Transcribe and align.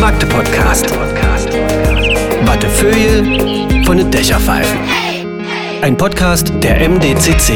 Magde 0.00 0.26
Podcast. 0.26 0.90
Wattefeuille 2.44 3.84
von 3.84 3.96
den 3.96 4.10
Dächerpfeifen. 4.10 4.78
Ein 5.80 5.96
Podcast 5.96 6.52
der 6.62 6.88
MDCC. 6.88 7.54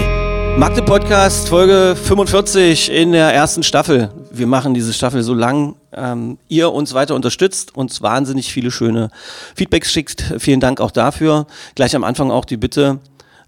Magde 0.56 0.82
Podcast 0.82 1.48
Folge 1.48 1.94
45 1.94 2.90
in 2.90 3.12
der 3.12 3.32
ersten 3.34 3.62
Staffel. 3.62 4.10
Wir 4.30 4.46
machen 4.46 4.74
diese 4.74 4.92
Staffel 4.92 5.22
so 5.22 5.34
lang, 5.34 5.76
ähm, 5.92 6.38
ihr 6.48 6.72
uns 6.72 6.94
weiter 6.94 7.14
unterstützt, 7.14 7.76
uns 7.76 8.02
wahnsinnig 8.02 8.52
viele 8.52 8.70
schöne 8.70 9.10
Feedbacks 9.54 9.92
schickt. 9.92 10.32
Vielen 10.38 10.60
Dank 10.60 10.80
auch 10.80 10.90
dafür. 10.90 11.46
Gleich 11.74 11.94
am 11.94 12.02
Anfang 12.02 12.30
auch 12.30 12.44
die 12.44 12.56
Bitte, 12.56 12.98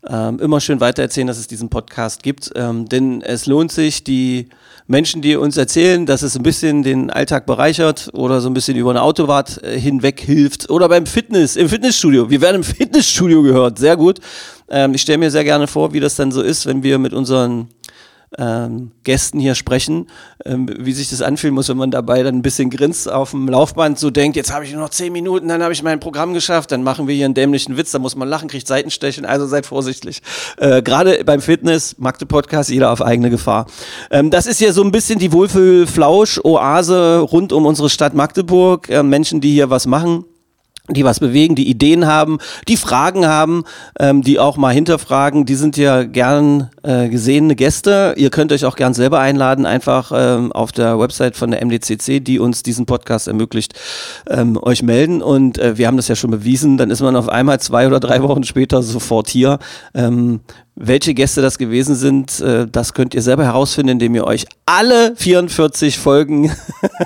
ähm, 0.09 0.39
immer 0.39 0.61
schön 0.61 0.81
weitererzählen, 0.81 1.27
dass 1.27 1.39
es 1.39 1.47
diesen 1.47 1.69
Podcast 1.69 2.23
gibt, 2.23 2.51
ähm, 2.55 2.89
denn 2.89 3.21
es 3.23 3.47
lohnt 3.47 3.71
sich, 3.71 4.03
die 4.03 4.49
Menschen, 4.87 5.23
die 5.23 5.37
uns 5.37 5.57
erzählen, 5.57 6.07
dass 6.07 6.23
es 6.23 6.37
ein 6.37 6.43
bisschen 6.43 6.83
den 6.83 7.11
Alltag 7.11 7.47
bereichert 7.47 8.11
oder 8.13 8.41
so 8.41 8.49
ein 8.49 8.55
bisschen 8.55 8.77
über 8.77 8.91
eine 8.91 9.03
Autofahrt 9.03 9.63
äh, 9.63 9.79
hinweg 9.79 10.21
hilft 10.21 10.71
oder 10.71 10.89
beim 10.89 11.07
Fitness, 11.07 11.57
im 11.57 11.69
Fitnessstudio. 11.69 12.31
Wir 12.31 12.41
werden 12.41 12.57
im 12.57 12.65
Fitnessstudio 12.65 13.43
gehört, 13.43 13.79
sehr 13.79 13.97
gut. 13.97 14.21
Ähm, 14.71 14.95
ich 14.95 15.03
stelle 15.03 15.19
mir 15.19 15.31
sehr 15.31 15.45
gerne 15.45 15.67
vor, 15.67 15.93
wie 15.93 16.01
das 16.01 16.17
dann 16.17 16.33
so 16.33 16.41
ist, 16.41 16.67
wenn 16.67 16.83
wir 16.83 16.99
mit 16.99 17.13
unseren 17.13 17.69
ähm, 18.39 18.93
Gästen 19.03 19.41
hier 19.41 19.55
sprechen, 19.55 20.07
ähm, 20.45 20.69
wie 20.79 20.93
sich 20.93 21.11
das 21.11 21.23
anfühlen 21.23 21.55
muss, 21.55 21.69
wenn 21.69 21.77
man 21.77 21.91
dabei 21.91 22.23
dann 22.23 22.37
ein 22.37 22.43
bisschen 22.43 22.71
grinst 22.71 23.11
auf 23.11 23.33
dem 23.33 23.49
Laufband, 23.49 23.99
so 23.99 24.11
denkt, 24.11 24.37
jetzt 24.37 24.53
habe 24.53 24.65
ich 24.65 24.73
nur 24.73 24.83
noch 24.83 24.91
zehn 24.91 25.13
Minuten, 25.13 25.49
dann 25.49 25.63
habe 25.63 25.73
ich 25.73 25.83
mein 25.83 26.01
Programm 26.01 26.33
geschafft, 26.33 26.71
dann 26.71 26.83
machen 26.83 27.09
wir 27.09 27.15
hier 27.15 27.25
einen 27.25 27.35
dämlichen 27.35 27.77
Witz, 27.77 27.91
da 27.91 27.99
muss 27.99 28.15
man 28.17 28.29
lachen, 28.29 28.49
kriegt 28.49 28.67
Seitenstechen, 28.67 29.25
also 29.25 29.47
seid 29.47 29.67
vorsichtig. 29.67 30.23
Äh, 30.59 30.83
Gerade 30.83 31.25
beim 31.25 31.41
Fitness, 31.41 31.97
Magde 31.99 32.27
Podcast, 32.27 32.71
jeder 32.71 32.93
auf 32.93 33.03
eigene 33.03 33.31
Gefahr. 33.31 33.67
Ähm, 34.11 34.31
das 34.31 34.47
ist 34.47 34.59
hier 34.59 34.73
so 34.73 34.83
ein 34.83 34.93
bisschen 34.93 35.19
die 35.19 35.33
Wohlfühl-Flausch-Oase 35.33 37.21
rund 37.21 37.53
um 37.53 37.67
unsere 37.67 37.91
Stadt 37.91 38.15
Magdeburg, 38.15 38.89
äh, 38.89 39.03
Menschen, 39.03 39.41
die 39.41 39.53
hier 39.53 39.71
was 39.71 39.87
machen 39.87 40.25
die 40.95 41.05
was 41.05 41.21
bewegen, 41.21 41.55
die 41.55 41.69
Ideen 41.69 42.07
haben, 42.07 42.39
die 42.69 42.77
Fragen 42.77 43.27
haben, 43.27 43.65
ähm, 43.99 44.23
die 44.23 44.39
auch 44.39 44.57
mal 44.57 44.73
hinterfragen, 44.73 45.47
die 45.47 45.55
sind 45.55 45.77
ja 45.77 46.05
gern 46.05 46.71
äh, 46.83 47.09
gesehene 47.09 47.57
Gäste. 47.57 48.15
Ihr 48.17 48.31
könnt 48.31 48.53
euch 48.53 48.65
auch 48.65 48.77
gern 48.77 48.95
selber 48.95 49.21
einladen, 49.21 49.67
einfach 49.67 50.13
ähm, 50.15 50.53
auf 50.53 50.73
der 50.73 50.99
Website 50.99 51.37
von 51.37 51.51
der 51.51 51.65
MDCC, 51.65 52.21
die 52.21 52.39
uns 52.39 52.63
diesen 52.63 52.87
Podcast 52.87 53.29
ermöglicht, 53.29 53.75
ähm, 54.29 54.59
euch 54.63 54.83
melden. 54.83 55.23
Und 55.23 55.59
äh, 55.59 55.79
wir 55.79 55.87
haben 55.87 55.97
das 55.97 56.09
ja 56.09 56.17
schon 56.17 56.31
bewiesen, 56.31 56.77
dann 56.77 56.91
ist 56.91 57.01
man 57.01 57.17
auf 57.17 57.29
einmal 57.29 57.61
zwei 57.61 57.87
oder 57.87 58.01
drei 58.01 58.23
Wochen 58.23 58.45
später 58.45 58.83
sofort 58.83 59.29
hier. 59.29 59.59
Ähm, 59.95 60.41
welche 60.83 61.13
Gäste 61.13 61.43
das 61.43 61.59
gewesen 61.59 61.95
sind, 61.95 62.41
äh, 62.41 62.67
das 62.67 62.95
könnt 62.95 63.15
ihr 63.15 63.21
selber 63.21 63.45
herausfinden, 63.45 63.91
indem 63.91 64.15
ihr 64.15 64.25
euch 64.25 64.47
alle 64.65 65.15
44 65.15 65.99
Folgen, 65.99 66.51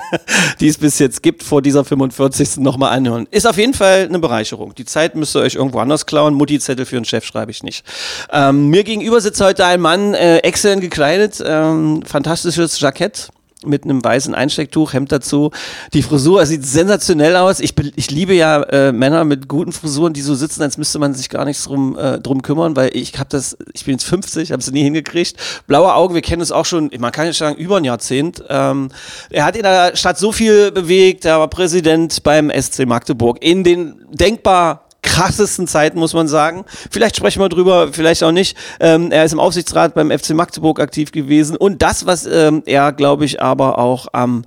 die 0.61 0.69
es 0.69 0.77
bis 0.77 0.97
jetzt 0.97 1.21
gibt, 1.21 1.43
vor 1.43 1.61
dieser 1.61 1.83
45. 1.83 2.57
nochmal 2.57 2.95
anhören. 2.95 3.27
Ist 3.31 3.45
auf 3.45 3.57
jeden 3.57 3.73
Fall 3.73 4.05
eine 4.07 4.19
Bereicherung. 4.19 4.73
Die 4.75 4.85
Zeit 4.85 5.15
müsst 5.15 5.35
ihr 5.35 5.41
euch 5.41 5.55
irgendwo 5.55 5.79
anders 5.79 6.05
klauen. 6.05 6.35
Mutti-Zettel 6.35 6.85
für 6.85 6.95
einen 6.95 7.05
Chef 7.05 7.25
schreibe 7.25 7.51
ich 7.51 7.63
nicht. 7.63 7.85
Ähm, 8.31 8.69
mir 8.69 8.85
gegenüber 8.85 9.19
sitzt 9.19 9.41
heute 9.41 9.65
ein 9.65 9.81
Mann, 9.81 10.13
äh, 10.13 10.37
exzellent 10.37 10.81
gekleidet, 10.81 11.43
ähm, 11.45 12.01
fantastisches 12.05 12.79
Jackett 12.79 13.29
mit 13.65 13.83
einem 13.83 14.03
weißen 14.03 14.35
Einstecktuch, 14.35 14.93
Hemd 14.93 15.11
dazu. 15.11 15.51
Die 15.93 16.03
Frisur 16.03 16.45
sieht 16.45 16.65
sensationell 16.65 17.35
aus. 17.35 17.59
Ich, 17.59 17.73
be- 17.73 17.91
ich 17.95 18.11
liebe 18.11 18.33
ja 18.33 18.61
äh, 18.63 18.91
Männer 18.91 19.23
mit 19.23 19.47
guten 19.47 19.71
Frisuren, 19.71 20.13
die 20.13 20.21
so 20.21 20.35
sitzen, 20.35 20.61
als 20.61 20.77
müsste 20.77 20.99
man 20.99 21.13
sich 21.13 21.29
gar 21.29 21.45
nichts 21.45 21.63
drum, 21.63 21.97
äh, 21.97 22.19
drum 22.19 22.41
kümmern, 22.41 22.75
weil 22.75 22.91
ich 22.93 23.17
habe 23.17 23.29
das, 23.29 23.57
ich 23.73 23.85
bin 23.85 23.93
jetzt 23.95 24.03
50, 24.03 24.51
habe 24.51 24.61
es 24.61 24.69
nie 24.71 24.83
hingekriegt. 24.83 25.37
Blaue 25.67 25.93
Augen, 25.93 26.13
wir 26.13 26.21
kennen 26.21 26.41
es 26.41 26.51
auch 26.51 26.65
schon, 26.65 26.91
man 26.99 27.11
kann 27.11 27.27
nicht 27.27 27.37
sagen, 27.37 27.55
über 27.55 27.77
ein 27.77 27.85
Jahrzehnt. 27.85 28.43
Ähm, 28.49 28.89
er 29.29 29.45
hat 29.45 29.55
in 29.55 29.63
der 29.63 29.95
Stadt 29.95 30.17
so 30.19 30.31
viel 30.31 30.71
bewegt, 30.71 31.25
er 31.25 31.39
war 31.39 31.47
Präsident 31.49 32.23
beim 32.23 32.51
SC 32.51 32.85
Magdeburg 32.85 33.37
in 33.41 33.63
den 33.63 33.95
denkbar 34.11 34.84
krassesten 35.15 35.67
Zeiten, 35.67 35.97
muss 35.97 36.13
man 36.13 36.27
sagen. 36.27 36.65
Vielleicht 36.91 37.15
sprechen 37.15 37.39
wir 37.39 37.47
drüber, 37.47 37.89
vielleicht 37.93 38.23
auch 38.23 38.33
nicht. 38.33 38.57
Ähm, 38.81 39.11
er 39.11 39.23
ist 39.23 39.31
im 39.31 39.39
Aufsichtsrat 39.39 39.93
beim 39.93 40.11
FC 40.11 40.31
Magdeburg 40.31 40.79
aktiv 40.79 41.11
gewesen. 41.11 41.55
Und 41.55 41.81
das, 41.81 42.05
was 42.05 42.25
ähm, 42.25 42.63
er, 42.65 42.91
glaube 42.91 43.23
ich, 43.23 43.41
aber 43.41 43.79
auch 43.79 44.07
am 44.11 44.43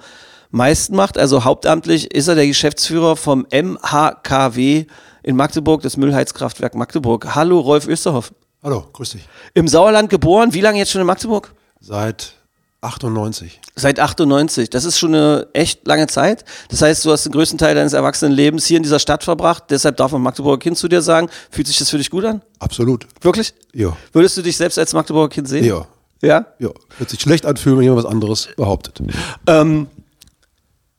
meisten 0.50 0.94
macht, 0.94 1.16
also 1.16 1.44
hauptamtlich, 1.44 2.14
ist 2.14 2.28
er 2.28 2.34
der 2.34 2.46
Geschäftsführer 2.46 3.16
vom 3.16 3.46
MHKW 3.50 4.84
in 5.22 5.36
Magdeburg, 5.36 5.82
das 5.82 5.96
Müllheizkraftwerk 5.96 6.74
Magdeburg. 6.74 7.34
Hallo, 7.34 7.60
Rolf 7.60 7.88
Österhoff. 7.88 8.32
Hallo, 8.62 8.84
grüß 8.92 9.10
dich. 9.10 9.28
Im 9.54 9.68
Sauerland 9.68 10.10
geboren, 10.10 10.52
wie 10.52 10.60
lange 10.60 10.78
jetzt 10.78 10.90
schon 10.90 11.00
in 11.00 11.06
Magdeburg? 11.06 11.54
Seit 11.80 12.34
98. 12.80 13.60
Seit 13.74 13.98
98. 13.98 14.70
Das 14.70 14.84
ist 14.84 14.98
schon 14.98 15.14
eine 15.14 15.48
echt 15.52 15.86
lange 15.86 16.06
Zeit. 16.06 16.44
Das 16.68 16.80
heißt, 16.82 17.04
du 17.04 17.10
hast 17.10 17.24
den 17.24 17.32
größten 17.32 17.58
Teil 17.58 17.74
deines 17.74 17.92
Erwachsenenlebens 17.92 18.66
hier 18.66 18.76
in 18.76 18.84
dieser 18.84 19.00
Stadt 19.00 19.24
verbracht. 19.24 19.64
Deshalb 19.70 19.96
darf 19.96 20.12
man 20.12 20.22
Magdeburger 20.22 20.58
Kind 20.60 20.78
zu 20.78 20.86
dir 20.86 21.02
sagen. 21.02 21.28
Fühlt 21.50 21.66
sich 21.66 21.78
das 21.78 21.90
für 21.90 21.98
dich 21.98 22.10
gut 22.10 22.24
an? 22.24 22.42
Absolut. 22.60 23.06
Wirklich? 23.20 23.54
Ja. 23.74 23.96
Würdest 24.12 24.36
du 24.36 24.42
dich 24.42 24.56
selbst 24.56 24.78
als 24.78 24.92
Magdeburger 24.92 25.28
Kind 25.28 25.48
sehen? 25.48 25.64
Ja. 25.64 25.86
Ja? 26.20 26.46
Ja. 26.58 26.70
Wird 26.98 27.10
sich 27.10 27.20
schlecht 27.20 27.46
anfühlen, 27.46 27.78
wenn 27.78 27.84
jemand 27.84 28.04
was 28.04 28.10
anderes 28.10 28.48
behauptet. 28.56 29.00
Ähm, 29.46 29.88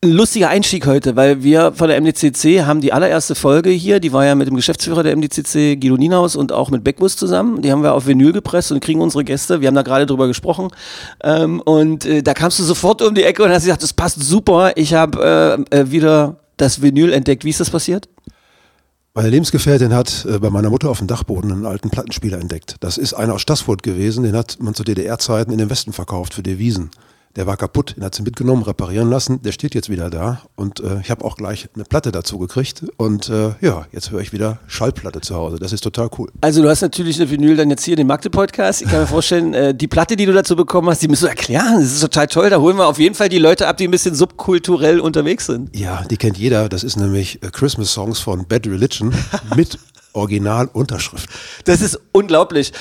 lustiger 0.04 0.50
Einstieg 0.50 0.88
heute, 0.88 1.16
weil 1.16 1.44
wir 1.44 1.74
von 1.74 1.90
der 1.90 2.00
MDCC 2.00 2.66
haben 2.66 2.80
die 2.80 2.94
allererste 2.94 3.36
Folge 3.36 3.70
hier, 3.70 4.00
die 4.00 4.14
war 4.14 4.26
ja 4.26 4.36
mit 4.36 4.48
dem 4.48 4.56
Geschäftsführer 4.56 5.04
der 5.04 5.16
MDCC, 5.16 5.80
Guido 5.80 5.98
Nienhaus 5.98 6.36
und 6.36 6.52
auch 6.52 6.70
mit 6.70 6.84
Beckbus 6.84 7.18
zusammen. 7.18 7.62
Die 7.62 7.72
haben 7.72 7.84
wir 7.84 7.94
auf 7.94 8.08
Vinyl 8.08 8.32
gepresst 8.32 8.72
und 8.72 8.80
kriegen 8.80 9.02
unsere 9.02 9.26
Gäste. 9.26 9.60
Wir 9.60 9.68
haben 9.68 9.76
da 9.76 9.82
gerade 9.82 10.06
drüber 10.06 10.28
gesprochen. 10.28 10.70
Ähm, 11.22 11.60
und 11.60 12.06
äh, 12.06 12.24
da 12.24 12.34
kamst 12.34 12.60
du 12.60 12.64
sofort 12.64 13.02
um 13.02 13.14
die 13.14 13.24
Ecke 13.24 13.44
und 13.44 13.52
hast 13.52 13.64
gesagt, 13.64 13.84
das 13.84 13.94
passt 13.94 14.22
super. 14.22 14.72
Ich 14.76 14.94
habe 14.94 15.68
äh, 15.72 15.80
äh, 15.80 15.92
wieder 15.92 16.38
das 16.56 16.82
Vinyl 16.82 17.12
entdeckt. 17.12 17.44
Wie 17.44 17.50
ist 17.50 17.60
das 17.60 17.70
passiert? 17.70 18.08
Meine 19.14 19.30
Lebensgefährtin 19.32 19.94
hat 19.94 20.26
äh, 20.30 20.40
bei 20.40 20.50
meiner 20.50 20.70
Mutter 20.70 20.90
auf 20.90 21.00
dem 21.00 21.08
Dachboden 21.08 21.52
einen 21.52 21.66
alten 21.66 21.90
Plattenspieler 21.90 22.40
entdeckt. 22.40 22.78
Das 22.80 22.98
ist 22.98 23.14
einer 23.16 23.34
aus 23.34 23.42
Stassfurt 23.42 23.84
gewesen, 23.84 24.24
den 24.24 24.36
hat 24.36 24.58
man 24.62 24.76
zu 24.76 24.86
DDR-Zeiten 24.86 25.52
in 25.52 25.58
den 25.58 25.70
Westen 25.70 25.92
verkauft 25.92 26.36
für 26.36 26.44
Devisen. 26.44 26.90
Der 27.40 27.48
war 27.48 27.56
kaputt, 27.56 27.96
den 27.96 28.04
hat 28.04 28.14
sie 28.14 28.22
mitgenommen, 28.22 28.64
reparieren 28.64 29.10
lassen. 29.10 29.42
Der 29.44 29.54
steht 29.54 29.74
jetzt 29.74 29.88
wieder 29.88 30.10
da 30.10 30.42
und 30.58 30.82
äh, 30.82 31.00
ich 31.00 31.10
habe 31.10 31.24
auch 31.24 31.38
gleich 31.38 31.70
eine 31.74 31.86
Platte 31.86 32.12
dazu 32.12 32.38
gekriegt. 32.38 32.84
Und 32.98 33.30
äh, 33.30 33.54
ja, 33.62 33.88
jetzt 33.94 34.12
höre 34.12 34.20
ich 34.20 34.34
wieder 34.34 34.60
Schallplatte 34.68 35.22
zu 35.22 35.36
Hause. 35.36 35.58
Das 35.58 35.72
ist 35.72 35.80
total 35.80 36.10
cool. 36.18 36.30
Also 36.42 36.62
du 36.62 36.68
hast 36.68 36.82
natürlich 36.82 37.18
eine 37.18 37.32
Vinyl 37.32 37.56
dann 37.56 37.70
jetzt 37.70 37.86
hier 37.86 37.94
in 37.94 38.00
den 38.00 38.08
Magde-Podcast. 38.08 38.82
Ich 38.82 38.90
kann 38.90 39.00
mir 39.00 39.08
vorstellen, 39.08 39.54
äh, 39.54 39.74
die 39.74 39.88
Platte, 39.88 40.18
die 40.18 40.26
du 40.26 40.34
dazu 40.34 40.58
bekommen 40.58 40.90
hast, 40.90 41.02
die 41.02 41.08
musst 41.08 41.24
du 41.24 41.28
erklären. 41.28 41.80
Das 41.80 41.94
ist 41.94 42.02
total 42.02 42.28
toll. 42.28 42.50
Da 42.50 42.60
holen 42.60 42.76
wir 42.76 42.88
auf 42.88 43.00
jeden 43.00 43.16
Fall 43.16 43.30
die 43.30 43.40
Leute 43.40 43.70
ab, 43.70 43.78
die 43.78 43.88
ein 43.88 43.92
bisschen 43.92 44.16
subkulturell 44.16 45.00
unterwegs 45.00 45.46
sind. 45.46 45.74
Ja, 45.74 46.04
die 46.12 46.18
kennt 46.18 46.38
jeder. 46.38 46.68
Das 46.68 46.84
ist 46.84 46.98
nämlich 46.98 47.42
äh, 47.42 47.52
Christmas 47.54 47.94
Songs 47.94 48.20
von 48.20 48.48
Bad 48.50 48.68
Religion 48.68 49.16
mit 49.56 49.80
Originalunterschrift. 50.12 51.30
Das 51.64 51.80
ist 51.80 52.02
unglaublich. 52.12 52.74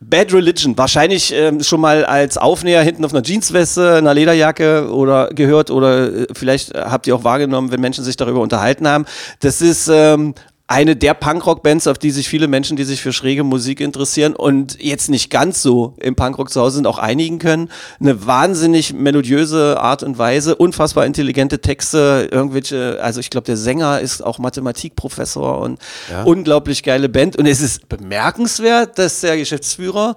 Bad 0.00 0.32
Religion, 0.34 0.76
wahrscheinlich 0.76 1.32
ähm, 1.32 1.62
schon 1.62 1.80
mal 1.80 2.04
als 2.04 2.36
Aufnäher 2.36 2.82
hinten 2.82 3.04
auf 3.04 3.14
einer 3.14 3.24
Jeansweste, 3.24 3.94
einer 3.96 4.12
Lederjacke 4.12 4.92
oder 4.92 5.28
gehört 5.28 5.70
oder 5.70 6.12
äh, 6.12 6.26
vielleicht 6.32 6.74
habt 6.74 7.06
ihr 7.06 7.16
auch 7.16 7.24
wahrgenommen, 7.24 7.70
wenn 7.72 7.80
Menschen 7.80 8.04
sich 8.04 8.16
darüber 8.16 8.40
unterhalten 8.40 8.86
haben. 8.86 9.06
Das 9.40 9.62
ist 9.62 9.88
ähm, 9.88 10.34
eine 10.66 10.96
der 10.96 11.12
Punkrock-Bands, 11.12 11.86
auf 11.86 11.98
die 11.98 12.10
sich 12.10 12.28
viele 12.28 12.48
Menschen, 12.48 12.76
die 12.76 12.84
sich 12.84 13.02
für 13.02 13.12
schräge 13.12 13.44
Musik 13.44 13.80
interessieren 13.80 14.34
und 14.34 14.82
jetzt 14.82 15.10
nicht 15.10 15.28
ganz 15.28 15.60
so 15.60 15.94
im 16.00 16.16
Punkrock 16.16 16.50
zu 16.50 16.60
Hause 16.60 16.76
sind, 16.76 16.86
auch 16.86 16.98
einigen 16.98 17.38
können. 17.38 17.68
Eine 18.00 18.26
wahnsinnig 18.26 18.94
melodiöse 18.94 19.78
Art 19.78 20.02
und 20.02 20.16
Weise, 20.16 20.56
unfassbar 20.56 21.04
intelligente 21.04 21.60
Texte, 21.60 22.30
irgendwelche, 22.32 22.98
also 23.02 23.20
ich 23.20 23.28
glaube, 23.28 23.44
der 23.44 23.58
Sänger 23.58 24.00
ist 24.00 24.22
auch 24.22 24.38
Mathematikprofessor 24.38 25.60
und 25.60 25.78
unglaublich 26.24 26.82
geile 26.82 27.10
Band. 27.10 27.36
Und 27.36 27.44
es 27.44 27.60
ist 27.60 27.88
bemerkenswert, 27.90 28.98
dass 28.98 29.20
der 29.20 29.36
Geschäftsführer 29.36 30.16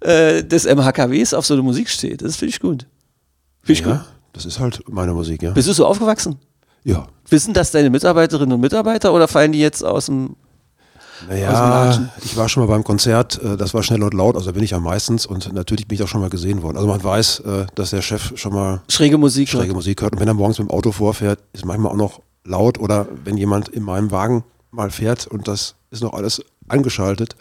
äh, 0.00 0.42
des 0.42 0.64
MHKWs 0.64 1.34
auf 1.34 1.46
so 1.46 1.54
eine 1.54 1.62
Musik 1.62 1.88
steht. 1.88 2.20
Das 2.22 2.36
finde 2.36 2.50
ich 2.50 2.60
gut. 2.60 2.86
Finde 3.62 3.72
ich 3.72 3.84
gut. 3.84 3.92
Ja, 3.92 4.06
das 4.32 4.44
ist 4.44 4.58
halt 4.58 4.82
meine 4.88 5.12
Musik, 5.12 5.42
ja. 5.42 5.52
Bist 5.52 5.68
du 5.68 5.72
so 5.72 5.86
aufgewachsen? 5.86 6.40
Ja. 6.84 7.06
Wissen 7.28 7.54
das 7.54 7.70
deine 7.70 7.90
Mitarbeiterinnen 7.90 8.52
und 8.52 8.60
Mitarbeiter 8.60 9.12
oder 9.12 9.26
fallen 9.26 9.52
die 9.52 9.60
jetzt 9.60 9.82
aus 9.82 10.06
dem 10.06 10.36
Naja, 11.28 12.10
ich 12.22 12.36
war 12.36 12.48
schon 12.48 12.62
mal 12.62 12.68
beim 12.68 12.84
Konzert, 12.84 13.42
äh, 13.42 13.56
das 13.56 13.72
war 13.72 13.82
schnell 13.82 14.02
und 14.02 14.12
laut, 14.12 14.36
also 14.36 14.46
da 14.46 14.52
bin 14.52 14.62
ich 14.62 14.70
ja 14.72 14.78
meistens 14.78 15.24
und 15.24 15.52
natürlich 15.52 15.88
bin 15.88 15.96
ich 15.96 16.02
auch 16.02 16.08
schon 16.08 16.20
mal 16.20 16.30
gesehen 16.30 16.62
worden. 16.62 16.76
Also 16.76 16.86
man 16.86 17.02
weiß, 17.02 17.40
äh, 17.40 17.66
dass 17.74 17.90
der 17.90 18.02
Chef 18.02 18.32
schon 18.36 18.52
mal 18.52 18.82
schräge 18.88 19.16
Musik? 19.16 19.48
schräge 19.48 19.72
Musik 19.72 20.02
hört 20.02 20.12
und 20.12 20.20
wenn 20.20 20.28
er 20.28 20.34
morgens 20.34 20.58
mit 20.58 20.68
dem 20.68 20.70
Auto 20.70 20.92
vorfährt, 20.92 21.40
ist 21.54 21.64
manchmal 21.64 21.92
auch 21.92 21.96
noch 21.96 22.20
laut 22.44 22.78
oder 22.78 23.06
wenn 23.24 23.38
jemand 23.38 23.70
in 23.70 23.82
meinem 23.82 24.10
Wagen 24.10 24.44
mal 24.70 24.90
fährt 24.90 25.26
und 25.26 25.48
das 25.48 25.76
ist 25.90 26.02
noch 26.02 26.12
alles 26.12 26.42
angeschaltet, 26.68 27.36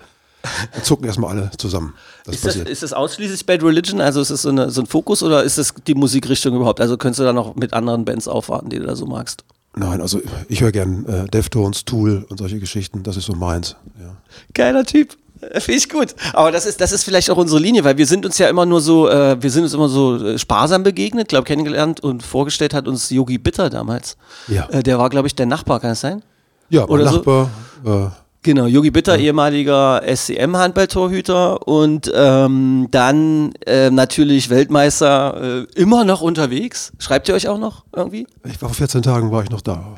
dann 0.73 0.83
zucken 0.83 1.05
erstmal 1.05 1.31
alle 1.37 1.51
zusammen. 1.57 1.93
Das 2.25 2.35
Ist 2.35 2.45
das, 2.45 2.55
ist 2.55 2.83
das 2.83 2.93
ausschließlich 2.93 3.45
Bad 3.45 3.63
Religion? 3.63 4.01
Also 4.01 4.21
ist 4.21 4.31
das 4.31 4.43
so, 4.43 4.49
eine, 4.49 4.69
so 4.69 4.81
ein 4.81 4.87
Fokus 4.87 5.23
oder 5.23 5.43
ist 5.43 5.57
das 5.57 5.73
die 5.87 5.95
Musikrichtung 5.95 6.55
überhaupt? 6.55 6.81
Also 6.81 6.97
könntest 6.97 7.19
du 7.19 7.23
da 7.23 7.33
noch 7.33 7.55
mit 7.55 7.73
anderen 7.73 8.05
Bands 8.05 8.27
aufwarten, 8.27 8.69
die 8.69 8.79
du 8.79 8.85
da 8.85 8.95
so 8.95 9.05
magst? 9.05 9.43
Nein, 9.75 10.01
also 10.01 10.21
ich 10.49 10.61
höre 10.61 10.71
gern 10.71 11.05
äh, 11.07 11.25
Deftones, 11.25 11.85
Tool 11.85 12.25
und 12.29 12.37
solche 12.37 12.59
Geschichten, 12.59 13.01
das 13.01 13.17
ist 13.17 13.25
so 13.25 13.33
meins. 13.33 13.75
Ja. 13.99 14.15
Geiler 14.53 14.85
Typ. 14.85 15.17
Finde 15.59 15.73
ich 15.73 15.89
gut. 15.89 16.15
Aber 16.33 16.51
das 16.51 16.65
ist, 16.65 16.79
das 16.79 16.91
ist 16.91 17.03
vielleicht 17.03 17.29
auch 17.29 17.37
unsere 17.37 17.59
Linie, 17.59 17.83
weil 17.83 17.97
wir 17.97 18.05
sind 18.05 18.25
uns 18.25 18.37
ja 18.37 18.47
immer 18.49 18.65
nur 18.65 18.81
so, 18.81 19.09
äh, 19.09 19.41
wir 19.41 19.49
sind 19.49 19.63
uns 19.63 19.73
immer 19.73 19.89
so 19.89 20.23
äh, 20.23 20.37
sparsam 20.37 20.83
begegnet, 20.83 21.27
glaube 21.27 21.45
kennengelernt 21.45 21.99
und 22.01 22.23
vorgestellt 22.23 22.73
hat 22.73 22.87
uns 22.87 23.09
Yogi 23.09 23.37
Bitter 23.37 23.69
damals. 23.69 24.17
Ja. 24.47 24.69
Äh, 24.69 24.83
der 24.83 24.99
war, 24.99 25.09
glaube 25.09 25.27
ich, 25.27 25.35
der 25.35 25.45
Nachbar, 25.45 25.79
kann 25.79 25.91
es 25.91 26.01
sein? 26.01 26.21
Ja, 26.69 26.81
mein 26.81 26.89
Oder 26.89 27.07
so. 27.07 27.15
Nachbar, 27.17 27.49
äh, 27.85 28.22
Genau, 28.43 28.65
Yogi 28.65 28.91
Bitter, 28.91 29.17
ehemaliger 29.17 30.01
SCM-Handballtorhüter 30.05 31.65
und 31.65 32.11
ähm, 32.13 32.89
dann 32.91 33.53
äh, 33.65 33.89
natürlich 33.89 34.49
Weltmeister, 34.49 35.65
äh, 35.75 35.79
immer 35.79 36.03
noch 36.03 36.19
unterwegs. 36.19 36.91
Schreibt 36.99 37.29
ihr 37.29 37.35
euch 37.35 37.47
auch 37.47 37.57
noch 37.57 37.85
irgendwie? 37.95 38.27
ich 38.43 38.61
war 38.61 38.67
vor 38.67 38.75
14 38.75 39.01
Tagen 39.01 39.31
war 39.31 39.43
ich 39.43 39.49
noch 39.49 39.61
da. 39.61 39.95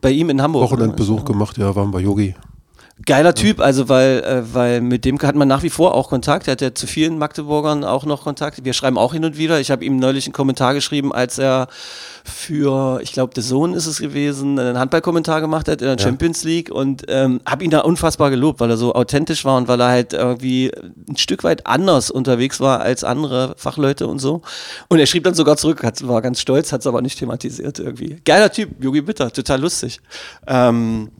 Bei 0.00 0.12
ihm 0.12 0.30
in 0.30 0.40
Hamburg. 0.40 0.70
Wochenendbesuch 0.70 1.24
gemacht, 1.24 1.58
ja, 1.58 1.74
waren 1.74 1.90
bei 1.90 1.98
Yogi. 1.98 2.36
Geiler 3.06 3.34
Typ, 3.34 3.60
also 3.60 3.88
weil, 3.88 4.22
äh, 4.22 4.54
weil 4.54 4.80
mit 4.80 5.04
dem 5.04 5.20
hat 5.20 5.34
man 5.34 5.48
nach 5.48 5.62
wie 5.62 5.70
vor 5.70 5.94
auch 5.94 6.08
Kontakt. 6.08 6.48
Er 6.48 6.52
hat 6.52 6.60
ja 6.60 6.74
zu 6.74 6.86
vielen 6.86 7.18
Magdeburgern 7.18 7.84
auch 7.84 8.04
noch 8.04 8.24
Kontakt. 8.24 8.64
Wir 8.64 8.72
schreiben 8.72 8.98
auch 8.98 9.12
hin 9.12 9.24
und 9.24 9.38
wieder. 9.38 9.60
Ich 9.60 9.70
habe 9.70 9.84
ihm 9.84 9.96
neulich 9.96 10.26
einen 10.26 10.32
Kommentar 10.32 10.74
geschrieben, 10.74 11.12
als 11.12 11.38
er 11.38 11.68
für, 12.24 13.00
ich 13.02 13.12
glaube, 13.12 13.32
The 13.34 13.40
Sohn 13.40 13.74
ist 13.74 13.86
es 13.86 13.98
gewesen, 13.98 14.58
einen 14.58 14.78
Handballkommentar 14.78 15.40
gemacht 15.40 15.68
hat 15.68 15.80
in 15.80 15.88
der 15.88 15.98
Champions 15.98 16.44
League 16.44 16.70
und 16.70 17.04
ähm, 17.08 17.40
habe 17.46 17.64
ihn 17.64 17.70
da 17.70 17.80
unfassbar 17.80 18.30
gelobt, 18.30 18.60
weil 18.60 18.70
er 18.70 18.76
so 18.76 18.94
authentisch 18.94 19.44
war 19.44 19.56
und 19.56 19.68
weil 19.68 19.80
er 19.80 19.88
halt 19.88 20.12
irgendwie 20.12 20.70
ein 21.08 21.16
Stück 21.16 21.44
weit 21.44 21.66
anders 21.66 22.10
unterwegs 22.10 22.60
war 22.60 22.80
als 22.80 23.04
andere 23.04 23.54
Fachleute 23.56 24.06
und 24.06 24.18
so. 24.18 24.42
Und 24.88 24.98
er 24.98 25.06
schrieb 25.06 25.24
dann 25.24 25.34
sogar 25.34 25.56
zurück, 25.56 25.82
hat, 25.82 26.06
war 26.06 26.20
ganz 26.22 26.40
stolz, 26.40 26.72
hat 26.72 26.80
es 26.80 26.86
aber 26.86 27.02
nicht 27.02 27.18
thematisiert 27.18 27.78
irgendwie. 27.78 28.18
Geiler 28.24 28.52
Typ, 28.52 28.82
Yogi 28.82 29.00
Bitter, 29.00 29.32
total 29.32 29.60
lustig. 29.60 30.00
Ähm, 30.46 31.10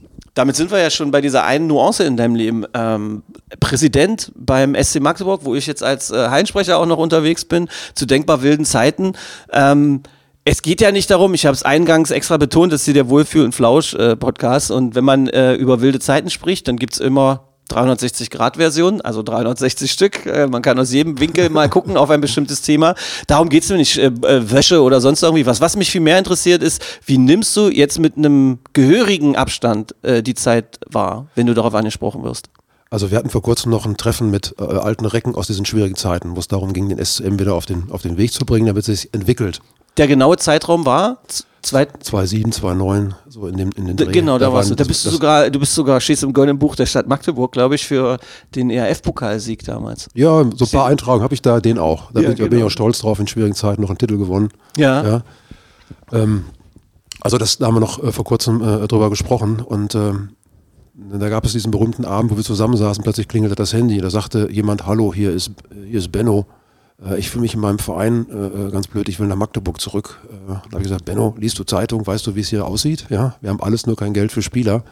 damit 0.41 0.57
sind 0.57 0.71
wir 0.71 0.79
ja 0.79 0.89
schon 0.89 1.11
bei 1.11 1.21
dieser 1.21 1.45
einen 1.45 1.67
Nuance 1.67 2.03
in 2.03 2.17
deinem 2.17 2.35
Leben. 2.35 2.65
Ähm, 2.73 3.23
Präsident 3.61 4.33
beim 4.35 4.75
SC 4.75 4.99
Magdeburg, 4.99 5.45
wo 5.45 5.55
ich 5.55 5.67
jetzt 5.67 5.83
als 5.83 6.11
äh, 6.11 6.31
Heinsprecher 6.31 6.79
auch 6.79 6.87
noch 6.87 6.97
unterwegs 6.97 7.45
bin, 7.45 7.69
zu 7.95 8.07
denkbar 8.07 8.41
wilden 8.41 8.65
Zeiten. 8.65 9.13
Ähm, 9.53 10.03
es 10.47 10.63
geht 10.63 10.81
ja 10.81 10.93
nicht 10.93 11.11
darum, 11.11 11.35
ich 11.35 11.45
habe 11.45 11.55
es 11.55 11.63
eingangs 11.63 12.11
extra 12.11 12.39
betont, 12.39 12.73
das 12.73 12.81
ist 12.81 12.85
hier 12.87 12.95
der 12.95 13.11
Wohlfühl- 13.11 13.45
und 13.45 13.55
Flausch-Podcast. 13.55 14.71
und 14.71 14.95
wenn 14.95 15.05
man 15.05 15.29
äh, 15.29 15.53
über 15.57 15.83
wilde 15.83 16.01
Zeiten 16.01 16.31
spricht, 16.31 16.67
dann 16.69 16.77
gibt 16.77 16.95
es 16.95 17.01
immer 17.01 17.50
360-Grad-Version, 17.71 19.01
also 19.01 19.23
360 19.23 19.91
Stück. 19.91 20.27
Äh, 20.27 20.47
man 20.47 20.63
kann 20.63 20.79
aus 20.79 20.93
jedem 20.93 21.19
Winkel 21.21 21.51
mal 21.51 21.69
gucken 21.69 21.97
auf 21.97 22.11
ein 22.11 22.21
bestimmtes 22.21 22.63
Thema. 22.63 22.95
Darum 23.27 23.49
geht 23.49 23.63
es 23.63 23.71
mir 23.71 23.77
nicht, 23.77 23.97
äh, 23.99 24.07
äh, 24.07 24.51
Wäsche 24.51 24.83
oder 24.83 25.01
sonst 25.01 25.23
irgendwie 25.23 25.47
was. 25.47 25.61
Was 25.61 25.77
mich 25.77 25.91
viel 25.91 26.01
mehr 26.01 26.19
interessiert 26.19 26.63
ist, 26.63 26.83
wie 27.07 27.19
nimmst 27.19 27.57
du 27.57 27.69
jetzt 27.69 27.99
mit 27.99 28.17
einem 28.17 28.59
gehörigen 28.73 29.37
Abstand 29.37 29.95
äh, 30.03 30.23
die 30.23 30.35
Zeit 30.35 30.79
wahr, 30.87 31.27
wenn 31.35 31.47
du 31.47 31.55
darauf 31.55 31.75
angesprochen 31.75 32.23
wirst? 32.25 32.51
Also 32.91 33.13
wir 33.13 33.19
hatten 33.19 33.31
vor 33.31 33.43
kurzem 33.43 33.71
noch 33.71 33.87
ein 33.87 33.97
Treffen 33.97 34.31
mit 34.31 34.57
äh, 34.59 34.65
alten 34.65 35.07
Recken 35.07 35.37
aus 35.37 35.47
diesen 35.47 35.65
schwierigen 35.65 35.95
Zeiten, 35.95 36.35
wo 36.35 36.41
es 36.41 36.49
darum 36.49 36.73
ging, 36.73 36.89
den 36.89 37.05
SCM 37.05 37.39
wieder 37.39 37.55
auf 37.55 37.65
den, 37.65 37.85
auf 37.91 38.03
den 38.03 38.19
Weg 38.19 38.33
zu 38.33 38.45
bringen, 38.45 38.67
damit 38.67 38.89
es 38.89 39.03
sich 39.03 39.15
entwickelt. 39.15 39.61
Der 39.97 40.09
genaue 40.09 40.37
Zeitraum 40.39 40.87
war 40.87 41.19
zwei, 41.63 41.83
2,7, 41.85 42.53
2,9, 42.59 43.13
so 43.29 43.47
in, 43.47 43.57
dem, 43.57 43.71
in 43.77 43.87
den 43.87 43.97
Dreh. 43.97 44.13
Genau, 44.13 44.39
da, 44.39 44.53
warst 44.53 44.71
du. 44.71 44.75
Da 44.75 44.85
bist 44.85 45.05
du 45.07 45.11
sogar, 45.11 45.51
du 45.51 45.59
bist 45.61 45.75
sogar, 45.75 46.01
stehst 46.01 46.23
im 46.23 46.33
goldenen 46.33 46.59
Buch 46.59 46.75
der 46.77 46.87
Stadt 46.87 47.07
Magdeburg, 47.09 47.53
glaube 47.53 47.75
ich, 47.75 47.87
für 47.87 48.19
den 48.55 48.71
ERF-Pokalsieg 48.71 49.65
damals. 49.65 50.09
Ja, 50.15 50.45
so 50.57 50.65
ein 50.65 50.71
paar 50.71 50.87
Eintragungen 50.87 51.23
habe 51.23 51.35
ich 51.35 51.43
da, 51.43 51.61
den 51.61 51.79
auch. 51.79 52.11
Da 52.13 52.21
Ja, 52.21 52.29
bin, 52.29 52.33
ich- 52.33 52.39
da 52.39 52.45
bin 52.45 52.53
ich 52.53 52.59
genau. 52.59 52.67
auch 52.67 52.71
stolz 52.71 52.99
drauf, 53.01 53.19
in 53.21 53.27
schwierigen 53.27 53.55
Zeiten 53.55 53.83
noch 53.83 53.91
einen 53.91 53.99
Titel 53.99 54.17
gewonnen. 54.19 54.49
Ja. 54.77 55.07
Ja. 55.07 55.23
Ähm, 56.13 56.45
also 57.21 57.37
das, 57.39 57.59
da 57.59 57.67
haben 57.67 57.75
wir 57.75 57.81
noch 57.81 58.03
äh, 58.03 58.13
vor 58.13 58.25
kurzem 58.25 58.63
äh, 58.63 58.87
drüber 58.89 59.11
gesprochen 59.11 59.61
und 59.61 59.95
ähm, 59.95 60.31
da 60.95 61.29
gab 61.29 61.45
es 61.47 61.53
diesen 61.53 61.71
berühmten 61.71 62.05
Abend, 62.05 62.31
wo 62.31 62.37
wir 62.37 62.45
zusammensaßen, 62.45 63.03
plötzlich 63.03 63.27
klingelte 63.29 63.55
das 63.55 63.73
Handy. 63.73 63.99
Da 63.99 64.11
sagte 64.11 64.49
jemand, 64.51 64.87
hallo, 64.87 65.15
hier 65.15 65.31
ist, 65.33 65.51
hier 65.87 65.99
ist 65.99 66.13
Benno. 66.13 66.47
Äh, 67.05 67.19
ich 67.19 67.31
fühle 67.31 67.43
mich 67.43 67.55
in 67.55 67.61
meinem 67.61 67.79
Verein 67.79 68.27
äh, 68.31 68.67
äh, 68.67 68.71
ganz 68.71 68.87
blöd, 68.89 69.09
ich 69.09 69.19
will 69.21 69.27
nach 69.27 69.37
Magdeburg 69.37 69.81
zurück. 69.81 70.21
Äh, 70.31 70.49
da 70.49 70.55
habe 70.57 70.79
ich 70.79 70.85
gesagt, 70.85 71.05
Benno, 71.05 71.35
liest 71.39 71.59
du 71.59 71.65
Zeitung, 71.65 72.07
weißt 72.07 72.27
du, 72.27 72.35
wie 72.35 72.41
es 72.41 72.49
hier 72.49 72.67
aussieht? 72.67 73.07
Ja, 73.11 73.37
wir 73.41 73.51
haben 73.51 73.61
alles 73.61 73.87
nur 73.87 73.97
kein 73.97 74.13
Geld 74.13 74.33
für 74.33 74.43
Spieler. 74.43 74.85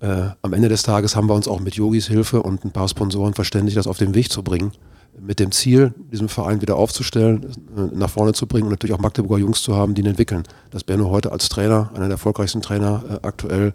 Äh, 0.00 0.30
am 0.42 0.52
Ende 0.52 0.68
des 0.68 0.82
Tages 0.82 1.14
haben 1.14 1.28
wir 1.28 1.34
uns 1.34 1.46
auch 1.46 1.60
mit 1.60 1.74
Yogis 1.74 2.06
Hilfe 2.06 2.42
und 2.42 2.64
ein 2.64 2.70
paar 2.70 2.88
Sponsoren 2.88 3.34
verständigt, 3.34 3.76
das 3.76 3.86
auf 3.86 3.98
den 3.98 4.14
Weg 4.14 4.30
zu 4.32 4.42
bringen. 4.42 4.72
Mit 5.20 5.40
dem 5.40 5.52
Ziel, 5.52 5.92
diesen 6.10 6.28
Verein 6.28 6.62
wieder 6.62 6.76
aufzustellen, 6.76 7.44
äh, 7.76 7.94
nach 7.94 8.10
vorne 8.10 8.32
zu 8.32 8.46
bringen 8.46 8.64
und 8.64 8.70
natürlich 8.70 8.94
auch 8.94 9.00
Magdeburger 9.00 9.42
Jungs 9.42 9.62
zu 9.62 9.76
haben, 9.76 9.94
die 9.94 10.02
ihn 10.02 10.06
entwickeln. 10.06 10.44
Dass 10.70 10.84
Benno 10.84 11.10
heute 11.10 11.32
als 11.32 11.48
Trainer, 11.48 11.90
einer 11.90 12.06
der 12.06 12.12
erfolgreichsten 12.12 12.62
Trainer 12.62 13.20
aktuell, 13.22 13.74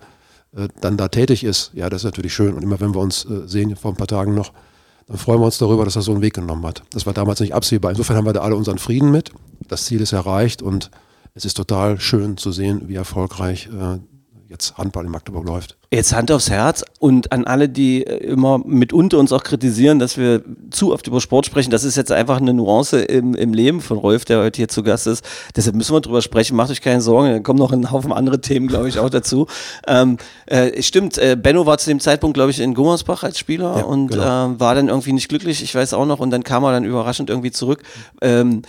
dann 0.80 0.96
da 0.96 1.10
tätig 1.10 1.44
ist, 1.44 1.72
ja, 1.74 1.90
das 1.90 2.02
ist 2.02 2.06
natürlich 2.06 2.34
schön. 2.34 2.54
Und 2.54 2.64
immer 2.64 2.80
wenn 2.80 2.96
wir 2.96 3.02
uns 3.02 3.28
sehen, 3.46 3.76
vor 3.76 3.92
ein 3.92 3.98
paar 3.98 4.08
Tagen 4.08 4.34
noch, 4.34 4.54
dann 5.08 5.18
freuen 5.18 5.40
wir 5.40 5.46
uns 5.46 5.58
darüber, 5.58 5.86
dass 5.86 5.96
er 5.96 6.02
so 6.02 6.12
einen 6.12 6.22
Weg 6.22 6.34
genommen 6.34 6.66
hat. 6.66 6.84
Das 6.92 7.06
war 7.06 7.14
damals 7.14 7.40
nicht 7.40 7.54
absehbar. 7.54 7.92
Insofern 7.92 8.18
haben 8.18 8.26
wir 8.26 8.34
da 8.34 8.42
alle 8.42 8.56
unseren 8.56 8.80
Frieden 8.80 9.12
mit. 9.12 9.32
Das 9.68 9.86
Ziel 9.86 10.02
ist 10.02 10.14
erreicht 10.14 10.62
und 10.62 10.90
es 11.34 11.46
ist 11.46 11.56
total 11.56 12.00
schön 12.00 12.38
zu 12.38 12.52
sehen, 12.52 12.88
wie 12.88 12.96
erfolgreich 12.96 13.68
äh, 13.68 14.00
jetzt 14.48 14.78
Handball 14.78 15.06
in 15.06 15.12
Magdeburg 15.12 15.46
läuft. 15.46 15.76
Jetzt 15.92 16.14
Hand 16.14 16.32
aufs 16.32 16.50
Herz 16.50 16.84
und 17.00 17.32
an 17.32 17.46
alle, 17.46 17.70
die 17.70 18.06
äh, 18.06 18.18
immer 18.18 18.60
mitunter 18.60 19.18
uns 19.18 19.32
auch 19.32 19.44
kritisieren, 19.44 20.00
dass 20.00 20.18
wir 20.18 20.44
zu 20.72 20.94
oft 20.94 21.08
über 21.08 21.22
Sport 21.22 21.46
sprechen. 21.46 21.72
Das 21.72 21.84
ist 21.84 21.96
jetzt 21.96 22.12
einfach 22.12 22.38
eine 22.38 22.54
Nuance 22.54 23.02
im, 23.02 23.34
im 23.34 23.54
Leben 23.54 23.82
von 23.82 23.98
Rolf, 23.98 24.26
der 24.26 24.40
heute 24.40 24.58
hier 24.58 24.68
zu 24.68 24.84
Gast 24.84 25.08
ist. 25.08 25.26
Deshalb 25.56 25.76
müssen 25.76 25.94
wir 25.96 26.02
drüber 26.02 26.22
sprechen. 26.22 26.56
Macht 26.56 26.70
euch 26.70 26.82
keine 26.82 27.02
Sorgen. 27.02 27.32
Da 27.32 27.40
kommen 27.40 27.60
noch 27.60 27.72
ein 27.72 27.92
Haufen 27.92 28.12
andere 28.12 28.42
Themen, 28.42 28.68
glaube 28.68 28.90
ich, 28.90 29.00
auch 29.00 29.10
dazu. 29.10 29.48
Ähm, 29.88 30.18
äh, 30.48 30.82
stimmt, 30.82 31.18
äh, 31.18 31.38
Benno 31.42 31.66
war 31.66 31.78
zu 31.78 31.90
dem 31.90 32.00
Zeitpunkt, 32.00 32.36
glaube 32.36 32.52
ich, 32.52 32.60
in 32.60 32.74
Gummersbach 32.74 33.24
als 33.24 33.40
Spieler 33.40 33.78
Ja, 33.78 33.84
und 33.84 34.10
genau. 34.10 34.46
ähm, 34.46 34.60
war 34.60 34.76
dann 34.76 34.90
irgendwie 34.90 35.14
nicht 35.14 35.30
glücklich. 35.30 35.64
Ich 35.64 35.74
weiß 35.74 35.94
auch 35.94 36.06
noch. 36.06 36.20
Und 36.20 36.32
dann 36.32 36.44
kam 36.44 36.64
er 36.64 36.72
dann 36.72 36.84
überraschend 36.84 37.30
irgendwie 37.30 37.52
zurück. 37.52 37.84
Ähm, 38.22 38.64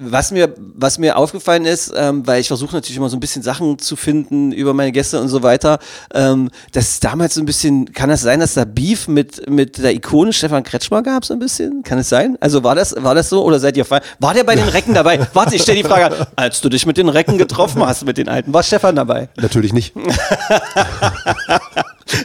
was 0.00 0.30
mir, 0.30 0.54
was 0.56 0.98
mir 0.98 1.16
aufgefallen 1.16 1.66
ist, 1.66 1.92
ähm, 1.94 2.26
weil 2.26 2.40
ich 2.40 2.48
versuche 2.48 2.74
natürlich 2.74 2.96
immer 2.96 3.10
so 3.10 3.16
ein 3.16 3.20
bisschen 3.20 3.42
Sachen 3.42 3.78
zu 3.78 3.96
finden 3.96 4.50
über 4.50 4.72
meine 4.72 4.92
Gäste 4.92 5.20
und 5.20 5.28
so 5.28 5.42
weiter, 5.42 5.78
ähm, 6.14 6.50
dass 6.72 7.00
damals 7.00 7.34
so 7.34 7.42
ein 7.42 7.46
bisschen, 7.46 7.92
kann 7.92 8.08
das 8.08 8.22
sein, 8.22 8.40
dass 8.40 8.54
da 8.54 8.64
Beef 8.64 9.08
mit, 9.08 9.48
mit 9.48 9.78
der 9.78 9.94
Ikone 9.94 10.32
Stefan 10.32 10.62
Kretschmer 10.62 11.02
gab, 11.02 11.24
so 11.24 11.34
ein 11.34 11.38
bisschen? 11.38 11.82
Kann 11.82 11.98
es 11.98 12.08
sein? 12.08 12.38
Also 12.40 12.64
war 12.64 12.74
das, 12.74 12.94
war 12.98 13.14
das 13.14 13.28
so 13.28 13.44
oder 13.44 13.60
seid 13.60 13.76
ihr 13.76 13.84
fein? 13.84 14.00
War 14.18 14.32
der 14.32 14.44
bei 14.44 14.56
den 14.56 14.68
Recken 14.68 14.94
dabei? 14.94 15.20
Warte, 15.34 15.54
ich 15.54 15.62
stelle 15.62 15.82
die 15.82 15.88
Frage, 15.88 16.06
an. 16.18 16.26
als 16.34 16.60
du 16.62 16.70
dich 16.70 16.86
mit 16.86 16.96
den 16.96 17.10
Recken 17.10 17.36
getroffen 17.36 17.84
hast, 17.84 18.06
mit 18.06 18.16
den 18.16 18.28
Alten, 18.28 18.54
war 18.54 18.62
Stefan 18.62 18.96
dabei? 18.96 19.28
Natürlich 19.36 19.72
nicht. 19.72 19.94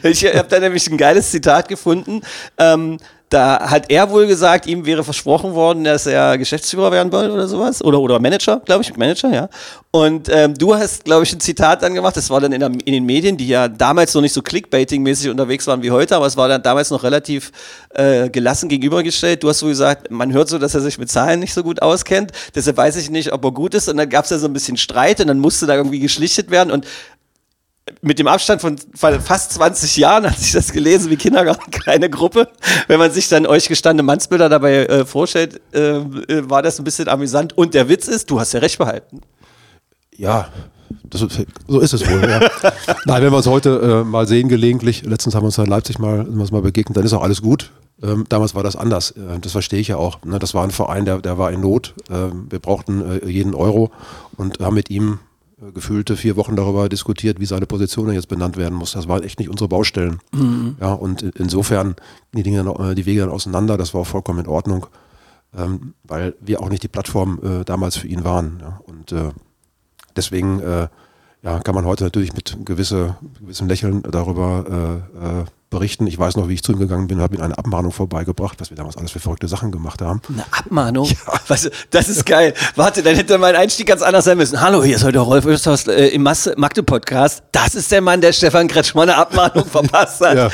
Ich 0.04 0.26
habe 0.26 0.48
da 0.50 0.60
nämlich 0.60 0.90
ein 0.90 0.98
geiles 0.98 1.32
Zitat 1.32 1.68
gefunden. 1.68 2.22
Ähm, 2.58 2.98
da 3.30 3.70
hat 3.70 3.92
er 3.92 4.12
wohl 4.12 4.28
gesagt, 4.28 4.68
ihm 4.68 4.86
wäre 4.86 5.04
versprochen 5.04 5.56
worden, 5.56 5.84
dass 5.84 6.06
er 6.06 6.38
Geschäftsführer 6.38 6.92
werden 6.92 7.12
soll 7.12 7.32
oder 7.32 7.48
sowas. 7.48 7.84
Oder, 7.84 8.00
oder 8.00 8.20
Manager, 8.20 8.62
glaube 8.66 8.84
ich, 8.84 8.96
Manager, 8.96 9.34
ja. 9.34 9.50
Und 9.90 10.30
ähm, 10.30 10.54
du 10.54 10.76
hast, 10.76 11.06
glaube 11.06 11.24
ich, 11.24 11.34
ein 11.34 11.40
Zitat 11.40 11.82
dann 11.82 11.96
gemacht. 11.96 12.16
Das 12.18 12.30
war 12.30 12.40
dann 12.40 12.52
in, 12.52 12.60
der, 12.60 12.70
in 12.70 12.94
den 12.94 13.06
Medien, 13.06 13.38
die 13.38 13.48
ja 13.48 13.68
damals 13.68 14.14
noch 14.14 14.22
nicht 14.22 14.34
so 14.34 14.42
Clickbaiting-mäßig 14.42 15.32
unterwegs 15.32 15.66
waren 15.68 15.82
wie 15.82 15.92
heute, 15.92 16.16
aber 16.16 16.28
es 16.28 16.38
war 16.38 16.48
dann 16.48 16.62
damals 16.62 16.92
noch 16.92 17.04
relativ 17.04 17.52
äh, 17.96 18.30
gelassen 18.30 18.70
gegenübergestellt. 18.70 19.42
Du 19.42 19.50
hast 19.50 19.60
so 19.60 19.68
gesagt, 19.68 20.12
man 20.12 20.32
hört 20.32 20.50
so, 20.50 20.60
dass 20.60 20.76
er 20.76 20.82
sich 20.82 20.98
mit 20.98 21.10
Zahlen 21.10 21.40
nicht 21.40 21.54
so 21.54 21.64
gut 21.64 21.82
auskennt. 21.82 22.32
Deshalb 22.54 22.78
weiß 22.78 22.98
ich 22.98 23.10
nicht, 23.10 23.32
ob 23.34 23.44
er 23.44 23.52
gut 23.52 23.74
ist. 23.74 23.90
Und 23.90 23.98
dann 23.98 24.10
gab 24.10 24.26
es 24.26 24.32
ja 24.32 24.38
so 24.38 24.48
ein 24.48 24.54
bisschen 24.54 24.78
Streit 24.78 25.20
und 25.20 25.28
dann 25.28 25.40
musste 25.40 25.66
da 25.66 25.76
irgendwie 25.76 26.00
geschlichtet 26.00 26.52
werden. 26.52 26.72
Und 26.72 26.86
mit 28.02 28.18
dem 28.18 28.28
Abstand 28.28 28.62
von 28.62 28.78
fast 28.96 29.54
20 29.54 29.98
Jahren 29.98 30.26
hat 30.26 30.40
sich 30.40 30.54
das 30.54 30.72
gelesen 30.72 31.12
wie 31.12 31.18
Kindergarten, 31.18 31.70
keine 31.86 32.10
Gruppe. 32.10 32.50
Wenn 32.88 33.00
man 33.00 33.12
sich 33.12 33.30
dann 33.30 33.46
euch 33.46 33.68
gestandene 33.68 34.06
Mannsbilder 34.06 34.50
dabei 34.50 34.86
äh, 34.86 35.06
vorstellt, 35.06 35.62
äh, 35.74 35.98
äh, 35.98 36.50
war 36.50 36.64
das 36.64 36.80
ein 36.80 36.84
bisschen 36.84 37.08
amüsant. 37.08 37.58
Und 37.58 37.74
der 37.74 37.88
Witz 37.88 38.08
ist, 38.08 38.30
du 38.32 38.40
hast 38.40 38.54
ja 38.54 38.60
recht 38.60 38.80
behalten. 38.80 39.22
Ja, 40.18 40.50
das 41.04 41.22
so 41.68 41.80
ist 41.80 41.94
es 41.94 42.10
wohl. 42.10 42.28
Ja. 42.28 42.40
Nein, 43.06 43.24
wenn 43.24 43.32
wir 43.32 43.38
uns 43.38 43.48
heute 43.48 44.04
äh, 44.04 44.04
mal 44.04 44.28
sehen 44.28 44.50
gelegentlich, 44.50 45.04
letztens 45.04 45.36
haben 45.36 45.44
wir 45.44 45.48
uns 45.48 45.58
in 45.58 45.66
Leipzig 45.68 46.00
mal, 46.00 46.22
uns 46.26 46.52
mal 46.52 46.62
begegnet, 46.62 46.98
dann 46.98 47.06
ist 47.06 47.14
auch 47.14 47.24
alles 47.24 47.42
gut. 47.42 47.72
Ähm, 48.02 48.26
damals 48.30 48.56
war 48.56 48.64
das 48.64 48.76
anders. 48.76 49.12
Äh, 49.12 49.40
das 49.42 49.52
verstehe 49.52 49.80
ich 49.80 49.90
ja 49.90 49.98
auch. 49.98 50.24
Ne? 50.24 50.40
Das 50.40 50.56
war 50.56 50.64
ein 50.64 50.72
Verein, 50.72 51.06
der, 51.06 51.20
der 51.20 51.38
war 51.38 51.52
in 51.52 51.62
Not. 51.62 51.94
Ähm, 52.10 52.48
wir 52.50 52.60
brauchten 52.60 53.22
äh, 53.22 53.28
jeden 53.28 53.54
Euro 53.54 53.92
und 54.38 54.60
haben 54.60 54.74
mit 54.74 54.90
ihm 54.90 55.20
gefühlte 55.74 56.16
vier 56.16 56.36
Wochen 56.36 56.56
darüber 56.56 56.90
diskutiert, 56.90 57.40
wie 57.40 57.46
seine 57.46 57.66
Position 57.66 58.12
jetzt 58.12 58.28
benannt 58.28 58.58
werden 58.58 58.76
muss. 58.78 58.92
Das 58.94 59.08
waren 59.08 59.24
echt 59.24 59.40
nicht 59.40 59.50
unsere 59.50 59.68
Baustellen. 59.68 60.20
Ja, 60.80 60.94
und 60.94 61.22
in- 61.22 61.32
insofern 61.38 61.96
die 62.34 62.44
Dinge, 62.44 62.64
dann, 62.64 62.92
äh, 62.92 62.96
die 62.96 63.06
Wege 63.06 63.22
dann 63.22 63.30
auseinander. 63.30 63.78
Das 63.78 63.94
war 63.94 64.02
auch 64.02 64.08
vollkommen 64.08 64.40
in 64.40 64.48
Ordnung, 64.48 64.88
ähm, 65.58 65.94
weil 66.04 66.36
wir 66.42 66.62
auch 66.62 66.70
nicht 66.70 66.84
die 66.84 66.88
Plattform 66.88 67.40
äh, 67.44 67.64
damals 67.66 67.98
für 67.98 68.08
ihn 68.08 68.24
waren. 68.24 68.58
Ja? 68.62 68.80
Und 68.86 69.12
äh, 69.12 69.30
deswegen 70.16 70.60
äh, 70.60 70.88
ja, 71.44 71.60
kann 71.60 71.76
man 71.76 71.86
heute 71.86 72.04
natürlich 72.04 72.34
mit 72.34 72.58
gewisse, 72.66 73.18
gewissem 73.40 73.68
Lächeln 73.68 74.02
darüber 74.04 75.02
äh, 75.18 75.42
äh, 75.42 75.46
berichten. 75.76 76.08
Ich 76.08 76.18
weiß 76.18 76.38
noch, 76.38 76.48
wie 76.48 76.54
ich 76.54 76.64
zu 76.64 76.72
ihm 76.72 76.80
gegangen 76.80 77.08
bin, 77.08 77.20
habe 77.20 77.36
ihm 77.36 77.42
eine 77.42 77.58
Abmahnung 77.58 77.92
vorbeigebracht, 77.92 78.62
was 78.62 78.70
wir 78.70 78.78
damals 78.78 78.96
alles 78.96 79.12
für 79.12 79.20
verrückte 79.20 79.50
Sachen 79.50 79.72
gemacht 79.72 80.02
haben. 80.02 80.22
Eine 80.30 80.46
Abmahnung? 80.52 81.10
Was, 81.48 81.70
das 81.92 82.08
ist 82.10 82.26
geil. 82.26 82.54
Warte, 82.76 83.04
dann 83.04 83.16
hätte 83.16 83.38
mein 83.38 83.56
Einstieg 83.56 83.88
ganz 83.88 84.02
anders 84.02 84.26
sein 84.26 84.38
müssen. 84.38 84.62
Hallo, 84.62 84.84
hier 84.84 84.96
ist 84.96 85.04
heute 85.04 85.20
Rolf 85.20 85.46
Österhaus 85.46 85.86
äh, 85.88 86.08
im 86.08 86.24
Masse 86.24 86.54
Magde 86.58 86.82
Podcast. 86.82 87.44
Das 87.52 87.76
ist 87.76 87.92
der 87.92 88.02
Mann, 88.02 88.22
der 88.22 88.32
Stefan 88.32 88.68
Kretschmann 88.68 89.10
eine 89.10 89.18
Abmahnung 89.18 89.66
verpasst 89.70 90.22
hat. 90.22 90.38
Ja. 90.38 90.50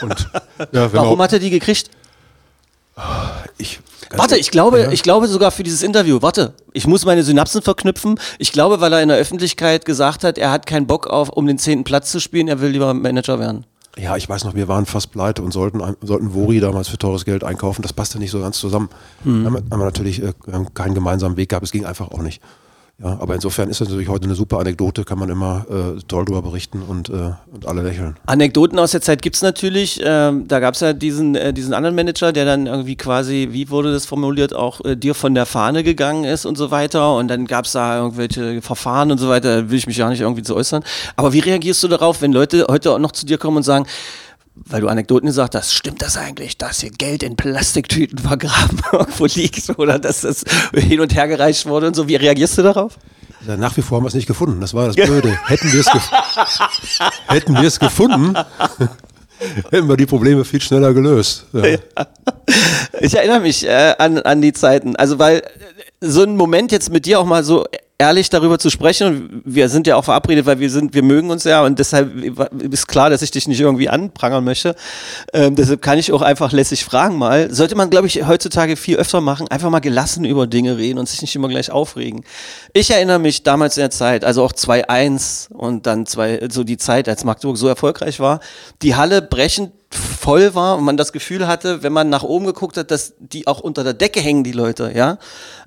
Und, 0.00 0.30
ja, 0.72 0.92
Warum 0.92 1.20
hat 1.20 1.32
er 1.34 1.38
die 1.38 1.50
gekriegt? 1.50 1.90
ich, 3.58 3.80
Warte, 4.10 4.38
ich 4.38 4.50
glaube, 4.50 4.88
ich 4.92 5.02
glaube 5.02 5.28
sogar 5.28 5.50
für 5.50 5.64
dieses 5.64 5.82
Interview. 5.82 6.22
Warte, 6.22 6.54
ich 6.72 6.86
muss 6.86 7.04
meine 7.04 7.22
Synapsen 7.22 7.60
verknüpfen. 7.60 8.18
Ich 8.38 8.52
glaube, 8.52 8.80
weil 8.80 8.92
er 8.92 9.02
in 9.02 9.08
der 9.08 9.18
Öffentlichkeit 9.18 9.84
gesagt 9.84 10.24
hat, 10.24 10.38
er 10.38 10.50
hat 10.50 10.64
keinen 10.64 10.86
Bock 10.86 11.06
auf, 11.06 11.28
um 11.28 11.46
den 11.46 11.58
zehnten 11.58 11.84
Platz 11.84 12.10
zu 12.10 12.20
spielen, 12.20 12.48
er 12.48 12.60
will 12.60 12.70
lieber 12.70 12.94
Manager 12.94 13.38
werden. 13.38 13.66
Ja, 13.98 14.14
ich 14.16 14.28
weiß 14.28 14.44
noch, 14.44 14.54
wir 14.54 14.68
waren 14.68 14.84
fast 14.84 15.10
pleite 15.10 15.42
und 15.42 15.52
sollten, 15.52 15.80
sollten 16.02 16.34
Vori 16.34 16.60
damals 16.60 16.88
für 16.88 16.98
teures 16.98 17.24
Geld 17.24 17.44
einkaufen. 17.44 17.80
Das 17.80 17.94
passte 17.94 18.18
nicht 18.18 18.30
so 18.30 18.40
ganz 18.40 18.58
zusammen. 18.58 18.90
Hm. 19.24 19.46
Haben, 19.46 19.54
wir- 19.70 19.76
natürlich 19.84 20.22
äh, 20.22 20.34
keinen 20.74 20.94
gemeinsamen 20.94 21.36
Weg 21.38 21.48
gehabt. 21.48 21.64
Es 21.64 21.72
ging 21.72 21.86
einfach 21.86 22.10
auch 22.10 22.20
nicht. 22.20 22.42
Ja, 22.98 23.18
aber 23.20 23.34
insofern 23.34 23.68
ist 23.68 23.82
das 23.82 23.88
natürlich 23.88 24.08
heute 24.08 24.24
eine 24.24 24.34
super 24.34 24.58
Anekdote, 24.58 25.04
kann 25.04 25.18
man 25.18 25.28
immer 25.28 25.66
äh, 25.68 26.00
toll 26.08 26.24
drüber 26.24 26.40
berichten 26.40 26.80
und, 26.80 27.10
äh, 27.10 27.32
und 27.52 27.66
alle 27.66 27.82
lächeln. 27.82 28.16
Anekdoten 28.24 28.78
aus 28.78 28.92
der 28.92 29.02
Zeit 29.02 29.20
gibt's 29.20 29.42
natürlich. 29.42 30.00
Ähm, 30.02 30.48
da 30.48 30.60
gab's 30.60 30.80
ja 30.80 30.94
diesen, 30.94 31.34
äh, 31.34 31.52
diesen 31.52 31.74
anderen 31.74 31.94
Manager, 31.94 32.32
der 32.32 32.46
dann 32.46 32.66
irgendwie 32.66 32.96
quasi, 32.96 33.48
wie 33.50 33.68
wurde 33.68 33.92
das 33.92 34.06
formuliert, 34.06 34.54
auch 34.54 34.82
äh, 34.82 34.96
dir 34.96 35.14
von 35.14 35.34
der 35.34 35.44
Fahne 35.44 35.84
gegangen 35.84 36.24
ist 36.24 36.46
und 36.46 36.56
so 36.56 36.70
weiter. 36.70 37.16
Und 37.16 37.28
dann 37.28 37.46
gab's 37.46 37.72
da 37.72 37.98
irgendwelche 37.98 38.62
Verfahren 38.62 39.12
und 39.12 39.18
so 39.18 39.28
weiter. 39.28 39.62
Da 39.62 39.70
will 39.70 39.76
ich 39.76 39.86
mich 39.86 39.98
ja 39.98 40.08
nicht 40.08 40.22
irgendwie 40.22 40.42
zu 40.42 40.56
äußern. 40.56 40.82
Aber 41.16 41.34
wie 41.34 41.40
reagierst 41.40 41.82
du 41.82 41.88
darauf, 41.88 42.22
wenn 42.22 42.32
Leute 42.32 42.64
heute 42.66 42.92
auch 42.92 42.98
noch 42.98 43.12
zu 43.12 43.26
dir 43.26 43.36
kommen 43.36 43.58
und 43.58 43.62
sagen, 43.62 43.86
weil 44.64 44.80
du 44.80 44.88
Anekdoten 44.88 45.26
gesagt 45.26 45.54
hast, 45.54 45.72
stimmt 45.72 46.02
das 46.02 46.16
eigentlich, 46.16 46.56
dass 46.56 46.80
hier 46.80 46.90
Geld 46.90 47.22
in 47.22 47.36
Plastiktüten 47.36 48.18
vergraben 48.18 48.80
irgendwo 48.92 49.26
liegt 49.26 49.78
oder 49.78 49.98
dass 49.98 50.22
das 50.22 50.44
hin 50.74 51.00
und 51.00 51.14
her 51.14 51.28
gereicht 51.28 51.66
wurde 51.66 51.88
und 51.88 51.94
so. 51.94 52.08
Wie 52.08 52.16
reagierst 52.16 52.58
du 52.58 52.62
darauf? 52.62 52.98
Ja, 53.46 53.56
nach 53.56 53.76
wie 53.76 53.82
vor 53.82 53.96
haben 53.96 54.04
wir 54.04 54.08
es 54.08 54.14
nicht 54.14 54.26
gefunden. 54.26 54.60
Das 54.60 54.74
war 54.74 54.86
das 54.86 54.96
Blöde. 54.96 55.38
Hätten 55.46 55.72
wir 55.72 55.80
es 55.80 55.86
gef 55.86 56.10
hätten 57.28 57.54
wir 57.54 57.62
es 57.62 57.78
gefunden, 57.78 58.34
hätten 59.70 59.88
wir 59.88 59.96
die 59.96 60.06
Probleme 60.06 60.44
viel 60.44 60.60
schneller 60.60 60.92
gelöst. 60.94 61.46
Ja. 61.52 61.78
Ich 63.00 63.14
erinnere 63.14 63.40
mich 63.40 63.66
äh, 63.66 63.94
an, 63.98 64.18
an 64.18 64.40
die 64.40 64.52
Zeiten. 64.52 64.96
Also, 64.96 65.18
weil 65.18 65.42
so 66.00 66.22
ein 66.22 66.36
Moment 66.36 66.72
jetzt 66.72 66.90
mit 66.90 67.06
dir 67.06 67.20
auch 67.20 67.26
mal 67.26 67.44
so 67.44 67.64
ehrlich 67.98 68.28
darüber 68.28 68.58
zu 68.58 68.68
sprechen 68.68 69.06
und 69.06 69.42
wir 69.46 69.68
sind 69.70 69.86
ja 69.86 69.96
auch 69.96 70.04
verabredet, 70.04 70.44
weil 70.44 70.60
wir 70.60 70.68
sind, 70.68 70.92
wir 70.92 71.02
mögen 71.02 71.30
uns 71.30 71.44
ja 71.44 71.64
und 71.64 71.78
deshalb 71.78 72.14
ist 72.60 72.88
klar, 72.88 73.08
dass 73.08 73.22
ich 73.22 73.30
dich 73.30 73.48
nicht 73.48 73.60
irgendwie 73.60 73.88
anprangern 73.88 74.44
möchte. 74.44 74.76
Ähm, 75.32 75.56
deshalb 75.56 75.80
kann 75.80 75.98
ich 75.98 76.12
auch 76.12 76.20
einfach 76.20 76.52
lässig 76.52 76.84
fragen 76.84 77.16
mal. 77.16 77.52
Sollte 77.54 77.74
man, 77.74 77.88
glaube 77.88 78.06
ich, 78.06 78.26
heutzutage 78.26 78.76
viel 78.76 78.96
öfter 78.96 79.22
machen, 79.22 79.48
einfach 79.48 79.70
mal 79.70 79.80
gelassen 79.80 80.26
über 80.26 80.46
Dinge 80.46 80.76
reden 80.76 80.98
und 80.98 81.08
sich 81.08 81.22
nicht 81.22 81.34
immer 81.34 81.48
gleich 81.48 81.70
aufregen. 81.70 82.24
Ich 82.74 82.90
erinnere 82.90 83.18
mich 83.18 83.44
damals 83.44 83.78
in 83.78 83.82
der 83.82 83.90
Zeit, 83.90 84.24
also 84.24 84.44
auch 84.44 84.52
2-1 84.52 85.50
und 85.52 85.86
dann 85.86 86.04
zwei, 86.04 86.46
so 86.50 86.64
die 86.64 86.76
Zeit, 86.76 87.08
als 87.08 87.24
Magdeburg 87.24 87.56
so 87.56 87.66
erfolgreich 87.66 88.20
war, 88.20 88.40
die 88.82 88.94
Halle 88.94 89.22
brechend 89.22 89.72
voll 89.96 90.54
war 90.54 90.76
und 90.76 90.84
man 90.84 90.96
das 90.96 91.12
Gefühl 91.12 91.46
hatte, 91.46 91.82
wenn 91.82 91.92
man 91.92 92.08
nach 92.08 92.22
oben 92.22 92.46
geguckt 92.46 92.76
hat, 92.76 92.90
dass 92.90 93.14
die 93.18 93.46
auch 93.46 93.60
unter 93.60 93.84
der 93.84 93.94
Decke 93.94 94.20
hängen, 94.20 94.44
die 94.44 94.52
Leute, 94.52 94.92
ja. 94.94 95.18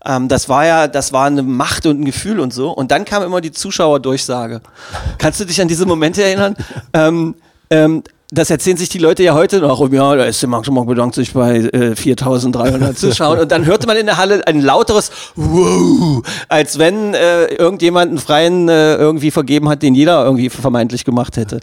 Ähm, 0.06 0.28
das 0.28 0.50
war 0.50 0.66
ja, 0.66 0.88
das 0.88 1.12
war 1.14 1.26
eine 1.26 1.44
Macht 1.44 1.86
und 1.86 2.02
ein 2.02 2.06
Gefühl 2.06 2.40
und 2.40 2.54
so. 2.54 2.72
Und 2.72 2.92
dann 2.92 3.06
kam 3.06 3.24
immer 3.24 3.42
die 3.42 3.52
Zuschauerdurchsage. 3.52 4.62
Kannst 5.18 5.40
du 5.40 5.46
dich 5.46 5.62
an 5.62 5.68
diese 5.68 5.86
Momente 5.86 6.24
erinnern? 6.24 6.56
ähm, 6.94 7.36
ähm, 7.70 8.04
das 8.32 8.52
erzählen 8.52 8.78
sich 8.78 8.90
die 8.90 9.00
Leute 9.00 9.24
ja 9.24 9.34
heute 9.34 9.60
noch. 9.60 9.80
um, 9.80 9.92
Ja, 9.92 10.16
der 10.16 10.32
SC 10.32 10.46
Magdeburg 10.46 10.88
bedankt 10.88 11.16
sich 11.16 11.34
bei 11.34 11.58
äh, 11.58 11.94
4.300 11.94 12.94
Zuschauern. 12.94 13.40
Und 13.40 13.52
dann 13.52 13.66
hörte 13.66 13.88
man 13.88 13.98
in 13.98 14.06
der 14.06 14.18
Halle 14.18 14.46
ein 14.46 14.62
lauteres 14.62 15.12
Wow, 15.36 16.22
als 16.48 16.78
wenn 16.78 17.16
äh, 17.16 17.46
irgendjemand 17.46 18.10
einen 18.10 18.20
freien 18.20 18.70
äh, 18.70 18.96
irgendwie 18.96 19.32
vergeben 19.32 19.68
hat, 19.68 19.82
den 19.82 19.96
jeder 19.96 20.24
irgendwie 20.24 20.50
vermeintlich 20.50 21.06
gemacht 21.06 21.38
hätte. 21.38 21.60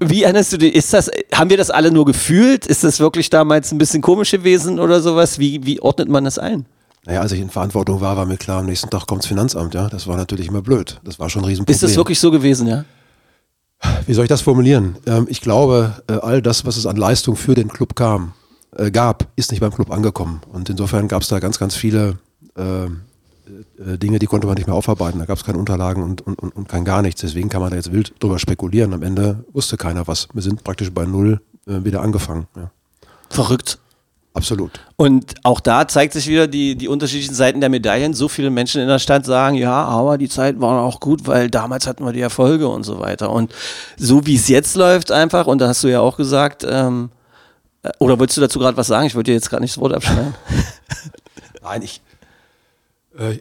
Wie 0.00 0.22
erinnerst 0.24 0.52
du 0.52 0.58
dich? 0.58 0.74
Ist 0.74 0.92
das, 0.92 1.10
haben 1.32 1.50
wir 1.50 1.56
das 1.56 1.70
alle 1.70 1.90
nur 1.90 2.04
gefühlt? 2.04 2.66
Ist 2.66 2.84
das 2.84 3.00
wirklich 3.00 3.30
damals 3.30 3.72
ein 3.72 3.78
bisschen 3.78 4.02
komisch 4.02 4.32
gewesen 4.32 4.80
oder 4.80 5.00
sowas? 5.00 5.38
Wie, 5.38 5.64
wie 5.64 5.80
ordnet 5.80 6.08
man 6.08 6.24
das 6.24 6.38
ein? 6.38 6.66
Naja, 7.06 7.20
als 7.20 7.32
ich 7.32 7.40
in 7.40 7.50
Verantwortung 7.50 8.00
war, 8.00 8.16
war 8.16 8.24
mir 8.24 8.36
klar, 8.36 8.60
am 8.60 8.66
nächsten 8.66 8.90
Tag 8.90 9.06
kommt 9.06 9.22
das 9.22 9.28
Finanzamt. 9.28 9.74
Ja, 9.74 9.88
Das 9.88 10.06
war 10.06 10.16
natürlich 10.16 10.48
immer 10.48 10.62
blöd. 10.62 11.00
Das 11.04 11.18
war 11.18 11.28
schon 11.28 11.42
ein 11.42 11.46
Riesenproblem. 11.46 11.74
Ist 11.74 11.82
das 11.82 11.96
wirklich 11.96 12.18
so 12.18 12.30
gewesen, 12.30 12.66
ja? 12.66 12.84
Wie 14.06 14.14
soll 14.14 14.24
ich 14.24 14.30
das 14.30 14.40
formulieren? 14.40 14.96
Ähm, 15.06 15.26
ich 15.28 15.40
glaube, 15.42 16.02
äh, 16.08 16.14
all 16.14 16.40
das, 16.40 16.64
was 16.64 16.76
es 16.76 16.86
an 16.86 16.96
Leistung 16.96 17.36
für 17.36 17.54
den 17.54 17.68
Club 17.68 17.94
kam, 17.94 18.32
äh, 18.76 18.90
gab, 18.90 19.26
ist 19.36 19.50
nicht 19.50 19.60
beim 19.60 19.74
Club 19.74 19.90
angekommen. 19.90 20.40
Und 20.52 20.70
insofern 20.70 21.06
gab 21.08 21.22
es 21.22 21.28
da 21.28 21.38
ganz, 21.38 21.58
ganz 21.58 21.74
viele 21.74 22.18
äh, 22.56 22.86
Dinge, 23.78 24.18
die 24.18 24.26
konnte 24.26 24.46
man 24.46 24.56
nicht 24.56 24.66
mehr 24.66 24.76
aufarbeiten. 24.76 25.18
Da 25.18 25.26
gab 25.26 25.36
es 25.36 25.44
keine 25.44 25.58
Unterlagen 25.58 26.02
und, 26.02 26.22
und, 26.26 26.38
und, 26.38 26.68
kein 26.68 26.84
gar 26.84 27.02
nichts. 27.02 27.20
Deswegen 27.20 27.48
kann 27.48 27.60
man 27.60 27.70
da 27.70 27.76
jetzt 27.76 27.92
wild 27.92 28.14
drüber 28.18 28.38
spekulieren. 28.38 28.94
Am 28.94 29.02
Ende 29.02 29.44
wusste 29.52 29.76
keiner 29.76 30.06
was. 30.06 30.28
Wir 30.32 30.42
sind 30.42 30.64
praktisch 30.64 30.90
bei 30.92 31.04
Null 31.04 31.40
äh, 31.66 31.84
wieder 31.84 32.00
angefangen. 32.00 32.46
Ja. 32.56 32.70
Verrückt. 33.28 33.78
Absolut. 34.36 34.72
Und 34.96 35.34
auch 35.44 35.60
da 35.60 35.86
zeigt 35.86 36.12
sich 36.12 36.26
wieder 36.26 36.48
die, 36.48 36.74
die 36.74 36.88
unterschiedlichen 36.88 37.34
Seiten 37.34 37.60
der 37.60 37.70
Medaillen. 37.70 38.14
So 38.14 38.26
viele 38.26 38.50
Menschen 38.50 38.80
in 38.80 38.88
der 38.88 38.98
Stadt 38.98 39.24
sagen, 39.24 39.56
ja, 39.56 39.84
aber 39.84 40.18
die 40.18 40.28
Zeit 40.28 40.60
war 40.60 40.82
auch 40.82 40.98
gut, 40.98 41.28
weil 41.28 41.48
damals 41.48 41.86
hatten 41.86 42.04
wir 42.04 42.12
die 42.12 42.20
Erfolge 42.20 42.66
und 42.66 42.82
so 42.82 42.98
weiter. 42.98 43.30
Und 43.30 43.54
so 43.96 44.26
wie 44.26 44.34
es 44.34 44.48
jetzt 44.48 44.74
läuft 44.74 45.12
einfach, 45.12 45.46
und 45.46 45.60
da 45.60 45.68
hast 45.68 45.84
du 45.84 45.88
ja 45.88 46.00
auch 46.00 46.16
gesagt, 46.16 46.66
ähm, 46.68 47.10
äh, 47.84 47.90
oder 48.00 48.18
wolltest 48.18 48.36
du 48.36 48.40
dazu 48.40 48.58
gerade 48.58 48.76
was 48.76 48.88
sagen? 48.88 49.06
Ich 49.06 49.14
wollte 49.14 49.30
dir 49.30 49.36
jetzt 49.36 49.50
gerade 49.50 49.62
nicht 49.62 49.76
das 49.76 49.80
Wort 49.80 49.94
abschneiden. 49.94 50.34
Nein, 51.62 51.82
ich, 51.82 52.00
äh, 52.00 52.13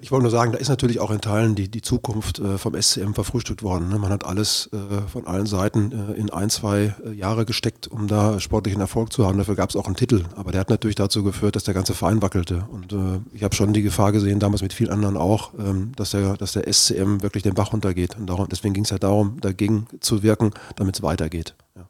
ich 0.02 0.12
wollte 0.12 0.24
nur 0.24 0.32
sagen, 0.32 0.52
da 0.52 0.60
ist 0.60 0.70
natürlich 0.70 1.00
auch 1.00 1.10
in 1.10 1.20
Teilen 1.20 1.56
die, 1.56 1.68
die 1.68 1.82
Zukunft 1.82 2.40
äh, 2.40 2.60
vom 2.60 2.80
SCM 2.80 3.14
verfrühstückt 3.14 3.64
worden. 3.64 3.90
Ne? 3.90 3.98
Man 3.98 4.12
hat 4.12 4.24
alles 4.24 4.70
äh, 4.72 5.08
von 5.08 5.26
allen 5.26 5.48
Seiten 5.48 5.92
äh, 5.92 6.14
in 6.14 6.30
ein, 6.30 6.52
zwei 6.52 6.96
äh, 7.04 7.12
Jahre 7.12 7.46
gesteckt, 7.46 7.88
um 7.88 8.08
da 8.08 8.40
sportlichen 8.40 8.82
Erfolg 8.82 9.12
zu 9.12 9.26
haben. 9.26 9.40
Dafür 9.40 9.56
gab 9.56 9.72
es 9.72 9.76
auch 9.76 9.88
einen 9.88 9.96
Titel. 9.96 10.26
Aber 10.36 10.52
der 10.52 10.62
hat 10.62 10.70
natürlich 10.70 10.96
dazu 10.96 11.24
geführt, 11.24 11.56
dass 11.56 11.64
der 11.64 11.74
ganze 11.74 11.96
Verein 11.96 12.22
wackelte. 12.22 12.66
Und 12.72 12.94
äh, 12.94 13.20
ich 13.34 13.44
habe 13.44 13.56
schon 13.56 13.74
die 13.74 13.82
Gefahr 13.82 14.12
gesehen, 14.12 14.40
damals 14.40 14.62
mit 14.62 14.74
vielen 14.74 14.92
anderen 14.92 15.18
auch, 15.18 15.54
ähm, 15.58 15.92
dass, 15.96 16.12
der, 16.12 16.38
dass 16.38 16.54
der 16.54 16.72
SCM 16.72 17.24
wirklich 17.24 17.42
den 17.42 17.56
Bach 17.56 17.74
runtergeht. 17.74 18.16
Und 18.20 18.28
darum, 18.28 18.48
deswegen 18.50 18.76
ging 18.76 18.84
es 18.84 18.92
ja 18.92 19.00
darum, 19.00 19.42
dagegen 19.42 19.88
zu 20.02 20.22
wirken, 20.22 20.52
damit 20.76 20.98
es 20.98 21.02
weitergeht. 21.02 21.56
Ja. 21.76 21.88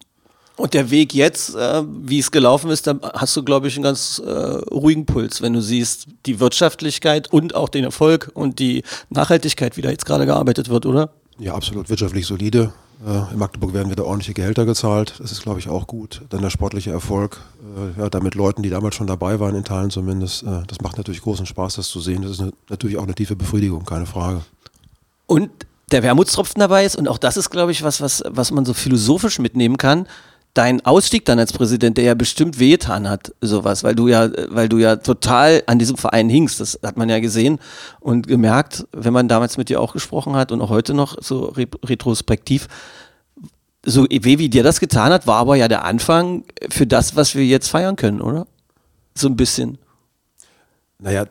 Und 0.55 0.75
der 0.75 0.91
Weg 0.91 1.13
jetzt, 1.13 1.55
äh, 1.55 1.83
wie 2.03 2.19
es 2.19 2.29
gelaufen 2.29 2.69
ist, 2.69 2.85
da 2.85 2.95
hast 3.13 3.35
du, 3.35 3.43
glaube 3.43 3.67
ich, 3.67 3.75
einen 3.75 3.83
ganz 3.83 4.21
äh, 4.23 4.29
ruhigen 4.29 5.05
Puls, 5.05 5.41
wenn 5.41 5.53
du 5.53 5.61
siehst, 5.61 6.07
die 6.27 6.39
Wirtschaftlichkeit 6.39 7.31
und 7.33 7.55
auch 7.55 7.69
den 7.69 7.83
Erfolg 7.83 8.29
und 8.35 8.59
die 8.59 8.83
Nachhaltigkeit, 9.09 9.77
wie 9.77 9.81
da 9.81 9.89
jetzt 9.89 10.05
gerade 10.05 10.25
gearbeitet 10.27 10.69
wird, 10.69 10.85
oder? 10.85 11.09
Ja, 11.39 11.55
absolut 11.55 11.89
wirtschaftlich 11.89 12.27
solide. 12.27 12.71
Äh, 13.05 13.33
in 13.33 13.39
Magdeburg 13.39 13.73
werden 13.73 13.89
wieder 13.89 14.05
ordentliche 14.05 14.33
Gehälter 14.33 14.65
gezahlt. 14.65 15.15
Das 15.19 15.31
ist, 15.31 15.41
glaube 15.41 15.59
ich, 15.59 15.69
auch 15.69 15.87
gut. 15.87 16.21
Dann 16.29 16.41
der 16.41 16.51
sportliche 16.51 16.91
Erfolg. 16.91 17.41
Äh, 17.97 17.99
ja, 17.99 18.09
damit 18.09 18.35
Leuten, 18.35 18.61
die 18.61 18.69
damals 18.69 18.95
schon 18.95 19.07
dabei 19.07 19.39
waren, 19.39 19.55
in 19.55 19.63
Teilen 19.63 19.89
zumindest. 19.89 20.43
Äh, 20.43 20.61
das 20.67 20.81
macht 20.81 20.97
natürlich 20.97 21.21
großen 21.21 21.45
Spaß, 21.45 21.75
das 21.75 21.89
zu 21.89 21.99
sehen. 21.99 22.21
Das 22.21 22.31
ist 22.31 22.41
eine, 22.41 22.51
natürlich 22.69 22.97
auch 22.97 23.03
eine 23.03 23.15
tiefe 23.15 23.35
Befriedigung, 23.35 23.85
keine 23.85 24.05
Frage. 24.05 24.41
Und 25.25 25.49
der 25.91 26.03
Wermutstropfen 26.03 26.59
dabei 26.59 26.85
ist, 26.85 26.95
und 26.95 27.07
auch 27.07 27.17
das 27.17 27.37
ist, 27.37 27.49
glaube 27.49 27.71
ich, 27.71 27.83
was, 27.83 28.01
was, 28.01 28.23
was 28.27 28.51
man 28.51 28.65
so 28.65 28.73
philosophisch 28.73 29.39
mitnehmen 29.39 29.77
kann. 29.77 30.07
Dein 30.53 30.85
Ausstieg 30.85 31.25
dann 31.25 31.39
als 31.39 31.51
Präsident, 31.51 31.97
der 31.97 32.03
ja 32.03 32.13
bestimmt 32.13 32.59
wehgetan 32.59 33.09
hat, 33.09 33.33
sowas, 33.41 33.83
weil 33.83 33.95
du 33.95 34.07
ja, 34.07 34.29
weil 34.49 34.69
du 34.69 34.77
ja 34.77 34.97
total 34.97 35.63
an 35.65 35.79
diesem 35.79 35.97
Verein 35.97 36.29
hingst. 36.29 36.59
Das 36.59 36.79
hat 36.83 36.95
man 36.95 37.09
ja 37.09 37.19
gesehen 37.19 37.59
und 37.99 38.27
gemerkt, 38.27 38.85
wenn 38.91 39.13
man 39.13 39.27
damals 39.27 39.57
mit 39.57 39.69
dir 39.69 39.81
auch 39.81 39.93
gesprochen 39.93 40.35
hat 40.35 40.51
und 40.51 40.61
auch 40.61 40.69
heute 40.69 40.93
noch 40.93 41.17
so 41.21 41.45
re 41.45 41.65
retrospektiv. 41.83 42.67
So 43.83 44.03
weh 44.03 44.37
wie 44.37 44.49
dir 44.49 44.61
das 44.63 44.79
getan 44.79 45.11
hat, 45.11 45.25
war 45.25 45.37
aber 45.37 45.55
ja 45.55 45.67
der 45.67 45.85
Anfang 45.85 46.43
für 46.69 46.85
das, 46.85 47.15
was 47.15 47.33
wir 47.33 47.45
jetzt 47.45 47.69
feiern 47.69 47.95
können, 47.95 48.21
oder? 48.21 48.45
So 49.15 49.27
ein 49.27 49.35
bisschen. 49.35 49.79
Naja, 50.99 51.25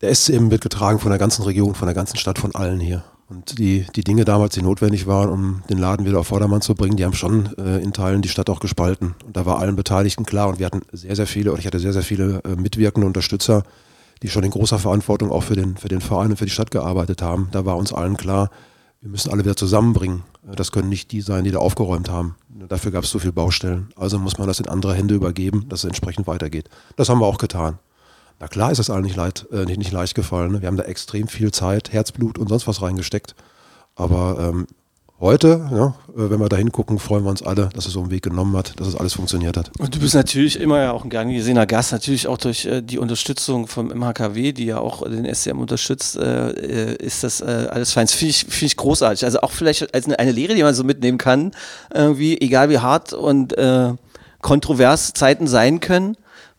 der 0.00 0.14
SCM 0.14 0.50
wird 0.50 0.62
getragen 0.62 1.00
von 1.00 1.10
der 1.10 1.18
ganzen 1.18 1.42
Region, 1.42 1.74
von 1.74 1.86
der 1.86 1.94
ganzen 1.94 2.16
Stadt, 2.16 2.38
von 2.38 2.54
allen 2.54 2.78
hier. 2.78 3.02
Und 3.28 3.58
die, 3.58 3.84
die 3.94 4.04
Dinge 4.04 4.24
damals, 4.24 4.54
die 4.54 4.62
notwendig 4.62 5.06
waren, 5.06 5.28
um 5.28 5.62
den 5.68 5.76
Laden 5.76 6.06
wieder 6.06 6.18
auf 6.18 6.28
Vordermann 6.28 6.62
zu 6.62 6.74
bringen, 6.74 6.96
die 6.96 7.04
haben 7.04 7.12
schon 7.12 7.54
äh, 7.58 7.78
in 7.78 7.92
Teilen 7.92 8.22
die 8.22 8.30
Stadt 8.30 8.48
auch 8.48 8.58
gespalten. 8.58 9.14
Und 9.26 9.36
da 9.36 9.44
war 9.44 9.58
allen 9.58 9.76
Beteiligten 9.76 10.24
klar. 10.24 10.48
Und 10.48 10.58
wir 10.58 10.66
hatten 10.66 10.80
sehr, 10.92 11.14
sehr 11.14 11.26
viele, 11.26 11.50
oder 11.50 11.60
ich 11.60 11.66
hatte 11.66 11.78
sehr, 11.78 11.92
sehr 11.92 12.02
viele 12.02 12.40
äh, 12.44 12.56
mitwirkende 12.56 13.06
Unterstützer, 13.06 13.64
die 14.22 14.28
schon 14.28 14.44
in 14.44 14.50
großer 14.50 14.78
Verantwortung 14.78 15.30
auch 15.30 15.42
für 15.42 15.56
den, 15.56 15.76
für 15.76 15.88
den 15.88 16.00
Verein 16.00 16.30
und 16.30 16.38
für 16.38 16.46
die 16.46 16.50
Stadt 16.50 16.70
gearbeitet 16.70 17.20
haben. 17.20 17.48
Da 17.52 17.66
war 17.66 17.76
uns 17.76 17.92
allen 17.92 18.16
klar, 18.16 18.50
wir 19.02 19.10
müssen 19.10 19.30
alle 19.30 19.44
wieder 19.44 19.56
zusammenbringen. 19.56 20.22
Äh, 20.50 20.56
Das 20.56 20.72
können 20.72 20.88
nicht 20.88 21.12
die 21.12 21.20
sein, 21.20 21.44
die 21.44 21.50
da 21.50 21.58
aufgeräumt 21.58 22.08
haben. 22.08 22.34
Dafür 22.48 22.92
gab 22.92 23.04
es 23.04 23.10
so 23.10 23.18
viele 23.18 23.34
Baustellen. 23.34 23.88
Also 23.94 24.18
muss 24.18 24.38
man 24.38 24.48
das 24.48 24.58
in 24.58 24.68
andere 24.68 24.94
Hände 24.94 25.14
übergeben, 25.14 25.66
dass 25.68 25.80
es 25.80 25.84
entsprechend 25.84 26.26
weitergeht. 26.26 26.70
Das 26.96 27.10
haben 27.10 27.20
wir 27.20 27.26
auch 27.26 27.38
getan. 27.38 27.78
Na 28.40 28.46
klar 28.46 28.70
ist 28.70 28.78
das 28.78 28.90
allen 28.90 29.02
nicht, 29.02 29.16
leid, 29.16 29.46
äh, 29.52 29.64
nicht, 29.64 29.78
nicht 29.78 29.92
leicht 29.92 30.14
gefallen. 30.14 30.52
Ne? 30.52 30.62
Wir 30.62 30.68
haben 30.68 30.76
da 30.76 30.84
extrem 30.84 31.26
viel 31.26 31.50
Zeit, 31.50 31.92
Herzblut 31.92 32.38
und 32.38 32.48
sonst 32.48 32.68
was 32.68 32.82
reingesteckt. 32.82 33.34
Aber 33.96 34.38
ähm, 34.38 34.68
heute, 35.18 35.68
ja, 35.72 35.86
äh, 36.16 36.30
wenn 36.30 36.38
wir 36.38 36.48
da 36.48 36.56
hingucken, 36.56 37.00
freuen 37.00 37.24
wir 37.24 37.30
uns 37.30 37.42
alle, 37.42 37.68
dass 37.74 37.86
es 37.86 37.94
so 37.94 38.00
einen 38.00 38.12
Weg 38.12 38.22
genommen 38.22 38.56
hat, 38.56 38.78
dass 38.78 38.86
es 38.86 38.94
alles 38.94 39.14
funktioniert 39.14 39.56
hat. 39.56 39.72
Und 39.80 39.92
du 39.92 39.98
bist 39.98 40.14
natürlich 40.14 40.60
immer 40.60 40.78
ja 40.78 40.92
auch 40.92 41.02
ein 41.02 41.10
gern 41.10 41.30
gesehener 41.30 41.66
Gast, 41.66 41.90
natürlich 41.90 42.28
auch 42.28 42.38
durch 42.38 42.64
äh, 42.64 42.80
die 42.80 42.98
Unterstützung 42.98 43.66
vom 43.66 43.88
MHKW, 43.88 44.52
die 44.52 44.66
ja 44.66 44.78
auch 44.78 45.02
den 45.02 45.26
SCM 45.34 45.58
unterstützt, 45.58 46.16
äh, 46.16 46.50
äh, 46.50 46.94
ist 47.04 47.24
das 47.24 47.40
äh, 47.40 47.66
alles 47.70 47.92
fein. 47.92 48.06
Finde 48.06 48.30
ich, 48.30 48.46
find 48.48 48.70
ich 48.70 48.76
großartig. 48.76 49.24
Also 49.24 49.40
auch 49.40 49.50
vielleicht 49.50 49.92
als 49.92 50.06
eine, 50.06 50.16
eine 50.20 50.30
Lehre, 50.30 50.54
die 50.54 50.62
man 50.62 50.76
so 50.76 50.84
mitnehmen 50.84 51.18
kann, 51.18 51.50
irgendwie, 51.92 52.40
egal 52.40 52.70
wie 52.70 52.78
hart 52.78 53.12
und 53.12 53.58
äh, 53.58 53.94
kontrovers 54.42 55.12
Zeiten 55.14 55.48
sein 55.48 55.80
können 55.80 56.16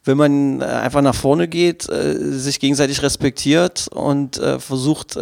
wenn 0.10 0.18
man 0.18 0.62
äh, 0.62 0.66
einfach 0.66 1.02
nach 1.02 1.14
vorne 1.14 1.48
geht, 1.48 1.88
äh, 1.88 2.16
sich 2.18 2.60
gegenseitig 2.60 3.04
respektiert 3.04 3.88
und 3.90 4.40
äh, 4.40 4.60
versucht, 4.60 5.16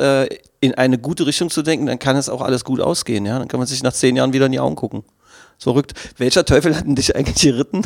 in 0.60 0.74
eine 0.74 0.98
gute 0.98 1.26
Richtung 1.28 1.50
zu 1.50 1.62
denken, 1.62 1.86
dann 1.86 2.00
kann 2.00 2.16
es 2.16 2.30
auch 2.30 2.42
alles 2.42 2.64
gut 2.64 2.80
ausgehen. 2.80 3.26
Ja? 3.26 3.38
Dann 3.38 3.48
kann 3.48 3.60
man 3.60 3.68
sich 3.68 3.84
nach 3.84 3.94
zehn 3.94 4.16
Jahren 4.16 4.34
wieder 4.34 4.48
in 4.48 4.54
die 4.54 4.60
Augen 4.60 4.76
gucken. 4.76 5.04
Verrückt. 5.60 5.94
Welcher 6.18 6.46
Teufel 6.46 6.76
hat 6.76 6.86
denn 6.86 6.96
dich 6.96 7.16
eigentlich 7.16 7.42
geritten? 7.42 7.82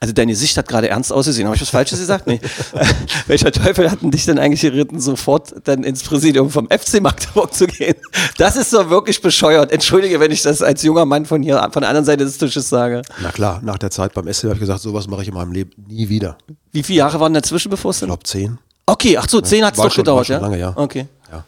Also 0.00 0.12
deine 0.12 0.34
Sicht 0.34 0.56
hat 0.56 0.66
gerade 0.66 0.88
ernst 0.88 1.12
ausgesehen. 1.12 1.46
Habe 1.46 1.54
ich 1.54 1.62
was 1.62 1.68
Falsches 1.70 2.00
gesagt? 2.00 2.26
Nee. 2.26 2.40
Welcher 3.28 3.52
Teufel 3.52 3.90
hat 3.90 4.02
denn 4.02 4.10
dich 4.10 4.24
denn 4.24 4.38
eigentlich 4.40 4.62
geritten, 4.62 5.00
sofort 5.00 5.54
dann 5.64 5.84
ins 5.84 6.02
Präsidium 6.02 6.50
vom 6.50 6.68
FC 6.68 7.00
Magdeburg 7.00 7.54
zu 7.54 7.66
gehen? 7.68 7.94
Das 8.38 8.56
ist 8.56 8.72
doch 8.72 8.90
wirklich 8.90 9.22
bescheuert. 9.22 9.70
Entschuldige, 9.70 10.18
wenn 10.18 10.32
ich 10.32 10.42
das 10.42 10.62
als 10.62 10.82
junger 10.82 11.04
Mann 11.04 11.24
von 11.24 11.42
hier, 11.42 11.60
von 11.72 11.82
der 11.82 11.90
anderen 11.90 12.04
Seite 12.04 12.24
des 12.24 12.38
Tisches 12.38 12.68
sage. 12.68 13.02
Na 13.22 13.30
klar, 13.30 13.60
nach 13.62 13.78
der 13.78 13.90
Zeit 13.92 14.14
beim 14.14 14.32
SC 14.32 14.44
habe 14.44 14.54
ich 14.54 14.60
gesagt, 14.60 14.80
sowas 14.80 15.06
mache 15.06 15.22
ich 15.22 15.28
in 15.28 15.34
meinem 15.34 15.52
Leben 15.52 15.70
nie 15.88 16.08
wieder. 16.08 16.38
Wie 16.72 16.82
viele 16.82 16.98
Jahre 16.98 17.20
waren 17.20 17.34
dazwischen, 17.34 17.70
bevor 17.70 17.92
es 17.92 18.02
Ich 18.02 18.06
glaube 18.06 18.24
zehn. 18.24 18.58
Okay, 18.86 19.16
ach 19.16 19.28
so, 19.28 19.40
zehn 19.40 19.64
hat 19.64 19.74
es 19.74 19.80
doch 19.80 19.92
schon- 19.92 20.02
gedauert, 20.02 20.18
war 20.18 20.24
schon 20.24 20.34
ja? 20.34 20.40
lange, 20.40 20.58
ja. 20.58 20.72
Okay. 20.74 21.06
Ja, 21.30 21.44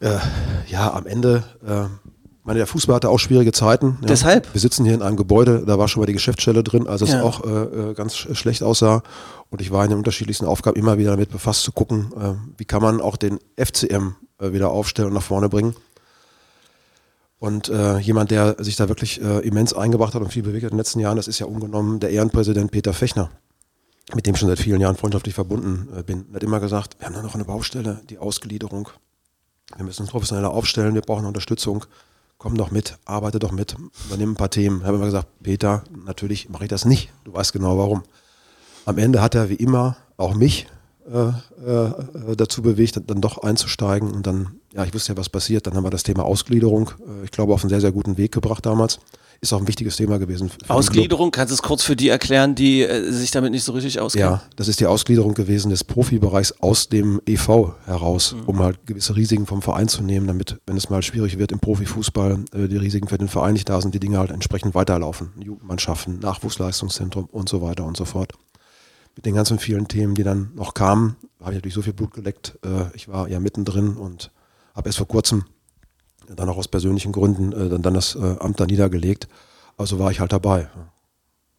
äh, 0.00 0.18
ja 0.66 0.92
am 0.92 1.06
Ende, 1.06 1.44
äh, 1.66 1.84
meine, 2.48 2.58
der 2.58 2.66
Fußball 2.66 2.96
hatte 2.96 3.10
auch 3.10 3.18
schwierige 3.18 3.52
Zeiten. 3.52 3.98
Ja. 4.00 4.08
Deshalb? 4.08 4.52
Wir 4.54 4.60
sitzen 4.60 4.84
hier 4.84 4.94
in 4.94 5.02
einem 5.02 5.16
Gebäude, 5.16 5.64
da 5.66 5.78
war 5.78 5.86
schon 5.86 6.00
mal 6.00 6.06
die 6.06 6.14
Geschäftsstelle 6.14 6.64
drin, 6.64 6.86
als 6.88 7.02
es 7.02 7.10
Ja. 7.10 7.22
auch 7.22 7.44
äh, 7.44 7.90
äh, 7.90 7.94
ganz 7.94 8.16
sch 8.16 8.28
schlecht 8.34 8.62
aussah. 8.62 9.02
Und 9.50 9.60
ich 9.60 9.70
war 9.70 9.84
in 9.84 9.90
den 9.90 9.98
unterschiedlichsten 9.98 10.46
Aufgaben 10.46 10.76
immer 10.78 10.98
wieder 10.98 11.10
damit 11.12 11.30
befasst 11.30 11.62
zu 11.62 11.72
gucken, 11.72 12.10
äh, 12.18 12.34
wie 12.56 12.64
kann 12.64 12.82
man 12.82 13.00
auch 13.00 13.16
den 13.16 13.38
FCM 13.56 14.14
äh, 14.40 14.52
wieder 14.52 14.70
aufstellen 14.70 15.08
und 15.08 15.14
nach 15.14 15.22
vorne 15.22 15.48
bringen. 15.48 15.76
Und 17.38 17.68
äh, 17.68 17.98
jemand, 17.98 18.30
der 18.32 18.56
sich 18.64 18.76
da 18.76 18.88
wirklich 18.88 19.22
äh, 19.22 19.40
immens 19.46 19.72
eingebracht 19.72 20.14
hat 20.14 20.22
und 20.22 20.32
viel 20.32 20.42
bewegt 20.42 20.64
hat 20.64 20.72
in 20.72 20.76
den 20.76 20.80
letzten 20.80 20.98
Jahren, 21.00 21.16
das 21.16 21.28
ist 21.28 21.38
ja 21.38 21.46
ungenommen 21.46 22.00
der 22.00 22.10
Ehrenpräsident 22.10 22.70
Peter 22.72 22.92
Fechner, 22.92 23.30
mit 24.14 24.26
dem 24.26 24.34
ich 24.34 24.40
schon 24.40 24.48
seit 24.48 24.58
vielen 24.58 24.80
Jahren 24.80 24.96
freundschaftlich 24.96 25.34
verbunden 25.36 25.88
bin. 26.04 26.24
Er 26.32 26.36
hat 26.36 26.42
immer 26.42 26.58
gesagt, 26.60 26.96
wir 26.98 27.06
haben 27.06 27.14
da 27.14 27.22
noch 27.22 27.34
eine 27.36 27.44
Baustelle, 27.44 28.00
die 28.10 28.18
Ausgliederung. 28.18 28.88
Wir 29.76 29.84
müssen 29.84 30.02
uns 30.02 30.10
professioneller 30.10 30.50
aufstellen, 30.50 30.94
wir 30.94 31.02
brauchen 31.02 31.26
Unterstützung. 31.26 31.84
Komm 32.38 32.56
doch 32.56 32.70
mit, 32.70 32.98
arbeite 33.04 33.40
doch 33.40 33.50
mit, 33.50 33.76
übernimm 34.06 34.32
ein 34.32 34.36
paar 34.36 34.50
Themen. 34.50 34.80
Ich 34.80 34.86
habe 34.86 34.96
immer 34.96 35.06
gesagt, 35.06 35.26
Peter, 35.42 35.82
natürlich 36.06 36.48
mache 36.48 36.64
ich 36.64 36.70
das 36.70 36.84
nicht. 36.84 37.10
Du 37.24 37.32
weißt 37.32 37.52
genau 37.52 37.76
warum. 37.76 38.04
Am 38.86 38.96
Ende 38.96 39.20
hat 39.20 39.34
er 39.34 39.48
wie 39.48 39.54
immer 39.54 39.96
auch 40.16 40.34
mich 40.34 40.68
äh, 41.12 41.28
äh, 42.32 42.36
dazu 42.36 42.62
bewegt, 42.62 43.00
dann 43.06 43.20
doch 43.20 43.38
einzusteigen. 43.38 44.10
Und 44.10 44.26
dann, 44.26 44.56
ja, 44.74 44.84
ich 44.84 44.92
wusste 44.94 45.12
ja, 45.12 45.18
was 45.18 45.28
passiert. 45.28 45.66
Dann 45.66 45.74
haben 45.74 45.84
wir 45.84 45.90
das 45.90 46.02
Thema 46.02 46.24
Ausgliederung, 46.24 46.90
äh, 47.00 47.24
ich 47.24 47.30
glaube, 47.30 47.52
auf 47.54 47.62
einen 47.62 47.70
sehr, 47.70 47.80
sehr 47.80 47.92
guten 47.92 48.16
Weg 48.18 48.32
gebracht 48.32 48.64
damals. 48.66 48.98
Ist 49.40 49.52
auch 49.52 49.60
ein 49.60 49.68
wichtiges 49.68 49.94
Thema 49.94 50.18
gewesen. 50.18 50.50
Ausgliederung, 50.66 51.30
kannst 51.30 51.52
du 51.52 51.54
es 51.54 51.62
kurz 51.62 51.84
für 51.84 51.94
die 51.94 52.08
erklären, 52.08 52.56
die 52.56 52.82
äh, 52.82 53.12
sich 53.12 53.30
damit 53.30 53.52
nicht 53.52 53.62
so 53.62 53.70
richtig 53.70 54.00
auskennen? 54.00 54.30
Ja, 54.32 54.42
das 54.56 54.66
ist 54.66 54.80
die 54.80 54.86
Ausgliederung 54.86 55.32
gewesen 55.34 55.70
des 55.70 55.84
Profibereichs 55.84 56.54
aus 56.60 56.88
dem 56.88 57.20
EV 57.24 57.74
heraus, 57.86 58.34
Mhm. 58.34 58.44
um 58.46 58.58
halt 58.58 58.84
gewisse 58.84 59.14
Risiken 59.14 59.46
vom 59.46 59.62
Verein 59.62 59.86
zu 59.86 60.02
nehmen, 60.02 60.26
damit, 60.26 60.58
wenn 60.66 60.76
es 60.76 60.90
mal 60.90 61.04
schwierig 61.04 61.38
wird 61.38 61.52
im 61.52 61.60
Profifußball, 61.60 62.44
äh, 62.52 62.66
die 62.66 62.78
Risiken 62.78 63.06
für 63.06 63.16
den 63.18 63.28
Verein 63.28 63.52
nicht 63.52 63.68
da 63.68 63.80
sind, 63.80 63.94
die 63.94 64.00
Dinge 64.00 64.18
halt 64.18 64.32
entsprechend 64.32 64.74
weiterlaufen. 64.74 65.30
Jugendmannschaften, 65.38 66.18
Nachwuchsleistungszentrum 66.18 67.26
und 67.26 67.48
so 67.48 67.62
weiter 67.62 67.84
und 67.84 67.96
so 67.96 68.06
fort. 68.06 68.32
Mit 69.18 69.26
den 69.26 69.34
ganzen 69.34 69.58
vielen 69.58 69.88
Themen, 69.88 70.14
die 70.14 70.22
dann 70.22 70.52
noch 70.54 70.74
kamen, 70.74 71.16
habe 71.40 71.50
ich 71.50 71.56
natürlich 71.56 71.74
so 71.74 71.82
viel 71.82 71.92
Blut 71.92 72.14
geleckt. 72.14 72.56
Äh, 72.64 72.94
ich 72.94 73.08
war 73.08 73.28
ja 73.28 73.40
mittendrin 73.40 73.96
und 73.96 74.30
habe 74.76 74.88
erst 74.88 74.98
vor 74.98 75.08
kurzem 75.08 75.42
dann 76.36 76.48
auch 76.48 76.56
aus 76.56 76.68
persönlichen 76.68 77.10
Gründen 77.10 77.50
äh, 77.50 77.68
dann, 77.68 77.82
dann 77.82 77.94
das 77.94 78.14
äh, 78.14 78.36
Amt 78.38 78.60
da 78.60 78.66
niedergelegt. 78.66 79.26
Also 79.76 79.98
war 79.98 80.12
ich 80.12 80.20
halt 80.20 80.32
dabei. 80.32 80.68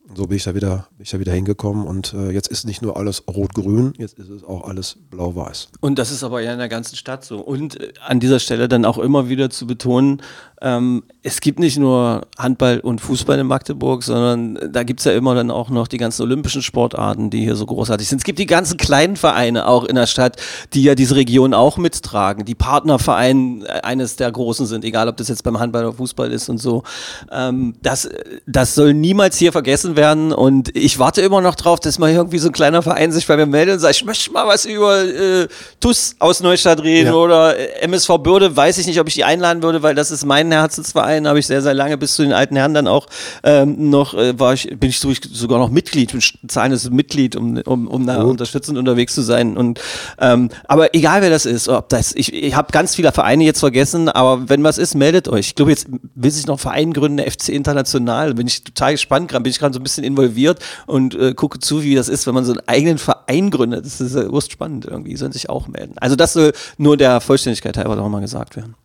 Und 0.08 0.18
so 0.18 0.26
bin 0.26 0.38
ich 0.38 0.46
da 0.46 0.56
wieder, 0.56 0.88
bin 0.96 1.04
ich 1.04 1.10
da 1.10 1.20
wieder 1.20 1.34
hingekommen 1.34 1.86
und 1.86 2.14
äh, 2.14 2.32
jetzt 2.32 2.48
ist 2.48 2.66
nicht 2.66 2.82
nur 2.82 2.96
alles 2.96 3.28
rot-grün, 3.28 3.94
jetzt 3.98 4.18
ist 4.18 4.30
es 4.30 4.46
auch 4.46 4.68
alles 4.68 4.98
blau-weiß. 5.10 5.68
Und 5.82 6.00
das 6.00 6.12
ist 6.12 6.24
aber 6.24 6.42
ja 6.42 6.54
in 6.54 6.60
der 6.60 6.70
ganzen 6.70 6.96
Stadt 6.96 7.26
so. 7.26 7.42
Und 7.42 7.80
äh, 7.80 7.92
an 8.08 8.22
dieser 8.22 8.40
Stelle 8.40 8.70
dann 8.70 8.86
auch 8.86 8.98
immer 9.00 9.28
wieder 9.28 9.50
zu 9.50 9.68
betonen, 9.68 10.22
ähm, 10.62 11.04
es 11.22 11.42
gibt 11.42 11.60
nicht 11.60 11.78
nur 11.78 12.22
Handball 12.38 12.80
und 12.80 13.02
Fußball 13.02 13.38
in 13.40 13.48
Magdeburg, 13.48 14.04
sondern 14.04 14.72
da 14.74 14.84
gibt 14.84 15.00
es 15.02 15.06
ja 15.06 15.12
immer 15.12 15.36
dann 15.36 15.52
auch 15.52 15.70
noch 15.70 15.88
die 15.88 15.98
ganzen 15.98 16.24
olympischen 16.24 16.62
Sportarten, 16.62 17.30
die 17.30 17.42
hier 17.42 17.56
so 17.56 17.66
großartig 17.66 18.08
sind. 18.08 18.20
Es 18.20 18.24
gibt 18.24 18.40
die 18.40 18.46
ganzen 18.46 18.78
kleinen 18.78 19.16
Vereine 19.16 19.68
auch 19.68 19.84
in 19.84 19.96
der 19.96 20.08
Stadt, 20.08 20.38
die 20.74 20.84
ja 20.84 20.96
diese 20.96 21.16
Region 21.16 21.54
auch 21.54 21.78
mittragen, 21.78 22.46
die 22.46 22.56
Partnervereine 22.56 23.66
äh, 23.68 23.82
eines 23.82 24.16
der 24.16 24.32
großen 24.32 24.66
sind, 24.66 24.84
egal 24.86 25.08
ob 25.08 25.18
das 25.18 25.28
jetzt 25.28 25.44
beim 25.44 25.60
Handball 25.60 25.86
oder 25.86 25.98
Fußball 25.98 26.32
ist 26.32 26.50
und 26.50 26.58
so. 26.58 26.84
Ähm, 27.32 27.76
das, 27.82 28.10
das 28.48 28.76
soll 28.76 28.94
niemals 28.94 29.38
hier 29.38 29.52
vergessen 29.52 29.96
werden 29.96 30.32
und 30.32 30.76
ich 30.76 31.00
warte 31.00 31.22
immer 31.22 31.42
noch 31.42 31.56
drauf, 31.56 31.80
dass 31.80 32.00
mal 32.00 32.12
irgendwie 32.12 32.40
so 32.40 32.50
ein 32.50 32.54
kleiner 32.54 32.82
Verein 32.82 33.12
sich 33.12 33.28
bei 33.28 33.38
mir 33.38 33.46
meldet 33.46 33.76
und 33.76 33.80
sagt, 33.82 33.96
ich 33.96 34.06
möchte 34.06 34.32
mal 34.32 34.48
was 34.48 34.66
über 34.66 35.04
äh, 35.04 35.48
TUS 35.80 36.16
aus 36.20 36.42
Neustadt 36.42 36.82
reden 36.84 37.08
Ja. 37.08 37.14
oder 37.14 37.58
äh, 37.58 37.82
MSV 37.82 38.18
Bürde, 38.24 38.56
weiß 38.56 38.78
ich 38.78 38.88
nicht, 38.88 39.00
ob 39.00 39.08
ich 39.08 39.14
die 39.16 39.24
einladen 39.24 39.62
würde, 39.64 39.84
weil 39.84 39.96
das 39.96 40.12
ist 40.12 40.26
mein 40.26 40.49
Herzensverein, 40.56 41.28
habe 41.28 41.40
ich 41.40 41.48
sehr, 41.48 41.62
sehr 41.62 41.74
lange 41.74 41.98
bis 41.98 42.16
zu 42.16 42.24
den 42.24 42.34
alten 42.34 42.56
Herren 42.56 42.74
dann 42.74 42.88
auch 42.88 43.08
ähm, 43.44 43.90
noch, 43.90 44.14
äh, 44.14 44.38
war 44.40 44.54
ich, 44.54 44.68
bin 44.80 44.90
ich 44.90 45.00
so- 45.00 45.14
sogar 45.32 45.60
noch 45.60 45.70
Mitglied, 45.70 46.12
bin 46.12 46.22
zahlendes 46.48 46.90
Mitglied, 46.90 47.36
um, 47.36 47.58
um, 47.66 47.88
um 47.88 48.06
da 48.08 48.22
unterstützend 48.24 48.78
unterwegs 48.78 49.14
zu 49.16 49.22
sein. 49.22 49.58
Und 49.58 49.80
ähm, 50.20 50.50
aber 50.68 50.94
egal 50.96 51.22
wer 51.22 51.30
das 51.30 51.46
ist, 51.46 51.70
ob 51.70 51.90
das, 51.90 52.14
ich, 52.16 52.34
ich 52.34 52.56
habe 52.56 52.72
ganz 52.72 52.96
viele 52.96 53.12
Vereine 53.12 53.44
jetzt 53.44 53.60
vergessen, 53.60 54.10
aber 54.10 54.50
wenn 54.50 54.64
was 54.64 54.78
ist, 54.78 54.96
meldet 54.96 55.28
euch. 55.28 55.48
Ich 55.48 55.56
glaube, 55.56 55.72
jetzt 55.72 55.88
will 56.16 56.32
sich 56.32 56.48
noch 56.48 56.56
ein 56.56 56.60
Verein 56.60 56.94
gründen, 56.94 57.20
FC 57.20 57.50
International. 57.50 58.34
Bin 58.34 58.48
ich 58.48 58.64
total 58.64 58.94
gespannt, 58.94 59.30
gerade 59.30 59.44
bin 59.44 59.52
ich 59.52 59.60
gerade 59.60 59.74
so 59.74 59.80
ein 59.80 59.84
bisschen 59.84 60.04
involviert 60.04 60.60
und 60.88 61.16
äh, 61.16 61.34
gucke 61.34 61.60
zu, 61.60 61.84
wie 61.84 61.96
das 61.96 62.10
ist, 62.10 62.28
wenn 62.28 62.34
man 62.34 62.46
so 62.46 62.52
einen 62.54 62.62
eigenen 62.68 62.98
Verein 62.98 63.50
gründet. 63.52 63.86
Das 63.86 64.02
ist 64.02 64.16
äh, 64.16 64.28
spannend 64.50 64.86
irgendwie, 64.86 65.16
sollen 65.16 65.32
sich 65.32 65.50
auch 65.50 65.68
melden. 65.68 65.94
Also 65.98 66.16
das 66.16 66.34
soll 66.34 66.54
nur 66.78 66.98
der 66.98 67.22
Vollständigkeit 67.22 67.78
halber 67.78 67.96
noch 67.96 68.10
mal 68.10 68.22
gesagt 68.22 68.56
werden. 68.56 68.76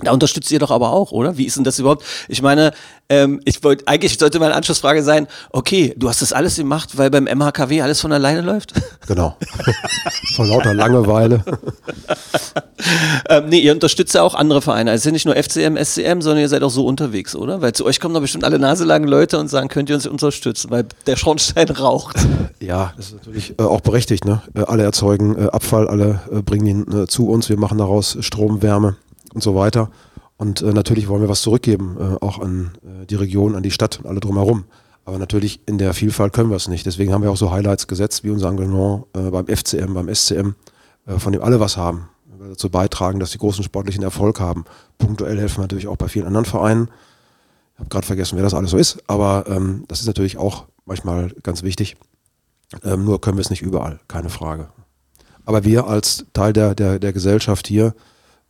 Da 0.00 0.12
unterstützt 0.12 0.50
ihr 0.52 0.60
doch 0.60 0.70
aber 0.70 0.92
auch, 0.92 1.10
oder? 1.10 1.38
Wie 1.38 1.44
ist 1.44 1.56
denn 1.56 1.64
das 1.64 1.78
überhaupt? 1.80 2.04
Ich 2.28 2.40
meine, 2.40 2.72
ähm, 3.08 3.40
ich 3.44 3.64
wollte 3.64 3.88
eigentlich 3.88 4.16
sollte 4.16 4.38
meine 4.38 4.54
Anschlussfrage 4.54 5.02
sein: 5.02 5.26
Okay, 5.50 5.92
du 5.96 6.08
hast 6.08 6.22
das 6.22 6.32
alles 6.32 6.54
gemacht, 6.54 6.96
weil 6.96 7.10
beim 7.10 7.24
MHKW 7.24 7.82
alles 7.82 8.00
von 8.00 8.12
alleine 8.12 8.42
läuft. 8.42 8.72
Genau. 9.06 9.38
Von 10.36 10.48
lauter 10.48 10.74
Langeweile. 10.74 11.42
ähm, 13.30 13.48
nee, 13.48 13.60
ihr 13.60 13.72
unterstützt 13.72 14.14
ja 14.14 14.22
auch 14.22 14.34
andere 14.34 14.60
Vereine. 14.60 14.90
Also 14.90 14.98
es 14.98 15.02
sind 15.04 15.14
nicht 15.14 15.24
nur 15.24 15.34
FCM, 15.34 15.82
SCM, 15.82 16.20
sondern 16.20 16.40
ihr 16.40 16.48
seid 16.50 16.62
auch 16.62 16.70
so 16.70 16.84
unterwegs, 16.84 17.34
oder? 17.34 17.62
Weil 17.62 17.72
zu 17.72 17.86
euch 17.86 18.00
kommen 18.00 18.12
doch 18.12 18.20
bestimmt 18.20 18.44
alle 18.44 18.58
naselangen 18.58 19.08
Leute 19.08 19.38
und 19.38 19.48
sagen, 19.48 19.68
könnt 19.68 19.88
ihr 19.88 19.94
uns 19.94 20.06
unterstützen, 20.06 20.70
weil 20.70 20.84
der 21.06 21.16
Schornstein 21.16 21.70
raucht. 21.70 22.16
Ja, 22.60 22.92
das 22.96 23.06
ist 23.06 23.14
natürlich 23.14 23.58
äh, 23.58 23.62
auch 23.62 23.80
berechtigt. 23.80 24.24
Ne? 24.24 24.42
Äh, 24.52 24.62
alle 24.62 24.82
erzeugen 24.82 25.38
äh, 25.38 25.46
Abfall, 25.46 25.86
alle 25.86 26.20
äh, 26.30 26.42
bringen 26.42 26.66
ihn 26.66 27.02
äh, 27.02 27.06
zu 27.06 27.28
uns. 27.28 27.48
Wir 27.48 27.56
machen 27.56 27.78
daraus 27.78 28.18
Strom, 28.20 28.62
Wärme 28.62 28.96
und 29.34 29.42
so 29.42 29.54
weiter. 29.54 29.90
Und 30.36 30.62
äh, 30.62 30.72
natürlich 30.72 31.08
wollen 31.08 31.22
wir 31.22 31.28
was 31.28 31.42
zurückgeben, 31.42 31.96
äh, 31.98 32.24
auch 32.24 32.38
an 32.38 32.72
äh, 32.82 33.06
die 33.06 33.16
Region, 33.16 33.56
an 33.56 33.62
die 33.62 33.70
Stadt 33.70 33.98
und 33.98 34.06
alle 34.06 34.20
drumherum. 34.20 34.64
Aber 35.04 35.18
natürlich 35.18 35.60
in 35.66 35.78
der 35.78 35.94
Vielfalt 35.94 36.32
können 36.32 36.50
wir 36.50 36.56
es 36.56 36.68
nicht. 36.68 36.86
Deswegen 36.86 37.12
haben 37.12 37.22
wir 37.22 37.30
auch 37.30 37.36
so 37.36 37.50
Highlights 37.50 37.88
gesetzt, 37.88 38.24
wie 38.24 38.30
unser 38.30 38.50
Engagement 38.50 39.06
äh, 39.14 39.30
beim 39.30 39.46
FCM, 39.46 39.94
beim 39.94 40.14
SCM, 40.14 40.54
äh, 41.06 41.18
von 41.18 41.32
dem 41.32 41.42
alle 41.42 41.60
was 41.60 41.76
haben. 41.76 42.08
Wir 42.38 42.50
dazu 42.50 42.70
beitragen, 42.70 43.18
dass 43.18 43.32
die 43.32 43.38
großen 43.38 43.64
sportlichen 43.64 44.04
Erfolg 44.04 44.38
haben. 44.38 44.64
Punktuell 44.98 45.38
helfen 45.38 45.58
wir 45.58 45.62
natürlich 45.62 45.88
auch 45.88 45.96
bei 45.96 46.08
vielen 46.08 46.26
anderen 46.26 46.44
Vereinen. 46.44 46.88
Ich 47.74 47.80
habe 47.80 47.88
gerade 47.88 48.06
vergessen, 48.06 48.36
wer 48.36 48.44
das 48.44 48.54
alles 48.54 48.70
so 48.70 48.76
ist, 48.76 48.98
aber 49.06 49.44
ähm, 49.48 49.84
das 49.88 50.00
ist 50.00 50.06
natürlich 50.06 50.36
auch 50.36 50.66
manchmal 50.84 51.32
ganz 51.42 51.62
wichtig. 51.62 51.96
Ähm, 52.84 53.04
nur 53.04 53.20
können 53.20 53.38
wir 53.38 53.42
es 53.42 53.50
nicht 53.50 53.62
überall, 53.62 54.00
keine 54.08 54.28
Frage. 54.28 54.68
Aber 55.44 55.64
wir 55.64 55.86
als 55.86 56.26
Teil 56.32 56.52
der, 56.52 56.74
der, 56.74 56.98
der 56.98 57.12
Gesellschaft 57.12 57.66
hier 57.66 57.94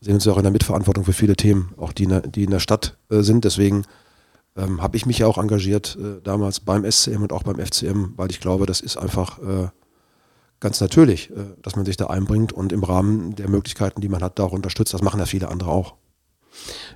sehen 0.01 0.15
uns 0.15 0.25
ja 0.25 0.33
auch 0.33 0.39
in 0.39 0.45
der 0.45 0.53
Mitverantwortung 0.53 1.05
für 1.05 1.13
viele 1.13 1.37
Themen, 1.37 1.73
auch 1.77 1.93
die 1.93 2.05
in 2.05 2.11
der, 2.11 2.21
die 2.21 2.45
in 2.45 2.51
der 2.51 2.61
Stadt 2.61 2.97
äh, 3.11 3.23
sind. 3.23 3.45
Deswegen 3.45 3.85
ähm, 4.57 4.83
habe 4.83 4.97
ich 4.97 5.07
mich 5.07 5.19
ja 5.19 5.27
auch 5.27 5.39
engagiert 5.39 5.97
äh, 6.01 6.21
damals 6.23 6.61
beim 6.61 6.91
SCM 6.91 7.23
und 7.23 7.33
auch 7.33 7.43
beim 7.43 7.59
FCM, 7.65 8.15
weil 8.17 8.31
ich 8.31 8.41
glaube, 8.41 8.67
das 8.67 8.81
ist 8.81 8.97
einfach 8.97 9.39
äh, 9.39 9.69
ganz 10.61 10.81
natürlich, 10.81 11.31
äh, 11.31 11.55
dass 11.63 11.77
man 11.77 11.85
sich 11.85 11.97
da 11.97 12.07
einbringt 12.07 12.53
und 12.53 12.73
im 12.73 12.83
Rahmen 12.83 13.35
der 13.35 13.49
Möglichkeiten, 13.49 14.01
die 14.01 14.09
man 14.09 14.23
hat, 14.23 14.39
da 14.39 14.45
auch 14.45 14.53
unterstützt. 14.53 14.95
Das 14.95 15.03
machen 15.03 15.21
ja 15.21 15.27
viele 15.27 15.49
andere 15.49 15.71
auch. 15.71 15.95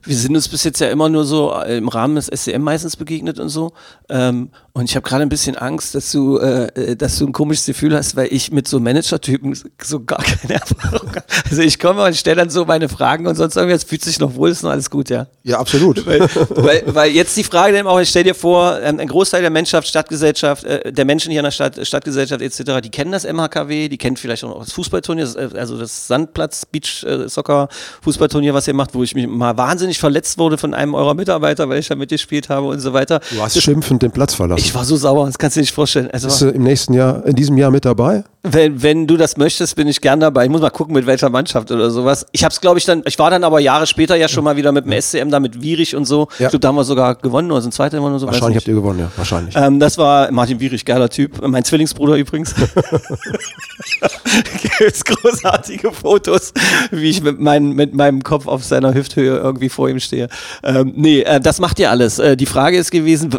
Wir 0.04 0.16
sind 0.16 0.34
uns 0.34 0.48
bis 0.48 0.64
jetzt 0.64 0.80
ja 0.80 0.88
immer 0.88 1.08
nur 1.08 1.24
so 1.24 1.52
äh, 1.52 1.76
im 1.76 1.88
Rahmen 1.88 2.16
des 2.16 2.26
SCM 2.26 2.60
meistens 2.60 2.96
begegnet 2.96 3.38
und 3.38 3.48
so. 3.48 3.72
Ähm, 4.08 4.50
und 4.74 4.88
ich 4.88 4.96
habe 4.96 5.06
gerade 5.06 5.22
ein 5.22 5.28
bisschen 5.28 5.54
Angst, 5.56 5.94
dass 5.94 6.10
du, 6.10 6.38
äh, 6.38 6.92
äh, 6.92 6.96
dass 6.96 7.18
du 7.18 7.26
ein 7.26 7.32
komisches 7.32 7.66
Gefühl 7.66 7.94
hast, 7.94 8.16
weil 8.16 8.28
ich 8.32 8.50
mit 8.50 8.66
so 8.66 8.80
Manager-Typen 8.80 9.56
so 9.80 10.02
gar 10.02 10.22
keine 10.22 10.54
Erfahrung 10.54 11.10
habe. 11.10 11.24
Also 11.50 11.60
ich 11.60 11.78
komme 11.78 12.02
und 12.04 12.16
stelle 12.16 12.36
dann 12.36 12.50
so 12.50 12.64
meine 12.64 12.88
Fragen 12.88 13.26
und 13.26 13.36
sonst 13.36 13.56
irgendwas 13.56 13.84
fühlt 13.84 14.02
sich 14.02 14.18
noch 14.18 14.34
wohl, 14.34 14.50
ist 14.50 14.62
noch 14.62 14.70
alles 14.70 14.88
gut, 14.88 15.10
ja. 15.10 15.26
Ja, 15.42 15.58
absolut. 15.58 16.04
Weil, 16.06 16.20
weil, 16.50 16.82
weil 16.86 17.10
jetzt 17.12 17.36
die 17.36 17.44
Frage 17.44 17.76
dann 17.76 17.86
auch, 17.86 18.00
ich 18.00 18.08
stell 18.08 18.24
dir 18.24 18.34
vor, 18.34 18.80
ähm, 18.80 18.98
ein 18.98 19.08
Großteil 19.08 19.40
der 19.40 19.50
Menschheit, 19.50 19.86
Stadtgesellschaft, 19.86 20.64
äh, 20.64 20.92
der 20.92 21.04
Menschen 21.04 21.30
hier 21.30 21.40
in 21.40 21.44
der 21.44 21.50
Stadt, 21.50 21.78
Stadtgesellschaft 21.86 22.40
etc., 22.40 22.80
die 22.82 22.90
kennen 22.90 23.12
das 23.12 23.24
MHKW, 23.24 23.88
die 23.88 23.98
kennen 23.98 24.16
vielleicht 24.16 24.42
auch 24.44 24.48
noch 24.48 24.64
das 24.64 24.72
Fußballturnier, 24.72 25.28
äh, 25.36 25.58
also 25.58 25.78
das 25.78 26.08
Sandplatz, 26.08 26.66
Beach 26.66 27.06
Soccer 27.26 27.68
Fußballturnier, 28.02 28.54
was 28.54 28.66
ihr 28.66 28.74
macht, 28.74 28.94
wo 28.94 29.02
ich 29.02 29.14
mich 29.14 29.26
mal 29.26 29.51
wahnsinnig 29.56 29.98
verletzt 29.98 30.38
wurde 30.38 30.58
von 30.58 30.74
einem 30.74 30.94
eurer 30.94 31.14
Mitarbeiter, 31.14 31.68
weil 31.68 31.78
ich 31.78 31.88
da 31.88 31.94
mitgespielt 31.94 32.48
habe 32.48 32.66
und 32.68 32.80
so 32.80 32.92
weiter. 32.92 33.20
Du 33.30 33.40
hast 33.40 33.60
schimpfend 33.60 34.02
den 34.02 34.10
Platz 34.10 34.34
verlassen. 34.34 34.62
Ich 34.64 34.74
war 34.74 34.84
so 34.84 34.96
sauer, 34.96 35.26
das 35.26 35.38
kannst 35.38 35.56
du 35.56 35.60
dir 35.60 35.62
nicht 35.62 35.74
vorstellen. 35.74 36.10
Also, 36.10 36.28
Bist 36.28 36.42
du 36.42 36.48
im 36.48 36.62
nächsten 36.62 36.94
Jahr, 36.94 37.24
in 37.26 37.34
diesem 37.34 37.56
Jahr 37.58 37.70
mit 37.70 37.84
dabei? 37.84 38.24
Wenn, 38.44 38.82
wenn 38.82 39.06
du 39.06 39.16
das 39.16 39.36
möchtest, 39.36 39.76
bin 39.76 39.86
ich 39.86 40.00
gern 40.00 40.18
dabei. 40.18 40.44
Ich 40.44 40.50
muss 40.50 40.60
mal 40.60 40.70
gucken, 40.70 40.94
mit 40.94 41.06
welcher 41.06 41.30
Mannschaft 41.30 41.70
oder 41.70 41.90
sowas. 41.90 42.26
Ich 42.32 42.42
hab's, 42.42 42.60
glaube 42.60 42.78
ich, 42.78 42.84
dann, 42.84 43.02
ich 43.06 43.16
war 43.18 43.30
dann 43.30 43.44
aber 43.44 43.60
Jahre 43.60 43.86
später 43.86 44.16
ja 44.16 44.26
schon 44.26 44.42
mal 44.42 44.56
wieder 44.56 44.72
mit 44.72 44.84
dem 44.84 45.00
SCM 45.00 45.30
da 45.30 45.38
mit 45.38 45.62
Wierich 45.62 45.94
und 45.94 46.06
so. 46.06 46.26
Ja. 46.38 46.46
Ich 46.46 46.50
glaube, 46.50 46.58
da 46.58 46.68
haben 46.68 46.74
wir 46.74 46.84
sogar 46.84 47.14
gewonnen 47.14 47.52
oder 47.52 47.62
sind 47.62 47.72
Zweiter 47.72 47.98
immer 47.98 48.10
nur 48.10 48.18
so. 48.18 48.26
Wahrscheinlich 48.26 48.56
habt 48.56 48.66
ihr 48.66 48.74
gewonnen, 48.74 48.98
ja. 48.98 49.12
Wahrscheinlich. 49.16 49.54
Ähm, 49.56 49.78
das 49.78 49.96
war 49.96 50.30
Martin 50.32 50.58
Wierich, 50.58 50.84
geiler 50.84 51.08
Typ. 51.08 51.40
Mein 51.46 51.64
Zwillingsbruder 51.64 52.16
übrigens. 52.16 52.52
Gibt's 54.78 55.04
großartige 55.04 55.92
Fotos, 55.92 56.52
wie 56.90 57.10
ich 57.10 57.22
mit, 57.22 57.38
mein, 57.38 57.70
mit 57.70 57.94
meinem 57.94 58.24
Kopf 58.24 58.48
auf 58.48 58.64
seiner 58.64 58.92
Hüfthöhe 58.92 59.38
irgendwie 59.38 59.68
vor 59.68 59.88
ihm 59.88 60.00
stehe. 60.00 60.28
Ähm, 60.64 60.92
nee, 60.96 61.20
äh, 61.20 61.40
das 61.40 61.60
macht 61.60 61.78
ihr 61.78 61.90
alles. 61.90 62.18
Äh, 62.18 62.36
die 62.36 62.46
Frage 62.46 62.76
ist 62.76 62.90
gewesen, 62.90 63.30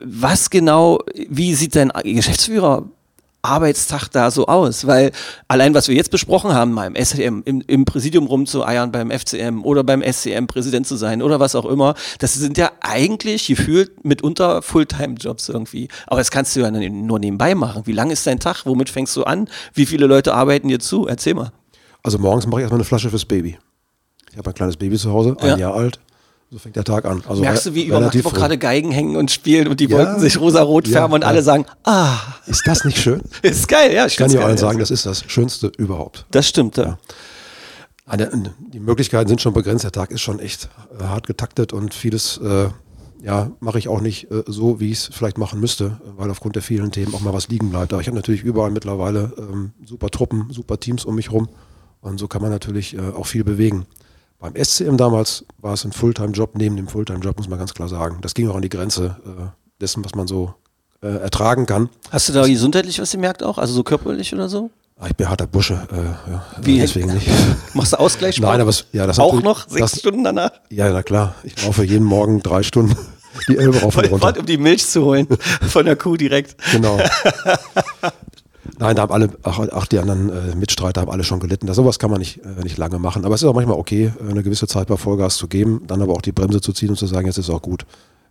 was 0.00 0.48
genau, 0.48 1.00
wie 1.28 1.54
sieht 1.54 1.76
dein 1.76 1.92
Geschäftsführer 2.04 2.84
Arbeitstag 3.46 4.08
da 4.08 4.30
so 4.30 4.46
aus? 4.46 4.86
Weil 4.86 5.12
allein 5.48 5.74
was 5.74 5.88
wir 5.88 5.94
jetzt 5.94 6.10
besprochen 6.10 6.52
haben, 6.52 6.72
mal 6.72 6.86
im 6.86 6.94
SCM, 6.96 7.42
im, 7.44 7.62
im 7.66 7.84
Präsidium 7.84 8.26
rumzueiern, 8.26 8.92
beim 8.92 9.10
FCM 9.10 9.64
oder 9.64 9.84
beim 9.84 10.02
SCM 10.02 10.46
Präsident 10.46 10.86
zu 10.86 10.96
sein 10.96 11.22
oder 11.22 11.40
was 11.40 11.54
auch 11.54 11.64
immer, 11.66 11.94
das 12.18 12.34
sind 12.34 12.58
ja 12.58 12.70
eigentlich 12.80 13.46
gefühlt 13.46 14.04
mitunter 14.04 14.62
Fulltime-Jobs 14.62 15.48
irgendwie. 15.48 15.88
Aber 16.06 16.18
das 16.20 16.30
kannst 16.30 16.54
du 16.56 16.60
ja 16.60 16.70
nur 16.70 17.18
nebenbei 17.18 17.54
machen. 17.54 17.82
Wie 17.86 17.92
lang 17.92 18.10
ist 18.10 18.26
dein 18.26 18.40
Tag? 18.40 18.64
Womit 18.66 18.90
fängst 18.90 19.16
du 19.16 19.24
an? 19.24 19.48
Wie 19.74 19.86
viele 19.86 20.06
Leute 20.06 20.34
arbeiten 20.34 20.68
dir 20.68 20.78
zu? 20.80 21.06
Erzähl 21.06 21.34
mal. 21.34 21.52
Also 22.02 22.18
morgens 22.18 22.46
mache 22.46 22.60
ich 22.60 22.62
erstmal 22.62 22.78
eine 22.80 22.84
Flasche 22.84 23.10
fürs 23.10 23.24
Baby. 23.24 23.58
Ich 24.30 24.38
habe 24.38 24.50
ein 24.50 24.54
kleines 24.54 24.76
Baby 24.76 24.96
zu 24.98 25.10
Hause, 25.12 25.36
ein 25.40 25.48
Ja. 25.48 25.56
Jahr 25.56 25.74
alt. 25.74 25.98
So 26.50 26.58
fängt 26.58 26.76
der 26.76 26.84
Tag 26.84 27.04
an. 27.06 27.22
Also 27.28 27.42
Merkst 27.42 27.66
du, 27.66 27.74
wie 27.74 27.86
über 27.86 28.00
Magdeburg 28.00 28.32
früh. 28.32 28.38
gerade 28.40 28.56
Geigen 28.58 28.92
hängen 28.92 29.16
und 29.16 29.30
spielen 29.32 29.66
und 29.66 29.80
die 29.80 29.86
Ja. 29.88 29.98
Wolken 29.98 30.20
sich 30.20 30.38
rosa-rot 30.38 30.86
Ja, 30.86 30.92
färben 31.00 31.14
und 31.14 31.22
ja. 31.22 31.26
alle 31.28 31.42
sagen, 31.42 31.66
ah, 31.84 32.16
Ist 32.46 32.62
das 32.66 32.84
nicht 32.84 32.98
schön? 32.98 33.20
ist 33.42 33.66
geil, 33.66 33.92
ja. 33.92 34.06
Ich 34.06 34.16
kann 34.16 34.30
dir 34.30 34.44
allen 34.44 34.56
sagen, 34.56 34.78
das 34.78 34.90
ist 34.92 35.06
das 35.06 35.24
Schönste 35.26 35.72
überhaupt. 35.76 36.24
Das 36.30 36.46
stimmt, 36.48 36.76
ja. 36.76 36.98
Die 38.72 38.78
Möglichkeiten 38.80 39.28
sind 39.28 39.40
schon 39.40 39.52
begrenzt. 39.52 39.82
Der 39.82 39.90
Tag 39.90 40.12
ist 40.12 40.20
schon 40.20 40.38
echt 40.38 40.68
äh, 40.98 41.02
hart 41.02 41.26
getaktet 41.26 41.72
und 41.72 41.92
vieles 41.92 42.38
äh, 42.38 42.68
ja, 43.22 43.50
mache 43.58 43.78
ich 43.80 43.88
auch 43.88 44.00
nicht 44.00 44.30
äh, 44.30 44.44
so, 44.46 44.78
wie 44.78 44.92
ich 44.92 44.98
es 44.98 45.10
vielleicht 45.12 45.38
machen 45.38 45.58
müsste, 45.58 46.00
weil 46.16 46.30
aufgrund 46.30 46.54
der 46.54 46.62
vielen 46.62 46.92
Themen 46.92 47.12
auch 47.14 47.20
mal 47.20 47.32
was 47.32 47.48
liegen 47.48 47.70
bleibt. 47.70 47.92
Aber 47.92 48.00
ich 48.00 48.06
habe 48.06 48.16
natürlich 48.16 48.42
überall 48.44 48.70
mittlerweile 48.70 49.32
ähm, 49.36 49.72
super 49.84 50.10
Truppen, 50.10 50.46
super 50.50 50.78
Teams 50.78 51.04
um 51.04 51.16
mich 51.16 51.32
rum 51.32 51.48
und 52.00 52.18
so 52.18 52.28
kann 52.28 52.42
man 52.42 52.52
natürlich 52.52 52.94
äh, 52.96 53.00
auch 53.00 53.26
viel 53.26 53.42
bewegen. 53.42 53.86
Beim 54.38 54.54
SCM 54.54 54.96
damals 54.96 55.44
war 55.58 55.72
es 55.72 55.84
ein 55.84 55.92
Fulltime-Job 55.92 56.56
neben 56.56 56.76
dem 56.76 56.88
Fulltime-Job, 56.88 57.38
muss 57.38 57.48
man 57.48 57.58
ganz 57.58 57.74
klar 57.74 57.88
sagen. 57.88 58.18
Das 58.20 58.34
ging 58.34 58.48
auch 58.48 58.56
an 58.56 58.62
die 58.62 58.68
Grenze 58.68 59.16
äh, 59.24 59.46
dessen, 59.80 60.04
was 60.04 60.14
man 60.14 60.26
so 60.26 60.54
äh, 61.02 61.08
ertragen 61.08 61.66
kann. 61.66 61.88
Hast 62.10 62.28
du 62.28 62.32
da 62.32 62.46
gesundheitlich 62.46 63.00
was 63.00 63.12
gemerkt 63.12 63.42
auch? 63.42 63.58
Also 63.58 63.72
so 63.74 63.82
körperlich 63.82 64.34
oder 64.34 64.48
so? 64.48 64.70
Ah, 64.98 65.08
ich 65.08 65.16
bin 65.16 65.28
harter 65.28 65.46
Busche, 65.46 65.74
äh, 65.92 66.30
ja, 66.30 66.44
Wie? 66.62 66.78
deswegen 66.78 67.12
nicht. 67.12 67.28
Machst 67.74 67.92
du 67.92 67.98
Ausgleichssport? 67.98 68.52
Nein, 68.52 68.60
aber 68.62 68.70
es, 68.70 68.86
ja, 68.92 69.06
das 69.06 69.18
auch 69.18 69.42
noch 69.42 69.68
sechs 69.68 69.92
das, 69.92 70.00
Stunden 70.00 70.24
danach? 70.24 70.52
Ja, 70.70 70.90
na 70.90 71.02
klar. 71.02 71.34
Ich 71.42 71.62
laufe 71.64 71.84
jeden 71.84 72.04
Morgen 72.04 72.42
drei 72.42 72.62
Stunden 72.62 72.96
die 73.48 73.56
Elbe 73.56 73.80
rauf 73.80 73.96
und 73.96 74.04
runter. 74.04 74.18
Fahrt, 74.18 74.38
um 74.38 74.46
die 74.46 74.58
Milch 74.58 74.86
zu 74.86 75.04
holen 75.04 75.26
von 75.68 75.84
der 75.84 75.96
Kuh 75.96 76.16
direkt. 76.16 76.56
Genau. 76.72 76.98
Nein, 78.78 78.96
da 78.96 79.02
haben 79.02 79.12
alle, 79.12 79.30
ach, 79.42 79.60
ach 79.72 79.86
die 79.86 79.98
anderen 79.98 80.30
äh, 80.30 80.56
Mitstreiter 80.56 81.00
haben 81.00 81.10
alle 81.10 81.24
schon 81.24 81.40
gelitten. 81.40 81.66
Das, 81.66 81.76
sowas 81.76 81.98
kann 81.98 82.10
man 82.10 82.20
nicht, 82.20 82.40
äh, 82.44 82.62
nicht 82.62 82.78
lange 82.78 82.98
machen. 82.98 83.24
Aber 83.24 83.34
es 83.34 83.42
ist 83.42 83.48
auch 83.48 83.54
manchmal 83.54 83.78
okay, 83.78 84.12
äh, 84.20 84.30
eine 84.30 84.42
gewisse 84.42 84.66
Zeit 84.66 84.88
bei 84.88 84.96
Vollgas 84.96 85.36
zu 85.36 85.48
geben, 85.48 85.82
dann 85.86 86.02
aber 86.02 86.12
auch 86.12 86.22
die 86.22 86.32
Bremse 86.32 86.60
zu 86.60 86.72
ziehen 86.72 86.90
und 86.90 86.96
zu 86.96 87.06
sagen, 87.06 87.26
jetzt 87.26 87.38
ist 87.38 87.50
auch 87.50 87.62
gut. 87.62 87.86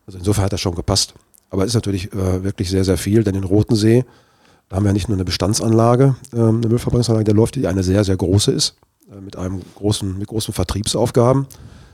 Also 0.07 0.19
insofern 0.19 0.45
hat 0.45 0.53
das 0.53 0.61
schon 0.61 0.75
gepasst. 0.75 1.13
Aber 1.49 1.63
es 1.63 1.69
ist 1.69 1.75
natürlich 1.75 2.11
äh, 2.13 2.43
wirklich 2.43 2.69
sehr, 2.69 2.83
sehr 2.83 2.97
viel, 2.97 3.23
denn 3.23 3.35
in 3.35 3.43
Rotensee, 3.43 4.05
da 4.69 4.77
haben 4.77 4.85
wir 4.85 4.93
nicht 4.93 5.09
nur 5.09 5.17
eine 5.17 5.25
Bestandsanlage, 5.25 6.15
ähm, 6.33 6.57
eine 6.57 6.67
Müllverbrennungsanlage, 6.67 7.25
der 7.25 7.35
läuft, 7.35 7.55
die 7.55 7.67
eine 7.67 7.83
sehr, 7.83 8.03
sehr 8.03 8.17
große 8.17 8.51
ist, 8.51 8.75
äh, 9.11 9.21
mit 9.21 9.35
einem 9.35 9.61
großen, 9.75 10.17
mit 10.17 10.27
großen 10.27 10.53
Vertriebsaufgaben, 10.53 11.47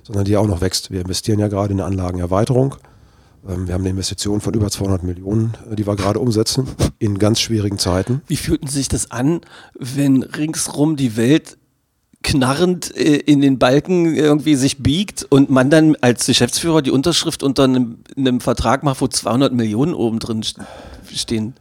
sondern 0.03 0.25
die 0.25 0.37
auch 0.37 0.47
noch 0.47 0.61
wächst. 0.61 0.91
Wir 0.91 1.01
investieren 1.01 1.39
ja 1.39 1.47
gerade 1.47 1.73
in 1.73 1.79
eine 1.79 1.87
Anlagenerweiterung. 1.87 2.75
Ähm, 3.47 3.67
wir 3.67 3.73
haben 3.73 3.81
eine 3.81 3.89
Investition 3.89 4.41
von 4.41 4.53
über 4.53 4.69
200 4.69 5.03
Millionen, 5.03 5.53
äh, 5.71 5.75
die 5.75 5.85
wir 5.87 5.95
gerade 5.95 6.19
umsetzen, 6.19 6.67
in 6.99 7.17
ganz 7.19 7.39
schwierigen 7.39 7.77
Zeiten. 7.79 8.21
Wie 8.27 8.35
fühlt 8.37 8.69
sich 8.69 8.87
das 8.87 9.11
an, 9.11 9.41
wenn 9.79 10.23
ringsrum 10.23 10.95
die 10.95 11.17
Welt 11.17 11.57
knarrend 12.23 12.95
äh, 12.95 13.15
in 13.15 13.41
den 13.41 13.57
Balken 13.57 14.15
irgendwie 14.15 14.55
sich 14.55 14.77
biegt 14.83 15.25
und 15.29 15.49
man 15.49 15.69
dann 15.71 15.95
als 16.01 16.25
Geschäftsführer 16.27 16.81
die 16.83 16.91
Unterschrift 16.91 17.41
unter 17.41 17.63
einem, 17.63 17.97
einem 18.15 18.41
Vertrag 18.41 18.83
macht, 18.83 19.01
wo 19.01 19.07
200 19.07 19.53
Millionen 19.53 19.93
oben 19.95 20.19
drin 20.19 20.43
st- 20.43 20.59
stehen? 21.13 21.55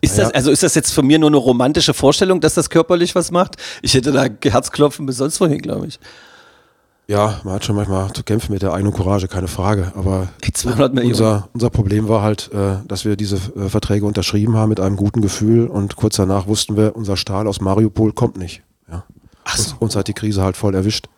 Ist 0.00 0.16
Ja. 0.18 0.24
das, 0.24 0.32
also 0.34 0.50
ist 0.50 0.62
das 0.64 0.74
jetzt 0.74 0.90
für 0.92 1.02
mir 1.02 1.18
nur 1.18 1.28
eine 1.28 1.36
romantische 1.36 1.94
Vorstellung, 1.94 2.40
dass 2.40 2.54
das 2.54 2.70
körperlich 2.70 3.14
was 3.14 3.30
macht? 3.30 3.56
Ich 3.82 3.94
hätte 3.94 4.10
da 4.12 4.26
Herzklopfen 4.42 5.06
bis 5.06 5.18
sonst 5.18 5.40
wohin, 5.40 5.60
glaube 5.60 5.86
ich. 5.86 6.00
Ja, 7.10 7.40
man 7.42 7.54
hat 7.54 7.64
schon 7.64 7.74
manchmal 7.74 8.12
zu 8.12 8.22
kämpfen 8.22 8.52
mit 8.52 8.62
der 8.62 8.72
eigenen 8.72 8.92
Courage, 8.92 9.26
keine 9.26 9.48
Frage. 9.48 9.90
Aber 9.96 10.28
Ey, 10.42 10.52
200 10.52 10.94
Millionen. 10.94 11.12
unser, 11.12 11.48
unser 11.52 11.68
Problem 11.68 12.08
war 12.08 12.22
halt, 12.22 12.52
äh, 12.52 12.76
dass 12.86 13.04
wir 13.04 13.16
diese 13.16 13.34
äh, 13.56 13.68
Verträge 13.68 14.06
unterschrieben 14.06 14.56
haben 14.56 14.68
mit 14.68 14.78
einem 14.78 14.94
guten 14.94 15.20
Gefühl 15.20 15.66
und 15.66 15.96
kurz 15.96 16.14
danach 16.14 16.46
wussten 16.46 16.76
wir, 16.76 16.94
unser 16.94 17.16
Stahl 17.16 17.48
aus 17.48 17.60
Mariupol 17.60 18.12
kommt 18.12 18.36
nicht. 18.38 18.62
Ja. 18.88 19.02
So. 19.44 19.62
uns, 19.62 19.74
uns 19.80 19.96
hat 19.96 20.06
die 20.06 20.12
Krise 20.12 20.44
halt 20.44 20.56
voll 20.56 20.72
erwischt. 20.72 21.08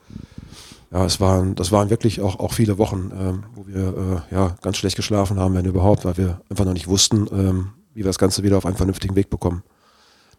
Ja, 0.92 1.04
es 1.04 1.20
waren, 1.20 1.56
das 1.56 1.72
waren 1.72 1.90
wirklich 1.90 2.22
auch, 2.22 2.40
auch 2.40 2.54
viele 2.54 2.78
Wochen, 2.78 3.12
ähm, 3.14 3.42
wo 3.54 3.66
wir 3.66 4.22
äh, 4.30 4.34
ja, 4.34 4.54
ganz 4.62 4.78
schlecht 4.78 4.96
geschlafen 4.96 5.38
haben, 5.38 5.54
wenn 5.54 5.66
überhaupt, 5.66 6.06
weil 6.06 6.16
wir 6.16 6.40
einfach 6.48 6.64
noch 6.64 6.72
nicht 6.72 6.88
wussten, 6.88 7.26
ähm, 7.32 7.68
wie 7.92 8.00
wir 8.00 8.06
das 8.06 8.18
Ganze 8.18 8.42
wieder 8.42 8.56
auf 8.56 8.64
einen 8.64 8.76
vernünftigen 8.76 9.14
Weg 9.14 9.28
bekommen. 9.28 9.62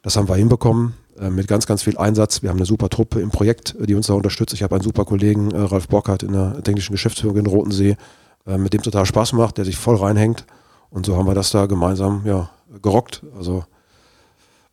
Das 0.01 0.17
haben 0.17 0.27
wir 0.27 0.35
hinbekommen 0.35 0.95
mit 1.19 1.47
ganz, 1.47 1.67
ganz 1.67 1.83
viel 1.83 1.97
Einsatz. 1.97 2.41
Wir 2.41 2.49
haben 2.49 2.57
eine 2.57 2.65
super 2.65 2.89
Truppe 2.89 3.21
im 3.21 3.29
Projekt, 3.29 3.75
äh, 3.79 3.85
die 3.85 3.95
uns 3.95 4.07
da 4.07 4.13
unterstützt. 4.13 4.53
Ich 4.53 4.63
habe 4.63 4.75
einen 4.75 4.83
super 4.83 5.05
Kollegen, 5.05 5.51
äh, 5.51 5.59
Ralf 5.59 5.87
Bockhardt 5.87 6.23
in 6.23 6.33
der 6.33 6.63
technischen 6.63 6.93
Geschäftsführung 6.93 7.37
in 7.37 7.45
Rotensee, 7.45 7.97
äh, 8.47 8.57
mit 8.57 8.73
dem 8.73 8.81
total 8.81 9.05
Spaß 9.05 9.33
macht, 9.33 9.57
der 9.57 9.65
sich 9.65 9.77
voll 9.77 9.95
reinhängt. 9.95 10.45
Und 10.89 11.05
so 11.05 11.17
haben 11.17 11.27
wir 11.27 11.33
das 11.33 11.51
da 11.51 11.65
gemeinsam 11.65 12.21
ja, 12.25 12.49
gerockt. 12.81 13.23
Also 13.37 13.65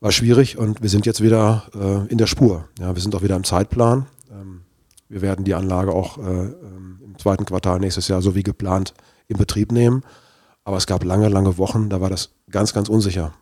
war 0.01 0.13
schwierig 0.13 0.59
und 0.59 0.83
wir 0.83 0.89
sind 0.89 1.07
jetzt 1.07 1.23
wieder 1.23 1.65
äh, 1.75 2.11
in 2.11 2.19
der 2.19 2.27
Spur. 2.27 2.65
Ja, 2.79 2.95
wir 2.95 3.03
sind 3.03 3.15
auch 3.15 3.23
wieder 3.23 3.37
im 3.37 3.45
Zeitplan. 3.45 4.07
Ähm, 4.31 4.63
wir 5.09 5.21
werden 5.23 5.45
die 5.45 5.55
Anlage 5.55 5.93
auch 5.93 6.19
äh, 6.19 6.23
ähm, 6.23 7.01
im 7.05 7.19
zweiten 7.19 7.45
Quartal 7.45 7.81
nächstes 7.81 8.09
Jahr 8.09 8.23
so 8.23 8.35
wie 8.35 8.43
geplant 8.43 8.95
in 9.29 9.37
Betrieb 9.37 9.73
nehmen. 9.73 10.03
Aber 10.65 10.77
es 10.77 10.87
gab 10.87 11.05
lange, 11.05 11.29
lange 11.29 11.59
Wochen, 11.59 11.91
da 11.91 12.01
war 12.01 12.11
das 12.11 12.31
ganz, 12.51 12.73
ganz 12.73 12.89
unsicher. 12.89 13.33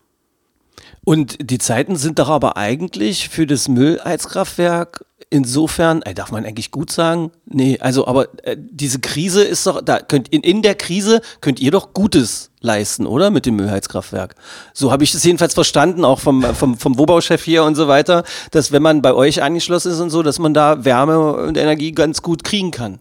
Und 1.08 1.38
die 1.40 1.56
Zeiten 1.56 1.96
sind 1.96 2.18
doch 2.18 2.28
aber 2.28 2.58
eigentlich 2.58 3.30
für 3.30 3.46
das 3.46 3.66
Müllheizkraftwerk 3.66 5.06
insofern, 5.30 6.02
äh, 6.02 6.12
darf 6.12 6.32
man 6.32 6.44
eigentlich 6.44 6.70
gut 6.70 6.92
sagen? 6.92 7.30
Nee, 7.46 7.78
also 7.80 8.06
aber 8.06 8.28
äh, 8.42 8.58
diese 8.58 8.98
Krise 8.98 9.42
ist 9.42 9.66
doch, 9.66 9.80
da 9.80 10.00
könnt 10.00 10.28
in, 10.28 10.42
in 10.42 10.60
der 10.60 10.74
Krise 10.74 11.22
könnt 11.40 11.60
ihr 11.60 11.70
doch 11.70 11.94
Gutes 11.94 12.50
leisten, 12.60 13.06
oder? 13.06 13.30
Mit 13.30 13.46
dem 13.46 13.56
Müllheizkraftwerk. 13.56 14.34
So 14.74 14.92
habe 14.92 15.02
ich 15.02 15.12
das 15.12 15.24
jedenfalls 15.24 15.54
verstanden, 15.54 16.04
auch 16.04 16.20
vom, 16.20 16.42
vom, 16.42 16.76
vom 16.76 16.98
Wobauchef 16.98 17.42
hier 17.42 17.64
und 17.64 17.74
so 17.74 17.88
weiter, 17.88 18.22
dass 18.50 18.70
wenn 18.70 18.82
man 18.82 19.00
bei 19.00 19.14
euch 19.14 19.42
angeschlossen 19.42 19.92
ist 19.92 20.00
und 20.00 20.10
so, 20.10 20.22
dass 20.22 20.38
man 20.38 20.52
da 20.52 20.84
Wärme 20.84 21.32
und 21.32 21.56
Energie 21.56 21.92
ganz 21.92 22.20
gut 22.20 22.44
kriegen 22.44 22.70
kann. 22.70 23.00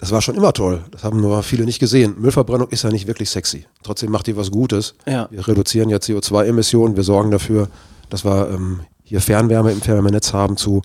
Das 0.00 0.12
war 0.12 0.22
schon 0.22 0.34
immer 0.34 0.54
toll. 0.54 0.82
Das 0.92 1.04
haben 1.04 1.20
nur 1.20 1.42
viele 1.42 1.66
nicht 1.66 1.78
gesehen. 1.78 2.14
Müllverbrennung 2.18 2.68
ist 2.70 2.84
ja 2.84 2.90
nicht 2.90 3.06
wirklich 3.06 3.28
sexy. 3.28 3.66
Trotzdem 3.82 4.10
macht 4.10 4.26
die 4.26 4.36
was 4.36 4.50
Gutes. 4.50 4.94
Ja. 5.06 5.28
Wir 5.30 5.46
reduzieren 5.46 5.90
ja 5.90 5.98
CO2-Emissionen. 5.98 6.96
Wir 6.96 7.02
sorgen 7.02 7.30
dafür, 7.30 7.68
dass 8.08 8.24
wir 8.24 8.48
ähm, 8.50 8.80
hier 9.04 9.20
Fernwärme 9.20 9.72
im 9.72 9.82
Fernwärmenetz 9.82 10.32
haben 10.32 10.56
zu 10.56 10.80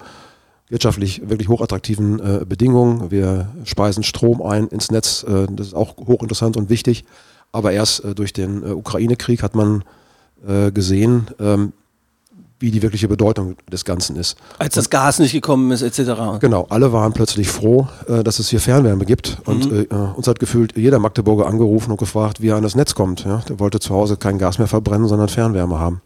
wirtschaftlich 0.67 1.29
wirklich 1.29 1.47
hochattraktiven 1.47 2.19
äh, 2.19 2.45
Bedingungen. 2.45 3.09
Wir 3.09 3.47
speisen 3.63 4.03
Strom 4.03 4.41
ein 4.41 4.67
ins 4.67 4.91
Netz. 4.91 5.23
Äh, 5.23 5.47
das 5.49 5.67
ist 5.67 5.75
auch 5.75 5.95
hochinteressant 5.95 6.57
und 6.57 6.69
wichtig. 6.69 7.05
Aber 7.53 7.71
erst 7.71 8.03
äh, 8.03 8.15
durch 8.15 8.33
den 8.33 8.63
äh, 8.63 8.71
Ukraine-Krieg 8.71 9.43
hat 9.43 9.55
man 9.55 9.85
äh, 10.45 10.73
gesehen, 10.73 11.27
ähm, 11.39 11.71
wie 12.59 12.71
die 12.71 12.81
wirkliche 12.81 13.07
Bedeutung 13.07 13.57
des 13.71 13.83
Ganzen 13.85 14.15
ist. 14.15 14.37
Als 14.59 14.75
das 14.75 14.89
Gas 14.89 15.19
nicht 15.19 15.33
gekommen 15.33 15.71
ist, 15.71 15.81
etc. 15.81 16.39
Genau, 16.39 16.65
alle 16.69 16.93
waren 16.93 17.11
plötzlich 17.13 17.49
froh, 17.49 17.87
äh, 18.07 18.23
dass 18.23 18.39
es 18.39 18.49
hier 18.49 18.59
Fernwärme 18.61 19.05
gibt. 19.05 19.37
Und 19.45 19.69
Mhm. 19.71 19.87
äh, 19.91 19.95
uns 20.15 20.27
hat 20.27 20.39
gefühlt 20.39 20.77
jeder 20.77 20.99
Magdeburger 20.99 21.47
angerufen 21.47 21.91
und 21.91 21.97
gefragt, 21.97 22.41
wie 22.41 22.47
er 22.49 22.55
an 22.55 22.63
das 22.63 22.75
Netz 22.75 22.95
kommt. 22.95 23.25
Ja? 23.25 23.39
Der 23.49 23.59
wollte 23.59 23.79
zu 23.79 23.93
Hause 23.93 24.15
kein 24.17 24.37
Gas 24.37 24.57
mehr 24.57 24.67
verbrennen, 24.67 25.07
sondern 25.07 25.27
Fernwärme 25.27 25.79
haben. 25.79 26.01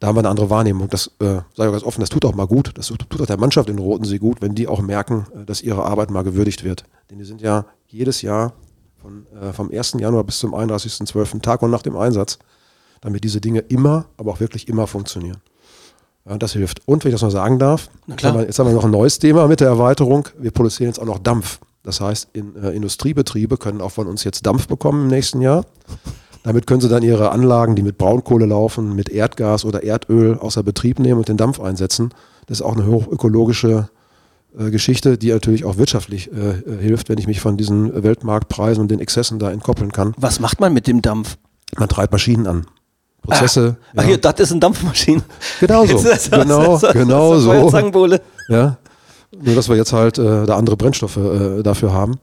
Da 0.00 0.06
haben 0.06 0.16
wir 0.16 0.20
eine 0.20 0.30
andere 0.30 0.48
Wahrnehmung. 0.50 0.88
Das 0.88 1.08
äh, 1.20 1.24
sage 1.24 1.44
ich 1.56 1.72
ganz 1.72 1.82
offen, 1.82 2.00
das 2.00 2.08
tut 2.08 2.24
auch 2.24 2.34
mal 2.34 2.46
gut. 2.46 2.72
Das 2.74 2.86
tut 2.86 3.04
auch 3.20 3.26
der 3.26 3.36
Mannschaft 3.38 3.68
in 3.68 3.78
Rotensee 3.78 4.18
gut, 4.18 4.40
wenn 4.40 4.54
die 4.54 4.66
auch 4.68 4.80
merken, 4.80 5.26
äh, 5.34 5.44
dass 5.44 5.60
ihre 5.62 5.84
Arbeit 5.84 6.10
mal 6.10 6.22
gewürdigt 6.24 6.64
wird. 6.64 6.84
Denn 7.10 7.18
die 7.18 7.24
sind 7.24 7.40
ja 7.42 7.64
jedes 7.86 8.22
Jahr 8.22 8.52
von, 9.00 9.26
äh, 9.40 9.52
vom 9.52 9.70
1. 9.70 9.98
Januar 10.00 10.24
bis 10.24 10.38
zum 10.38 10.54
31.12. 10.54 11.40
Tag 11.42 11.62
und 11.62 11.70
nach 11.70 11.82
dem 11.82 11.96
Einsatz, 11.96 12.38
damit 13.00 13.24
diese 13.24 13.40
Dinge 13.40 13.60
immer, 13.60 14.06
aber 14.18 14.32
auch 14.32 14.40
wirklich 14.40 14.68
immer 14.68 14.86
funktionieren. 14.86 15.38
Ja, 16.28 16.36
das 16.38 16.52
hilft. 16.52 16.86
Und 16.86 17.04
wenn 17.04 17.10
ich 17.10 17.14
das 17.14 17.22
noch 17.22 17.30
sagen 17.30 17.58
darf, 17.58 17.88
jetzt 18.06 18.24
haben, 18.24 18.38
wir, 18.38 18.44
jetzt 18.44 18.58
haben 18.58 18.66
wir 18.66 18.74
noch 18.74 18.84
ein 18.84 18.90
neues 18.90 19.18
Thema 19.18 19.48
mit 19.48 19.60
der 19.60 19.68
Erweiterung. 19.68 20.28
Wir 20.38 20.50
produzieren 20.50 20.88
jetzt 20.88 20.98
auch 20.98 21.06
noch 21.06 21.18
Dampf. 21.18 21.60
Das 21.82 22.00
heißt, 22.00 22.28
in, 22.34 22.56
äh, 22.56 22.70
Industriebetriebe 22.70 23.56
können 23.56 23.80
auch 23.80 23.92
von 23.92 24.06
uns 24.06 24.24
jetzt 24.24 24.44
Dampf 24.44 24.68
bekommen 24.68 25.04
im 25.04 25.08
nächsten 25.08 25.40
Jahr. 25.40 25.64
Damit 26.42 26.66
können 26.66 26.80
sie 26.80 26.88
dann 26.88 27.02
ihre 27.02 27.30
Anlagen, 27.30 27.74
die 27.74 27.82
mit 27.82 27.98
Braunkohle 27.98 28.46
laufen, 28.46 28.94
mit 28.94 29.08
Erdgas 29.08 29.64
oder 29.64 29.82
Erdöl 29.82 30.38
außer 30.38 30.62
Betrieb 30.62 30.98
nehmen 30.98 31.18
und 31.18 31.28
den 31.28 31.36
Dampf 31.36 31.60
einsetzen. 31.60 32.10
Das 32.46 32.60
ist 32.60 32.62
auch 32.62 32.76
eine 32.76 32.86
hochökologische 32.86 33.90
äh, 34.58 34.70
Geschichte, 34.70 35.18
die 35.18 35.30
natürlich 35.30 35.64
auch 35.64 35.76
wirtschaftlich 35.76 36.30
äh, 36.32 36.50
äh, 36.50 36.80
hilft, 36.80 37.08
wenn 37.08 37.18
ich 37.18 37.26
mich 37.26 37.40
von 37.40 37.56
diesen 37.56 38.02
Weltmarktpreisen 38.02 38.80
und 38.82 38.90
den 38.90 39.00
Exzessen 39.00 39.38
da 39.38 39.50
entkoppeln 39.50 39.92
kann. 39.92 40.14
Was 40.16 40.40
macht 40.40 40.60
man 40.60 40.72
mit 40.72 40.86
dem 40.86 41.02
Dampf? 41.02 41.36
Man 41.76 41.88
treibt 41.88 42.12
Maschinen 42.12 42.46
an. 42.46 42.66
Prozesse. 43.22 43.76
Ach 43.94 44.02
ja. 44.02 44.08
hier, 44.08 44.18
das 44.18 44.40
ist 44.40 44.50
eine 44.52 44.60
Dampfmaschine. 44.60 45.22
Genau 45.60 45.86
so. 45.86 45.98
Genau, 46.30 46.78
genau 46.92 47.38
so. 47.38 47.52
Ja. 48.48 48.76
Nur, 49.42 49.54
dass 49.54 49.68
wir 49.68 49.76
jetzt 49.76 49.92
halt 49.92 50.18
äh, 50.18 50.46
da 50.46 50.56
andere 50.56 50.76
Brennstoffe 50.76 51.16
äh, 51.16 51.62
dafür 51.62 51.92
haben. 51.92 52.18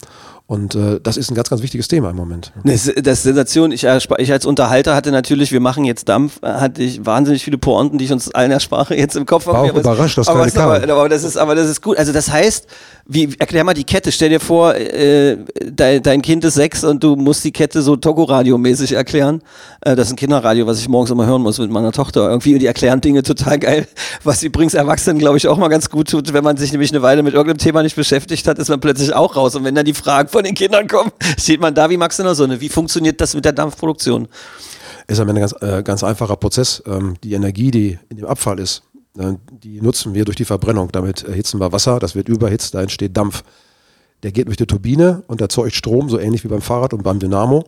Und 0.49 0.75
äh, 0.75 1.01
das 1.03 1.17
ist 1.17 1.29
ein 1.29 1.35
ganz, 1.35 1.49
ganz 1.49 1.61
wichtiges 1.61 1.89
Thema 1.89 2.11
im 2.11 2.15
Moment. 2.15 2.53
Das, 2.63 2.89
das 3.03 3.23
Sensation. 3.23 3.73
Ich, 3.73 3.85
erspa- 3.85 4.17
ich 4.17 4.31
als 4.31 4.45
Unterhalter 4.45 4.95
hatte 4.95 5.11
natürlich, 5.11 5.51
wir 5.51 5.59
machen 5.59 5.83
jetzt 5.83 6.07
Dampf, 6.07 6.39
äh, 6.41 6.47
hatte 6.47 6.81
ich 6.81 7.05
wahnsinnig 7.05 7.43
viele 7.43 7.57
Pointen, 7.57 7.97
die 7.97 8.05
ich 8.05 8.13
uns 8.13 8.31
allen 8.33 8.51
ersprache 8.51 8.95
jetzt 8.95 9.17
im 9.17 9.25
Kopf. 9.25 9.45
War 9.45 9.59
auch 9.59 9.69
Aber 9.69 9.81
überrascht, 9.81 10.17
dass 10.17 10.29
aber, 10.29 10.47
keine 10.47 10.63
aber, 10.63 10.93
aber 10.93 11.09
das 11.09 11.25
ist, 11.25 11.35
aber 11.35 11.53
das 11.53 11.69
ist 11.69 11.81
gut. 11.81 11.97
Also 11.97 12.13
das 12.13 12.31
heißt, 12.31 12.65
wie, 13.07 13.35
erklär 13.37 13.65
mal 13.65 13.73
die 13.73 13.83
Kette. 13.83 14.09
Stell 14.13 14.29
dir 14.29 14.39
vor, 14.39 14.73
äh, 14.73 15.37
dein, 15.69 16.01
dein 16.01 16.21
Kind 16.21 16.45
ist 16.45 16.53
sechs 16.53 16.85
und 16.85 17.03
du 17.03 17.17
musst 17.17 17.43
die 17.43 17.51
Kette 17.51 17.81
so 17.81 17.97
Togo-Radio-mäßig 17.97 18.93
erklären. 18.93 19.41
Äh, 19.81 19.97
das 19.97 20.07
ist 20.07 20.13
ein 20.13 20.17
Kinderradio, 20.17 20.65
was 20.65 20.79
ich 20.79 20.87
morgens 20.87 21.11
immer 21.11 21.25
hören 21.25 21.41
muss 21.41 21.59
mit 21.59 21.71
meiner 21.71 21.91
Tochter. 21.91 22.29
Irgendwie, 22.29 22.57
die 22.57 22.67
erklären 22.67 23.01
Dinge 23.01 23.21
total 23.21 23.59
geil. 23.59 23.85
Was 24.23 24.43
übrigens 24.43 24.75
Erwachsenen, 24.75 25.19
glaube 25.19 25.35
ich, 25.35 25.49
auch 25.49 25.57
mal 25.57 25.67
ganz 25.67 25.89
gut 25.89 26.09
tut, 26.09 26.31
wenn 26.31 26.45
man 26.45 26.55
sich 26.55 26.71
nämlich 26.71 26.91
eine 26.93 27.01
Weile 27.01 27.21
mit 27.21 27.33
irgendeinem 27.33 27.57
Thema 27.57 27.83
nicht 27.83 27.97
beschäftigt 27.97 28.47
hat, 28.47 28.59
ist 28.59 28.69
man 28.69 28.79
plötzlich 28.79 29.13
auch 29.13 29.35
raus. 29.35 29.53
Und 29.55 29.65
wenn 29.65 29.75
dann 29.75 29.83
die 29.85 29.93
Fragen 29.93 30.29
von 30.37 30.43
den 30.43 30.53
Kindern 30.53 30.87
kommen, 30.87 31.11
steht 31.39 31.59
man 31.59 31.73
da 31.73 31.89
wie 31.89 31.97
Max 31.97 32.19
in 32.19 32.25
der 32.25 32.35
Sonne. 32.35 32.61
Wie 32.61 32.69
funktioniert 32.69 33.19
das 33.19 33.33
mit 33.33 33.43
der 33.43 33.53
Dampfproduktion? 33.53 34.27
Ist 35.07 35.19
am 35.19 35.27
Ende 35.29 35.41
ein 35.41 35.49
ganz, 35.49 35.55
äh, 35.61 35.81
ganz 35.81 36.03
einfacher 36.03 36.35
Prozess. 36.35 36.83
Ähm, 36.85 37.15
die 37.23 37.33
Energie, 37.33 37.71
die 37.71 37.97
in 38.09 38.17
dem 38.17 38.27
Abfall 38.27 38.59
ist, 38.59 38.83
äh, 39.17 39.33
die 39.49 39.81
nutzen 39.81 40.13
wir 40.13 40.25
durch 40.25 40.35
die 40.37 40.45
Verbrennung. 40.45 40.91
Damit 40.91 41.23
erhitzen 41.23 41.59
wir 41.59 41.71
Wasser, 41.71 41.97
das 41.97 42.13
wird 42.13 42.29
überhitzt, 42.29 42.75
da 42.75 42.83
entsteht 42.83 43.17
Dampf. 43.17 43.43
Der 44.21 44.31
geht 44.31 44.45
durch 44.45 44.57
die 44.57 44.67
Turbine 44.67 45.23
und 45.25 45.41
erzeugt 45.41 45.73
Strom, 45.73 46.07
so 46.07 46.19
ähnlich 46.19 46.43
wie 46.43 46.49
beim 46.49 46.61
Fahrrad 46.61 46.93
und 46.93 47.01
beim 47.01 47.17
Dynamo. 47.17 47.65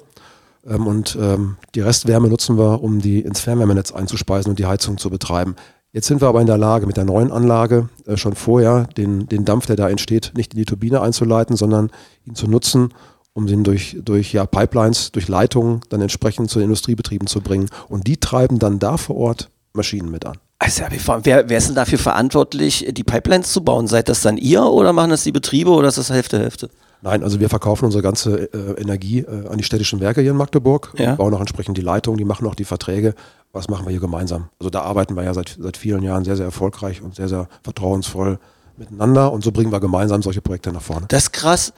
Ähm, 0.67 0.85
und 0.85 1.17
ähm, 1.19 1.57
die 1.73 1.81
Restwärme 1.81 2.27
nutzen 2.27 2.55
wir, 2.55 2.83
um 2.83 3.01
die 3.01 3.21
ins 3.21 3.39
Fernwärmenetz 3.39 3.91
einzuspeisen 3.91 4.51
und 4.51 4.59
die 4.59 4.67
Heizung 4.67 4.99
zu 4.99 5.09
betreiben. 5.09 5.55
Jetzt 5.91 6.07
sind 6.07 6.21
wir 6.21 6.27
aber 6.27 6.39
in 6.41 6.47
der 6.47 6.57
Lage, 6.57 6.85
mit 6.85 6.97
der 6.97 7.05
neuen 7.05 7.31
Anlage 7.31 7.89
äh, 8.05 8.15
schon 8.15 8.35
vorher 8.35 8.87
den, 8.95 9.27
den 9.27 9.43
Dampf, 9.45 9.65
der 9.65 9.75
da 9.75 9.89
entsteht, 9.89 10.33
nicht 10.35 10.53
in 10.53 10.59
die 10.59 10.65
Turbine 10.65 11.01
einzuleiten, 11.01 11.55
sondern 11.55 11.89
ihn 12.25 12.35
zu 12.35 12.47
nutzen, 12.47 12.93
um 13.33 13.47
den 13.47 13.63
durch, 13.63 13.97
durch 14.03 14.33
ja, 14.33 14.45
Pipelines, 14.45 15.11
durch 15.11 15.27
Leitungen 15.27 15.81
dann 15.89 16.01
entsprechend 16.01 16.49
zu 16.51 16.59
den 16.59 16.65
Industriebetrieben 16.65 17.27
zu 17.27 17.41
bringen. 17.41 17.69
Und 17.87 18.05
die 18.05 18.17
treiben 18.17 18.59
dann 18.59 18.77
da 18.79 18.97
vor 18.97 19.15
Ort 19.17 19.49
Maschinen 19.73 20.11
mit 20.11 20.25
an. 20.25 20.37
Also, 20.59 20.83
wer, 21.23 21.49
wer 21.49 21.57
ist 21.57 21.69
denn 21.69 21.75
dafür 21.75 21.97
verantwortlich, 21.99 22.85
die 22.91 23.03
Pipelines 23.03 23.51
zu 23.53 23.63
bauen? 23.63 23.87
Seid 23.87 24.09
das 24.09 24.21
dann 24.21 24.37
ihr 24.37 24.63
oder 24.63 24.91
machen 24.93 25.09
das 25.11 25.23
die 25.23 25.31
Betriebe 25.31 25.69
oder 25.71 25.87
ist 25.87 25.97
das 25.97 26.09
Hälfte, 26.09 26.37
Hälfte? 26.37 26.69
Nein, 27.01 27.23
also 27.23 27.39
wir 27.39 27.47
verkaufen 27.47 27.85
unsere 27.85 28.03
ganze 28.03 28.51
äh, 28.53 28.81
Energie 28.81 29.19
äh, 29.19 29.47
an 29.47 29.57
die 29.57 29.63
städtischen 29.63 30.01
Werke 30.01 30.19
hier 30.19 30.31
in 30.31 30.37
Magdeburg, 30.37 30.93
Ja. 30.97 31.15
bauen 31.15 31.33
auch 31.33 31.39
entsprechend 31.39 31.77
die 31.77 31.81
Leitungen, 31.81 32.17
die 32.17 32.25
machen 32.25 32.45
auch 32.45 32.55
die 32.55 32.65
Verträge. 32.65 33.15
Was 33.51 33.67
machen 33.67 33.85
wir 33.85 33.91
hier 33.91 33.99
gemeinsam? 33.99 34.49
Also 34.59 34.69
da 34.69 34.81
arbeiten 34.81 35.15
wir 35.15 35.23
ja 35.23 35.33
seit, 35.33 35.57
seit 35.59 35.75
vielen 35.77 36.03
Jahren 36.03 36.23
sehr, 36.23 36.35
sehr 36.35 36.45
erfolgreich 36.45 37.01
und 37.01 37.15
sehr, 37.15 37.27
sehr 37.27 37.47
vertrauensvoll 37.63 38.39
miteinander 38.77 39.31
und 39.31 39.43
so 39.43 39.51
bringen 39.51 39.71
wir 39.71 39.79
gemeinsam 39.79 40.21
solche 40.21 40.41
Projekte 40.41 40.71
nach 40.71 40.81
vorne. 40.81 41.05
Das 41.09 41.23
ist 41.23 41.33
krass. 41.33 41.73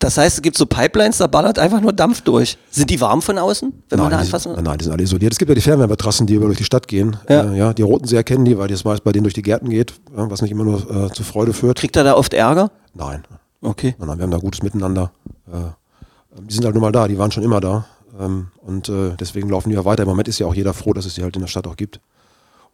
Das 0.00 0.18
heißt, 0.18 0.36
es 0.36 0.42
gibt 0.42 0.58
so 0.58 0.66
Pipelines, 0.66 1.18
da 1.18 1.28
ballert 1.28 1.58
einfach 1.58 1.80
nur 1.80 1.92
Dampf 1.92 2.20
durch. 2.22 2.58
Sind 2.68 2.90
die 2.90 3.00
warm 3.00 3.22
von 3.22 3.38
außen, 3.38 3.72
wenn 3.88 3.98
man 3.98 4.10
da 4.10 4.18
anfassen 4.18 4.54
sind, 4.54 4.62
nein, 4.64 4.76
die 4.76 4.84
sind 4.84 4.92
alle 4.92 5.02
isoliert. 5.04 5.32
Es 5.32 5.38
gibt 5.38 5.48
ja 5.48 5.54
die 5.54 5.60
Fernwärmetrassen, 5.62 6.26
die 6.26 6.34
über 6.34 6.46
durch 6.46 6.58
die 6.58 6.64
Stadt 6.64 6.88
gehen. 6.88 7.16
Ja. 7.28 7.44
Äh, 7.52 7.56
ja, 7.56 7.72
die 7.72 7.82
Roten 7.82 8.06
See 8.06 8.16
erkennen 8.16 8.44
die, 8.44 8.58
weil 8.58 8.68
das 8.68 8.84
meist 8.84 9.02
bei 9.04 9.12
denen 9.12 9.24
durch 9.24 9.34
die 9.34 9.42
Gärten 9.42 9.70
geht, 9.70 9.94
was 10.12 10.42
nicht 10.42 10.50
immer 10.50 10.64
nur 10.64 11.06
äh, 11.06 11.12
zu 11.12 11.22
Freude 11.22 11.52
führt. 11.54 11.78
Kriegt 11.78 11.96
er 11.96 12.04
da 12.04 12.14
oft 12.16 12.34
Ärger? 12.34 12.70
Nein, 12.92 13.22
Okay. 13.62 13.94
nein, 13.98 14.08
nein, 14.08 14.18
wir 14.18 14.22
haben 14.24 14.30
da 14.30 14.36
gutes 14.38 14.62
Miteinander. 14.62 15.10
Äh, 15.50 16.40
die 16.42 16.52
sind 16.54 16.64
halt 16.66 16.74
nun 16.74 16.82
mal 16.82 16.92
da, 16.92 17.08
die 17.08 17.16
waren 17.16 17.30
schon 17.30 17.44
immer 17.44 17.60
da. 17.60 17.86
Ähm, 18.18 18.48
und 18.60 18.88
äh, 18.88 19.16
deswegen 19.18 19.48
laufen 19.48 19.70
die 19.70 19.74
ja 19.74 19.84
weiter. 19.84 20.02
Im 20.02 20.08
Moment 20.08 20.28
ist 20.28 20.38
ja 20.38 20.46
auch 20.46 20.54
jeder 20.54 20.74
froh, 20.74 20.92
dass 20.92 21.06
es 21.06 21.14
die 21.14 21.22
halt 21.22 21.36
in 21.36 21.42
der 21.42 21.48
Stadt 21.48 21.66
auch 21.66 21.76
gibt. 21.76 22.00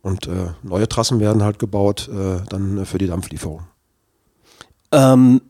Und 0.02 0.26
äh, 0.26 0.52
neue 0.62 0.88
Trassen 0.88 1.20
werden 1.20 1.42
halt 1.42 1.58
gebaut, 1.58 2.08
äh, 2.08 2.40
dann 2.48 2.78
äh, 2.78 2.84
für 2.84 2.98
die 2.98 3.06
Dampflieferung. 3.06 3.64
Ähm, 4.92 5.40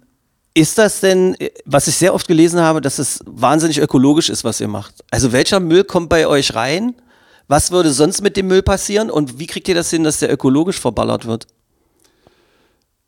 ist 0.54 0.78
das 0.78 1.00
denn, 1.00 1.34
äh, 1.38 1.50
was 1.64 1.86
ich 1.86 1.96
sehr 1.96 2.14
oft 2.14 2.26
gelesen 2.26 2.60
habe, 2.60 2.80
dass 2.80 2.98
es 2.98 3.20
wahnsinnig 3.26 3.78
ökologisch 3.78 4.28
ist, 4.28 4.44
was 4.44 4.60
ihr 4.60 4.68
macht? 4.68 5.04
Also 5.10 5.32
welcher 5.32 5.60
Müll 5.60 5.84
kommt 5.84 6.08
bei 6.08 6.26
euch 6.26 6.54
rein? 6.54 6.94
Was 7.46 7.70
würde 7.70 7.92
sonst 7.92 8.22
mit 8.22 8.36
dem 8.36 8.46
Müll 8.48 8.62
passieren? 8.62 9.10
Und 9.10 9.38
wie 9.38 9.46
kriegt 9.46 9.68
ihr 9.68 9.74
das 9.74 9.90
hin, 9.90 10.04
dass 10.04 10.18
der 10.18 10.32
ökologisch 10.32 10.78
verballert 10.78 11.26
wird? 11.26 11.46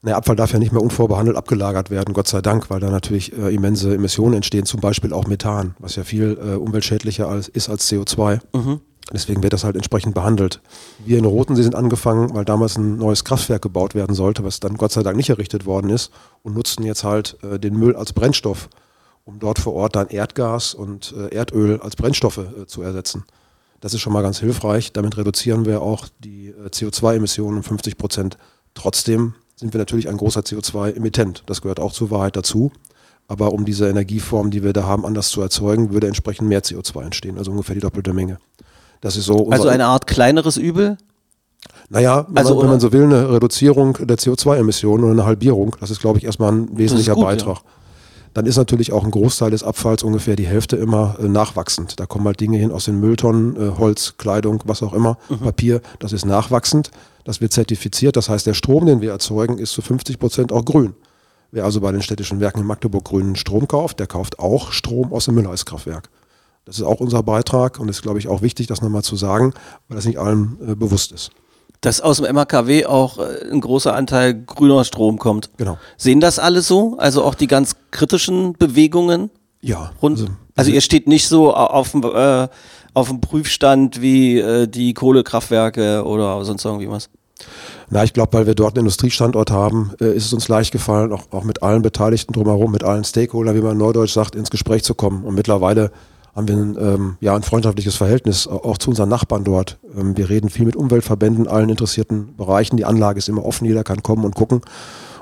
Der 0.04 0.16
Abfall 0.16 0.34
darf 0.34 0.52
ja 0.52 0.58
nicht 0.58 0.72
mehr 0.72 0.82
unvorbehandelt 0.82 1.36
abgelagert 1.36 1.90
werden, 1.90 2.12
Gott 2.12 2.26
sei 2.26 2.40
Dank, 2.40 2.70
weil 2.70 2.80
da 2.80 2.90
natürlich 2.90 3.36
äh, 3.38 3.54
immense 3.54 3.94
Emissionen 3.94 4.34
entstehen, 4.34 4.66
zum 4.66 4.80
Beispiel 4.80 5.12
auch 5.12 5.28
Methan, 5.28 5.76
was 5.78 5.94
ja 5.94 6.02
viel 6.02 6.38
äh, 6.42 6.56
umweltschädlicher 6.56 7.28
als, 7.28 7.46
ist 7.46 7.68
als 7.68 7.88
CO2. 7.90 8.40
Deswegen 9.12 9.42
wird 9.42 9.52
das 9.52 9.62
halt 9.62 9.76
entsprechend 9.76 10.14
behandelt. 10.14 10.60
Wir 11.04 11.18
in 11.18 11.24
Rotensee 11.24 11.62
sind 11.62 11.74
angefangen, 11.74 12.34
weil 12.34 12.44
damals 12.44 12.76
ein 12.76 12.96
neues 12.96 13.24
Kraftwerk 13.24 13.62
gebaut 13.62 13.94
werden 13.94 14.14
sollte, 14.14 14.42
was 14.42 14.58
dann 14.58 14.76
Gott 14.76 14.92
sei 14.92 15.02
Dank 15.02 15.16
nicht 15.16 15.30
errichtet 15.30 15.66
worden 15.66 15.90
ist 15.90 16.10
und 16.42 16.54
nutzen 16.54 16.82
jetzt 16.84 17.04
halt 17.04 17.36
äh, 17.42 17.58
den 17.58 17.76
Müll 17.76 17.94
als 17.94 18.12
Brennstoff, 18.12 18.70
um 19.24 19.38
dort 19.38 19.58
vor 19.58 19.74
Ort 19.74 19.96
dann 19.96 20.08
Erdgas 20.08 20.74
und 20.74 21.14
äh, 21.16 21.34
Erdöl 21.34 21.80
als 21.80 21.94
Brennstoffe 21.94 22.38
äh, 22.38 22.66
zu 22.66 22.82
ersetzen. 22.82 23.24
Das 23.80 23.94
ist 23.94 24.00
schon 24.00 24.12
mal 24.12 24.22
ganz 24.22 24.38
hilfreich. 24.38 24.92
Damit 24.92 25.16
reduzieren 25.16 25.64
wir 25.64 25.82
auch 25.82 26.08
die 26.20 26.48
äh, 26.48 26.68
CO2-Emissionen 26.68 27.58
um 27.58 27.62
50 27.62 27.98
Prozent. 27.98 28.36
Trotzdem 28.74 29.34
sind 29.62 29.72
wir 29.72 29.78
natürlich 29.78 30.08
ein 30.08 30.16
großer 30.16 30.40
CO2-Emittent. 30.40 31.44
Das 31.46 31.62
gehört 31.62 31.78
auch 31.80 31.92
zur 31.92 32.10
Wahrheit 32.10 32.34
dazu. 32.36 32.72
Aber 33.28 33.52
um 33.52 33.64
diese 33.64 33.88
Energieform, 33.88 34.50
die 34.50 34.64
wir 34.64 34.72
da 34.72 34.82
haben, 34.82 35.06
anders 35.06 35.28
zu 35.28 35.40
erzeugen, 35.40 35.92
würde 35.92 36.08
entsprechend 36.08 36.48
mehr 36.48 36.62
CO2 36.62 37.04
entstehen, 37.04 37.38
also 37.38 37.52
ungefähr 37.52 37.74
die 37.76 37.80
doppelte 37.80 38.12
Menge. 38.12 38.38
Das 39.00 39.16
ist 39.16 39.26
so. 39.26 39.48
Also 39.50 39.68
eine 39.68 39.86
Art 39.86 40.06
kleineres 40.08 40.56
Übel? 40.56 40.98
naja, 41.88 42.26
wenn, 42.28 42.38
Also, 42.38 42.54
man, 42.54 42.64
wenn 42.64 42.70
man 42.70 42.80
so 42.80 42.92
will, 42.92 43.04
eine 43.04 43.30
Reduzierung 43.32 43.96
der 44.00 44.18
CO2-Emissionen 44.18 45.04
oder 45.04 45.12
eine 45.12 45.24
Halbierung, 45.24 45.76
das 45.80 45.90
ist, 45.90 46.00
glaube 46.00 46.18
ich, 46.18 46.24
erstmal 46.24 46.50
ein 46.52 46.76
wesentlicher 46.76 47.14
gut, 47.14 47.24
Beitrag. 47.24 47.58
Dann 48.34 48.46
ist 48.46 48.56
natürlich 48.56 48.92
auch 48.92 49.04
ein 49.04 49.10
Großteil 49.12 49.50
des 49.52 49.62
Abfalls, 49.62 50.02
ungefähr 50.02 50.34
die 50.34 50.46
Hälfte 50.46 50.76
immer 50.76 51.16
äh, 51.20 51.28
nachwachsend. 51.28 52.00
Da 52.00 52.06
kommen 52.06 52.24
halt 52.24 52.40
Dinge 52.40 52.58
hin 52.58 52.72
aus 52.72 52.86
den 52.86 52.98
Mülltonnen, 52.98 53.56
äh, 53.56 53.78
Holz, 53.78 54.14
Kleidung, 54.18 54.62
was 54.66 54.82
auch 54.82 54.92
immer, 54.94 55.18
Mhm. 55.28 55.38
Papier, 55.38 55.80
das 56.00 56.12
ist 56.12 56.24
nachwachsend. 56.24 56.90
Das 57.24 57.40
wird 57.40 57.52
zertifiziert. 57.52 58.16
Das 58.16 58.28
heißt, 58.28 58.46
der 58.46 58.54
Strom, 58.54 58.86
den 58.86 59.00
wir 59.00 59.10
erzeugen, 59.12 59.58
ist 59.58 59.72
zu 59.72 59.82
50 59.82 60.18
Prozent 60.18 60.52
auch 60.52 60.64
grün. 60.64 60.94
Wer 61.50 61.64
also 61.64 61.80
bei 61.80 61.92
den 61.92 62.02
städtischen 62.02 62.40
Werken 62.40 62.60
in 62.60 62.66
Magdeburg 62.66 63.04
grünen 63.04 63.36
Strom 63.36 63.68
kauft, 63.68 64.00
der 64.00 64.06
kauft 64.06 64.38
auch 64.38 64.72
Strom 64.72 65.12
aus 65.12 65.26
dem 65.26 65.34
Mülleiskraftwerk. 65.34 66.08
Das 66.64 66.76
ist 66.78 66.82
auch 66.84 67.00
unser 67.00 67.22
Beitrag 67.22 67.78
und 67.78 67.88
ist, 67.88 68.02
glaube 68.02 68.18
ich, 68.18 68.28
auch 68.28 68.40
wichtig, 68.40 68.68
das 68.68 68.80
nochmal 68.82 69.02
zu 69.02 69.16
sagen, 69.16 69.52
weil 69.88 69.96
das 69.96 70.06
nicht 70.06 70.18
allen 70.18 70.56
äh, 70.66 70.74
bewusst 70.74 71.12
ist. 71.12 71.30
Dass 71.80 72.00
aus 72.00 72.18
dem 72.18 72.34
MAKW 72.34 72.86
auch 72.86 73.18
äh, 73.18 73.50
ein 73.50 73.60
großer 73.60 73.94
Anteil 73.94 74.34
grüner 74.44 74.84
Strom 74.84 75.18
kommt. 75.18 75.50
Genau. 75.58 75.76
Sehen 75.96 76.20
das 76.20 76.38
alle 76.38 76.62
so? 76.62 76.96
Also 76.98 77.24
auch 77.24 77.34
die 77.34 77.48
ganz 77.48 77.74
kritischen 77.90 78.52
Bewegungen 78.54 79.30
Ja, 79.60 79.90
rund? 80.00 80.18
also- 80.20 80.32
Also, 80.54 80.70
ihr 80.70 80.80
steht 80.80 81.08
nicht 81.08 81.26
so 81.28 81.50
au- 81.52 81.66
auf 81.66 81.90
dem, 81.92 82.02
äh, 82.04 82.48
auf 82.94 83.08
dem 83.08 83.20
Prüfstand 83.20 84.00
wie 84.00 84.38
äh, 84.38 84.66
die 84.66 84.94
Kohlekraftwerke 84.94 86.04
oder 86.04 86.44
sonst 86.44 86.64
irgendwie 86.64 86.88
was. 86.88 87.08
Na, 87.90 88.04
ich 88.04 88.12
glaube, 88.12 88.32
weil 88.34 88.46
wir 88.46 88.54
dort 88.54 88.74
einen 88.74 88.86
Industriestandort 88.86 89.50
haben, 89.50 89.92
äh, 90.00 90.14
ist 90.14 90.26
es 90.26 90.32
uns 90.32 90.48
leicht 90.48 90.72
gefallen, 90.72 91.12
auch, 91.12 91.24
auch 91.30 91.44
mit 91.44 91.62
allen 91.62 91.82
Beteiligten 91.82 92.32
drumherum, 92.32 92.70
mit 92.70 92.84
allen 92.84 93.04
Stakeholdern, 93.04 93.56
wie 93.56 93.60
man 93.60 93.72
in 93.72 93.78
Neudeutsch 93.78 94.12
sagt, 94.12 94.34
ins 94.34 94.50
Gespräch 94.50 94.84
zu 94.84 94.94
kommen. 94.94 95.24
Und 95.24 95.34
mittlerweile 95.34 95.90
haben 96.34 96.48
wir 96.48 96.56
ein, 96.56 96.76
ähm, 96.80 97.16
ja, 97.20 97.34
ein 97.34 97.42
freundschaftliches 97.42 97.96
Verhältnis 97.96 98.46
auch 98.46 98.78
zu 98.78 98.90
unseren 98.90 99.08
Nachbarn 99.08 99.44
dort. 99.44 99.78
Ähm, 99.96 100.16
wir 100.16 100.30
reden 100.30 100.48
viel 100.48 100.64
mit 100.64 100.76
Umweltverbänden, 100.76 101.48
allen 101.48 101.68
interessierten 101.68 102.36
Bereichen. 102.36 102.76
Die 102.76 102.84
Anlage 102.84 103.18
ist 103.18 103.28
immer 103.28 103.44
offen, 103.44 103.66
jeder 103.66 103.84
kann 103.84 104.02
kommen 104.02 104.24
und 104.24 104.34
gucken. 104.34 104.62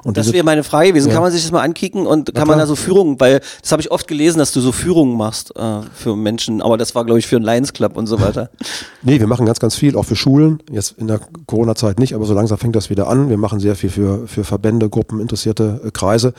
Und 0.02 0.16
Das 0.16 0.32
wäre 0.32 0.44
meine 0.44 0.64
Frage 0.64 0.88
gewesen. 0.88 1.08
Ja. 1.08 1.14
Kann 1.14 1.22
man 1.22 1.32
sich 1.32 1.42
das 1.42 1.52
mal 1.52 1.62
ankicken 1.62 2.06
und 2.06 2.34
kann 2.34 2.48
man 2.48 2.58
da 2.58 2.66
so 2.66 2.74
Führungen, 2.74 3.20
weil 3.20 3.40
das 3.60 3.72
habe 3.72 3.82
ich 3.82 3.90
oft 3.90 4.08
gelesen, 4.08 4.38
dass 4.38 4.52
du 4.52 4.60
so 4.60 4.72
Führungen 4.72 5.16
machst 5.16 5.54
äh, 5.56 5.80
für 5.94 6.16
Menschen, 6.16 6.62
aber 6.62 6.78
das 6.78 6.94
war, 6.94 7.04
glaube 7.04 7.18
ich, 7.18 7.26
für 7.26 7.36
einen 7.36 7.44
Lions 7.44 7.72
Club 7.72 7.96
und 7.96 8.06
so 8.06 8.20
weiter. 8.20 8.50
Nee, 9.02 9.18
wir 9.18 9.26
machen 9.26 9.46
ganz, 9.46 9.58
ganz 9.60 9.76
viel, 9.76 9.96
auch 9.96 10.04
für 10.04 10.16
Schulen. 10.16 10.62
Jetzt 10.70 10.96
in 10.98 11.08
der 11.08 11.20
Corona-Zeit 11.46 11.98
nicht, 11.98 12.14
aber 12.14 12.26
so 12.26 12.34
langsam 12.34 12.58
fängt 12.58 12.76
das 12.76 12.90
wieder 12.90 13.08
an. 13.08 13.30
Wir 13.30 13.38
machen 13.38 13.58
sehr 13.58 13.74
viel 13.74 13.88
für, 13.88 14.26
für 14.26 14.44
Verbände, 14.44 14.90
Gruppen, 14.90 15.20
interessierte 15.20 15.80
äh, 15.84 15.90
Kreise, 15.90 16.34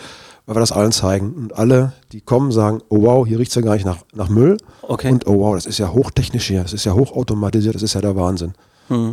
weil 0.46 0.56
wir 0.56 0.60
das 0.60 0.72
allen 0.72 0.92
zeigen. 0.92 1.34
Und 1.34 1.56
alle, 1.56 1.94
die 2.12 2.22
kommen, 2.22 2.52
sagen, 2.52 2.82
oh 2.90 3.02
wow, 3.02 3.28
hier 3.28 3.40
riecht's 3.40 3.56
ja 3.56 3.62
gar 3.62 3.74
nicht 3.74 3.86
nach, 3.86 3.98
nach 4.14 4.30
Müll. 4.30 4.58
Okay. 4.84 5.12
Und 5.12 5.28
oh 5.28 5.40
wow, 5.40 5.56
das 5.56 5.66
ist 5.66 5.80
ja 5.80 5.92
hochtechnisch 5.92 6.48
hier, 6.48 6.62
das 6.62 6.74
ist 6.74 6.86
ja 6.86 6.94
hochautomatisiert, 6.94 7.76
das 7.76 7.82
ist 7.82 7.94
ja 7.94 8.02
der 8.02 8.16
Wahnsinn. 8.16 8.54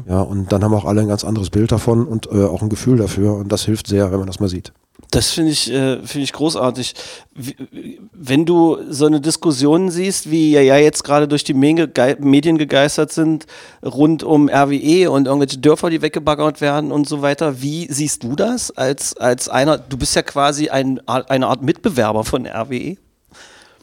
Ja, 0.09 0.21
und 0.23 0.53
dann 0.53 0.65
haben 0.65 0.75
auch 0.75 0.85
alle 0.85 1.01
ein 1.03 1.09
ganz 1.09 1.25
anderes 1.25 1.51
Bild 1.51 1.71
davon 1.73 2.07
und 2.07 2.27
äh, 2.33 2.45
auch 2.45 2.63
ein 2.63 2.69
Gefühl 2.69 2.99
dafür. 2.99 3.35
Und 3.35 3.53
das 3.53 3.65
hilft 3.65 3.87
sehr, 3.87 4.11
wenn 4.11 4.19
man 4.19 4.27
das 4.27 4.41
mal 4.41 4.49
sieht. 4.49 4.73
Das 5.11 5.31
finde 5.31 5.53
ich, 5.53 5.73
äh, 5.73 6.03
finde 6.05 6.25
ich 6.25 6.33
großartig. 6.33 6.95
Wie, 7.35 8.01
wenn 8.13 8.45
du 8.45 8.77
so 8.91 9.07
eine 9.07 9.21
Diskussion 9.21 9.91
siehst, 9.91 10.31
wie 10.31 10.51
ja, 10.51 10.61
ja 10.61 10.77
jetzt 10.77 11.03
gerade 11.03 11.29
durch 11.29 11.45
die 11.45 11.55
Medien 11.55 12.59
gegeistert 12.59 13.13
sind, 13.13 13.47
rund 13.83 14.23
um 14.23 14.51
RWE 14.51 15.11
und 15.11 15.27
irgendwelche 15.27 15.59
Dörfer, 15.59 15.89
die 15.89 16.03
weggebaggert 16.03 16.61
werden 16.61 16.93
und 16.93 17.09
so 17.09 17.23
weiter, 17.23 17.63
wie 17.63 17.91
siehst 17.91 18.23
du 18.23 18.37
das 18.37 18.71
als, 18.71 19.17
als 19.17 19.49
einer, 19.49 19.79
du 19.79 19.97
bist 19.97 20.15
ja 20.15 20.23
quasi 20.23 20.69
ein, 20.69 21.01
eine 21.07 21.47
Art 21.47 21.63
Mitbewerber 21.63 22.25
von? 22.25 22.47
RWE? 22.47 22.97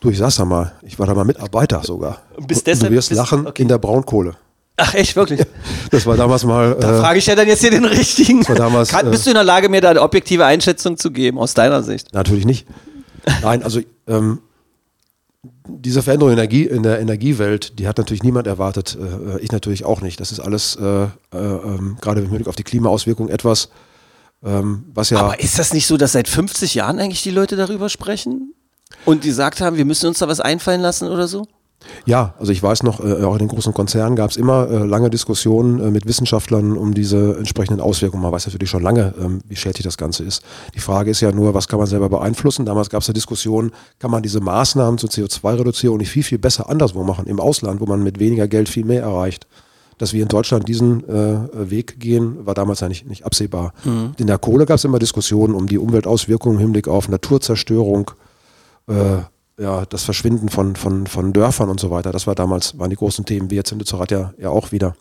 Du, 0.01 0.09
ich 0.11 0.17
sag's 0.19 0.35
da 0.35 0.45
mal, 0.45 0.73
ich 0.83 0.99
war 0.99 1.07
da 1.07 1.15
mal 1.15 1.25
Mitarbeiter 1.25 1.81
sogar. 1.83 2.19
Und 2.35 2.51
deshalb- 2.51 2.89
du 2.89 2.91
wirst 2.91 3.11
lachen 3.11 3.47
okay. 3.47 3.63
in 3.63 3.69
der 3.69 3.79
Braunkohle. 3.79 4.35
Ach 4.77 4.93
echt, 4.93 5.15
wirklich? 5.15 5.41
Das 5.91 6.05
war 6.05 6.17
damals 6.17 6.43
mal. 6.43 6.75
Da 6.79 6.97
äh, 6.97 6.99
frage 6.99 7.19
ich 7.19 7.25
ja 7.27 7.35
dann 7.35 7.47
jetzt 7.47 7.61
hier 7.61 7.71
den 7.71 7.85
richtigen. 7.85 8.45
war 8.47 8.55
damals, 8.55 8.89
Kann, 8.89 9.07
äh, 9.07 9.09
bist 9.11 9.25
du 9.25 9.29
in 9.29 9.35
der 9.35 9.43
Lage, 9.43 9.69
mir 9.69 9.79
da 9.79 9.91
eine 9.91 10.01
objektive 10.01 10.45
Einschätzung 10.45 10.97
zu 10.97 11.11
geben, 11.11 11.37
aus 11.37 11.53
deiner 11.53 11.83
Sicht? 11.83 12.13
Natürlich 12.13 12.45
nicht. 12.45 12.67
Nein, 13.41 13.63
also 13.63 13.79
ähm, 14.07 14.39
diese 15.67 16.01
Veränderung 16.01 16.33
in, 16.33 16.37
Energie, 16.37 16.63
in 16.63 16.83
der 16.83 16.99
Energiewelt, 16.99 17.79
die 17.79 17.87
hat 17.87 17.97
natürlich 17.97 18.23
niemand 18.23 18.47
erwartet. 18.47 18.97
Äh, 18.99 19.39
ich 19.39 19.51
natürlich 19.51 19.85
auch 19.85 20.01
nicht. 20.01 20.19
Das 20.19 20.31
ist 20.31 20.39
alles 20.39 20.75
äh, 20.75 21.03
äh, 21.03 21.07
ähm, 21.33 21.97
gerade 22.01 22.21
mit 22.21 22.31
Blick 22.31 22.47
auf 22.47 22.55
die 22.55 22.63
Klimaauswirkungen 22.63 23.31
etwas, 23.31 23.69
ähm, 24.43 24.85
was 24.93 25.09
ja. 25.11 25.19
Aber 25.19 25.39
ist 25.39 25.57
das 25.59 25.73
nicht 25.73 25.87
so, 25.87 25.97
dass 25.97 26.11
seit 26.13 26.27
50 26.27 26.75
Jahren 26.75 26.99
eigentlich 26.99 27.23
die 27.23 27.31
Leute 27.31 27.55
darüber 27.55 27.89
sprechen? 27.89 28.53
Und 29.05 29.23
die 29.23 29.29
gesagt 29.29 29.61
haben, 29.61 29.77
wir 29.77 29.85
müssen 29.85 30.07
uns 30.07 30.19
da 30.19 30.27
was 30.27 30.39
einfallen 30.39 30.81
lassen 30.81 31.09
oder 31.09 31.27
so? 31.27 31.47
Ja, 32.05 32.33
also 32.39 32.51
ich 32.51 32.61
weiß 32.61 32.83
noch, 32.83 32.99
äh, 32.99 33.23
auch 33.23 33.33
in 33.33 33.39
den 33.39 33.47
großen 33.47 33.73
Konzernen 33.73 34.15
gab 34.15 34.31
es 34.31 34.37
immer 34.37 34.69
äh, 34.69 34.77
lange 34.85 35.09
Diskussionen 35.09 35.79
äh, 35.79 35.91
mit 35.91 36.05
Wissenschaftlern 36.05 36.77
um 36.77 36.93
diese 36.93 37.37
entsprechenden 37.37 37.81
Auswirkungen. 37.81 38.23
Man 38.23 38.31
weiß 38.31 38.45
natürlich 38.47 38.69
schon 38.69 38.83
lange, 38.83 39.13
ähm, 39.19 39.39
wie 39.47 39.55
schädlich 39.55 39.83
das 39.83 39.97
Ganze 39.97 40.23
ist. 40.23 40.43
Die 40.75 40.79
Frage 40.79 41.11
ist 41.11 41.21
ja 41.21 41.31
nur, 41.31 41.53
was 41.53 41.67
kann 41.67 41.79
man 41.79 41.87
selber 41.87 42.09
beeinflussen? 42.09 42.65
Damals 42.65 42.89
gab 42.89 43.01
es 43.01 43.09
eine 43.09 43.13
Diskussion, 43.13 43.71
kann 43.99 44.11
man 44.11 44.23
diese 44.23 44.39
Maßnahmen 44.39 44.97
zur 44.97 45.09
CO2-Reduzierung 45.09 45.97
nicht 45.97 46.11
viel, 46.11 46.23
viel 46.23 46.39
besser 46.39 46.69
anderswo 46.69 47.03
machen, 47.03 47.27
im 47.27 47.39
Ausland, 47.39 47.81
wo 47.81 47.85
man 47.85 48.03
mit 48.03 48.19
weniger 48.19 48.47
Geld 48.47 48.69
viel 48.69 48.85
mehr 48.85 49.01
erreicht. 49.01 49.47
Dass 49.97 50.11
wir 50.11 50.21
in 50.21 50.27
Deutschland 50.27 50.67
diesen 50.67 51.07
äh, 51.07 51.69
Weg 51.69 52.01
gehen, 52.01 52.45
war 52.45 52.53
damals 52.53 52.81
ja 52.81 52.89
nicht, 52.89 53.07
nicht 53.07 53.25
absehbar. 53.25 53.73
In 54.17 54.27
der 54.27 54.37
Kohle 54.37 54.65
gab 54.65 54.75
es 54.75 54.83
immer 54.83 54.99
Diskussionen 54.99 55.55
um 55.55 55.67
die 55.67 55.77
Umweltauswirkungen 55.77 56.57
im 56.57 56.61
Hinblick 56.61 56.89
auf 56.89 57.07
Naturzerstörung, 57.07 58.11
äh, 58.87 59.19
ja, 59.57 59.85
das 59.85 60.03
Verschwinden 60.03 60.49
von, 60.49 60.75
von, 60.75 61.07
von 61.07 61.33
Dörfern 61.33 61.69
und 61.69 61.79
so 61.79 61.89
weiter. 61.91 62.11
Das 62.11 62.27
war 62.27 62.35
damals, 62.35 62.77
waren 62.77 62.89
die 62.89 62.95
großen 62.95 63.25
Themen, 63.25 63.49
wie 63.49 63.55
jetzt 63.55 63.71
in 63.71 63.79
Lützerath 63.79 64.11
ja, 64.11 64.33
ja 64.37 64.49
auch 64.49 64.71
wieder. 64.71 64.95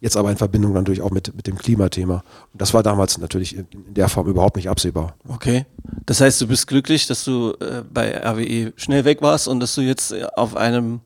Jetzt 0.00 0.16
aber 0.16 0.30
in 0.30 0.36
Verbindung 0.36 0.72
natürlich 0.72 1.00
auch 1.00 1.12
mit, 1.12 1.34
mit 1.34 1.46
dem 1.46 1.56
Klimathema. 1.56 2.24
Und 2.52 2.60
das 2.60 2.74
war 2.74 2.82
damals 2.82 3.16
natürlich 3.18 3.56
in, 3.56 3.66
in 3.72 3.94
der 3.94 4.08
Form 4.08 4.26
überhaupt 4.26 4.56
nicht 4.56 4.68
absehbar. 4.68 5.14
Okay. 5.28 5.64
Das 6.04 6.20
heißt, 6.20 6.40
du 6.40 6.48
bist 6.48 6.66
glücklich, 6.66 7.06
dass 7.06 7.24
du 7.24 7.54
äh, 7.60 7.82
bei 7.90 8.14
RWE 8.14 8.72
schnell 8.76 9.04
weg 9.04 9.22
warst 9.22 9.48
und 9.48 9.60
dass 9.60 9.74
du 9.74 9.80
jetzt 9.80 10.12
äh, 10.12 10.26
auf 10.36 10.56
einem 10.56 11.00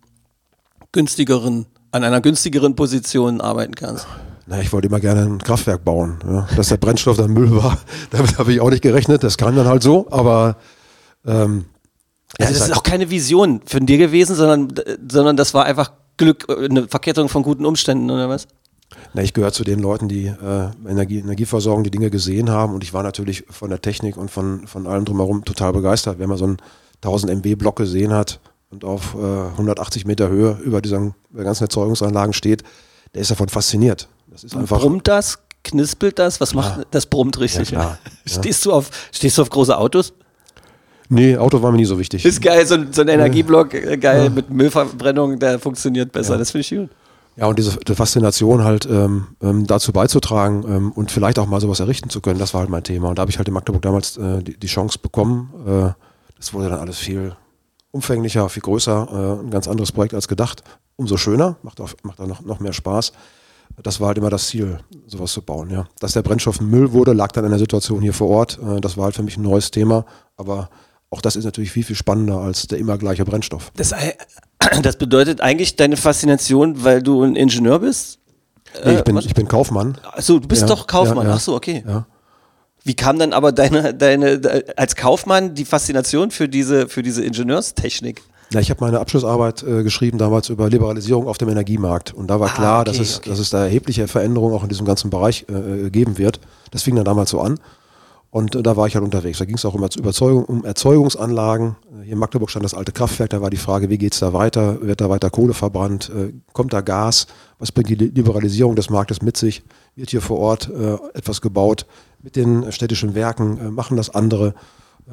günstigeren, 0.90 1.66
an 1.92 2.02
einer 2.02 2.20
günstigeren 2.20 2.74
Position 2.74 3.40
arbeiten 3.40 3.74
kannst. 3.74 4.06
Na, 4.46 4.60
ich 4.60 4.72
wollte 4.72 4.88
immer 4.88 5.00
gerne 5.00 5.22
ein 5.22 5.38
Kraftwerk 5.38 5.84
bauen. 5.84 6.18
Ja. 6.26 6.48
Dass 6.56 6.68
der 6.68 6.78
Brennstoff 6.78 7.18
dann 7.18 7.32
Müll 7.32 7.54
war, 7.54 7.78
damit 8.10 8.38
habe 8.38 8.52
ich 8.52 8.60
auch 8.60 8.70
nicht 8.70 8.82
gerechnet. 8.82 9.22
Das 9.22 9.36
kam 9.36 9.54
dann 9.54 9.68
halt 9.68 9.82
so, 9.82 10.10
aber 10.10 10.56
ähm, 11.26 11.66
Ja, 12.38 12.46
es 12.46 12.58
das 12.58 12.68
ist 12.68 12.76
auch 12.76 12.82
keine 12.82 13.10
Vision 13.10 13.62
von 13.64 13.86
dir 13.86 13.98
gewesen, 13.98 14.34
sondern, 14.36 14.72
sondern 15.08 15.36
das 15.36 15.54
war 15.54 15.64
einfach 15.64 15.92
Glück, 16.16 16.46
äh, 16.48 16.66
eine 16.66 16.88
Verkettung 16.88 17.28
von 17.28 17.42
guten 17.42 17.64
Umständen, 17.64 18.10
oder 18.10 18.28
was? 18.28 18.46
Na, 19.14 19.22
ich 19.22 19.34
gehöre 19.34 19.52
zu 19.52 19.64
den 19.64 19.80
Leuten, 19.80 20.08
die 20.08 20.26
äh, 20.26 20.70
Energie, 20.88 21.18
Energieversorgung, 21.18 21.84
die 21.84 21.90
Dinge 21.90 22.10
gesehen 22.10 22.50
haben 22.50 22.74
und 22.74 22.84
ich 22.84 22.92
war 22.92 23.02
natürlich 23.02 23.44
von 23.50 23.70
der 23.70 23.80
Technik 23.80 24.16
und 24.16 24.30
von, 24.30 24.66
von 24.66 24.86
allem 24.86 25.04
drumherum 25.04 25.44
total 25.44 25.72
begeistert. 25.72 26.18
Wenn 26.18 26.28
man 26.28 26.38
so 26.38 26.44
einen 26.44 26.56
1000 27.02 27.44
MW 27.44 27.54
Block 27.54 27.76
gesehen 27.76 28.12
hat 28.12 28.40
und 28.70 28.84
auf 28.84 29.14
äh, 29.14 29.50
180 29.52 30.06
Meter 30.06 30.28
Höhe 30.28 30.58
über 30.62 30.80
diesen 30.80 31.14
über 31.30 31.44
ganzen 31.44 31.64
Erzeugungsanlagen 31.64 32.32
steht, 32.32 32.62
der 33.14 33.22
ist 33.22 33.30
davon 33.30 33.48
fasziniert. 33.48 34.08
Das 34.30 34.44
ist 34.44 34.56
einfach. 34.56 34.80
Brummt 34.80 35.08
das? 35.08 35.38
Knispelt 35.64 36.18
das? 36.18 36.40
Was 36.40 36.54
macht 36.54 36.86
das? 36.90 37.06
Brummt 37.06 37.38
richtig. 37.40 37.70
Ja. 37.70 37.98
Ja. 38.28 38.40
Stehst, 38.42 38.66
du 38.66 38.72
auf, 38.74 38.90
stehst 39.10 39.38
du 39.38 39.42
auf 39.42 39.48
große 39.48 39.76
Autos? 39.76 40.12
Nee, 41.08 41.36
Auto 41.36 41.62
war 41.62 41.70
mir 41.70 41.78
nie 41.78 41.84
so 41.84 41.98
wichtig. 41.98 42.24
Ist 42.24 42.42
geil, 42.42 42.66
so 42.66 42.74
ein, 42.74 42.92
so 42.92 43.02
ein 43.02 43.08
Energieblock, 43.08 43.74
äh, 43.74 43.96
geil, 43.96 44.30
mit 44.30 44.50
Müllverbrennung, 44.50 45.38
der 45.38 45.58
funktioniert 45.58 46.12
besser. 46.12 46.36
Das 46.36 46.50
finde 46.50 46.60
ich 46.60 46.70
gut. 46.70 46.90
Ja, 47.36 47.46
und 47.46 47.56
diese 47.56 47.78
die 47.78 47.94
Faszination 47.94 48.64
halt 48.64 48.84
ähm, 48.90 49.28
ähm, 49.40 49.66
dazu 49.66 49.92
beizutragen 49.92 50.64
ähm, 50.68 50.92
und 50.92 51.12
vielleicht 51.12 51.38
auch 51.38 51.46
mal 51.46 51.60
sowas 51.60 51.78
errichten 51.78 52.10
zu 52.10 52.20
können, 52.20 52.40
das 52.40 52.52
war 52.52 52.62
halt 52.62 52.70
mein 52.70 52.82
Thema. 52.82 53.08
Und 53.08 53.18
da 53.18 53.20
habe 53.20 53.30
ich 53.30 53.38
halt 53.38 53.46
in 53.46 53.54
Magdeburg 53.54 53.80
damals 53.80 54.16
äh, 54.16 54.42
die, 54.42 54.58
die 54.58 54.66
Chance 54.66 54.98
bekommen. 55.00 55.52
Äh, 55.64 55.92
das 56.36 56.52
wurde 56.52 56.68
dann 56.68 56.80
alles 56.80 56.98
viel 56.98 57.36
umfänglicher, 57.92 58.48
viel 58.48 58.62
größer, 58.62 59.08
äh, 59.40 59.44
ein 59.44 59.50
ganz 59.50 59.68
anderes 59.68 59.92
Projekt 59.92 60.14
als 60.14 60.26
gedacht. 60.26 60.64
Umso 60.96 61.16
schöner, 61.16 61.56
macht 61.62 61.80
auch, 61.80 61.90
macht 62.02 62.20
auch 62.20 62.26
noch, 62.26 62.40
noch 62.42 62.58
mehr 62.58 62.72
Spaß. 62.72 63.12
Das 63.84 64.00
war 64.00 64.08
halt 64.08 64.18
immer 64.18 64.30
das 64.30 64.48
Ziel, 64.48 64.80
sowas 65.06 65.32
zu 65.32 65.40
bauen. 65.40 65.70
Ja. 65.70 65.86
Dass 66.00 66.14
der 66.14 66.22
Brennstoff 66.22 66.60
Müll 66.60 66.92
wurde, 66.92 67.12
lag 67.12 67.30
dann 67.30 67.44
in 67.44 67.50
der 67.50 67.60
Situation 67.60 68.02
hier 68.02 68.14
vor 68.14 68.28
Ort. 68.28 68.58
Äh, 68.58 68.80
das 68.80 68.96
war 68.96 69.04
halt 69.04 69.14
für 69.14 69.22
mich 69.22 69.36
ein 69.36 69.42
neues 69.42 69.70
Thema. 69.70 70.04
Aber 70.36 70.70
auch 71.10 71.20
das 71.20 71.36
ist 71.36 71.44
natürlich 71.44 71.70
viel, 71.70 71.84
viel 71.84 71.96
spannender 71.96 72.38
als 72.38 72.66
der 72.66 72.78
immer 72.78 72.98
gleiche 72.98 73.24
Brennstoff. 73.24 73.72
Das, 73.76 73.94
das 74.82 74.96
bedeutet 74.96 75.40
eigentlich 75.40 75.76
deine 75.76 75.96
Faszination, 75.96 76.84
weil 76.84 77.02
du 77.02 77.22
ein 77.22 77.36
Ingenieur 77.36 77.78
bist? 77.78 78.18
Nee, 78.84 78.96
ich, 78.96 79.04
bin, 79.04 79.16
was? 79.16 79.24
ich 79.24 79.34
bin 79.34 79.48
Kaufmann. 79.48 79.96
Achso, 80.12 80.38
du 80.38 80.46
bist 80.46 80.62
Ja, 80.62 80.68
doch 80.68 80.86
Kaufmann. 80.86 81.24
ja, 81.24 81.30
ja. 81.30 81.36
Ach 81.36 81.40
so, 81.40 81.54
okay. 81.54 81.82
Ja. 81.86 82.06
Wie 82.84 82.94
kam 82.94 83.18
dann 83.18 83.32
aber 83.32 83.52
deine, 83.52 83.94
deine, 83.94 84.38
de- 84.38 84.64
als 84.76 84.94
Kaufmann 84.94 85.54
die 85.54 85.64
Faszination 85.64 86.30
für 86.30 86.48
diese, 86.48 86.88
für 86.88 87.02
diese 87.02 87.24
Ingenieurstechnik? 87.24 88.22
Ja, 88.52 88.60
ich 88.60 88.70
habe 88.70 88.82
meine 88.82 89.00
Abschlussarbeit 89.00 89.62
äh, 89.62 89.82
geschrieben 89.82 90.16
damals 90.16 90.48
über 90.48 90.70
Liberalisierung 90.70 91.26
auf 91.28 91.36
dem 91.38 91.48
Energiemarkt. 91.50 92.14
Und 92.14 92.28
da 92.28 92.40
war 92.40 92.48
Ah, 92.50 92.54
klar, 92.54 92.80
okay, 92.80 92.90
dass, 92.90 92.98
es, 92.98 93.18
okay. 93.18 93.30
dass 93.30 93.38
es 93.38 93.50
da 93.50 93.64
erhebliche 93.64 94.08
Veränderungen 94.08 94.54
auch 94.54 94.62
in 94.62 94.68
diesem 94.70 94.86
ganzen 94.86 95.10
Bereich 95.10 95.44
äh, 95.48 95.90
geben 95.90 96.16
wird. 96.18 96.40
Das 96.70 96.82
fing 96.82 96.94
dann 96.96 97.04
damals 97.04 97.30
so 97.30 97.40
an. 97.40 97.58
Und 98.30 98.54
äh, 98.54 98.62
da 98.62 98.76
war 98.76 98.86
ich 98.86 98.94
halt 98.94 99.04
unterwegs. 99.04 99.38
Da 99.38 99.44
ging 99.46 99.56
es 99.56 99.64
auch 99.64 99.74
um, 99.74 99.82
Überzeugung, 99.82 100.44
um 100.44 100.64
Erzeugungsanlagen. 100.64 101.76
Äh, 101.90 102.04
hier 102.04 102.12
in 102.12 102.18
Magdeburg 102.18 102.50
stand 102.50 102.64
das 102.64 102.74
alte 102.74 102.92
Kraftwerk. 102.92 103.30
Da 103.30 103.40
war 103.40 103.50
die 103.50 103.56
Frage, 103.56 103.88
wie 103.88 103.98
geht's 103.98 104.18
da 104.18 104.32
weiter? 104.32 104.82
Wird 104.82 105.00
da 105.00 105.08
weiter 105.08 105.30
Kohle 105.30 105.54
verbrannt? 105.54 106.10
Äh, 106.14 106.32
kommt 106.52 106.72
da 106.72 106.80
Gas? 106.80 107.26
Was 107.58 107.72
bringt 107.72 107.88
die 107.88 107.94
Li- 107.94 108.12
Liberalisierung 108.14 108.76
des 108.76 108.90
Marktes 108.90 109.22
mit 109.22 109.36
sich? 109.36 109.62
Wird 109.96 110.10
hier 110.10 110.20
vor 110.20 110.38
Ort 110.38 110.70
etwas 111.14 111.40
gebaut 111.40 111.84
mit 112.22 112.36
den 112.36 112.70
städtischen 112.70 113.16
Werken? 113.16 113.74
Machen 113.74 113.96
das 113.96 114.10
andere? 114.10 114.54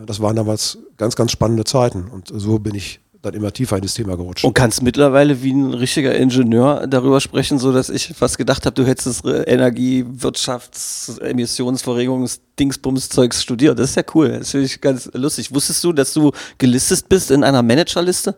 Das 0.05 0.21
waren 0.21 0.35
damals 0.35 0.77
ganz, 0.97 1.15
ganz 1.15 1.31
spannende 1.31 1.63
Zeiten. 1.63 2.05
Und 2.07 2.31
so 2.31 2.59
bin 2.59 2.75
ich 2.75 2.99
dann 3.25 3.33
immer 3.33 3.51
tiefer 3.51 3.75
in 3.75 3.81
das 3.81 3.93
Thema 3.93 4.15
gerutscht. 4.15 4.43
Und 4.45 4.53
kannst 4.53 4.81
mittlerweile 4.81 5.41
wie 5.43 5.51
ein 5.51 5.73
richtiger 5.73 6.15
Ingenieur 6.15 6.87
darüber 6.87 7.19
sprechen, 7.19 7.59
so 7.59 7.73
dass 7.73 7.89
ich 7.89 8.13
fast 8.15 8.37
gedacht 8.37 8.65
habe, 8.65 8.73
du 8.73 8.85
hättest 8.85 9.23
das 9.25 9.45
Energie-, 9.47 10.03
Wirtschafts-, 10.03 11.19
Emissionsverringungs-, 11.21 12.39
Dingsbums-Zeugs 12.59 13.41
studiert. 13.41 13.77
Das 13.79 13.89
ist 13.91 13.95
ja 13.95 14.03
cool. 14.13 14.37
Das 14.39 14.51
finde 14.51 14.65
ich 14.67 14.79
ganz 14.79 15.09
lustig. 15.13 15.53
Wusstest 15.53 15.83
du, 15.83 15.91
dass 15.93 16.13
du 16.13 16.31
gelistet 16.57 17.09
bist 17.09 17.31
in 17.31 17.43
einer 17.43 17.61
Managerliste? 17.63 18.35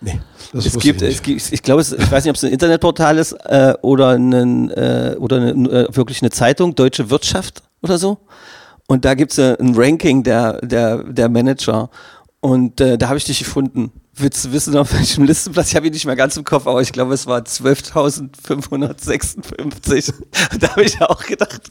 Nee, 0.00 0.20
das 0.52 0.66
Es 0.66 0.74
wusste 0.74 0.86
gibt, 0.92 1.02
ich 1.02 1.08
es 1.08 1.14
nicht. 1.14 1.24
gibt, 1.24 1.52
ich 1.52 1.62
glaube, 1.62 1.80
es, 1.80 1.92
ich 1.92 2.10
weiß 2.12 2.24
nicht, 2.24 2.30
ob 2.30 2.36
es 2.36 2.44
ein 2.44 2.52
Internetportal 2.52 3.16
ist 3.16 3.32
äh, 3.32 3.74
oder, 3.80 4.10
einen, 4.10 4.70
äh, 4.70 5.16
oder 5.18 5.36
eine, 5.38 5.50
äh, 5.70 5.96
wirklich 5.96 6.20
eine 6.20 6.30
Zeitung, 6.30 6.74
Deutsche 6.74 7.08
Wirtschaft 7.10 7.62
oder 7.82 7.96
so. 7.96 8.18
Und 8.86 9.06
da 9.06 9.14
gibt 9.14 9.32
es 9.32 9.38
äh, 9.38 9.56
ein 9.58 9.74
Ranking 9.74 10.22
der, 10.22 10.60
der, 10.60 10.98
der 11.04 11.28
Manager. 11.30 11.88
Und 12.44 12.80
äh, 12.82 12.98
da 12.98 13.08
habe 13.08 13.16
ich 13.16 13.24
dich 13.24 13.38
gefunden. 13.38 13.90
Willst 14.16 14.44
du 14.44 14.52
wissen, 14.52 14.76
auf 14.76 14.92
welchem 14.92 15.24
Listenplatz? 15.24 15.70
Ich 15.70 15.76
habe 15.76 15.86
ihn 15.86 15.94
nicht 15.94 16.04
mehr 16.04 16.14
ganz 16.14 16.36
im 16.36 16.44
Kopf, 16.44 16.66
aber 16.66 16.82
ich 16.82 16.92
glaube, 16.92 17.14
es 17.14 17.26
war 17.26 17.40
12.556. 17.40 20.12
da 20.60 20.68
habe 20.68 20.82
ich 20.82 21.00
auch 21.00 21.24
gedacht, 21.24 21.62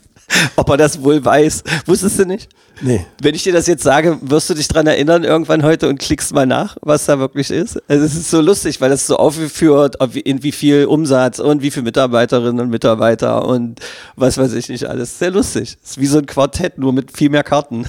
ob 0.56 0.68
er 0.68 0.76
das 0.76 1.00
wohl 1.00 1.24
weiß. 1.24 1.62
Wusstest 1.86 2.18
du 2.18 2.26
nicht? 2.26 2.48
Nee. 2.82 3.06
Wenn 3.22 3.36
ich 3.36 3.44
dir 3.44 3.52
das 3.52 3.68
jetzt 3.68 3.84
sage, 3.84 4.18
wirst 4.22 4.50
du 4.50 4.54
dich 4.54 4.66
dran 4.66 4.88
erinnern 4.88 5.22
irgendwann 5.22 5.62
heute 5.62 5.88
und 5.88 6.00
klickst 6.00 6.34
mal 6.34 6.44
nach, 6.44 6.76
was 6.82 7.06
da 7.06 7.20
wirklich 7.20 7.52
ist. 7.52 7.80
Also 7.88 8.04
es 8.04 8.16
ist 8.16 8.32
so 8.32 8.40
lustig, 8.40 8.80
weil 8.80 8.90
das 8.90 9.06
so 9.06 9.16
aufgeführt, 9.16 9.94
in 10.24 10.42
wie 10.42 10.50
viel 10.50 10.86
Umsatz 10.86 11.38
und 11.38 11.62
wie 11.62 11.70
viele 11.70 11.84
Mitarbeiterinnen 11.84 12.60
und 12.60 12.70
Mitarbeiter 12.70 13.46
und 13.46 13.78
was 14.16 14.38
weiß 14.38 14.54
ich 14.54 14.70
nicht 14.70 14.86
alles. 14.86 15.20
Sehr 15.20 15.30
lustig. 15.30 15.78
ist 15.84 16.00
wie 16.00 16.06
so 16.06 16.18
ein 16.18 16.26
Quartett, 16.26 16.78
nur 16.78 16.92
mit 16.92 17.16
viel 17.16 17.30
mehr 17.30 17.44
Karten. 17.44 17.86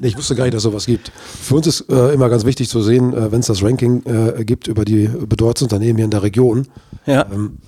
Ich 0.00 0.16
wusste 0.16 0.34
gar 0.34 0.44
nicht, 0.44 0.54
dass 0.54 0.62
sowas 0.62 0.86
gibt. 0.86 1.12
Für 1.14 1.56
uns 1.56 1.66
ist 1.66 1.90
äh, 1.90 2.12
immer 2.12 2.28
ganz 2.28 2.44
wichtig 2.44 2.68
zu 2.68 2.80
sehen, 2.82 3.12
äh, 3.12 3.30
wenn 3.32 3.40
es 3.40 3.46
das 3.46 3.62
Ranking 3.62 4.02
äh, 4.04 4.44
gibt 4.44 4.66
über 4.66 4.84
die 4.84 5.08
bedeutendsten 5.08 5.66
Unternehmen 5.66 5.96
hier 5.96 6.04
in 6.04 6.10
der 6.10 6.22
Region. 6.22 6.68
Ja. 7.06 7.26
Ähm, 7.30 7.58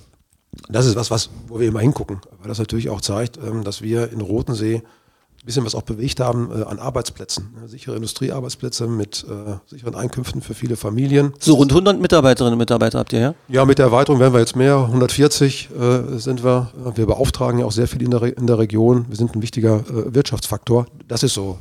das 0.69 0.85
ist 0.85 0.95
was, 0.95 1.11
was, 1.11 1.29
wo 1.47 1.59
wir 1.59 1.67
immer 1.67 1.79
hingucken, 1.79 2.21
weil 2.39 2.47
das 2.47 2.59
natürlich 2.59 2.89
auch 2.89 3.01
zeigt, 3.01 3.37
ähm, 3.37 3.63
dass 3.63 3.81
wir 3.81 4.11
in 4.11 4.21
Rotensee 4.21 4.77
ein 4.77 5.45
bisschen 5.45 5.65
was 5.65 5.75
auch 5.75 5.81
bewegt 5.81 6.19
haben 6.19 6.49
äh, 6.51 6.63
an 6.63 6.79
Arbeitsplätzen. 6.79 7.53
Ne? 7.59 7.67
Sichere 7.67 7.95
Industriearbeitsplätze 7.95 8.87
mit 8.87 9.25
äh, 9.29 9.55
sicheren 9.67 9.95
Einkünften 9.95 10.41
für 10.41 10.53
viele 10.53 10.77
Familien. 10.77 11.33
So 11.39 11.55
rund 11.55 11.71
100 11.71 11.99
Mitarbeiterinnen 11.99 12.53
und 12.53 12.59
Mitarbeiter 12.59 12.99
habt 12.99 13.13
ihr, 13.13 13.19
ja? 13.19 13.35
Ja, 13.49 13.65
mit 13.65 13.77
der 13.77 13.87
Erweiterung 13.87 14.19
werden 14.19 14.33
wir 14.33 14.39
jetzt 14.39 14.55
mehr. 14.55 14.77
140 14.77 15.69
äh, 15.69 16.17
sind 16.17 16.43
wir. 16.43 16.71
Wir 16.95 17.05
beauftragen 17.07 17.59
ja 17.59 17.65
auch 17.65 17.71
sehr 17.71 17.87
viel 17.87 18.01
in 18.01 18.11
der, 18.11 18.21
Re 18.21 18.29
in 18.29 18.47
der 18.47 18.57
Region. 18.57 19.05
Wir 19.09 19.17
sind 19.17 19.35
ein 19.35 19.41
wichtiger 19.41 19.83
Wirtschaftsfaktor. 19.87 20.85
Das 21.07 21.23
ist 21.23 21.33
so. 21.33 21.57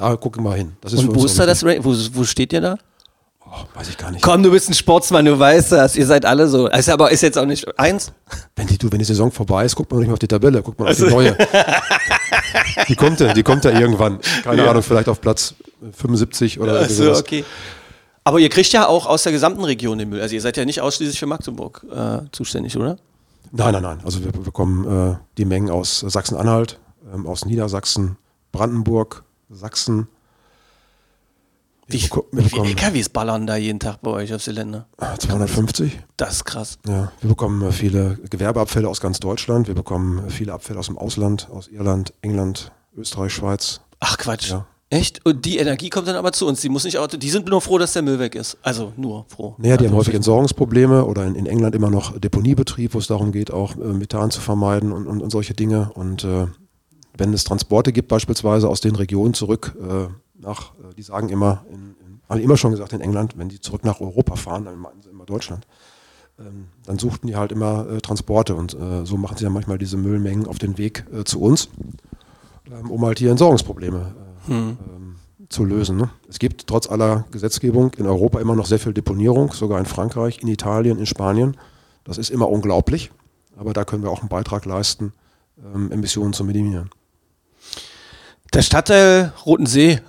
Da 0.00 0.16
gucken 0.16 0.42
wir 0.44 0.54
hin. 0.54 0.72
Das 0.80 0.92
ist 0.94 1.00
Und 1.00 1.14
wo 1.14 1.24
ist 1.26 1.34
so 1.34 1.40
da 1.42 1.46
das. 1.46 1.62
Ranking? 1.64 1.84
Wo, 1.84 1.94
wo 2.14 2.24
steht 2.24 2.52
ihr 2.54 2.60
da? 2.62 2.76
Oh, 3.44 3.64
weiß 3.74 3.88
ich 3.88 3.98
gar 3.98 4.10
nicht. 4.12 4.22
Komm, 4.22 4.42
du 4.42 4.50
bist 4.50 4.68
ein 4.70 4.74
Sportsmann, 4.74 5.24
du 5.24 5.38
weißt 5.38 5.72
das. 5.72 5.96
Ihr 5.96 6.06
seid 6.06 6.24
alle 6.24 6.46
so. 6.48 6.68
Ist 6.68 6.88
aber 6.88 7.10
ist 7.10 7.20
jetzt 7.20 7.36
auch 7.36 7.44
nicht 7.46 7.66
eins. 7.78 8.12
Wenn 8.56 8.66
die, 8.68 8.78
du, 8.78 8.90
wenn 8.92 9.00
die 9.00 9.04
Saison 9.04 9.30
vorbei 9.32 9.64
ist, 9.64 9.74
guckt 9.74 9.90
man 9.90 9.98
nicht 10.00 10.06
mehr 10.08 10.12
auf 10.14 10.18
die 10.20 10.28
Tabelle, 10.28 10.62
guckt 10.62 10.78
man 10.78 10.86
auf 10.88 10.94
Also- 10.94 11.06
die 11.08 11.12
neue. 11.12 11.36
die 12.88 12.96
kommt 12.96 13.20
ja, 13.20 13.32
die 13.34 13.42
kommt 13.42 13.64
ja 13.64 13.72
irgendwann. 13.78 14.20
Keine 14.44 14.64
Ja. 14.64 14.70
Ahnung, 14.70 14.82
vielleicht 14.82 15.08
auf 15.08 15.20
Platz 15.20 15.54
75 15.92 16.60
oder 16.60 16.80
Achso, 16.80 17.04
sowas. 17.04 17.20
okay. 17.20 17.44
Aber 18.24 18.38
ihr 18.38 18.48
kriegt 18.50 18.72
ja 18.72 18.86
auch 18.86 19.06
aus 19.06 19.22
der 19.24 19.32
gesamten 19.32 19.64
Region 19.64 19.98
den 19.98 20.08
Müll. 20.10 20.20
Also 20.20 20.34
ihr 20.34 20.40
seid 20.40 20.56
ja 20.56 20.64
nicht 20.64 20.80
ausschließlich 20.80 21.18
für 21.18 21.26
Magdeburg 21.26 21.84
äh, 21.92 22.18
zuständig, 22.32 22.76
oder? 22.76 22.96
Nein, 23.52 23.72
nein, 23.72 23.82
nein. 23.82 23.98
Also 24.04 24.22
wir 24.22 24.30
bekommen 24.30 25.12
äh, 25.12 25.16
die 25.38 25.44
Mengen 25.44 25.70
aus 25.70 26.00
Sachsen-Anhalt, 26.00 26.78
ähm, 27.12 27.26
aus 27.26 27.44
Niedersachsen, 27.46 28.16
Brandenburg, 28.52 29.24
Sachsen. 29.50 30.08
Wie, 31.88 32.08
wie 32.32 32.44
viele 32.44 32.66
LKWs 32.68 33.08
ballern 33.08 33.48
da 33.48 33.56
jeden 33.56 33.80
Tag 33.80 34.00
bei 34.00 34.10
euch 34.12 34.32
aufs 34.32 34.44
Gelände? 34.44 34.86
äh, 35.00 35.18
250. 35.18 35.98
Das 36.16 36.34
ist 36.34 36.44
krass. 36.44 36.78
Ja, 36.86 37.10
wir 37.20 37.28
bekommen 37.28 37.62
äh, 37.62 37.72
viele 37.72 38.16
Gewerbeabfälle 38.30 38.88
aus 38.88 39.00
ganz 39.00 39.18
Deutschland. 39.18 39.66
Wir 39.66 39.74
bekommen 39.74 40.26
äh, 40.26 40.30
viele 40.30 40.52
Abfälle 40.52 40.78
aus 40.78 40.86
dem 40.86 40.96
Ausland, 40.96 41.48
aus 41.50 41.66
Irland, 41.66 42.12
England, 42.22 42.70
Österreich, 42.96 43.32
Schweiz. 43.34 43.80
Ach 43.98 44.16
Quatsch. 44.18 44.50
Ja. 44.50 44.66
Echt? 44.88 45.24
Und 45.24 45.44
die 45.44 45.58
Energie 45.58 45.88
kommt 45.88 46.08
dann 46.08 46.16
aber 46.16 46.32
zu 46.32 46.46
uns. 46.46 46.60
Die 46.60 46.68
muss 46.68 46.84
nicht 46.84 46.98
die 47.20 47.30
sind 47.30 47.48
nur 47.48 47.60
froh, 47.60 47.78
dass 47.78 47.92
der 47.92 48.02
Müll 48.02 48.18
weg 48.18 48.34
ist. 48.34 48.56
Also 48.62 48.92
nur 48.96 49.24
froh. 49.28 49.54
Naja, 49.58 49.76
die 49.76 49.84
haben 49.84 49.92
Also, 49.92 49.98
häufig 49.98 50.14
Entsorgungsprobleme 50.14 51.04
oder 51.04 51.24
in, 51.26 51.36
in 51.36 51.46
England 51.46 51.74
immer 51.76 51.90
noch 51.90 52.18
Deponiebetrieb, 52.18 52.94
wo 52.94 52.98
es 52.98 53.06
darum 53.06 53.30
geht, 53.30 53.52
auch 53.52 53.76
äh, 53.76 53.84
Methan 53.84 54.30
zu 54.32 54.40
vermeiden 54.40 54.90
und, 54.92 55.06
und, 55.06 55.22
und 55.22 55.30
solche 55.30 55.54
Dinge. 55.54 55.90
Und 55.94 56.24
äh, 56.24 56.46
wenn 57.16 57.32
es 57.32 57.44
Transporte 57.44 57.92
gibt, 57.92 58.08
beispielsweise 58.08 58.68
aus 58.68 58.80
den 58.80 58.96
Regionen 58.96 59.34
zurück 59.34 59.76
äh, 59.80 60.08
nach, 60.40 60.72
äh, 60.74 60.94
die 60.96 61.02
sagen 61.02 61.28
immer, 61.28 61.64
in, 61.68 61.96
in, 62.04 62.20
haben 62.28 62.40
immer 62.40 62.56
schon 62.56 62.70
gesagt 62.70 62.92
in 62.92 63.00
England, 63.00 63.36
wenn 63.36 63.48
die 63.48 63.60
zurück 63.60 63.84
nach 63.84 64.00
Europa 64.00 64.36
fahren, 64.36 64.64
dann 64.64 64.78
meinen 64.78 65.02
sie 65.02 65.10
immer 65.10 65.26
Deutschland. 65.26 65.66
Ähm, 66.38 66.68
dann 66.86 66.98
suchten 66.98 67.26
die 67.26 67.36
halt 67.36 67.52
immer 67.52 67.88
äh, 67.88 68.00
Transporte 68.00 68.54
und 68.54 68.74
äh, 68.74 69.04
so 69.04 69.16
machen 69.16 69.36
sie 69.36 69.44
ja 69.44 69.50
manchmal 69.50 69.78
diese 69.78 69.96
Müllmengen 69.96 70.46
auf 70.46 70.58
den 70.58 70.78
Weg 70.78 71.04
äh, 71.12 71.24
zu 71.24 71.40
uns, 71.40 71.68
ähm, 72.70 72.90
um 72.90 73.04
halt 73.04 73.18
hier 73.18 73.30
Entsorgungsprobleme 73.30 74.14
äh, 74.48 74.52
ähm, 74.52 74.76
zu 75.48 75.64
lösen. 75.64 75.98
Ne? 75.98 76.10
Es 76.28 76.38
gibt 76.38 76.66
trotz 76.66 76.88
aller 76.88 77.26
Gesetzgebung 77.30 77.92
in 77.98 78.06
Europa 78.06 78.40
immer 78.40 78.54
noch 78.54 78.66
sehr 78.66 78.78
viel 78.78 78.94
Deponierung, 78.94 79.52
sogar 79.52 79.78
in 79.78 79.86
Frankreich, 79.86 80.40
in 80.40 80.48
Italien, 80.48 80.98
in 80.98 81.06
Spanien. 81.06 81.56
Das 82.04 82.16
ist 82.16 82.30
immer 82.30 82.48
unglaublich, 82.48 83.10
aber 83.56 83.72
da 83.72 83.84
können 83.84 84.02
wir 84.02 84.10
auch 84.10 84.20
einen 84.20 84.28
Beitrag 84.28 84.64
leisten, 84.64 85.12
ähm, 85.74 85.92
Emissionen 85.92 86.32
zu 86.32 86.44
minimieren. 86.44 86.90
Der 88.52 88.62
Stadtteil 88.62 89.32
Rotensee, 89.46 90.00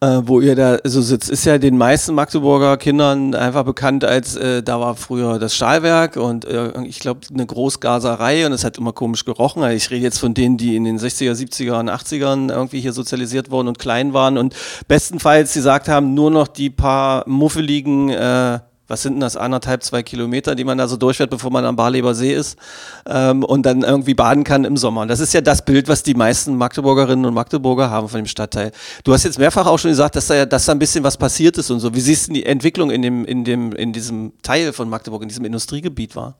äh, 0.00 0.20
wo 0.24 0.40
ihr 0.40 0.56
da 0.56 0.78
so 0.82 1.00
sitzt, 1.00 1.30
ist 1.30 1.44
ja 1.44 1.56
den 1.56 1.78
meisten 1.78 2.16
Magdeburger 2.16 2.76
Kindern 2.78 3.32
einfach 3.36 3.62
bekannt 3.62 4.04
als, 4.04 4.34
äh, 4.34 4.64
da 4.64 4.80
war 4.80 4.96
früher 4.96 5.38
das 5.38 5.54
Stahlwerk 5.54 6.16
und 6.16 6.44
äh, 6.46 6.82
ich 6.82 6.98
glaube 6.98 7.20
eine 7.32 7.46
Großgaserei 7.46 8.44
und 8.44 8.52
es 8.52 8.64
hat 8.64 8.76
immer 8.76 8.92
komisch 8.92 9.24
gerochen. 9.24 9.62
Also 9.62 9.76
ich 9.76 9.88
rede 9.92 10.02
jetzt 10.02 10.18
von 10.18 10.34
denen, 10.34 10.56
die 10.56 10.74
in 10.74 10.82
den 10.82 10.98
60er, 10.98 11.30
70er 11.30 11.78
und 11.78 11.88
80ern 11.88 12.50
irgendwie 12.50 12.80
hier 12.80 12.92
sozialisiert 12.92 13.52
wurden 13.52 13.68
und 13.68 13.78
klein 13.78 14.12
waren 14.12 14.36
und 14.36 14.56
bestenfalls 14.88 15.54
gesagt 15.54 15.86
haben, 15.86 16.12
nur 16.12 16.32
noch 16.32 16.48
die 16.48 16.70
paar 16.70 17.22
muffeligen 17.28 18.08
äh, 18.08 18.58
was 18.88 19.02
sind 19.02 19.14
denn 19.14 19.20
das, 19.20 19.36
anderthalb, 19.36 19.82
zwei 19.82 20.02
Kilometer, 20.02 20.54
die 20.54 20.64
man 20.64 20.78
da 20.78 20.86
so 20.88 20.96
durchfährt, 20.96 21.30
bevor 21.30 21.50
man 21.50 21.64
am 21.64 21.76
Barleber 21.76 22.14
See 22.14 22.32
ist 22.32 22.58
ähm, 23.06 23.42
und 23.44 23.64
dann 23.64 23.82
irgendwie 23.82 24.14
baden 24.14 24.44
kann 24.44 24.64
im 24.64 24.76
Sommer. 24.76 25.02
Und 25.02 25.08
das 25.08 25.20
ist 25.20 25.34
ja 25.34 25.40
das 25.40 25.64
Bild, 25.64 25.88
was 25.88 26.02
die 26.02 26.14
meisten 26.14 26.56
Magdeburgerinnen 26.56 27.24
und 27.24 27.34
Magdeburger 27.34 27.90
haben 27.90 28.08
von 28.08 28.20
dem 28.20 28.26
Stadtteil. 28.26 28.72
Du 29.04 29.12
hast 29.12 29.24
jetzt 29.24 29.38
mehrfach 29.38 29.66
auch 29.66 29.78
schon 29.78 29.90
gesagt, 29.90 30.16
dass 30.16 30.28
da, 30.28 30.46
dass 30.46 30.66
da 30.66 30.72
ein 30.72 30.78
bisschen 30.78 31.04
was 31.04 31.16
passiert 31.16 31.58
ist 31.58 31.70
und 31.70 31.80
so. 31.80 31.94
Wie 31.94 32.00
siehst 32.00 32.28
du 32.28 32.32
die 32.32 32.46
Entwicklung 32.46 32.90
in, 32.90 33.02
dem, 33.02 33.24
in, 33.24 33.44
dem, 33.44 33.72
in 33.72 33.92
diesem 33.92 34.32
Teil 34.42 34.72
von 34.72 34.88
Magdeburg, 34.88 35.22
in 35.22 35.28
diesem 35.28 35.44
Industriegebiet 35.44 36.14
war? 36.14 36.36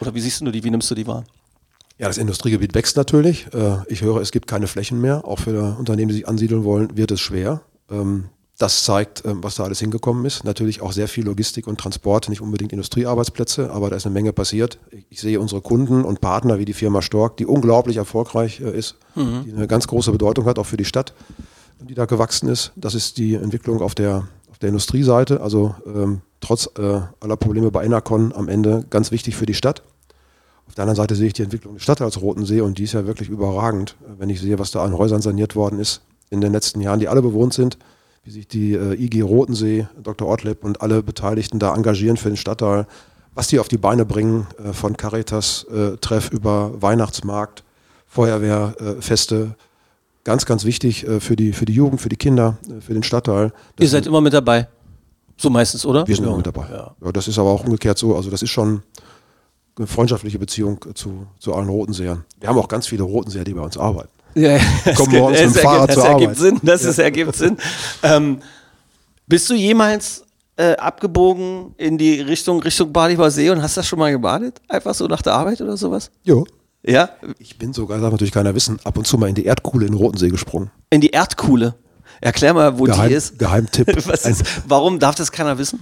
Oder 0.00 0.14
wie 0.14 0.20
siehst 0.20 0.40
du 0.40 0.50
die, 0.50 0.62
wie 0.64 0.70
nimmst 0.70 0.90
du 0.90 0.94
die 0.94 1.06
wahr? 1.06 1.24
Ja, 1.98 2.08
das 2.08 2.18
Industriegebiet 2.18 2.74
wächst 2.74 2.96
natürlich. 2.96 3.46
Äh, 3.54 3.78
Ich 3.86 4.02
höre, 4.02 4.20
es 4.20 4.32
gibt 4.32 4.48
keine 4.48 4.66
Flächen 4.66 5.00
mehr. 5.00 5.24
Auch 5.24 5.38
für 5.38 5.76
Unternehmen, 5.78 6.08
die 6.08 6.16
sich 6.16 6.28
ansiedeln 6.28 6.64
wollen, 6.64 6.96
wird 6.96 7.12
es 7.12 7.20
schwer. 7.20 7.62
Ähm, 7.90 8.24
Das 8.58 8.84
zeigt, 8.84 9.24
ähm, 9.24 9.42
was 9.42 9.56
da 9.56 9.64
alles 9.64 9.80
hingekommen 9.80 10.24
ist. 10.24 10.44
Natürlich 10.44 10.80
auch 10.80 10.92
sehr 10.92 11.08
viel 11.08 11.24
Logistik 11.24 11.66
und 11.66 11.78
Transport, 11.80 12.28
nicht 12.28 12.40
unbedingt 12.40 12.72
Industriearbeitsplätze, 12.72 13.70
aber 13.72 13.90
da 13.90 13.96
ist 13.96 14.06
eine 14.06 14.12
Menge 14.12 14.32
passiert. 14.32 14.78
Ich- 15.10 15.20
sehe 15.20 15.40
unsere 15.40 15.60
Kunden 15.60 16.04
und 16.04 16.20
Partner 16.20 16.58
wie 16.58 16.64
die 16.64 16.72
Firma 16.72 17.02
Stork, 17.02 17.36
die 17.38 17.46
unglaublich 17.46 17.96
erfolgreich 17.96 18.60
äh, 18.60 18.70
ist, 18.76 18.96
die 19.16 19.52
eine 19.52 19.66
ganz 19.66 19.86
große 19.88 20.12
Bedeutung 20.12 20.44
hat, 20.46 20.58
auch 20.58 20.66
für 20.66 20.76
die 20.76 20.84
Stadt, 20.84 21.14
die 21.80 21.94
da 21.94 22.04
gewachsen 22.04 22.48
ist. 22.48 22.72
Das 22.76 22.94
ist 22.94 23.18
die 23.18 23.34
Entwicklung 23.34 23.80
auf 23.82 23.94
der, 23.94 24.28
auf 24.50 24.58
der 24.58 24.68
Industrieseite. 24.68 25.40
Also 25.40 25.74
ähm, 25.86 26.20
trotz 26.40 26.68
äh, 26.78 27.00
aller 27.20 27.36
Probleme 27.36 27.70
bei 27.72 27.84
Enercon 27.84 28.32
am 28.32 28.48
Ende 28.48 28.84
ganz 28.88 29.10
wichtig 29.10 29.34
für 29.36 29.46
die 29.46 29.54
Stadt. 29.54 29.82
Auf 30.68 30.74
der 30.74 30.82
anderen 30.82 30.96
Seite 30.96 31.14
sehe 31.16 31.26
ich 31.26 31.32
die 31.32 31.42
Entwicklung 31.42 31.74
der 31.74 31.80
Stadt 31.80 32.00
als 32.00 32.20
Roten 32.20 32.44
See 32.46 32.60
und 32.60 32.78
die 32.78 32.84
ist 32.84 32.92
ja 32.92 33.06
wirklich 33.06 33.28
überragend, 33.28 33.96
wenn 34.18 34.30
ich 34.30 34.40
sehe, 34.40 34.58
was 34.58 34.70
da 34.70 34.84
an 34.84 34.96
Häusern 34.96 35.22
saniert 35.22 35.56
worden 35.56 35.78
ist 35.80 36.02
in 36.30 36.40
den 36.40 36.52
letzten 36.52 36.80
Jahren, 36.80 37.00
die 37.00 37.08
alle 37.08 37.20
bewohnt 37.22 37.52
sind, 37.54 37.78
wie 38.24 38.30
sich 38.30 38.48
die 38.48 38.72
äh, 38.72 38.94
IG 38.94 39.22
Rotensee, 39.22 39.86
Dr. 40.02 40.26
Ortlieb 40.26 40.64
und 40.64 40.80
alle 40.80 41.02
Beteiligten 41.02 41.58
da 41.58 41.74
engagieren 41.74 42.16
für 42.16 42.28
den 42.28 42.36
Stadtteil, 42.36 42.86
was 43.34 43.48
die 43.48 43.58
auf 43.58 43.68
die 43.68 43.76
Beine 43.78 44.06
bringen, 44.06 44.46
äh, 44.62 44.72
von 44.72 44.96
Caritas 44.96 45.64
äh, 45.64 45.96
Treff 45.98 46.30
über 46.30 46.80
Weihnachtsmarkt, 46.80 47.64
Feuerwehrfeste, 48.06 49.56
äh, 49.58 49.62
ganz, 50.24 50.46
ganz 50.46 50.64
wichtig 50.64 51.06
äh, 51.06 51.20
für, 51.20 51.36
die, 51.36 51.52
für 51.52 51.66
die 51.66 51.74
Jugend, 51.74 52.00
für 52.00 52.08
die 52.08 52.16
Kinder, 52.16 52.56
äh, 52.68 52.80
für 52.80 52.94
den 52.94 53.02
Stadtteil. 53.02 53.52
Ihr 53.78 53.88
seid 53.88 54.06
immer 54.06 54.20
mit 54.20 54.32
dabei. 54.32 54.68
So 55.36 55.50
meistens, 55.50 55.84
oder? 55.84 56.06
Wir 56.06 56.14
sind 56.14 56.24
ja. 56.24 56.30
immer 56.30 56.38
mit 56.38 56.46
dabei. 56.46 56.66
Ja. 56.70 56.94
Ja. 57.04 57.12
das 57.12 57.28
ist 57.28 57.38
aber 57.38 57.50
auch 57.50 57.64
umgekehrt 57.64 57.98
so. 57.98 58.16
Also 58.16 58.30
das 58.30 58.42
ist 58.42 58.50
schon 58.50 58.82
eine 59.76 59.86
freundschaftliche 59.86 60.38
Beziehung 60.38 60.78
zu, 60.94 61.26
zu 61.38 61.54
allen 61.54 61.68
Rotenseern. 61.68 62.24
Wir 62.38 62.48
haben 62.48 62.58
auch 62.58 62.68
ganz 62.68 62.86
viele 62.86 63.02
Rotenseher, 63.02 63.44
die 63.44 63.52
bei 63.52 63.60
uns 63.60 63.76
arbeiten. 63.76 64.10
Ja, 64.34 64.58
ge- 64.58 64.64
morgens 65.18 65.40
mit 65.40 65.54
dem 65.56 65.62
Fahrrad 65.62 65.90
ergibt, 65.90 65.90
das 65.90 65.94
zur 65.96 66.04
ergibt 66.06 66.22
Arbeit. 66.30 66.38
Sinn. 66.38 66.60
Das 66.62 66.84
ist, 66.84 66.98
ergibt 66.98 67.36
Sinn. 67.36 67.56
Ähm, 68.02 68.38
bist 69.26 69.48
du 69.50 69.54
jemals 69.54 70.24
äh, 70.56 70.72
abgebogen 70.76 71.74
in 71.78 71.98
die 71.98 72.20
Richtung 72.20 72.60
Richtung 72.62 72.92
Badiber 72.92 73.30
See 73.30 73.50
und 73.50 73.62
hast 73.62 73.76
das 73.76 73.86
schon 73.86 73.98
mal 73.98 74.10
gebadet? 74.12 74.60
Einfach 74.68 74.94
so 74.94 75.06
nach 75.06 75.22
der 75.22 75.34
Arbeit 75.34 75.60
oder 75.60 75.76
sowas? 75.76 76.10
Jo. 76.24 76.44
Ja? 76.86 77.08
Ich 77.38 77.56
bin 77.58 77.72
sogar, 77.72 77.98
darf 77.98 78.12
natürlich 78.12 78.32
keiner 78.32 78.54
wissen, 78.54 78.78
ab 78.84 78.98
und 78.98 79.06
zu 79.06 79.16
mal 79.16 79.28
in 79.28 79.34
die 79.34 79.46
Erdkuhle 79.46 79.86
in 79.86 79.92
den 79.92 79.98
Rotensee 79.98 80.28
gesprungen. 80.28 80.70
In 80.90 81.00
die 81.00 81.10
Erdkuhle. 81.10 81.74
Erklär 82.20 82.54
mal, 82.54 82.78
wo 82.78 82.84
Geheim, 82.84 83.08
die 83.08 83.14
ist. 83.14 83.38
Geheimtipp. 83.38 83.88
Ist. 84.06 84.44
Warum 84.66 84.98
darf 84.98 85.14
das 85.14 85.30
keiner 85.32 85.58
wissen? 85.58 85.80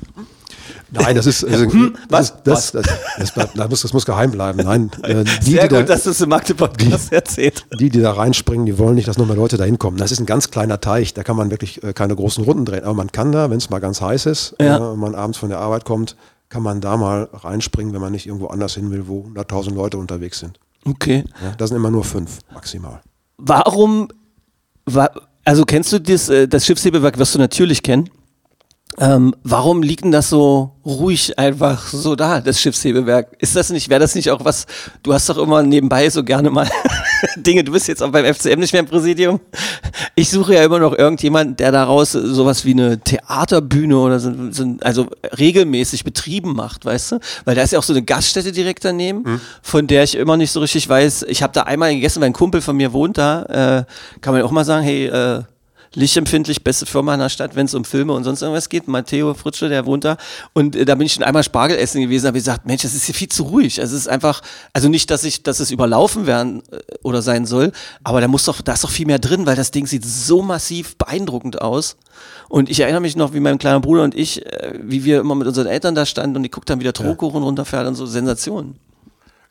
Nein, 0.90 1.16
das 1.16 1.24
ist, 1.26 1.42
also, 1.44 1.66
was? 2.10 2.42
das, 2.44 2.72
das, 2.72 2.72
das, 2.72 2.86
das, 3.18 3.32
bleibt, 3.32 3.58
das, 3.58 3.70
muss, 3.70 3.80
das 3.82 3.92
muss 3.94 4.04
geheim 4.04 4.30
bleiben. 4.30 4.62
Nein, 4.62 4.90
äh, 5.02 5.24
die, 5.24 5.52
Sehr 5.52 5.62
die, 5.62 5.68
gut, 5.68 5.78
da, 5.78 5.82
dass 5.94 6.04
du 6.04 6.10
es 6.10 6.20
im 6.20 6.28
Magde-Podcast 6.28 7.12
erzählt. 7.12 7.64
die, 7.80 7.88
die 7.88 8.00
da 8.02 8.12
reinspringen, 8.12 8.66
die 8.66 8.78
wollen 8.78 8.94
nicht, 8.96 9.08
dass 9.08 9.16
noch 9.16 9.26
mehr 9.26 9.36
Leute 9.36 9.56
da 9.56 9.64
hinkommen. 9.64 9.98
Das 9.98 10.12
ist 10.12 10.20
ein 10.20 10.26
ganz 10.26 10.50
kleiner 10.50 10.80
Teich, 10.80 11.14
da 11.14 11.22
kann 11.24 11.36
man 11.36 11.50
wirklich 11.50 11.82
äh, 11.82 11.94
keine 11.94 12.14
großen 12.14 12.44
Runden 12.44 12.66
drehen. 12.66 12.84
Aber 12.84 12.92
man 12.94 13.10
kann 13.10 13.32
da, 13.32 13.48
wenn 13.48 13.56
es 13.56 13.70
mal 13.70 13.78
ganz 13.78 14.02
heiß 14.02 14.26
ist, 14.26 14.54
Ja. 14.60 14.76
äh, 14.76 14.80
und 14.80 14.98
man 15.00 15.14
abends 15.14 15.38
von 15.38 15.48
der 15.48 15.60
Arbeit 15.60 15.86
kommt, 15.86 16.14
kann 16.50 16.62
man 16.62 16.82
da 16.82 16.98
mal 16.98 17.28
reinspringen, 17.32 17.94
wenn 17.94 18.02
man 18.02 18.12
nicht 18.12 18.26
irgendwo 18.26 18.48
anders 18.48 18.74
hin 18.74 18.90
will, 18.90 19.08
wo 19.08 19.26
100.000 19.34 19.72
Leute 19.74 19.96
unterwegs 19.96 20.40
sind. 20.40 20.60
Okay. 20.84 21.24
Ja, 21.42 21.52
das 21.56 21.70
sind 21.70 21.76
immer 21.78 21.90
nur 21.90 22.04
fünf 22.04 22.40
maximal. 22.52 23.00
Warum, 23.38 24.08
wa 24.84 25.08
also 25.44 25.64
kennst 25.64 25.92
du 25.92 26.00
das, 26.00 26.28
äh, 26.28 26.48
das 26.48 26.66
Schiffshebewerk, 26.66 27.18
wirst 27.18 27.34
du 27.34 27.38
natürlich 27.38 27.82
kennen. 27.82 28.10
Ähm, 28.98 29.34
warum 29.42 29.82
liegt 29.82 30.04
denn 30.04 30.12
das 30.12 30.28
so 30.28 30.72
ruhig 30.84 31.38
einfach 31.38 31.86
so 31.88 32.14
da, 32.14 32.40
das 32.40 32.60
Schiffshebewerk? 32.60 33.36
Ist 33.38 33.56
das 33.56 33.70
nicht, 33.70 33.88
wäre 33.88 34.00
das 34.00 34.14
nicht 34.14 34.30
auch 34.30 34.44
was, 34.44 34.66
du 35.02 35.14
hast 35.14 35.28
doch 35.28 35.38
immer 35.38 35.62
nebenbei 35.62 36.10
so 36.10 36.22
gerne 36.22 36.50
mal 36.50 36.68
Dinge, 37.36 37.64
du 37.64 37.72
bist 37.72 37.88
jetzt 37.88 38.02
auch 38.02 38.10
beim 38.10 38.24
FCM 38.24 38.58
nicht 38.58 38.72
mehr 38.72 38.80
im 38.80 38.86
Präsidium. 38.88 39.40
Ich 40.14 40.30
suche 40.30 40.54
ja 40.54 40.64
immer 40.64 40.78
noch 40.78 40.96
irgendjemanden, 40.96 41.56
der 41.56 41.72
daraus 41.72 42.12
sowas 42.12 42.64
wie 42.64 42.72
eine 42.72 42.98
Theaterbühne 43.00 43.96
oder 43.96 44.20
so, 44.20 44.32
so 44.50 44.76
also 44.82 45.06
regelmäßig 45.38 46.04
betrieben 46.04 46.54
macht, 46.54 46.84
weißt 46.84 47.12
du? 47.12 47.18
Weil 47.44 47.54
da 47.54 47.62
ist 47.62 47.72
ja 47.72 47.78
auch 47.78 47.82
so 47.84 47.92
eine 47.92 48.02
Gaststätte 48.02 48.52
direkt 48.52 48.84
daneben, 48.84 49.24
Hm. 49.24 49.40
von 49.62 49.86
der 49.86 50.04
ich 50.04 50.16
immer 50.16 50.36
nicht 50.36 50.50
so 50.50 50.60
richtig 50.60 50.88
weiß. 50.88 51.24
Ich 51.28 51.42
habe 51.42 51.52
da 51.52 51.62
einmal 51.62 51.94
gegessen, 51.94 52.20
weil 52.20 52.26
ein 52.30 52.32
Kumpel 52.32 52.60
von 52.60 52.76
mir 52.76 52.92
wohnt 52.92 53.18
da. 53.18 53.86
Äh, 53.88 54.20
kann 54.20 54.34
man 54.34 54.42
auch 54.42 54.50
mal 54.50 54.64
sagen, 54.64 54.82
hey, 54.84 55.06
äh, 55.06 55.42
lichtempfindlich, 55.94 56.64
beste 56.64 56.86
Firma 56.86 57.14
in 57.14 57.20
der 57.20 57.28
Stadt, 57.28 57.54
wenn 57.54 57.66
es 57.66 57.74
um 57.74 57.84
Filme 57.84 58.12
und 58.12 58.24
sonst 58.24 58.42
irgendwas 58.42 58.68
geht. 58.68 58.88
Matteo 58.88 59.34
Fritsche, 59.34 59.68
der 59.68 59.86
wohnt 59.86 60.04
da. 60.04 60.16
Und 60.52 60.76
äh, 60.76 60.84
da 60.84 60.94
bin 60.94 61.06
ich 61.06 61.12
schon 61.12 61.22
einmal 61.22 61.42
Spargel 61.42 61.76
essen 61.76 62.00
gewesen, 62.00 62.26
habe 62.26 62.38
gesagt, 62.38 62.66
Mensch, 62.66 62.82
das 62.82 62.94
ist 62.94 63.04
hier 63.04 63.14
viel 63.14 63.28
zu 63.28 63.44
ruhig. 63.44 63.80
Also 63.80 63.94
es 63.94 64.02
ist 64.02 64.08
einfach, 64.08 64.42
also 64.72 64.88
nicht, 64.88 65.10
dass 65.10 65.24
ich, 65.24 65.42
dass 65.42 65.60
es 65.60 65.70
überlaufen 65.70 66.26
werden 66.26 66.62
äh, 66.70 66.78
oder 67.02 67.22
sein 67.22 67.46
soll, 67.46 67.72
aber 68.04 68.20
da 68.20 68.28
muss 68.28 68.44
doch, 68.44 68.60
da 68.60 68.72
ist 68.72 68.84
doch 68.84 68.90
viel 68.90 69.06
mehr 69.06 69.18
drin, 69.18 69.46
weil 69.46 69.56
das 69.56 69.70
Ding 69.70 69.86
sieht 69.86 70.04
so 70.04 70.42
massiv 70.42 70.96
beeindruckend 70.96 71.60
aus. 71.60 71.96
Und 72.48 72.70
ich 72.70 72.80
erinnere 72.80 73.00
mich 73.00 73.16
noch, 73.16 73.34
wie 73.34 73.40
mein 73.40 73.58
kleiner 73.58 73.80
Bruder 73.80 74.02
und 74.02 74.14
ich, 74.14 74.44
äh, 74.46 74.78
wie 74.82 75.04
wir 75.04 75.20
immer 75.20 75.34
mit 75.34 75.46
unseren 75.46 75.66
Eltern 75.66 75.94
da 75.94 76.06
standen 76.06 76.36
und 76.36 76.44
ich 76.44 76.52
guckte 76.52 76.72
dann 76.72 76.80
wieder 76.80 76.92
Trokoren 76.92 77.42
runterfährt 77.42 77.86
und 77.86 77.94
so 77.94 78.06
Sensationen. 78.06 78.76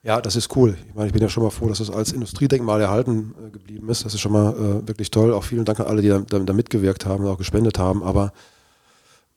Ja, 0.03 0.19
das 0.19 0.35
ist 0.35 0.55
cool. 0.55 0.75
Ich 0.87 0.95
meine, 0.95 1.07
ich 1.07 1.13
bin 1.13 1.21
ja 1.21 1.29
schon 1.29 1.43
mal 1.43 1.51
froh, 1.51 1.67
dass 1.69 1.77
das 1.77 1.91
als 1.91 2.11
Industriedenkmal 2.11 2.81
erhalten 2.81 3.35
äh, 3.47 3.51
geblieben 3.51 3.87
ist. 3.89 4.03
Das 4.03 4.13
ist 4.15 4.19
schon 4.19 4.31
mal 4.31 4.51
äh, 4.53 4.87
wirklich 4.87 5.11
toll. 5.11 5.31
Auch 5.31 5.43
vielen 5.43 5.63
Dank 5.65 5.79
an 5.79 5.85
alle, 5.85 6.01
die 6.01 6.09
da, 6.09 6.19
da, 6.19 6.39
da 6.39 6.53
mitgewirkt 6.53 7.05
haben 7.05 7.23
und 7.23 7.29
auch 7.29 7.37
gespendet 7.37 7.77
haben. 7.77 8.01
Aber 8.01 8.33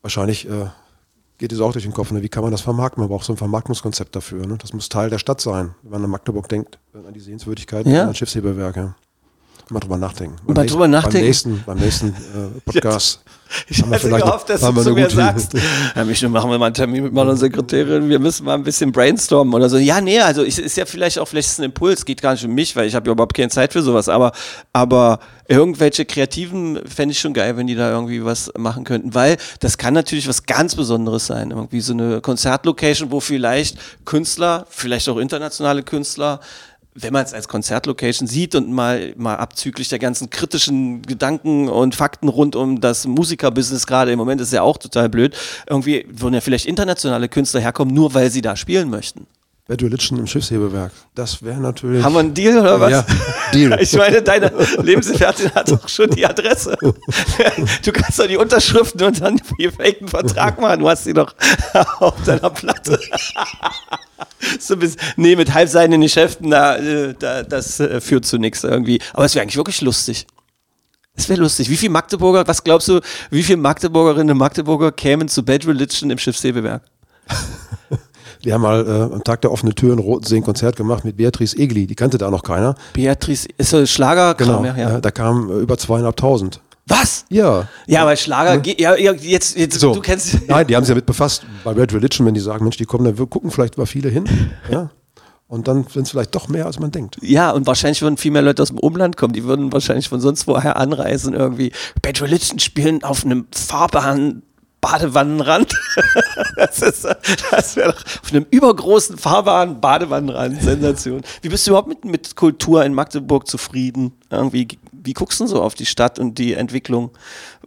wahrscheinlich 0.01 0.49
äh, 0.49 0.67
geht 1.37 1.53
es 1.53 1.61
auch 1.61 1.73
durch 1.73 1.85
den 1.85 1.93
Kopf. 1.93 2.13
Ne? 2.13 2.23
Wie 2.23 2.31
kann 2.31 2.43
man 2.43 2.51
das 2.51 2.63
vermarkten? 2.63 3.03
Man 3.03 3.11
braucht 3.11 3.27
so 3.27 3.35
ein 3.35 3.37
Vermarktungskonzept 3.37 4.17
dafür. 4.17 4.47
Ne? 4.47 4.57
Das 4.57 4.73
muss 4.73 4.89
Teil 4.89 5.11
der 5.11 5.19
Stadt 5.19 5.43
sein, 5.43 5.75
wenn 5.83 5.91
man 5.93 6.05
an 6.05 6.11
Magdeburg 6.11 6.49
denkt, 6.49 6.79
äh, 6.95 7.07
an 7.07 7.13
die 7.13 7.21
Sehenswürdigkeiten, 7.21 7.93
Ja. 7.93 8.07
an 8.09 8.15
Schiffshebewerk. 8.15 8.95
Mal 9.71 9.81
drüber 9.81 9.97
nachdenken. 9.97 10.37
Mal 10.47 10.55
Beim 10.55 10.67
drüber 10.67 10.89
nachdenken. 10.89 11.19
Beim 11.19 11.27
nächsten, 11.27 11.63
beim 11.65 11.79
nächsten 11.79 12.09
äh, 12.09 12.61
Podcast. 12.65 13.21
Ich 13.69 13.83
Haben 13.83 13.95
vielleicht 13.95 14.25
gehofft, 14.25 14.49
dass 14.49 14.61
du 14.61 14.83
zu 14.83 14.93
mir 14.93 15.09
sagst, 15.09 15.53
ja, 15.97 16.05
Michel, 16.05 16.29
machen 16.29 16.51
wir 16.51 16.59
mal 16.59 16.67
einen 16.67 16.75
Termin 16.75 17.05
mit 17.05 17.13
meiner 17.13 17.37
Sekretärin, 17.37 18.09
wir 18.09 18.19
müssen 18.19 18.45
mal 18.45 18.55
ein 18.55 18.65
bisschen 18.65 18.91
brainstormen 18.91 19.55
oder 19.55 19.69
so. 19.69 19.77
Ja, 19.77 20.01
nee, 20.01 20.19
also 20.19 20.43
ich, 20.43 20.59
ist 20.59 20.77
ja 20.77 20.87
vielleicht 20.87 21.19
auch, 21.19 21.29
vielleicht 21.29 21.49
ist 21.51 21.61
ein 21.61 21.65
Impuls, 21.65 22.05
geht 22.05 22.21
gar 22.21 22.33
nicht 22.33 22.45
um 22.45 22.53
mich, 22.53 22.75
weil 22.75 22.89
ich 22.89 22.95
habe 22.95 23.07
ja 23.07 23.13
überhaupt 23.13 23.35
keine 23.35 23.51
Zeit 23.51 23.73
für 23.73 23.83
sowas, 23.83 24.09
aber, 24.09 24.33
aber 24.73 25.21
irgendwelche 25.47 26.05
Kreativen 26.05 26.81
fände 26.87 27.13
ich 27.13 27.21
schon 27.21 27.33
geil, 27.33 27.57
wenn 27.57 27.67
die 27.67 27.77
da 27.77 27.93
irgendwie 27.93 28.25
was 28.25 28.51
machen 28.57 28.83
könnten, 28.85 29.15
weil 29.15 29.37
das 29.61 29.79
kann 29.79 29.95
natürlich 29.95 30.27
was 30.27 30.47
ganz 30.47 30.75
Besonderes 30.75 31.27
sein, 31.27 31.51
irgendwie 31.51 31.81
so 31.81 31.93
eine 31.93 32.21
Konzertlocation, 32.21 33.13
wo 33.13 33.21
vielleicht 33.21 33.79
Künstler, 34.05 34.67
vielleicht 34.69 35.09
auch 35.09 35.19
internationale 35.19 35.83
Künstler, 35.83 36.41
wenn 36.95 37.13
man 37.13 37.25
es 37.25 37.35
als 37.35 37.49
Konzertlocation 37.49 38.29
sieht 38.29 38.55
und 38.55 38.71
mal, 38.71 39.13
mal 39.17 39.37
abzüglich 39.37 39.89
der 39.89 39.99
ganzen 39.99 40.31
kritischen 40.31 41.03
Gedanken 41.03 41.69
und 41.69 41.95
Fakten 41.95 42.29
rund 42.29 42.55
um 42.55 42.81
das 42.81 43.07
Musikerbusiness 43.07 43.87
gerade 43.87 44.13
im 44.13 44.19
Moment 44.19 44.41
ist 44.41 44.53
ja 44.53 44.63
auch 44.63 44.79
total 44.79 45.09
blöd, 45.09 45.37
irgendwie 45.69 46.07
würden 46.09 46.35
ja 46.35 46.41
vielleicht 46.41 46.67
internationale 46.67 47.29
Künstler 47.29 47.61
herkommen, 47.61 47.95
nur 47.95 48.15
weil 48.15 48.31
sie 48.31 48.43
da 48.43 48.55
spielen 48.57 48.91
möchten. 48.91 49.27
Bad 49.67 49.83
Religion 49.83 50.19
im 50.19 50.27
Schiffshebewerk. 50.27 50.93
Das 51.15 51.43
wäre 51.43 51.59
natürlich. 51.59 52.05
Haben 52.05 52.13
wir 52.13 52.21
einen 52.21 52.35
Deal 52.35 52.59
oder 52.59 52.81
was? 52.81 52.91
Ja, 52.91 53.07
Deal. 53.55 53.79
Ich 53.81 53.95
meine, 53.95 54.21
deine 54.21 54.53
Lebensgefährtin 54.83 55.51
hat 55.55 55.71
doch 55.71 55.89
schon 55.89 56.11
die 56.11 56.27
Adresse. 56.27 56.77
Du 57.83 57.93
kannst 57.93 58.19
doch 58.19 58.27
die 58.27 58.37
Unterschriften 58.37 59.03
und 59.03 59.21
dann 59.23 59.41
gefakten 59.59 60.09
Vertrag 60.09 60.61
machen. 60.61 60.81
Du 60.81 60.89
hast 60.89 61.05
sie 61.05 61.15
doch 61.15 61.35
auf 62.01 62.23
deiner 62.25 62.51
Platte. 62.51 62.99
So 64.61 64.77
bis, 64.77 64.97
nee, 65.17 65.35
mit 65.35 65.55
halbseidenen 65.55 66.03
Geschäften, 66.03 66.51
da, 66.51 66.77
äh, 66.77 67.15
da, 67.19 67.43
das 67.43 67.81
äh, 67.81 68.03
führt 68.03 68.27
zu 68.27 68.37
nichts 68.37 68.65
irgendwie. 68.65 69.01
Aber 69.15 69.25
es 69.25 69.35
wäre 69.35 69.43
eigentlich 69.43 69.57
wirklich 69.57 69.81
lustig. 69.81 70.27
Es 71.17 71.29
wäre 71.31 71.41
lustig. 71.41 71.71
Wie 71.71 71.77
viele 71.79 71.93
Magdeburger, 71.93 72.47
was 72.47 72.65
glaubst 72.65 72.89
du, 72.89 73.01
wie 73.31 73.43
viele 73.43 73.59
Magdeburgerinnen 73.59 74.33
und 74.33 74.39
Magdeburger 74.39 74.93
kämen 74.93 75.29
zu 75.29 75.43
Bad 75.43 75.67
Religion 75.67 76.11
im 76.11 76.19
Schiffshebewerk? 76.19 76.83
Die 78.45 78.53
haben 78.53 78.61
mal 78.63 78.87
äh, 78.87 79.15
am 79.15 79.25
Tag 79.25 79.41
der 79.41 79.51
offenen 79.53 79.75
Tür 79.75 79.93
in 79.93 79.99
Rotensee 79.99 80.37
ein 80.37 80.43
Konzert 80.45 80.77
gemacht 80.77 81.05
mit 81.05 81.17
Beatrice 81.17 81.57
Egli. 81.57 81.87
Die 81.87 81.95
kannte 81.95 82.19
da 82.19 82.31
noch 82.31 82.43
keiner. 82.43 82.75
Beatrice, 82.93 83.49
ist 83.57 83.71
so 83.71 83.85
Schlager, 83.87 84.35
Genau. 84.35 84.65
ja, 84.65 84.77
ja. 84.77 84.91
Ja, 84.91 85.01
da 85.01 85.11
kamen 85.11 85.51
äh, 85.51 85.55
über 85.61 85.79
zweieinhalbtausend. 85.79 86.61
Was? 86.87 87.25
Ja. 87.31 87.67
Ja, 87.87 88.03
aber 88.03 88.15
Schlager, 88.15 88.59
ge- 88.59 88.77
ja, 88.79 88.95
ja, 88.97 89.13
jetzt, 89.13 89.57
jetzt 89.57 89.81
So. 89.81 89.95
du 89.95 90.01
kennst. 90.03 90.39
Nein, 90.49 90.67
die 90.67 90.77
haben 90.77 90.85
sich 90.85 90.93
damit 90.93 91.07
befasst. 91.07 91.47
Bei 91.65 91.71
Red 91.73 91.95
Religion, 91.95 92.27
wenn 92.27 92.35
die 92.35 92.41
sagen, 92.41 92.63
Mensch, 92.65 92.77
die 92.77 92.85
kommen, 92.85 93.05
dann 93.07 93.17
wir 93.19 93.27
gucken 93.27 93.51
vielleicht 93.51 93.79
mal 93.79 93.87
viele 93.87 94.11
hin. 94.11 94.25
Ja. 94.71 94.91
Und 95.47 95.69
dann 95.69 95.85
sind 95.85 96.03
es 96.05 96.11
vielleicht 96.11 96.35
doch 96.35 96.49
mehr, 96.49 96.67
als 96.67 96.81
man 96.81 96.91
denkt. 96.91 97.19
Ja, 97.21 97.51
und 97.53 97.67
wahrscheinlich 97.67 98.01
würden 98.03 98.17
viel 98.17 98.31
mehr 98.33 98.43
Leute 98.43 98.63
aus 98.63 98.69
dem 98.71 98.79
Umland 98.79 99.17
kommen. 99.17 99.35
Die 99.35 99.45
würden 99.45 99.73
wahrscheinlich 99.73 100.09
von 100.09 100.19
sonst 100.21 100.47
woher 100.47 100.77
anreisen 100.79 101.33
irgendwie. 101.35 101.71
Bad 102.03 102.21
Religion 102.23 102.59
spielen 102.59 103.05
auf 103.05 103.25
einem 103.25 103.47
fahrbaren 103.55 104.43
Badewannenrand. 104.85 105.73
das 106.57 106.81
das 107.51 107.77
wäre 107.77 107.93
doch 107.93 108.05
auf 108.23 108.31
einem 108.31 108.47
übergroßen 108.51 109.17
fahrbaren 109.17 109.81
Badewannenrand. 109.81 110.63
Sensation. 110.63 111.23
Wie 111.41 111.49
bist 111.49 111.67
du 111.67 111.71
überhaupt 111.71 111.89
mit, 111.89 112.05
mit 112.05 112.37
Kultur 112.37 112.85
in 112.85 112.93
Magdeburg 112.93 113.47
zufrieden? 113.47 114.13
Irgendwie, 114.31 114.69
wie 114.93 115.15
guckst 115.15 115.41
du 115.41 115.45
denn 115.45 115.51
so 115.51 115.63
auf 115.63 115.75
die 115.75 115.87
Stadt 115.87 116.19
und 116.19 116.37
die 116.39 116.53
Entwicklung? 116.53 117.11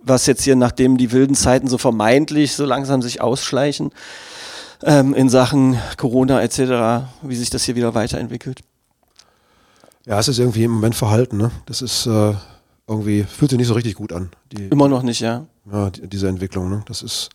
Was 0.02 0.28
jetzt 0.28 0.44
hier, 0.44 0.56
nachdem 0.56 0.98
die 0.98 1.12
wilden 1.12 1.36
Zeiten 1.36 1.68
so 1.68 1.80
vermeintlich 1.80 2.54
so 2.54 2.66
langsam 2.66 3.02
sich 3.02 3.20
ausschleichen, 3.20 3.90
ähm, 4.84 5.16
in 5.16 5.28
Sachen 5.28 5.80
Corona 5.98 6.42
etc., 6.44 7.08
wie 7.24 7.36
sich 7.36 7.50
das 7.50 7.64
hier 7.64 7.76
wieder 7.76 7.96
weiterentwickelt? 7.96 8.62
Ja, 10.06 10.20
es 10.20 10.28
ist 10.28 10.38
irgendwie 10.38 10.66
im 10.66 10.72
Moment 10.72 10.96
verhalten. 10.96 11.38
Ne? 11.38 11.50
Das 11.66 11.82
ist 11.82 12.06
äh, 12.06 12.36
irgendwie, 12.88 13.24
fühlt 13.24 13.52
sich 13.52 13.58
nicht 13.58 13.68
so 13.68 13.74
richtig 13.74 13.96
gut 13.96 14.14
an, 14.14 14.30
die, 14.52 14.66
Immer 14.68 14.88
noch 14.88 15.04
nicht, 15.04 15.20
ja. 15.20 15.46
ja, 15.72 15.90
die, 15.90 16.08
diese 16.08 16.28
Entwicklung. 16.28 16.70
Ne? 16.70 16.84
Das 16.88 17.02
ist, 17.02 17.30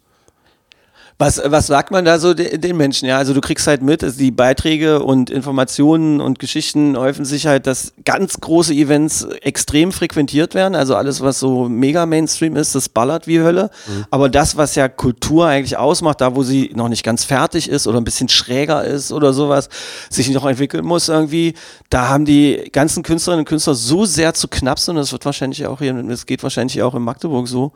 Was, 1.18 1.40
was 1.44 1.68
sagt 1.68 1.90
man 1.90 2.04
da 2.04 2.18
so 2.18 2.34
de, 2.34 2.58
den 2.58 2.76
Menschen? 2.76 3.06
Ja, 3.06 3.18
also 3.18 3.32
du 3.32 3.40
kriegst 3.40 3.66
halt 3.66 3.82
mit, 3.82 4.02
also 4.02 4.18
die 4.18 4.30
Beiträge 4.30 5.02
und 5.02 5.30
Informationen 5.30 6.20
und 6.20 6.38
Geschichten 6.38 6.96
häufen 6.96 7.24
sich 7.24 7.46
halt, 7.46 7.66
dass 7.66 7.92
ganz 8.04 8.40
große 8.40 8.74
Events 8.74 9.24
extrem 9.40 9.92
frequentiert 9.92 10.54
werden. 10.54 10.74
Also 10.74 10.96
alles, 10.96 11.20
was 11.20 11.38
so 11.38 11.68
mega 11.68 12.06
Mainstream 12.06 12.56
ist, 12.56 12.74
das 12.74 12.88
ballert 12.88 13.26
wie 13.26 13.40
Hölle. 13.40 13.70
Aber 14.10 14.28
das, 14.28 14.56
was 14.56 14.74
ja 14.74 14.88
Kultur 14.88 15.46
eigentlich 15.46 15.76
ausmacht, 15.76 16.20
da 16.20 16.34
wo 16.34 16.42
sie 16.42 16.72
noch 16.74 16.88
nicht 16.88 17.04
ganz 17.04 17.24
fertig 17.24 17.68
ist 17.68 17.86
oder 17.86 17.98
ein 17.98 18.04
bisschen 18.04 18.28
schräger 18.28 18.84
ist 18.84 19.12
oder 19.12 19.32
sowas, 19.32 19.68
sich 20.10 20.28
noch 20.30 20.44
entwickeln 20.44 20.84
muss 20.84 21.08
irgendwie, 21.08 21.54
da 21.90 22.08
haben 22.08 22.24
die 22.24 22.68
ganzen 22.72 23.02
Künstlerinnen 23.02 23.42
und 23.42 23.48
Künstler 23.48 23.74
so 23.74 24.04
sehr 24.04 24.34
zu 24.34 24.48
knapp 24.48 24.72
und 24.88 24.96
das 24.96 25.12
wird 25.12 25.24
wahrscheinlich 25.24 25.66
auch 25.66 25.80
hier, 25.80 25.92
das 25.92 26.24
geht 26.24 26.42
wahrscheinlich 26.42 26.82
auch 26.82 26.94
in 26.94 27.02
Magdeburg 27.02 27.46
so. 27.46 27.72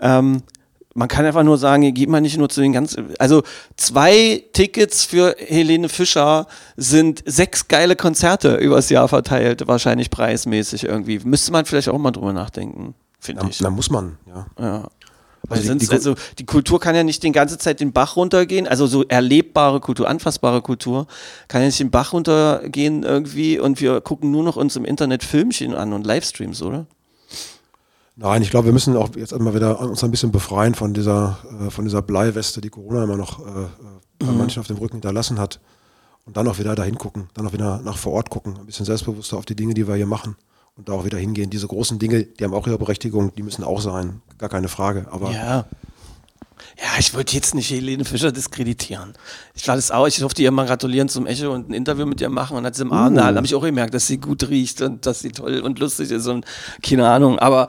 Ähm, 0.00 0.42
man 0.94 1.06
kann 1.08 1.24
einfach 1.24 1.44
nur 1.44 1.56
sagen, 1.56 1.94
geht 1.94 2.08
mal 2.08 2.20
nicht 2.20 2.36
nur 2.36 2.48
zu 2.48 2.60
den 2.60 2.72
ganzen. 2.72 3.14
Also 3.18 3.42
zwei 3.76 4.42
Tickets 4.52 5.04
für 5.04 5.36
Helene 5.38 5.88
Fischer 5.88 6.46
sind 6.76 7.22
sechs 7.26 7.68
geile 7.68 7.94
Konzerte 7.96 8.56
übers 8.56 8.90
Jahr 8.90 9.06
verteilt, 9.08 9.66
wahrscheinlich 9.68 10.10
preismäßig 10.10 10.84
irgendwie. 10.84 11.20
Müsste 11.20 11.52
man 11.52 11.64
vielleicht 11.64 11.88
auch 11.88 11.98
mal 11.98 12.10
drüber 12.10 12.32
nachdenken, 12.32 12.94
finde 13.20 13.46
ich. 13.50 13.58
da 13.58 13.70
muss 13.70 13.90
man. 13.90 14.18
Ja. 14.26 14.46
Ja. 14.58 14.88
Weil 15.48 15.58
Also 15.58 15.74
die- 15.74 15.88
also 15.90 16.14
die 16.38 16.44
Kultur 16.44 16.78
kann 16.80 16.94
ja 16.94 17.02
nicht 17.02 17.22
die 17.22 17.32
ganze 17.32 17.56
Zeit 17.56 17.80
den 17.80 17.92
Bach 17.92 18.14
runtergehen, 18.16 18.68
also 18.68 18.86
so 18.86 19.04
erlebbare 19.04 19.80
Kultur, 19.80 20.08
anfassbare 20.08 20.60
Kultur, 20.60 21.06
kann 21.48 21.62
ja 21.62 21.66
nicht 21.68 21.80
den 21.80 21.90
Bach 21.90 22.12
runtergehen 22.12 23.02
irgendwie 23.04 23.58
und 23.58 23.80
wir 23.80 24.00
gucken 24.00 24.30
nur 24.30 24.44
noch 24.44 24.56
uns 24.56 24.76
im 24.76 24.84
Internet 24.84 25.24
Filmchen 25.24 25.74
an 25.74 25.92
und 25.92 26.04
Livestreams, 26.06 26.62
oder? 26.62 26.86
Nein, 28.16 28.42
ich 28.42 28.50
glaube, 28.50 28.66
wir 28.66 28.72
müssen 28.72 28.96
auch 28.96 29.10
jetzt 29.16 29.32
einmal 29.32 29.54
wieder 29.54 29.80
uns 29.80 30.04
ein 30.04 30.10
bisschen 30.10 30.32
befreien 30.32 30.74
von 30.74 30.92
dieser, 30.92 31.38
äh, 31.66 31.70
von 31.70 31.84
dieser 31.84 32.02
Bleiweste, 32.02 32.60
die 32.60 32.68
Corona 32.70 33.04
immer 33.04 33.16
noch 33.16 33.40
äh, 33.40 33.62
äh, 33.62 33.66
bei 34.18 34.32
manchen 34.32 34.60
auf 34.60 34.66
dem 34.66 34.76
Rücken 34.76 34.96
hinterlassen 34.96 35.38
hat. 35.38 35.60
Und 36.26 36.36
dann 36.36 36.46
auch 36.46 36.58
wieder 36.58 36.74
dahin 36.74 36.96
gucken, 36.96 37.28
dann 37.34 37.46
auch 37.46 37.52
wieder 37.52 37.80
nach 37.82 37.96
vor 37.96 38.12
Ort 38.12 38.30
gucken, 38.30 38.56
ein 38.58 38.66
bisschen 38.66 38.84
selbstbewusster 38.84 39.38
auf 39.38 39.46
die 39.46 39.56
Dinge, 39.56 39.74
die 39.74 39.88
wir 39.88 39.94
hier 39.94 40.06
machen. 40.06 40.36
Und 40.76 40.88
da 40.88 40.92
auch 40.92 41.04
wieder 41.04 41.18
hingehen. 41.18 41.50
Diese 41.50 41.66
großen 41.66 41.98
Dinge, 41.98 42.24
die 42.24 42.44
haben 42.44 42.54
auch 42.54 42.66
ihre 42.66 42.78
Berechtigung, 42.78 43.34
die 43.34 43.42
müssen 43.42 43.64
auch 43.64 43.80
sein. 43.80 44.22
Gar 44.38 44.48
keine 44.48 44.68
Frage. 44.68 45.06
Aber 45.10 45.30
Ja. 45.32 45.64
Ja, 46.78 46.98
ich 46.98 47.14
wollte 47.14 47.34
jetzt 47.34 47.54
nicht 47.54 47.70
Helene 47.70 48.04
Fischer 48.04 48.32
diskreditieren. 48.32 49.14
Ich 49.54 49.66
war 49.68 49.76
das 49.76 49.90
auch, 49.90 50.06
ich 50.06 50.18
durfte 50.18 50.42
ihr 50.42 50.50
mal 50.50 50.66
gratulieren 50.66 51.08
zum 51.08 51.26
Echo 51.26 51.52
und 51.52 51.68
ein 51.68 51.74
Interview 51.74 52.06
mit 52.06 52.20
ihr 52.20 52.28
machen 52.28 52.56
und 52.56 52.64
hat 52.64 52.74
sie 52.74 52.82
im 52.82 52.92
Abend, 52.92 53.18
da 53.18 53.34
habe 53.34 53.44
ich 53.44 53.54
auch 53.54 53.62
gemerkt, 53.62 53.94
dass 53.94 54.06
sie 54.06 54.18
gut 54.18 54.48
riecht 54.48 54.80
und 54.82 55.04
dass 55.06 55.20
sie 55.20 55.30
toll 55.30 55.60
und 55.60 55.78
lustig 55.78 56.10
ist 56.10 56.26
und 56.26 56.44
keine 56.82 57.08
Ahnung, 57.08 57.38
aber 57.38 57.68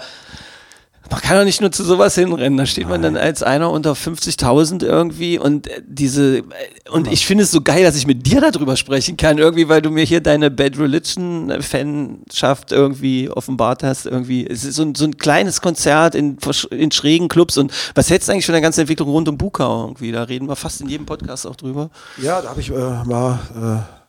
Man 1.12 1.20
kann 1.20 1.38
doch 1.38 1.44
nicht 1.44 1.60
nur 1.60 1.74
zu 1.74 1.84
sowas 1.84 2.16
hinrennen. 2.16 2.58
Da 2.58 2.66
steht 2.66 2.88
man 2.88 3.02
dann 3.02 3.18
als 3.18 3.44
einer 3.44 3.70
unter 3.70 3.92
50.000 3.92 4.84
irgendwie 4.86 5.38
und 5.38 5.68
äh, 5.68 5.82
diese 5.86 6.38
äh, 6.38 6.44
und 6.90 7.12
ich 7.12 7.26
finde 7.26 7.44
es 7.44 7.52
so 7.52 7.62
geil, 7.62 7.84
dass 7.84 7.98
ich 7.98 8.08
mit 8.08 8.26
dir 8.26 8.40
darüber 8.40 8.78
sprechen 8.78 9.18
kann 9.18 9.38
irgendwie, 9.38 9.68
weil 9.68 9.82
du 9.82 9.92
mir 9.92 10.06
hier 10.06 10.22
deine 10.22 10.50
Bad 10.50 10.80
Religion 10.80 11.52
Fanschaft 11.62 12.72
irgendwie 12.72 13.30
offenbart 13.30 13.84
hast 13.84 14.06
irgendwie. 14.06 14.48
Es 14.48 14.64
ist 14.64 14.76
so 14.76 14.84
ein, 14.84 14.96
so 14.96 15.04
ein 15.04 15.18
kleines 15.18 15.62
Konzert 15.62 16.16
in, 16.16 16.38
in 16.70 16.92
schrägen 16.92 17.28
Clubs 17.28 17.58
und 17.58 17.74
was 17.94 18.10
hältst 18.10 18.30
du 18.30 18.32
eigentlich 18.32 18.46
von 18.46 18.54
der 18.54 18.62
ganzen 18.62 18.82
Entwicklung 18.82 19.10
rund 19.10 19.28
um 19.28 19.38
Bukau 19.38 19.82
irgendwie? 19.82 20.14
Da 20.14 20.24
reden 20.24 20.48
wir 20.48 20.56
fast 20.56 20.80
in 20.80 20.88
jedem 20.88 21.06
Podcast 21.06 21.46
auch 21.46 21.58
drüber. 21.58 21.90
Ja, 22.22 22.42
da 22.42 22.50
habe 22.50 22.62
ich 22.62 22.70
äh, 22.70 22.74
mal 22.74 23.40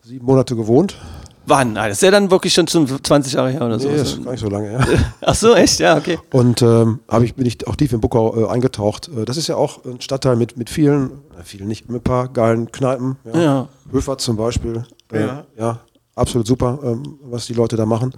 äh, 0.05 0.07
sieben 0.07 0.25
Monate 0.25 0.55
gewohnt. 0.55 0.97
Wann? 1.47 1.77
Ah, 1.77 1.89
das 1.89 1.99
ist 1.99 2.03
ja 2.03 2.11
dann 2.11 2.31
wirklich 2.31 2.53
schon 2.55 2.67
zum 2.67 2.87
20 3.03 3.33
Jahre 3.33 3.51
her 3.51 3.63
oder 3.67 3.79
so. 3.81 3.89
Nee, 3.89 3.97
ist 3.97 4.23
gar 4.25 4.31
nicht 4.33 4.41
so 4.41 4.49
lange 4.49 4.69
her. 4.71 4.87
Ach 5.21 5.35
so, 5.35 5.55
echt? 5.55 5.81
Ja, 5.81 5.97
okay. 5.97 6.19
Und 6.33 6.63
ähm, 6.63 7.01
ich, 7.23 7.35
bin 7.35 7.47
ich 7.47 7.67
auch 7.67 7.77
tief 7.77 7.93
in 7.93 8.01
Buckau 8.01 8.45
äh, 8.45 8.49
eingetaucht. 8.49 9.09
Äh, 9.09 9.25
das 9.25 9.37
ist 9.37 9.49
ja 9.49 9.57
auch 9.57 9.85
ein 9.85 10.01
Stadtteil 10.01 10.37
mit, 10.37 10.57
mit 10.57 10.71
vielen, 10.71 11.11
äh, 11.39 11.43
vielen 11.43 11.67
nicht, 11.67 11.89
mit 11.89 12.01
ein 12.01 12.05
paar 12.05 12.29
geilen 12.29 12.71
Kneipen. 12.71 13.17
Ja. 13.33 13.41
Ja. 13.41 13.69
Höfer 13.91 14.19
zum 14.19 14.37
Beispiel. 14.37 14.85
Äh, 15.13 15.21
Ja. 15.21 15.45
ja. 15.59 15.81
absolut 16.15 16.47
super, 16.47 16.79
ähm, 16.85 17.19
was 17.25 17.47
die 17.47 17.55
Leute 17.55 17.77
da 17.77 17.87
machen. 17.87 18.13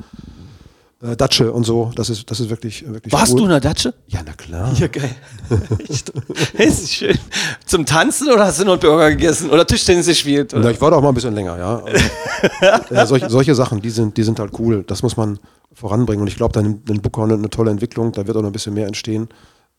Äh, 1.03 1.17
Datsche 1.17 1.53
und 1.53 1.65
so, 1.65 1.91
das 1.97 2.09
ist, 2.09 2.31
das 2.31 2.41
ist 2.41 2.51
wirklich, 2.51 2.87
wirklich 2.87 3.13
Warst 3.13 3.33
cool. 3.33 3.39
du 3.39 3.45
in 3.45 3.51
der 3.51 3.61
Datsche? 3.61 3.95
Ja, 4.07 4.21
na 4.25 4.33
klar. 4.33 4.73
Ja, 4.75 4.87
geil. 4.87 5.15
Ist 6.55 6.93
schön. 6.95 7.19
Zum 7.67 7.85
Tanzen 7.85 8.31
oder 8.31 8.47
hast 8.47 8.61
du 8.61 8.65
nur 8.65 8.79
Burger 8.79 9.11
gegessen 9.11 9.51
oder 9.51 9.67
Tischtennis 9.67 10.07
gespielt? 10.07 10.53
Na, 10.53 10.61
Oder? 10.61 10.71
ich 10.71 10.81
war 10.81 10.91
da 10.91 10.97
auch 10.97 11.03
mal 11.03 11.09
ein 11.09 11.15
bisschen 11.15 11.35
länger, 11.35 11.59
ja. 11.59 11.79
Aber, 11.79 12.95
ja 12.95 13.07
solche, 13.07 13.29
solche 13.29 13.55
Sachen, 13.55 13.83
die 13.83 13.91
sind, 13.91 14.17
die 14.17 14.23
sind 14.23 14.39
halt 14.39 14.53
cool. 14.59 14.85
Das 14.87 15.03
muss 15.03 15.17
man 15.17 15.39
voranbringen. 15.73 16.23
Und 16.23 16.29
ich 16.29 16.37
glaube, 16.37 16.53
da 16.53 16.63
nimmt 16.63 16.89
eine, 16.89 17.35
eine 17.35 17.51
tolle 17.51 17.71
Entwicklung. 17.71 18.13
Da 18.13 18.27
wird 18.27 18.37
auch 18.37 18.43
noch 18.43 18.49
ein 18.49 18.53
bisschen 18.53 18.75
mehr 18.75 18.87
entstehen. 18.87 19.29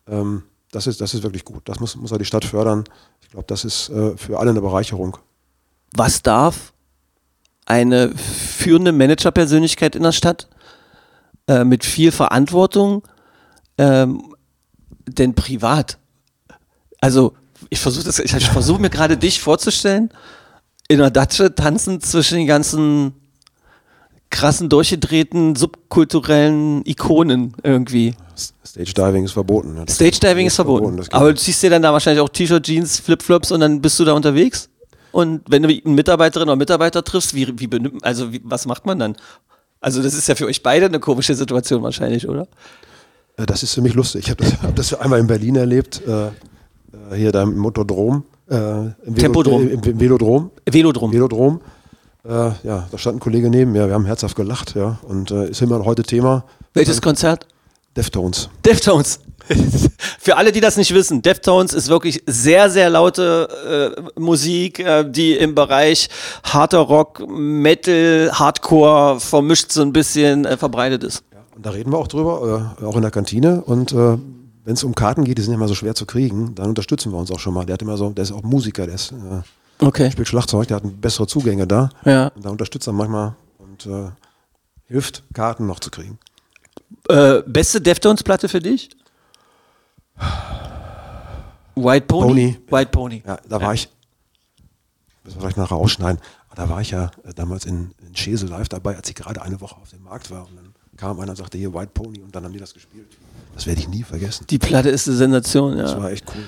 Ähm, 0.08 0.44
das, 0.72 0.86
ist, 0.86 1.02
das 1.02 1.14
ist 1.14 1.24
wirklich 1.24 1.46
gut. 1.46 1.62
Das 1.66 1.80
muss, 1.80 1.96
muss 1.96 2.12
auch 2.12 2.18
die 2.18 2.26
Stadt 2.26 2.46
fördern. 2.46 2.84
Ich 3.22 3.30
glaube, 3.30 3.46
das 3.48 3.66
ist 3.66 3.90
äh, 3.90 4.16
für 4.18 4.40
alle 4.40 4.52
eine 4.52 4.62
Bereicherung. 4.62 5.18
Was 5.96 6.22
darf 6.22 6.74
eine 7.66 8.12
führende 8.16 8.92
Managerpersönlichkeit 8.92 9.96
in 9.96 10.04
der 10.04 10.12
Stadt 10.12 10.48
äh, 11.48 11.64
mit 11.64 11.86
viel 11.86 12.12
Verantwortung 12.12 13.04
ähm, 13.78 14.36
denn 15.08 15.36
privat? 15.36 15.98
Also, 17.02 17.34
ich 17.70 17.80
versuche 17.80 18.06
das, 18.06 18.20
ich 18.20 18.32
versuche 18.48 18.82
mir 18.82 18.90
gerade 18.90 19.18
dich 19.18 19.42
vorzustellen, 19.42 20.10
in 20.88 21.00
der 21.00 21.12
Datsche 21.12 21.54
tanzen 21.56 22.02
zwischen 22.02 22.38
den 22.38 22.48
ganzen 22.48 23.14
krassen, 24.30 24.70
durchgedrehten, 24.70 25.56
subkulturellen 25.56 26.86
Ikonen 26.86 27.54
irgendwie. 27.64 28.16
Stage 28.66 28.94
Diving 28.94 29.24
ist 29.24 29.32
verboten. 29.32 29.78
Ja. 29.78 29.86
Das 29.86 29.96
Stage 29.96 30.20
Diving 30.20 30.48
ist 30.48 30.56
verboten. 30.56 30.98
geht 30.98 31.14
Aber 31.14 31.34
du 31.34 31.40
ziehst 31.40 31.64
dir 31.64 31.70
dann 31.70 31.82
da 31.82 31.94
wahrscheinlich 31.94 32.22
auch 32.22 32.30
T-Shirt, 32.30 32.66
Jeans, 32.66 33.00
Flipflops 33.00 33.52
und 33.52 33.62
dann 33.62 33.82
bist 33.82 33.98
du 34.00 34.06
da 34.06 34.14
unterwegs? 34.14 34.70
Und 35.12 35.44
wenn 35.48 35.64
du 35.64 35.70
eine 35.70 35.96
Mitarbeiterin 35.96 36.50
oder 36.50 36.58
Mitarbeiter 36.58 37.02
triffst, 37.02 37.34
wie, 37.34 37.58
wie 37.58 37.68
benimmt, 37.68 38.04
also 38.04 38.34
wie, 38.34 38.42
was 38.44 38.66
macht 38.66 38.86
man 38.86 39.00
dann? 39.00 39.16
Also 39.86 40.02
das 40.02 40.16
ist 40.16 40.28
ja 40.28 40.34
für 40.34 40.48
euch 40.48 40.64
beide 40.64 40.88
eine 40.88 41.00
komische 41.00 41.36
Situation 41.36 41.84
wahrscheinlich, 41.84 42.28
oder? 42.28 42.48
Äh, 43.38 43.46
das 43.46 43.62
ist 43.62 43.76
für 43.76 43.82
mich 43.84 43.94
lustig. 43.94 44.24
Ich 44.26 44.32
habe 44.32 44.44
das, 44.44 44.60
hab 44.64 44.76
das 44.76 44.94
einmal 44.96 45.20
in 45.20 45.28
Berlin 45.28 45.56
erlebt. 45.58 46.02
Äh, 46.08 46.28
äh, 46.28 46.32
hier 47.16 47.32
da 47.32 47.44
im 47.44 47.56
Motodrom. 47.56 48.24
Äh, 48.50 48.56
im 48.56 48.96
Velo- 49.06 49.16
Tempodrom. 49.16 49.70
Im, 49.70 49.84
im 49.84 50.00
Velodrom. 50.00 50.50
Velodrom. 50.66 51.14
Velodrom. 51.14 51.62
Äh, 52.24 52.30
ja, 52.64 52.88
da 52.90 52.98
stand 52.98 53.18
ein 53.18 53.20
Kollege 53.20 53.52
neben 53.52 53.74
mir. 53.74 53.86
Wir 53.88 53.94
haben 53.94 54.06
herzhaft 54.08 54.36
gelacht. 54.36 54.74
Ja, 54.76 54.98
und 55.04 55.30
äh, 55.30 55.50
ist 55.52 55.62
immer 55.62 55.78
noch 55.78 55.86
heute 55.86 56.02
Thema. 56.02 56.46
Welches 56.74 57.00
Konzert? 57.00 57.46
Deftones. 57.96 58.50
Deftones. 58.66 59.20
Für 60.20 60.38
alle, 60.38 60.52
die 60.52 60.60
das 60.62 60.78
nicht 60.78 60.94
wissen, 60.94 61.22
Deftones 61.22 61.74
ist 61.74 61.88
wirklich 61.88 62.24
sehr, 62.26 62.70
sehr 62.70 62.90
laute 62.90 63.96
äh, 64.16 64.20
Musik, 64.20 64.80
äh, 64.80 65.04
die 65.08 65.34
im 65.34 65.54
Bereich 65.56 66.10
harter 66.44 66.80
Rock, 66.80 67.24
Metal, 67.28 68.32
Hardcore 68.34 69.20
vermischt 69.20 69.72
so 69.72 69.82
ein 69.82 69.94
bisschen 69.94 70.46
äh, 70.46 70.58
verbreitet 70.58 71.04
ist. 71.04 71.24
Und 71.56 71.66
da 71.66 71.70
reden 71.70 71.92
wir 71.92 71.98
auch 71.98 72.08
drüber, 72.08 72.76
auch 72.84 72.96
in 72.96 73.02
der 73.02 73.12
Kantine. 73.12 73.62
Und 73.62 73.94
äh, 73.94 74.18
wenn 74.66 74.74
es 74.74 74.84
um 74.84 74.94
Karten 74.96 75.24
geht, 75.24 75.38
die 75.38 75.42
sind 75.42 75.54
immer 75.54 75.68
so 75.68 75.76
schwer 75.76 75.96
zu 75.96 76.06
kriegen, 76.06 76.54
dann 76.56 76.70
unterstützen 76.70 77.12
wir 77.12 77.18
uns 77.20 77.32
auch 77.32 77.40
schon 77.40 77.54
mal. 77.54 77.66
Der 77.66 77.74
hat 77.74 77.82
immer 77.82 77.98
so, 77.98 78.10
der 78.10 78.24
ist 78.24 78.32
auch 78.32 78.44
Musiker, 78.44 78.86
der 78.86 78.96
ist, 78.96 79.12
äh, 79.12 79.86
Okay. 79.86 80.10
spielt 80.12 80.28
Schlagzeug, 80.28 80.68
der 80.68 80.78
hat 80.78 81.02
bessere 81.02 81.28
Zugänge 81.28 81.68
da. 81.68 81.90
Ja. 82.04 82.28
Und 82.36 82.46
da 82.46 82.50
unterstützt 82.50 82.88
er 82.88 82.94
manchmal 82.94 83.36
und 83.58 83.86
äh, 83.86 84.10
hilft, 84.88 85.24
Karten 85.34 85.68
noch 85.68 85.80
zu 85.80 85.92
kriegen. 85.92 86.18
Beste 87.46 87.82
Deftones-Platte 87.82 88.50
für 88.50 88.60
dich? 88.60 88.90
White 91.76 92.06
Pony? 92.08 92.28
Pony. 92.28 92.58
White 92.70 92.92
Pony. 92.92 93.24
Ja, 93.26 93.38
da 93.48 93.62
war 93.62 93.74
ich, 93.74 93.90
müssen 95.24 95.36
wir 95.38 95.42
vielleicht 95.42 95.58
nachher 95.58 95.76
ausschneiden, 95.76 96.22
da 96.56 96.70
war 96.70 96.82
ich 96.82 96.92
ja 96.92 97.12
äh, 97.24 97.34
damals 97.34 97.66
in, 97.66 97.92
in 98.08 98.16
Schesel 98.16 98.50
live 98.50 98.70
dabei, 98.70 98.96
als 98.96 99.10
ich 99.10 99.16
gerade 99.16 99.42
eine 99.42 99.60
Woche 99.60 99.76
auf 99.76 99.90
dem 99.90 100.04
Markt 100.04 100.32
war. 100.32 100.48
Und 100.48 100.56
dann 100.56 100.74
kam 100.98 101.20
einer 101.20 101.32
und 101.32 101.36
sagte, 101.36 101.58
hier 101.58 101.74
White 101.74 101.92
Pony 101.94 102.22
und 102.22 102.34
dann 102.34 102.46
haben 102.46 102.54
die 102.54 102.60
das 102.60 102.74
gespielt. 102.74 103.08
Das 103.54 103.66
werde 103.66 103.82
ich 103.82 103.88
nie 103.90 104.04
vergessen. 104.04 104.46
Die 104.50 104.58
Platte 104.58 104.90
ist 104.90 105.08
eine 105.08 105.18
Sensation, 105.18 105.78
Das 105.78 105.92
ja. 105.92 106.02
war 106.02 106.12
echt 106.12 106.26
cool. 106.34 106.44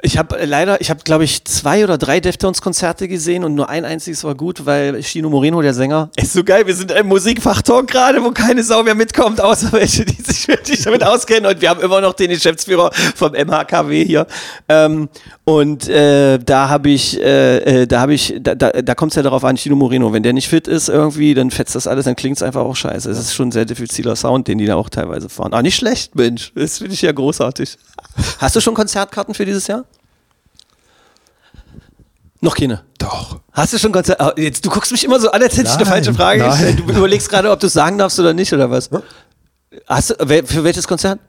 Ich 0.00 0.16
habe 0.16 0.38
äh, 0.38 0.46
leider, 0.46 0.80
ich 0.80 0.88
habe 0.88 1.00
glaube 1.04 1.24
ich 1.24 1.44
zwei 1.44 1.84
oder 1.84 1.98
drei 1.98 2.18
Deftones-Konzerte 2.18 3.08
gesehen 3.08 3.44
und 3.44 3.54
nur 3.54 3.68
ein 3.68 3.84
einziges 3.84 4.24
war 4.24 4.34
gut, 4.34 4.64
weil 4.64 5.02
Chino 5.02 5.28
Moreno, 5.28 5.60
der 5.60 5.74
Sänger, 5.74 6.08
ist 6.16 6.32
so 6.32 6.42
geil. 6.42 6.66
Wir 6.66 6.74
sind 6.74 6.90
im 6.92 7.08
Musikfachtalk 7.08 7.88
gerade, 7.88 8.24
wo 8.24 8.30
keine 8.30 8.62
Sau 8.62 8.82
mehr 8.82 8.94
mitkommt, 8.94 9.42
außer 9.42 9.70
welche, 9.72 10.06
die 10.06 10.22
sich 10.22 10.48
wirklich 10.48 10.82
damit 10.82 11.04
auskennen. 11.04 11.50
Und 11.52 11.60
wir 11.60 11.68
haben 11.68 11.82
immer 11.82 12.00
noch 12.00 12.14
den 12.14 12.30
Geschäftsführer 12.30 12.90
vom 13.14 13.32
MHKW 13.32 14.02
hier. 14.02 14.26
Ähm, 14.70 15.10
und 15.44 15.88
äh, 15.90 16.38
da 16.38 16.70
habe 16.70 16.88
ich, 16.88 17.20
äh, 17.20 17.82
äh, 17.82 17.86
da 17.86 18.00
habe 18.00 18.14
ich, 18.14 18.34
da, 18.40 18.54
da, 18.54 18.70
da 18.70 18.94
kommt 18.94 19.12
es 19.12 19.16
ja 19.16 19.22
darauf 19.22 19.44
an, 19.44 19.56
Chino 19.56 19.76
Moreno, 19.76 20.14
wenn 20.14 20.22
der 20.22 20.32
nicht 20.32 20.48
fit 20.48 20.68
ist 20.68 20.88
irgendwie, 20.88 21.34
dann 21.34 21.50
fetzt 21.50 21.74
das 21.74 21.86
alles, 21.86 22.06
dann 22.06 22.16
klingt 22.16 22.38
es 22.38 22.42
einfach 22.42 22.62
auch 22.62 22.76
scheiße. 22.76 23.10
Es 23.10 23.18
ist 23.18 23.34
schon 23.34 23.48
ein 23.48 23.52
sehr 23.52 23.66
diffiziler 23.66 24.16
Sound, 24.16 24.48
den 24.48 24.56
die 24.56 24.64
da 24.64 24.76
auch 24.76 24.88
teilweise 24.88 25.28
fahren. 25.28 25.52
Ah, 25.52 25.60
nicht 25.60 25.76
schlecht, 25.76 26.14
Mensch. 26.14 26.50
Das 26.54 26.78
finde 26.78 26.94
ich 26.94 27.02
ja 27.02 27.12
großartig. 27.12 27.76
Hast 28.38 28.56
du 28.56 28.60
schon 28.60 28.74
Konzertkarten 28.74 29.34
für 29.34 29.44
dieses 29.44 29.66
Jahr? 29.66 29.81
Noch 32.44 32.56
keine. 32.56 32.82
Doch. 32.98 33.38
Hast 33.52 33.72
du 33.72 33.78
schon 33.78 33.92
Konzert? 33.92 34.20
ah, 34.20 34.32
Jetzt, 34.36 34.66
du 34.66 34.68
guckst 34.68 34.90
mich 34.90 35.04
immer 35.04 35.20
so 35.20 35.30
an, 35.30 35.40
als 35.42 35.56
hätte 35.56 35.68
ich 35.68 35.76
eine 35.76 35.86
falsche 35.86 36.12
Frage 36.12 36.40
nein. 36.40 36.50
gestellt. 36.50 36.78
Du 36.80 36.92
überlegst 36.92 37.28
gerade, 37.28 37.48
ob 37.50 37.60
du 37.60 37.68
es 37.68 37.72
sagen 37.72 37.98
darfst 37.98 38.18
oder 38.18 38.34
nicht, 38.34 38.52
oder 38.52 38.68
was? 38.68 38.90
Hast 39.86 40.10
du, 40.10 40.14
für 40.26 40.64
welches 40.64 40.88
Konzert? 40.88 41.20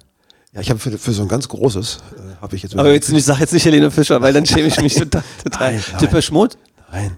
Ja, 0.53 0.61
ich 0.61 0.69
habe 0.71 0.79
für, 0.79 0.97
für 0.97 1.11
so 1.13 1.21
ein 1.21 1.27
ganz 1.27 1.47
großes, 1.47 1.99
äh, 2.17 2.41
habe 2.41 2.55
ich 2.55 2.63
jetzt 2.63 2.75
Aber 2.75 2.91
jetzt 2.91 3.11
nicht, 3.11 3.25
sag 3.25 3.39
jetzt 3.39 3.53
nicht 3.53 3.63
Helene 3.63 3.91
Fischer, 3.91 4.21
weil 4.21 4.33
dann 4.33 4.45
schäme 4.45 4.67
ich 4.67 4.81
mich 4.81 4.95
total. 4.99 5.23
total. 5.43 5.79
Tipper 5.99 6.21
Schmut? 6.21 6.57
Nein, 6.91 7.17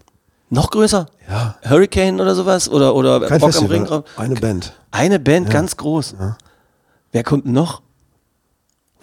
Noch 0.49 0.71
größer? 0.71 1.07
Ja. 1.29 1.55
Hurricane 1.67 2.19
oder 2.19 2.35
sowas? 2.35 2.67
Oder, 2.69 2.95
oder 2.95 3.21
kein 3.21 3.39
Rock 3.41 3.43
am 3.43 3.51
Festival, 3.69 3.77
Ring? 3.77 4.03
eine 4.17 4.35
Band. 4.35 4.73
Eine 4.91 5.19
Band, 5.19 5.49
ganz 5.49 5.77
groß. 5.77 6.15
Wer 7.13 7.23
kommt 7.23 7.45
noch? 7.45 7.81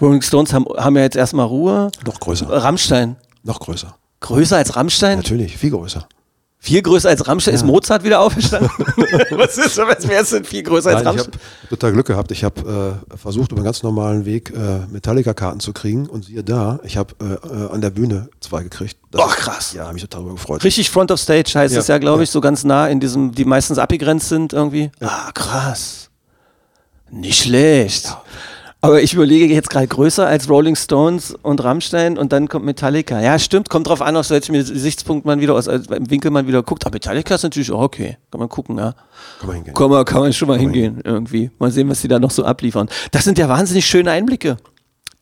Rolling 0.01 0.23
Stones 0.23 0.53
haben, 0.53 0.67
haben 0.77 0.97
ja 0.97 1.03
jetzt 1.03 1.17
erstmal 1.17 1.47
Ruhe. 1.47 1.91
Noch 2.05 2.21
größer. 2.21 2.47
Rammstein. 2.49 3.17
Noch 3.43 3.61
größer. 3.61 3.97
Größer 4.23 4.57
als 4.57 4.75
Rammstein? 4.77 5.19
Natürlich, 5.19 5.57
viel 5.57 5.71
größer. 5.71 6.07
Viel 6.65 6.81
größer 6.81 7.09
als 7.09 7.27
Rammstein. 7.27 7.55
Ist 7.55 7.65
Mozart 7.67 8.05
wieder 8.05 8.21
auferstanden? 8.21 8.71
was 9.31 9.59
ist, 9.59 9.77
was 9.79 10.07
wäre 10.07 10.23
es 10.23 10.31
denn 10.31 10.45
viel 10.45 10.63
größer 10.63 10.91
als 10.91 11.03
Nein, 11.03 11.15
ich 11.17 11.21
Rammstein? 11.23 11.41
habe 11.41 11.69
total 11.71 11.93
Glück 11.93 12.07
gehabt. 12.07 12.31
Ich 12.31 12.45
habe 12.45 13.01
äh, 13.13 13.17
versucht, 13.17 13.51
über 13.51 13.59
einen 13.59 13.65
ganz 13.65 13.83
normalen 13.83 14.25
Weg 14.25 14.53
äh, 14.57 14.87
Metallica-Karten 14.89 15.59
zu 15.59 15.73
kriegen. 15.73 16.07
Und 16.09 16.25
siehe 16.27 16.45
da, 16.45 16.79
ich 16.85 16.97
habe 16.97 17.15
äh, 17.21 17.25
äh, 17.65 17.71
an 17.73 17.81
der 17.81 17.91
Bühne 17.91 18.29
zwei 18.39 18.63
gekriegt. 18.63 18.97
Das 19.11 19.27
ist- 19.29 19.37
krass. 19.39 19.73
Ja, 19.73 19.83
habe 19.85 19.95
mich 19.95 20.03
total 20.03 20.21
darüber 20.21 20.37
gefreut. 20.37 20.63
Richtig 20.63 20.89
Front 20.89 21.11
of 21.11 21.19
Stage 21.19 21.51
heißt 21.53 21.75
Ja, 21.75 21.81
es 21.81 21.89
ja, 21.89 21.99
glaube 21.99 22.19
ja. 22.19 22.23
ich, 22.23 22.31
so 22.31 22.41
ganz 22.41 22.63
nah 22.63 22.87
in 22.87 23.01
diesem, 23.01 23.33
die 23.35 23.45
meistens 23.45 23.79
abgegrenzt 23.79 24.29
sind 24.29 24.53
irgendwie. 24.53 24.93
Ah, 25.01 25.33
krass. 25.33 26.11
Nicht 27.11 27.43
schlecht. 27.43 28.17
Aber 28.85 29.01
ich 29.01 29.15
überlege 29.15 29.47
jetzt 29.55 29.71
gerade 29.71 29.87
größer 29.87 30.27
als 30.27 30.51
Rolling 30.51 30.75
Stones 30.75 31.37
und 31.43 31.63
Rammstein 31.63 32.19
und 32.19 32.33
dann 32.33 32.49
kommt 32.49 32.65
Metallica. 32.65 33.21
Ja, 33.21 33.39
stimmt, 33.39 33.69
kommt 33.71 33.87
drauf 33.87 34.03
an, 34.03 34.17
aus 34.17 34.31
welchem 34.31 34.55
Gesichtspunkt 34.55 35.25
man 35.25 35.41
wieder, 35.41 35.55
aus 35.55 35.69
welchem 35.69 36.11
Winkel 36.11 36.33
man 36.33 36.49
wieder 36.49 36.65
guckt. 36.65 36.85
Aber 36.85 36.95
Metallica 36.97 37.37
ist 37.37 37.45
natürlich 37.45 37.71
auch 37.71 37.81
okay. 37.83 38.17
Kann 38.33 38.41
man 38.41 38.49
gucken, 38.49 38.77
ja. 38.79 38.95
Kann 39.39 39.47
man 39.47 39.55
hingehen. 39.57 39.75
Kann 39.75 39.89
man, 39.89 40.05
kann 40.05 40.21
man 40.23 40.33
schon 40.33 40.49
mal 40.49 40.55
man 40.55 40.63
hingehen, 40.63 41.01
irgendwie. 41.05 41.53
Mal 41.61 41.71
sehen, 41.71 41.89
was 41.89 42.01
die 42.01 42.09
da 42.09 42.19
noch 42.19 42.33
so 42.33 42.45
abliefern. 42.45 42.89
Das 43.13 43.23
sind 43.23 43.39
ja 43.39 43.49
wahnsinnig 43.49 43.87
schöne 43.87 44.11
Einblicke, 44.11 44.57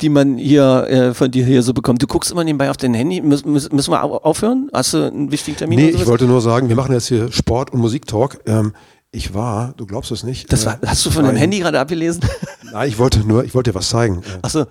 die 0.00 0.08
man 0.08 0.38
hier 0.38 0.86
äh, 0.88 1.12
von 1.12 1.30
dir 1.30 1.44
hier 1.44 1.62
so 1.62 1.74
bekommt. 1.74 2.02
Du 2.02 2.06
guckst 2.06 2.30
immer 2.32 2.44
nebenbei 2.44 2.70
auf 2.70 2.78
dein 2.78 2.94
Handy. 2.94 3.20
Müssen, 3.20 3.52
müssen 3.52 3.76
müssen 3.76 3.90
wir 3.92 4.02
au- 4.02 4.16
aufhören? 4.22 4.70
Hast 4.72 4.94
du 4.94 5.04
einen 5.06 5.30
wichtigen 5.30 5.58
Termin? 5.58 5.78
Nee, 5.80 5.90
ich 5.90 6.06
wollte 6.06 6.24
nur 6.24 6.40
sagen, 6.40 6.70
wir 6.70 6.76
machen 6.76 6.94
jetzt 6.94 7.08
hier 7.08 7.30
Sport- 7.30 7.74
und 7.74 7.80
Musiktalk. 7.80 8.40
Ähm, 8.46 8.72
ich 9.12 9.34
war, 9.34 9.74
du 9.76 9.84
glaubst 9.84 10.12
es 10.12 10.22
nicht. 10.22 10.50
Das 10.50 10.62
äh, 10.62 10.66
war, 10.66 10.78
hast 10.86 11.04
du 11.04 11.10
von 11.10 11.24
deinem 11.24 11.34
ein- 11.34 11.40
Handy 11.40 11.58
gerade 11.58 11.78
abgelesen? 11.78 12.22
Nein, 12.72 12.88
ich 12.88 12.98
wollte 12.98 13.20
nur, 13.20 13.44
ich 13.44 13.54
wollte 13.54 13.70
dir 13.70 13.74
was 13.74 13.88
zeigen. 13.88 14.22
Äh, 14.22 14.38
Achso. 14.42 14.66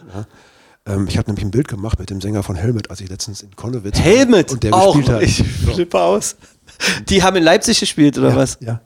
ähm, 0.86 1.08
ich 1.08 1.18
habe 1.18 1.30
nämlich 1.30 1.46
ein 1.46 1.52
Bild 1.52 1.68
gemacht 1.68 2.00
mit 2.00 2.10
dem 2.10 2.22
Sänger 2.22 2.44
von 2.44 2.56
Helmet, 2.56 2.90
als 2.90 3.02
ich 3.02 3.10
letztens 3.10 3.42
in 3.42 3.56
Konnewitz 3.56 3.98
war 3.98 4.04
Helmet 4.04 4.52
und 4.52 4.64
der 4.64 4.74
auch. 4.74 4.96
gespielt 4.96 5.16
hat. 5.16 5.22
Ich 5.24 5.44
flippe 5.44 6.00
aus. 6.00 6.36
Die 7.10 7.24
haben 7.24 7.36
in 7.38 7.44
Leipzig 7.44 7.80
gespielt, 7.80 8.18
oder 8.18 8.30
ja, 8.30 8.36
was? 8.36 8.58
Ja. 8.62 8.82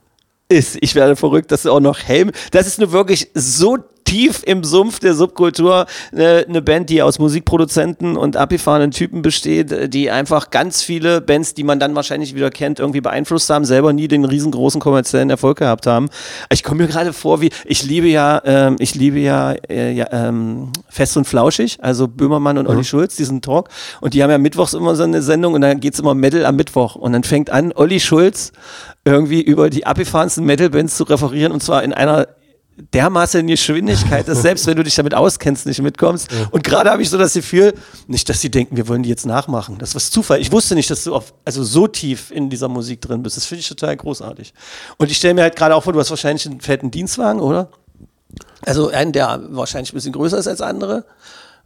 Ist, 0.49 0.77
ich 0.81 0.95
werde 0.95 1.15
verrückt, 1.15 1.51
dass 1.51 1.65
auch 1.65 1.79
noch 1.79 1.99
Helm. 1.99 2.31
Das 2.51 2.67
ist 2.67 2.79
nur 2.79 2.91
wirklich 2.91 3.29
so 3.33 3.77
tief 4.03 4.43
im 4.45 4.63
Sumpf 4.63 4.99
der 4.99 5.13
Subkultur 5.13 5.85
eine, 6.11 6.45
eine 6.47 6.61
Band, 6.61 6.89
die 6.89 7.01
aus 7.01 7.19
Musikproduzenten 7.19 8.17
und 8.17 8.37
abgefahrenen 8.37 8.91
Typen 8.91 9.21
besteht, 9.21 9.93
die 9.93 10.11
einfach 10.11 10.49
ganz 10.49 10.81
viele 10.81 11.21
Bands, 11.21 11.53
die 11.53 11.63
man 11.63 11.79
dann 11.79 11.95
wahrscheinlich 11.95 12.35
wieder 12.35 12.49
kennt, 12.49 12.79
irgendwie 12.79 13.01
beeinflusst 13.01 13.49
haben, 13.49 13.65
selber 13.65 13.93
nie 13.93 14.07
den 14.07 14.25
riesengroßen 14.25 14.81
kommerziellen 14.81 15.29
Erfolg 15.29 15.57
gehabt 15.59 15.87
haben. 15.87 16.09
Ich 16.51 16.63
komme 16.63 16.83
mir 16.83 16.87
gerade 16.89 17.13
vor, 17.13 17.41
wie 17.41 17.49
ich 17.65 17.83
liebe 17.83 18.07
ja, 18.07 18.41
ähm, 18.45 18.75
ich 18.79 18.95
liebe 18.95 19.19
ja, 19.19 19.53
äh, 19.69 19.93
ja 19.93 20.07
ähm, 20.11 20.71
Fest 20.89 21.17
und 21.17 21.25
Flauschig, 21.25 21.77
also 21.81 22.07
Böhmermann 22.07 22.57
und 22.57 22.67
Olli 22.67 22.83
Schulz, 22.83 23.15
diesen 23.15 23.41
Talk. 23.41 23.69
Und 24.01 24.13
die 24.13 24.23
haben 24.23 24.29
ja 24.29 24.37
mittwochs 24.37 24.73
immer 24.73 24.95
so 24.95 25.03
eine 25.03 25.21
Sendung 25.21 25.53
und 25.53 25.61
dann 25.61 25.79
geht's 25.79 25.99
immer 25.99 26.13
Metal 26.13 26.45
am 26.45 26.55
Mittwoch. 26.55 26.95
Und 26.95 27.13
dann 27.13 27.23
fängt 27.23 27.49
an, 27.49 27.71
Olli 27.73 27.99
Schulz 27.99 28.51
irgendwie 29.05 29.41
über 29.41 29.69
die 29.69 29.85
abgefahrensten 29.85 30.45
Metal-Bands 30.45 30.95
zu 30.95 31.03
referieren 31.03 31.51
und 31.51 31.61
zwar 31.61 31.83
in 31.83 31.93
einer 31.93 32.27
dermaßen 32.93 33.45
Geschwindigkeit, 33.47 34.27
dass 34.27 34.41
selbst 34.41 34.65
wenn 34.67 34.77
du 34.77 34.83
dich 34.83 34.95
damit 34.95 35.13
auskennst, 35.13 35.65
nicht 35.65 35.81
mitkommst. 35.81 36.29
Und 36.51 36.63
gerade 36.63 36.89
habe 36.89 37.01
ich 37.01 37.09
so 37.09 37.17
das 37.17 37.33
Gefühl, 37.33 37.73
nicht, 38.07 38.27
dass 38.29 38.41
sie 38.41 38.49
denken, 38.49 38.77
wir 38.77 38.87
wollen 38.87 39.03
die 39.03 39.09
jetzt 39.09 39.25
nachmachen. 39.25 39.77
Das 39.77 39.95
was 39.95 40.09
Zufall. 40.09 40.39
Ich 40.39 40.51
wusste 40.51 40.75
nicht, 40.75 40.89
dass 40.89 41.03
du 41.03 41.13
auf, 41.13 41.33
also 41.45 41.63
so 41.63 41.87
tief 41.87 42.31
in 42.31 42.49
dieser 42.49 42.67
Musik 42.67 43.01
drin 43.01 43.23
bist. 43.23 43.37
Das 43.37 43.45
finde 43.45 43.61
ich 43.61 43.69
total 43.69 43.95
großartig. 43.95 44.53
Und 44.97 45.11
ich 45.11 45.17
stelle 45.17 45.35
mir 45.35 45.41
halt 45.41 45.55
gerade 45.55 45.75
auch 45.75 45.83
vor, 45.83 45.93
du 45.93 45.99
hast 45.99 46.09
wahrscheinlich 46.09 46.45
einen 46.45 46.61
fetten 46.61 46.89
Dienstwagen, 46.91 47.41
oder? 47.41 47.69
Also 48.65 48.89
einen, 48.89 49.11
der 49.11 49.41
wahrscheinlich 49.49 49.91
ein 49.91 49.95
bisschen 49.95 50.13
größer 50.13 50.37
ist 50.37 50.47
als 50.47 50.61
andere. 50.61 51.05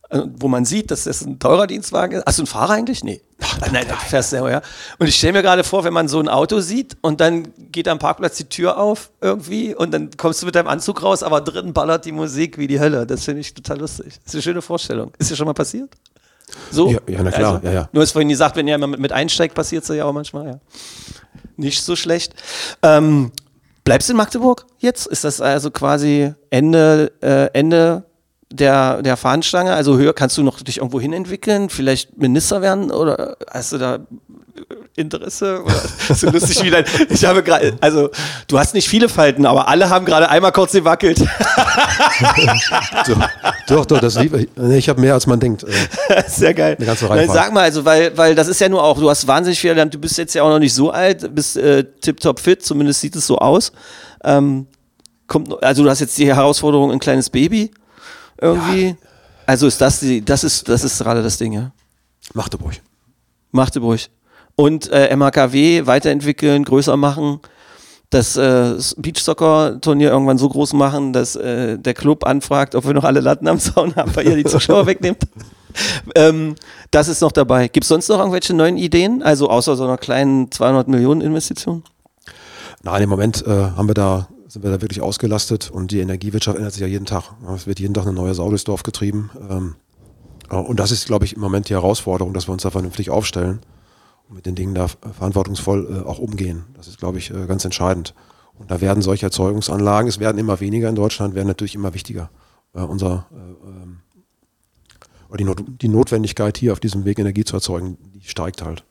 Äh, 0.09 0.21
Wo 0.37 0.47
man 0.47 0.65
sieht, 0.65 0.91
dass 0.91 1.03
das 1.03 1.21
ein 1.21 1.39
teurer 1.39 1.67
Dienstwagen 1.67 2.19
ist. 2.19 2.25
Hast 2.25 2.37
du 2.37 2.43
einen 2.43 2.47
Fahrer 2.47 2.73
eigentlich? 2.73 3.03
Nee. 3.03 3.21
Ah, 3.39 3.67
nein, 3.71 3.85
du 3.87 3.93
fährst 3.95 4.31
selber, 4.31 4.49
ja. 4.49 4.61
Und 4.97 5.07
ich 5.07 5.15
stelle 5.15 5.33
mir 5.33 5.41
gerade 5.41 5.63
vor, 5.63 5.83
wenn 5.83 5.93
man 5.93 6.07
so 6.07 6.19
ein 6.19 6.27
Auto 6.29 6.59
sieht 6.59 6.97
und 7.01 7.21
dann 7.21 7.53
geht 7.71 7.87
am 7.87 7.99
Parkplatz 7.99 8.37
die 8.37 8.45
Tür 8.45 8.77
auf 8.77 9.11
irgendwie 9.21 9.75
und 9.75 9.93
dann 9.93 10.09
kommst 10.17 10.41
du 10.41 10.45
mit 10.45 10.55
deinem 10.55 10.67
Anzug 10.67 11.03
raus, 11.03 11.23
aber 11.23 11.41
drin 11.41 11.73
ballert 11.73 12.05
die 12.05 12.11
Musik 12.11 12.57
wie 12.57 12.67
die 12.67 12.79
Hölle. 12.79 13.05
Das 13.05 13.25
finde 13.25 13.41
ich 13.41 13.53
total 13.53 13.79
lustig. 13.79 14.13
Das 14.23 14.33
ist 14.33 14.35
eine 14.35 14.41
schöne 14.41 14.61
Vorstellung. 14.61 15.11
Ist 15.19 15.29
dir 15.29 15.35
schon 15.35 15.45
mal 15.45 15.53
passiert? 15.53 15.89
So? 16.71 16.89
Ja, 16.89 16.99
ja, 17.07 17.21
na 17.21 17.31
klar, 17.31 17.61
ja, 17.63 17.71
ja. 17.71 17.89
Nur 17.91 18.03
ist 18.03 18.11
vorhin 18.11 18.29
gesagt, 18.29 18.55
wenn 18.55 18.67
ihr 18.67 18.77
mit, 18.77 18.99
mit 18.99 19.11
einsteigt, 19.11 19.53
passiert 19.53 19.83
es 19.83 19.89
ja 19.89 20.05
auch 20.05 20.13
manchmal, 20.13 20.47
ja. 20.47 20.59
Nicht 21.57 21.83
so 21.83 21.95
schlecht. 21.95 22.33
Ähm, 22.81 23.31
bleibst 23.83 24.07
du 24.07 24.13
in 24.13 24.17
Magdeburg 24.17 24.65
jetzt? 24.79 25.07
Ist 25.07 25.23
das 25.23 25.41
also 25.41 25.71
quasi 25.71 26.33
Ende, 26.49 27.11
äh, 27.21 27.47
Ende 27.53 28.06
der, 28.51 29.01
der 29.01 29.17
Fahnenstange? 29.17 29.73
Also 29.73 29.97
höher, 29.97 30.13
kannst 30.13 30.37
du 30.37 30.43
noch 30.43 30.61
dich 30.61 30.77
irgendwo 30.77 30.99
hin 30.99 31.13
entwickeln? 31.13 31.69
Vielleicht 31.69 32.17
Minister 32.17 32.61
werden? 32.61 32.91
Oder 32.91 33.37
hast 33.51 33.73
du 33.73 33.77
da 33.77 33.99
Interesse? 34.95 35.63
Oder 35.63 35.75
so 36.15 36.29
lustig 36.29 36.63
wie 36.63 36.69
dein, 36.69 36.85
ich 37.09 37.25
habe 37.25 37.43
gerade, 37.43 37.77
also 37.81 38.09
du 38.47 38.57
hast 38.57 38.73
nicht 38.73 38.87
viele 38.87 39.09
Falten, 39.09 39.45
aber 39.45 39.67
alle 39.67 39.89
haben 39.89 40.05
gerade 40.05 40.29
einmal 40.29 40.51
kurz 40.51 40.71
gewackelt. 40.71 41.19
Doch, 43.05 43.29
doch, 43.67 43.85
doch, 43.85 43.99
das 43.99 44.15
liebe 44.15 44.47
ich. 44.75 44.89
Habe 44.89 45.01
mehr, 45.01 45.13
als 45.13 45.27
man 45.27 45.39
denkt. 45.39 45.63
Äh, 45.63 46.23
Sehr 46.27 46.53
geil. 46.53 46.75
Eine 46.77 46.85
ganze 46.85 47.09
Reihe 47.09 47.25
Nein, 47.25 47.35
sag 47.35 47.53
mal, 47.53 47.63
also, 47.63 47.85
weil, 47.85 48.15
weil 48.17 48.33
das 48.33 48.47
ist 48.47 48.59
ja 48.59 48.69
nur 48.69 48.83
auch, 48.83 48.99
du 48.99 49.09
hast 49.09 49.27
wahnsinnig 49.27 49.59
viel 49.59 49.71
gelernt, 49.71 49.93
du 49.93 49.99
bist 49.99 50.17
jetzt 50.17 50.33
ja 50.33 50.43
auch 50.43 50.49
noch 50.49 50.59
nicht 50.59 50.73
so 50.73 50.91
alt, 50.91 51.33
bist 51.35 51.57
äh, 51.57 51.83
tiptop 52.01 52.39
fit, 52.39 52.63
zumindest 52.63 53.01
sieht 53.01 53.15
es 53.15 53.27
so 53.27 53.37
aus. 53.37 53.71
Ähm, 54.23 54.67
kommt, 55.27 55.61
also 55.63 55.83
du 55.83 55.89
hast 55.89 55.99
jetzt 55.99 56.17
die 56.17 56.27
Herausforderung, 56.27 56.91
ein 56.91 56.99
kleines 56.99 57.29
Baby 57.29 57.71
irgendwie. 58.41 58.95
Also 59.45 59.67
ist 59.67 59.79
das 59.79 59.99
die, 59.99 60.23
das 60.23 60.43
ist, 60.43 60.67
das 60.67 60.83
ist 60.83 60.99
gerade 60.99 61.23
das 61.23 61.37
Ding, 61.37 61.53
ja. 61.53 61.71
Magdeburg. 62.33 62.75
Magdeburg. 63.51 64.01
Und 64.55 64.89
äh, 64.91 65.15
MHKW 65.15 65.85
weiterentwickeln, 65.85 66.65
größer 66.65 66.97
machen, 66.97 67.39
das 68.09 68.37
äh, 68.37 68.75
Beachsoccer-Turnier 68.97 70.09
irgendwann 70.09 70.37
so 70.37 70.47
groß 70.47 70.73
machen, 70.73 71.13
dass 71.13 71.35
äh, 71.35 71.77
der 71.77 71.93
Club 71.93 72.25
anfragt, 72.25 72.73
ob 72.73 72.85
wir 72.85 72.93
noch 72.93 73.03
alle 73.03 73.19
Latten 73.19 73.47
am 73.47 73.59
Zaun 73.59 73.95
haben, 73.95 74.15
weil 74.15 74.27
ihr 74.27 74.35
die 74.35 74.45
Zuschauer 74.45 74.85
wegnehmt. 74.87 75.23
Ähm, 76.15 76.55
das 76.89 77.07
ist 77.07 77.21
noch 77.21 77.31
dabei. 77.31 77.67
Gibt 77.67 77.83
es 77.83 77.89
sonst 77.89 78.07
noch 78.07 78.19
irgendwelche 78.19 78.53
neuen 78.53 78.77
Ideen? 78.77 79.21
Also 79.21 79.49
außer 79.49 79.75
so 79.75 79.83
einer 79.83 79.97
kleinen 79.97 80.51
200 80.51 80.87
Millionen 80.87 81.21
Investition? 81.21 81.83
Nein, 82.81 83.03
im 83.03 83.09
Moment 83.09 83.45
äh, 83.45 83.49
haben 83.49 83.87
wir 83.87 83.93
da, 83.93 84.27
sind 84.57 84.63
wir 84.63 84.71
da 84.71 84.81
wirklich 84.81 85.01
ausgelastet 85.01 85.69
und 85.69 85.91
die 85.91 85.99
Energiewirtschaft 85.99 86.57
ändert 86.57 86.73
sich 86.73 86.81
ja 86.81 86.87
jeden 86.87 87.05
Tag. 87.05 87.35
Es 87.55 87.67
wird 87.67 87.79
jeden 87.79 87.93
Tag 87.93 88.03
eine 88.03 88.13
neue 88.13 88.33
Sau 88.33 88.49
durchs 88.49 88.63
Dorf 88.63 88.81
getrieben. 88.81 89.29
Ähm, 89.49 89.75
äh, 90.49 90.55
und 90.55 90.79
das 90.79 90.91
ist, 90.91 91.05
glaube 91.05 91.25
ich, 91.25 91.35
im 91.35 91.41
Moment 91.41 91.69
die 91.69 91.73
Herausforderung, 91.73 92.33
dass 92.33 92.47
wir 92.47 92.53
uns 92.53 92.63
da 92.63 92.71
vernünftig 92.71 93.11
aufstellen 93.11 93.59
und 94.27 94.35
mit 94.35 94.47
den 94.47 94.55
Dingen 94.55 94.73
da 94.73 94.87
verantwortungsvoll 94.87 96.03
äh, 96.03 96.07
auch 96.07 96.17
umgehen. 96.17 96.63
Das 96.75 96.87
ist, 96.87 96.97
glaube 96.97 97.19
ich, 97.19 97.29
äh, 97.29 97.45
ganz 97.45 97.65
entscheidend. 97.65 98.15
Und 98.57 98.71
da 98.71 98.81
werden 98.81 99.03
solche 99.03 99.27
Erzeugungsanlagen, 99.27 100.09
es 100.09 100.19
werden 100.19 100.39
immer 100.39 100.59
weniger 100.59 100.89
in 100.89 100.95
Deutschland, 100.95 101.35
werden 101.35 101.47
natürlich 101.47 101.75
immer 101.75 101.93
wichtiger. 101.93 102.31
Äh, 102.73 102.81
unser, 102.81 103.27
äh, 103.31 103.69
ähm, 103.69 103.99
oder 105.29 105.55
die 105.67 105.87
Notwendigkeit 105.87 106.57
hier 106.57 106.73
auf 106.73 106.79
diesem 106.79 107.05
Weg 107.05 107.19
Energie 107.19 107.43
zu 107.43 107.55
erzeugen, 107.55 107.97
die 108.15 108.27
steigt 108.27 108.63
halt. 108.63 108.83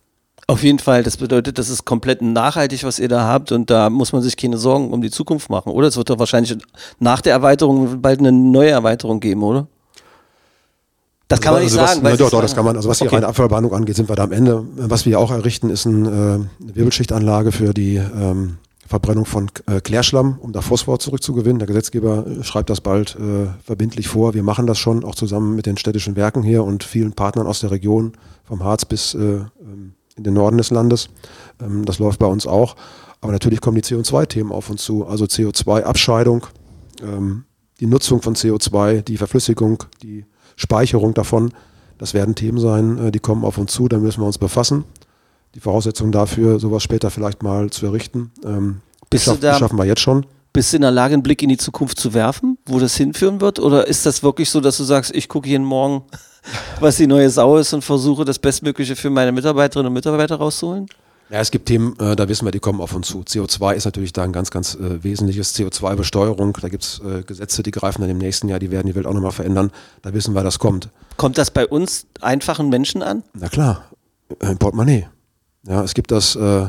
Auf 0.49 0.62
jeden 0.62 0.78
Fall. 0.78 1.03
Das 1.03 1.16
bedeutet, 1.16 1.59
das 1.59 1.68
ist 1.68 1.84
komplett 1.84 2.22
nachhaltig, 2.22 2.84
was 2.84 3.01
ihr 3.01 3.09
da 3.09 3.26
habt 3.26 3.51
und 3.51 3.68
da 3.68 3.90
muss 3.90 4.12
man 4.12 4.22
sich 4.22 4.36
keine 4.36 4.59
Sorgen 4.59 4.92
um 4.92 5.03
die 5.03 5.11
Zukunft 5.11 5.51
machen, 5.51 5.72
oder? 5.72 5.88
Es 5.88 5.97
wird 5.97 6.09
doch 6.09 6.20
wahrscheinlich 6.20 6.57
nach 7.01 7.20
der 7.20 7.32
Erweiterung 7.32 8.01
bald 8.01 8.20
eine 8.20 8.30
neue 8.30 8.70
Erweiterung 8.70 9.18
geben, 9.18 9.42
oder? 9.42 9.66
Das 11.28 11.40
kann 11.40 11.55
man 11.55 11.62
nicht 11.62 11.72
also 11.72 11.82
was, 11.82 11.90
sagen. 11.94 12.05
weil 12.05 12.16
doch, 12.16 12.30
doch, 12.30 12.40
das 12.40 12.55
kann 12.55 12.64
man. 12.64 12.76
Also 12.76 12.88
was 12.88 12.99
die 12.99 13.07
Okay. 13.07 13.16
reine 13.16 13.26
Abfallbehandlung 13.26 13.74
angeht, 13.74 13.97
sind 13.97 14.09
wir 14.09 14.14
da 14.14 14.22
am 14.22 14.30
Ende. 14.30 14.64
Was 14.76 15.07
wir 15.07 15.18
auch 15.18 15.32
errichten, 15.32 15.70
ist 15.70 15.84
ein, 15.84 16.07
äh, 16.07 16.09
eine 16.09 16.49
Wirbelschichtanlage 16.61 17.51
für 17.51 17.74
die 17.74 17.97
ähm, 17.97 18.59
Verbrennung 18.86 19.24
von 19.24 19.51
äh, 19.66 19.80
Klärschlamm, 19.80 20.38
um 20.40 20.53
da 20.53 20.61
Phosphor 20.61 21.01
zurückzugewinnen. 21.01 21.59
Der 21.59 21.66
Gesetzgeber 21.66 22.24
äh, 22.24 22.44
schreibt 22.44 22.70
das 22.70 22.80
bald 22.80 23.16
äh, 23.16 23.49
verbindlich 23.64 24.07
vor. 24.07 24.34
Wir 24.34 24.44
machen 24.44 24.68
das 24.68 24.78
schon, 24.78 25.05
auch 25.05 25.16
zusammen 25.16 25.57
mit 25.57 25.66
den 25.66 25.76
städtischen 25.76 26.14
Werken 26.14 26.44
hier 26.44 26.62
und 26.62 26.84
vielen 26.84 27.12
Partnern 27.12 27.49
aus 27.49 27.59
der 27.59 27.72
Region, 27.72 28.12
vom 28.44 28.62
Harz 28.62 28.84
bis 28.84 29.14
äh, 29.14 29.18
ähm, 29.18 29.94
in 30.17 30.25
den 30.25 30.35
Norden 30.35 30.59
des 30.59 30.71
Landes. 30.71 31.09
Ähm, 31.61 31.85
das 31.85 31.99
läuft 31.99 32.19
bei 32.19 32.27
uns 32.27 32.47
auch. 32.47 32.77
Aber 33.21 33.33
natürlich 33.33 33.61
kommen 33.61 33.77
die 33.77 33.83
CO2-Themen 33.83 34.53
auf 34.53 34.69
uns 34.71 34.83
zu. 34.85 35.07
Also 35.07 35.25
CO2-Abscheidung, 35.27 36.47
ähm, 37.03 37.45
die 37.81 37.87
Nutzung 37.87 38.23
von 38.23 38.35
CO2, 38.35 39.03
die 39.03 39.17
Verflüssigung, 39.17 39.83
die 40.03 40.25
Speicherung 40.57 41.14
davon. 41.14 41.53
Das 41.99 42.14
werden 42.14 42.35
Themen 42.35 42.59
sein, 42.59 42.99
äh, 42.99 43.12
die 43.12 43.19
kommen 43.21 43.45
auf 43.45 43.59
uns 43.59 43.73
zu, 43.73 43.89
da 43.89 43.99
müssen 43.99 44.21
wir 44.21 44.27
uns 44.27 44.39
befassen. 44.39 44.85
Die 45.55 45.61
Voraussetzungen 45.61 46.12
dafür, 46.12 46.59
sowas 46.59 46.83
später 46.83 47.11
vielleicht 47.11 47.43
mal 47.43 47.71
zu 47.71 47.87
errichten, 47.87 48.31
ähm, 48.45 48.81
du 49.09 49.19
schaff, 49.19 49.41
da- 49.41 49.55
schaffen 49.59 49.79
wir 49.79 49.87
jetzt 49.87 50.01
schon. 50.03 50.27
Bist 50.53 50.73
du 50.73 50.77
in 50.77 50.83
der 50.83 50.91
Lage, 50.91 51.14
einen 51.14 51.23
Blick 51.23 51.43
in 51.43 51.49
die 51.51 51.57
Zukunft 51.59 51.99
zu 52.01 52.14
werfen, 52.14 52.57
wo 52.67 52.79
das 52.79 52.97
hinführen 52.97 53.41
wird? 53.43 53.59
Oder 53.59 53.87
ist 53.87 54.07
das 54.07 54.23
wirklich 54.23 54.49
so, 54.49 54.61
dass 54.61 54.79
du 54.79 54.85
sagst, 54.85 55.14
ich 55.14 55.29
gucke 55.29 55.49
jeden 55.49 55.64
Morgen, 55.67 56.03
was 56.80 56.97
die 56.97 57.07
neue 57.07 57.28
Sau 57.30 57.57
ist 57.59 57.72
und 57.72 57.82
versuche 57.82 58.24
das 58.24 58.38
Bestmögliche 58.38 58.97
für 58.97 59.11
meine 59.11 59.32
Mitarbeiterinnen 59.32 59.88
und 59.88 59.94
Mitarbeiter 59.94 60.36
rauszuholen? 60.36 60.86
Ja, 61.28 61.40
es 61.40 61.51
gibt 61.51 61.66
Themen, 61.66 61.99
äh, 61.99 62.14
da 62.14 62.28
wissen 62.28 62.44
wir, 62.44 62.53
die 62.53 62.61
kommen 62.61 62.80
auf 62.80 62.94
uns 62.94 63.09
zu. 63.09 63.22
CO2 63.22 63.74
ist 63.74 63.84
natürlich 63.84 64.12
da 64.12 64.22
ein 64.22 64.32
ganz, 64.32 64.51
ganz 64.51 64.76
äh, 64.76 65.03
wesentliches. 65.03 65.57
CO2-Besteuerung, 65.57 66.57
da 66.61 66.68
gibt 66.68 66.84
es 66.84 67.01
äh, 67.01 67.22
Gesetze, 67.22 67.64
die 67.64 67.72
greifen 67.72 68.01
dann 68.03 68.11
im 68.11 68.18
nächsten 68.18 68.49
Jahr, 68.49 68.61
die 68.61 68.70
werden 68.70 68.86
die 68.86 68.94
Welt 68.94 69.07
auch 69.07 69.12
nochmal 69.12 69.32
verändern. 69.32 69.72
Da 70.03 70.14
wissen 70.14 70.34
wir, 70.34 70.44
das 70.44 70.61
kommt. 70.61 70.88
Kommt 71.16 71.36
das 71.36 71.51
bei 71.51 71.66
uns 71.66 72.07
einfachen 72.20 72.68
Menschen 72.68 73.03
an? 73.03 73.24
Na 73.34 73.49
klar, 73.49 73.86
äh, 74.38 74.55
Portemonnaie. 74.55 75.09
Ja, 75.66 75.82
es 75.82 75.94
gibt 75.94 76.12
das 76.12 76.36
äh, 76.36 76.68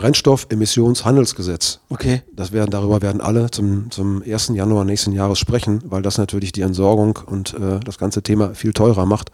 Brennstoffemissionshandelsgesetz. 0.00 1.80
Okay. 1.90 2.22
Das 2.32 2.52
werden, 2.52 2.70
darüber 2.70 3.02
werden 3.02 3.20
alle 3.20 3.50
zum, 3.50 3.90
zum 3.90 4.22
1. 4.22 4.48
Januar 4.54 4.84
nächsten 4.84 5.12
Jahres 5.12 5.38
sprechen, 5.38 5.82
weil 5.84 6.00
das 6.00 6.16
natürlich 6.16 6.52
die 6.52 6.62
Entsorgung 6.62 7.18
und 7.26 7.54
äh, 7.54 7.80
das 7.80 7.98
ganze 7.98 8.22
Thema 8.22 8.54
viel 8.54 8.72
teurer 8.72 9.04
macht, 9.04 9.30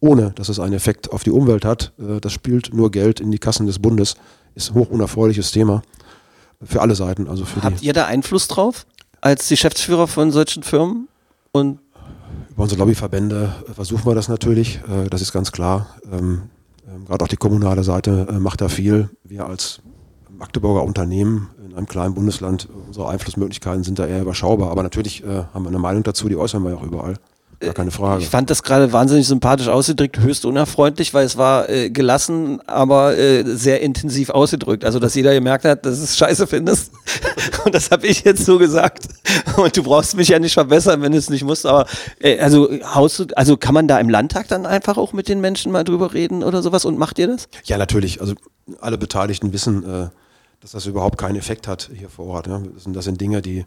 ohne 0.00 0.32
dass 0.32 0.50
es 0.50 0.60
einen 0.60 0.74
Effekt 0.74 1.10
auf 1.12 1.22
die 1.22 1.30
Umwelt 1.30 1.64
hat. 1.64 1.92
Äh, 1.98 2.20
das 2.20 2.32
spielt 2.32 2.74
nur 2.74 2.90
Geld 2.90 3.20
in 3.20 3.30
die 3.30 3.38
Kassen 3.38 3.66
des 3.66 3.78
Bundes, 3.78 4.16
ist 4.54 4.70
ein 4.70 4.74
hoch 4.74 4.90
unerfreuliches 4.90 5.50
Thema 5.50 5.82
für 6.62 6.82
alle 6.82 6.94
Seiten. 6.94 7.26
Also 7.26 7.46
für 7.46 7.62
Habt 7.62 7.82
ihr 7.82 7.94
da 7.94 8.04
Einfluss 8.04 8.48
drauf 8.48 8.84
als 9.22 9.48
Geschäftsführer 9.48 10.08
von 10.08 10.30
solchen 10.30 10.62
Firmen? 10.62 11.08
Und 11.52 11.78
über 12.50 12.64
unsere 12.64 12.80
Lobbyverbände 12.80 13.54
äh, 13.66 13.72
versuchen 13.72 14.04
wir 14.04 14.14
das 14.14 14.28
natürlich, 14.28 14.80
äh, 14.88 15.08
das 15.08 15.22
ist 15.22 15.32
ganz 15.32 15.52
klar. 15.52 15.86
Ähm, 16.12 16.42
ähm, 16.86 17.06
Gerade 17.06 17.24
auch 17.24 17.28
die 17.28 17.36
kommunale 17.36 17.82
Seite 17.82 18.26
äh, 18.28 18.38
macht 18.38 18.60
da 18.60 18.68
viel. 18.68 19.08
Wir 19.24 19.46
als 19.46 19.80
Magdeburger 20.42 20.82
Unternehmen 20.82 21.50
in 21.64 21.72
einem 21.76 21.86
kleinen 21.86 22.14
Bundesland, 22.14 22.64
äh, 22.64 22.86
unsere 22.88 23.08
Einflussmöglichkeiten 23.08 23.84
sind 23.84 24.00
da 24.00 24.06
eher 24.06 24.20
überschaubar. 24.20 24.72
Aber 24.72 24.82
natürlich 24.82 25.22
äh, 25.22 25.44
haben 25.54 25.62
wir 25.62 25.68
eine 25.68 25.78
Meinung 25.78 26.02
dazu, 26.02 26.28
die 26.28 26.36
äußern 26.36 26.64
wir 26.64 26.70
ja 26.70 26.76
auch 26.76 26.82
überall. 26.82 27.14
Gar 27.60 27.74
keine 27.74 27.92
Frage. 27.92 28.24
ich 28.24 28.28
fand 28.28 28.50
das 28.50 28.64
gerade 28.64 28.92
wahnsinnig 28.92 29.28
sympathisch 29.28 29.68
ausgedrückt, 29.68 30.18
höchst 30.18 30.44
unerfreundlich, 30.44 31.14
weil 31.14 31.24
es 31.24 31.36
war 31.36 31.68
äh, 31.68 31.90
gelassen, 31.90 32.60
aber 32.66 33.16
äh, 33.16 33.44
sehr 33.44 33.82
intensiv 33.82 34.30
ausgedrückt. 34.30 34.84
Also, 34.84 34.98
dass 34.98 35.14
jeder 35.14 35.32
gemerkt 35.32 35.64
hat, 35.64 35.86
dass 35.86 36.00
es 36.00 36.16
scheiße 36.16 36.48
findest. 36.48 36.90
Und 37.64 37.72
das 37.72 37.92
habe 37.92 38.08
ich 38.08 38.24
jetzt 38.24 38.44
so 38.44 38.58
gesagt. 38.58 39.06
Und 39.56 39.76
du 39.76 39.84
brauchst 39.84 40.16
mich 40.16 40.26
ja 40.26 40.40
nicht 40.40 40.54
verbessern, 40.54 41.02
wenn 41.02 41.12
du 41.12 41.18
es 41.18 41.30
nicht 41.30 41.44
musst. 41.44 41.64
Aber 41.64 41.86
äh, 42.18 42.40
also, 42.40 42.68
haust 42.92 43.20
du, 43.20 43.26
also 43.36 43.56
kann 43.56 43.74
man 43.74 43.86
da 43.86 44.00
im 44.00 44.08
Landtag 44.08 44.48
dann 44.48 44.66
einfach 44.66 44.96
auch 44.98 45.12
mit 45.12 45.28
den 45.28 45.40
Menschen 45.40 45.70
mal 45.70 45.84
drüber 45.84 46.14
reden 46.14 46.42
oder 46.42 46.62
sowas? 46.62 46.84
Und 46.84 46.98
macht 46.98 47.20
ihr 47.20 47.28
das? 47.28 47.48
Ja, 47.62 47.78
natürlich. 47.78 48.20
Also 48.20 48.34
alle 48.80 48.98
Beteiligten 48.98 49.52
wissen, 49.52 49.84
äh, 49.84 50.08
dass 50.62 50.70
das 50.72 50.86
überhaupt 50.86 51.18
keinen 51.18 51.36
Effekt 51.36 51.66
hat 51.68 51.90
hier 51.92 52.08
vor 52.08 52.26
Ort. 52.26 52.46
Ja. 52.46 52.60
Das, 52.74 52.84
sind, 52.84 52.94
das 52.96 53.04
sind 53.04 53.20
Dinge, 53.20 53.42
die 53.42 53.66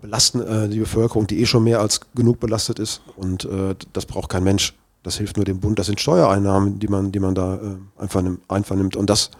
belasten 0.00 0.40
äh, 0.42 0.68
die 0.68 0.80
Bevölkerung, 0.80 1.26
die 1.28 1.40
eh 1.40 1.46
schon 1.46 1.62
mehr 1.64 1.80
als 1.80 2.00
genug 2.14 2.40
belastet 2.40 2.78
ist. 2.78 3.00
Und 3.16 3.44
äh, 3.44 3.74
das 3.92 4.06
braucht 4.06 4.28
kein 4.30 4.42
Mensch. 4.44 4.74
Das 5.04 5.16
hilft 5.16 5.36
nur 5.36 5.44
dem 5.44 5.60
Bund. 5.60 5.78
Das 5.78 5.86
sind 5.86 6.00
Steuereinnahmen, 6.00 6.78
die 6.78 6.88
man, 6.88 7.12
die 7.12 7.20
man 7.20 7.34
da 7.34 7.54
äh, 7.54 8.00
einfach, 8.02 8.22
nimm, 8.22 8.40
einfach 8.48 8.74
nimmt. 8.76 8.96
Und 8.96 9.08
das 9.10 9.30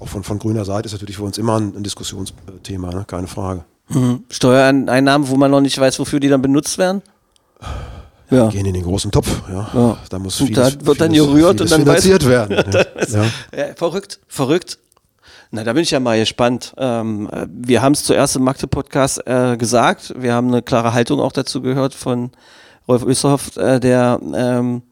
auch 0.00 0.08
von, 0.08 0.22
von 0.24 0.38
grüner 0.38 0.64
Seite 0.64 0.86
ist 0.86 0.92
natürlich 0.92 1.16
für 1.16 1.22
uns 1.24 1.38
immer 1.38 1.58
ein, 1.58 1.74
ein 1.76 1.82
Diskussionsthema, 1.82 2.90
ne? 2.90 3.04
keine 3.06 3.26
Frage. 3.26 3.64
Mhm. 3.88 4.24
Steuereinnahmen, 4.30 5.28
wo 5.28 5.36
man 5.36 5.50
noch 5.50 5.60
nicht 5.60 5.78
weiß, 5.78 5.98
wofür 5.98 6.20
die 6.20 6.28
dann 6.28 6.42
benutzt 6.42 6.76
werden? 6.78 7.02
Ja. 8.30 8.48
Gehen 8.48 8.66
in 8.66 8.74
den 8.74 8.82
großen 8.82 9.10
Topf. 9.10 9.28
Ja. 9.48 9.68
Ja. 9.72 9.96
Da 10.08 10.18
muss 10.18 10.40
Und 10.40 10.48
vieles, 10.48 10.76
da 10.78 10.86
wird 10.86 11.00
dann 11.00 11.12
vieles- 11.12 11.26
gerührt 11.26 11.60
und 11.60 11.70
dann 11.70 11.80
weiß- 11.82 11.84
finanziert 11.84 12.26
werden. 12.26 12.56
ja. 12.72 12.84
Ja. 13.08 13.24
Ja, 13.56 13.74
verrückt, 13.76 14.18
verrückt. 14.26 14.78
Na, 15.56 15.64
da 15.64 15.72
bin 15.72 15.84
ich 15.84 15.90
ja 15.90 16.00
mal 16.00 16.18
gespannt. 16.18 16.74
Ähm, 16.76 17.30
äh, 17.32 17.46
wir 17.48 17.80
haben 17.80 17.92
es 17.92 18.04
zuerst 18.04 18.36
im 18.36 18.44
Magde-Podcast 18.44 19.26
äh, 19.26 19.56
gesagt. 19.56 20.12
Wir 20.18 20.34
haben 20.34 20.48
eine 20.48 20.60
klare 20.60 20.92
Haltung 20.92 21.18
auch 21.18 21.32
dazu 21.32 21.62
gehört 21.62 21.94
von 21.94 22.30
Rolf 22.86 23.02
Österhoff, 23.04 23.56
äh, 23.56 23.80
der 23.80 24.20
ähm, 24.34 24.82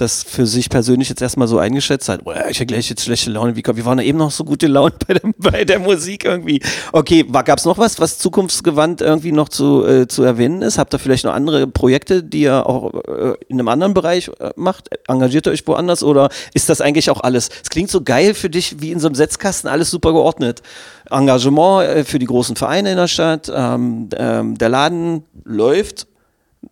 das 0.00 0.22
für 0.22 0.46
sich 0.46 0.70
persönlich 0.70 1.08
jetzt 1.08 1.22
erstmal 1.22 1.48
so 1.48 1.58
eingeschätzt 1.58 2.08
hat. 2.08 2.20
Oh, 2.24 2.32
ich 2.48 2.58
habe 2.58 2.66
gleich 2.66 2.88
jetzt 2.88 3.04
schlechte 3.04 3.30
Laune. 3.30 3.56
Wie, 3.56 3.62
wir 3.64 3.84
waren 3.84 3.98
ja 3.98 4.04
eben 4.04 4.18
noch 4.18 4.30
so 4.30 4.44
gute 4.44 4.66
Laune 4.66 4.94
bei 5.06 5.14
der, 5.14 5.32
bei 5.38 5.64
der 5.64 5.78
Musik 5.78 6.24
irgendwie. 6.24 6.60
Okay, 6.92 7.24
gab 7.24 7.58
es 7.58 7.64
noch 7.64 7.78
was, 7.78 8.00
was 8.00 8.18
zukunftsgewandt 8.18 9.00
irgendwie 9.00 9.32
noch 9.32 9.48
zu, 9.48 9.84
äh, 9.84 10.08
zu 10.08 10.22
erwähnen 10.22 10.62
ist? 10.62 10.78
Habt 10.78 10.94
ihr 10.94 10.98
vielleicht 10.98 11.24
noch 11.24 11.34
andere 11.34 11.66
Projekte, 11.66 12.22
die 12.22 12.42
ihr 12.42 12.66
auch 12.66 12.94
äh, 12.94 13.34
in 13.48 13.58
einem 13.58 13.68
anderen 13.68 13.94
Bereich 13.94 14.28
äh, 14.38 14.50
macht? 14.56 14.88
Engagiert 15.08 15.46
ihr 15.46 15.52
euch 15.52 15.66
woanders 15.66 16.02
oder 16.02 16.30
ist 16.54 16.68
das 16.68 16.80
eigentlich 16.80 17.10
auch 17.10 17.20
alles? 17.20 17.50
Es 17.62 17.70
klingt 17.70 17.90
so 17.90 18.02
geil 18.02 18.34
für 18.34 18.50
dich 18.50 18.80
wie 18.80 18.92
in 18.92 19.00
so 19.00 19.08
einem 19.08 19.14
Setzkasten, 19.14 19.68
alles 19.68 19.90
super 19.90 20.12
geordnet. 20.12 20.62
Engagement 21.10 21.84
äh, 21.84 22.04
für 22.04 22.18
die 22.18 22.26
großen 22.26 22.56
Vereine 22.56 22.90
in 22.90 22.96
der 22.96 23.08
Stadt, 23.08 23.50
ähm, 23.54 24.08
ähm, 24.16 24.56
der 24.56 24.68
Laden 24.68 25.24
läuft 25.44 26.06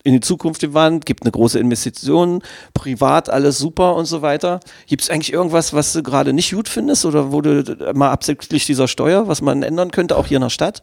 in 0.04 0.12
die 0.12 0.20
Zukunft 0.20 0.60
gewandt, 0.60 1.06
gibt 1.06 1.22
eine 1.22 1.32
große 1.32 1.58
Investition, 1.58 2.42
privat 2.74 3.30
alles 3.30 3.58
super 3.58 3.94
und 3.94 4.04
so 4.04 4.22
weiter. 4.22 4.60
Gibt 4.86 5.02
es 5.02 5.10
eigentlich 5.10 5.32
irgendwas, 5.32 5.72
was 5.72 5.92
du 5.92 6.02
gerade 6.02 6.32
nicht 6.32 6.52
gut 6.52 6.68
findest 6.68 7.04
oder 7.04 7.30
äh, 7.32 7.92
mal 7.94 8.10
absichtlich 8.10 8.66
dieser 8.66 8.88
Steuer, 8.88 9.28
was 9.28 9.40
man 9.40 9.62
ändern 9.62 9.90
könnte, 9.90 10.16
auch 10.16 10.26
hier 10.26 10.36
in 10.36 10.42
der 10.42 10.50
Stadt? 10.50 10.82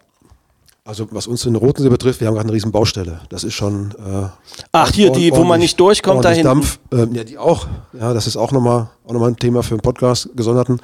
Also 0.88 1.08
was 1.10 1.26
uns 1.26 1.44
in 1.48 1.56
Rotensee 1.56 1.90
betrifft, 1.90 2.20
wir 2.20 2.28
haben 2.28 2.36
gerade 2.36 2.46
eine 2.46 2.54
riesen 2.54 2.72
Baustelle. 2.72 3.22
Das 3.30 3.44
ist 3.44 3.56
schon. 3.56 3.90
Äh, 3.94 4.28
Ach, 4.72 4.92
hier, 4.92 5.12
die, 5.12 5.32
wo 5.32 5.44
man 5.44 5.60
nicht 5.60 5.80
durchkommt, 5.80 6.24
da 6.24 6.30
ordentlich 6.30 6.48
hinten. 6.48 6.62
Dampf. 6.62 6.80
Ähm, 7.10 7.16
ja, 7.16 7.24
die 7.24 7.40
auch. 7.40 7.66
Ja, 8.00 8.14
das 8.14 8.28
ist 8.28 8.38
auch 8.38 8.52
nochmal 8.52 8.90
auch 9.04 9.14
noch 9.14 9.20
mal 9.20 9.30
ein 9.30 9.36
Thema 9.36 9.64
für 9.64 9.72
einen 9.74 9.82
Podcast 9.82 10.30
gesonderten. 10.36 10.80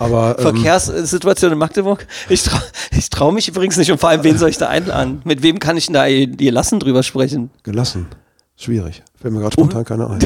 Aber 0.00 0.34
ähm, 0.38 0.42
Verkehrssituation 0.42 1.52
in 1.52 1.58
Magdeburg. 1.58 2.04
Ich 2.28 2.42
traue 2.42 2.62
ich 2.90 3.08
trau 3.10 3.30
mich 3.30 3.46
übrigens 3.46 3.76
nicht 3.76 3.92
und 3.92 3.98
vor 3.98 4.08
allem, 4.08 4.24
wen 4.24 4.38
soll 4.38 4.48
ich 4.48 4.58
da 4.58 4.66
einladen? 4.68 5.22
Mit 5.24 5.44
wem 5.44 5.60
kann 5.60 5.76
ich 5.76 5.86
denn 5.86 5.94
da 5.94 6.08
dir 6.08 6.50
lassen 6.50 6.80
drüber 6.80 7.04
sprechen? 7.04 7.50
gelassen. 7.62 8.08
Schwierig. 8.56 9.04
Fällt 9.20 9.34
mir 9.34 9.38
gerade 9.40 9.52
spontan 9.52 9.84
keiner 9.84 10.10
ein. 10.10 10.18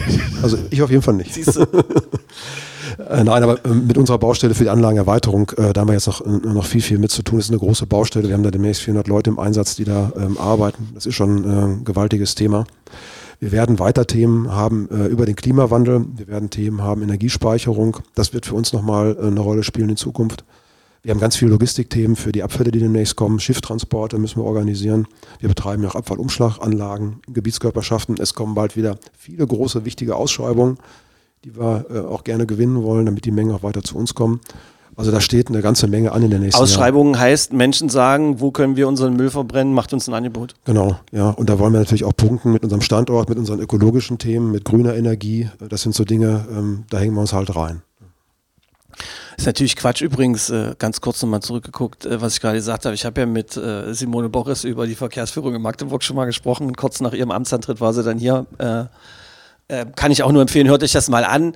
Also 0.42 0.56
ich 0.70 0.80
auf 0.80 0.90
jeden 0.90 1.02
Fall 1.02 1.14
nicht. 1.14 1.34
Siehst 1.34 1.54
du? 1.54 1.66
Äh, 2.99 3.24
nein, 3.24 3.42
aber 3.42 3.64
ähm, 3.64 3.86
mit 3.86 3.96
unserer 3.96 4.18
Baustelle 4.18 4.55
für 4.55 4.64
die 4.64 4.70
Anlagenerweiterung, 4.70 5.51
äh, 5.57 5.72
da 5.72 5.80
haben 5.80 5.88
wir 5.88 5.94
jetzt 5.94 6.09
noch, 6.09 6.20
äh, 6.20 6.28
noch 6.28 6.66
viel, 6.66 6.80
viel 6.80 6.99
mit 6.99 7.11
zu 7.11 7.22
tun. 7.22 7.38
Das 7.38 7.46
ist 7.46 7.51
eine 7.51 7.61
große 7.61 7.86
Baustelle. 7.86 8.28
Wir 8.28 8.34
haben 8.34 8.42
da 8.42 8.51
demnächst 8.51 8.82
400 8.82 9.07
Leute 9.07 9.30
im 9.30 9.38
Einsatz, 9.38 9.76
die 9.76 9.84
da 9.84 10.12
ähm, 10.16 10.36
arbeiten. 10.38 10.88
Das 10.94 11.07
ist 11.07 11.14
schon 11.14 11.44
äh, 11.44 11.46
ein 11.46 11.84
gewaltiges 11.84 12.34
Thema. 12.34 12.66
Wir 13.40 13.53
werden 13.53 13.78
weiter 13.78 14.07
Themen 14.07 14.51
haben 14.51 14.88
äh, 14.90 15.07
über 15.07 15.24
den 15.24 15.36
Klimawandel. 15.36 16.05
Wir 16.16 16.26
werden 16.26 16.51
Themen 16.51 16.82
haben 16.82 17.03
Energiespeicherung. 17.03 17.99
Das 18.16 18.32
wird 18.32 18.46
für 18.46 18.57
uns 18.57 18.72
nochmal 18.72 19.16
äh, 19.16 19.26
eine 19.26 19.40
Rolle 19.40 19.62
spielen 19.62 19.90
in 19.90 19.96
Zukunft. 19.96 20.44
Wir 21.03 21.12
haben 21.12 21.20
ganz 21.20 21.36
viele 21.36 21.53
Logistikthemen 21.53 22.16
für 22.16 22.32
die 22.32 22.42
Abfälle, 22.42 22.72
die 22.72 22.80
demnächst 22.80 23.14
kommen. 23.14 23.38
Schifftransporte 23.38 24.18
müssen 24.18 24.40
wir 24.40 24.44
organisieren. 24.44 25.07
Wir 25.38 25.49
betreiben 25.49 25.84
ja 25.84 25.90
auch 25.90 25.94
Abfallumschlaganlagen, 25.94 27.20
Gebietskörperschaften. 27.28 28.16
Es 28.18 28.34
kommen 28.34 28.57
bald 28.57 28.76
wieder 28.76 28.99
viele 29.16 29.46
große, 29.46 29.84
wichtige 29.84 30.16
Ausschreibungen, 30.16 30.78
die 31.45 31.57
wir 31.57 31.86
äh, 31.91 31.99
auch 32.01 32.24
gerne 32.24 32.47
gewinnen 32.47 32.82
wollen, 32.82 33.07
damit 33.07 33.24
die 33.24 33.30
Mengen 33.30 33.53
auch 33.53 33.62
weiter 33.62 33.82
zu 33.82 33.97
uns 33.97 34.14
kommen. 34.14 34.41
Also 34.99 35.12
da 35.12 35.20
steht 35.20 35.49
eine 35.49 35.62
ganze 35.62 35.86
Menge 35.86 36.11
an 36.11 36.24
in 36.24 36.30
der 36.30 36.41
nächsten. 36.41 36.61
Ausschreibungen 36.61 37.20
heißt, 37.20 37.53
Menschen 37.53 37.89
sagen, 37.89 38.41
wo 38.41 38.51
können 38.51 38.74
wir 38.74 38.89
unseren 38.89 39.14
Müll 39.14 39.30
verbrennen, 39.30 39.72
macht 39.72 39.93
uns 39.93 40.09
ein 40.09 40.14
Angebot. 40.14 40.55
Genau, 40.64 40.99
ja. 41.12 41.30
Und 41.30 41.49
da 41.49 41.61
wollen 41.61 41.72
wir 41.72 41.78
natürlich 41.78 42.03
auch 42.03 42.16
punkten 42.16 42.51
mit 42.51 42.64
unserem 42.64 42.82
Standort, 42.82 43.28
mit 43.28 43.39
unseren 43.39 43.61
ökologischen 43.61 44.18
Themen, 44.18 44.51
mit 44.51 44.64
grüner 44.64 44.97
Energie. 44.97 45.49
Das 45.68 45.82
sind 45.82 45.95
so 45.95 46.05
Dinge, 46.05 46.47
ähm, 46.51 46.84
da 46.91 46.99
hängen 46.99 47.14
wir 47.14 47.20
uns 47.20 47.32
halt 47.32 47.55
rein. 47.55 47.82
Ist 49.36 49.47
natürlich 49.47 49.76
Quatsch 49.76 50.01
übrigens, 50.01 50.51
äh, 50.51 50.74
ganz 50.76 51.01
kurz 51.01 51.22
nochmal 51.22 51.43
zurückgeguckt, 51.43 52.05
äh, 52.05 52.20
was 52.20 52.34
ich 52.34 52.41
gerade 52.41 52.57
gesagt 52.57 52.84
habe. 52.84 52.97
Ich 52.97 53.05
habe 53.05 53.20
ja 53.20 53.26
mit 53.28 53.57
äh, 53.57 53.95
Simone 53.95 54.28
Boris 54.28 54.64
über 54.64 54.89
die 54.89 54.97
Verkehrsführung 54.97 55.55
in 55.55 55.62
Magdeburg 55.62 56.03
schon 56.03 56.16
mal 56.16 56.24
gesprochen. 56.24 56.74
Kurz 56.74 57.01
nach 57.01 57.12
ihrem 57.12 57.30
Amtsantritt 57.30 57.80
war 57.80 57.95
sie 57.95 58.03
dann 58.03 58.18
hier. 58.18 58.47
Äh, 59.68 59.84
kann 59.94 60.10
ich 60.10 60.22
auch 60.22 60.32
nur 60.32 60.42
empfehlen, 60.42 60.68
hört 60.68 60.82
euch 60.82 60.92
das 60.92 61.08
mal 61.08 61.24
an. 61.24 61.54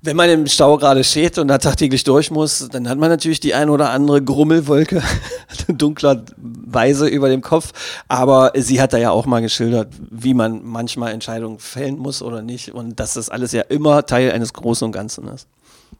Wenn 0.00 0.16
man 0.16 0.30
im 0.30 0.46
Stau 0.46 0.78
gerade 0.78 1.02
steht 1.02 1.38
und 1.38 1.48
da 1.48 1.58
tagtäglich 1.58 2.04
durch 2.04 2.30
muss, 2.30 2.68
dann 2.70 2.88
hat 2.88 2.98
man 2.98 3.10
natürlich 3.10 3.40
die 3.40 3.52
ein 3.52 3.68
oder 3.68 3.90
andere 3.90 4.22
Grummelwolke 4.22 5.02
dunklerweise 5.68 7.08
über 7.08 7.28
dem 7.28 7.42
Kopf. 7.42 7.72
Aber 8.06 8.52
sie 8.56 8.80
hat 8.80 8.92
da 8.92 8.98
ja 8.98 9.10
auch 9.10 9.26
mal 9.26 9.40
geschildert, 9.40 9.92
wie 10.10 10.34
man 10.34 10.64
manchmal 10.64 11.12
Entscheidungen 11.12 11.58
fällen 11.58 11.98
muss 11.98 12.22
oder 12.22 12.42
nicht. 12.42 12.72
Und 12.72 13.00
dass 13.00 13.14
das 13.14 13.28
alles 13.28 13.52
ja 13.52 13.62
immer 13.62 14.06
Teil 14.06 14.30
eines 14.30 14.52
Großen 14.52 14.86
und 14.86 14.92
Ganzen 14.92 15.26
ist. 15.28 15.48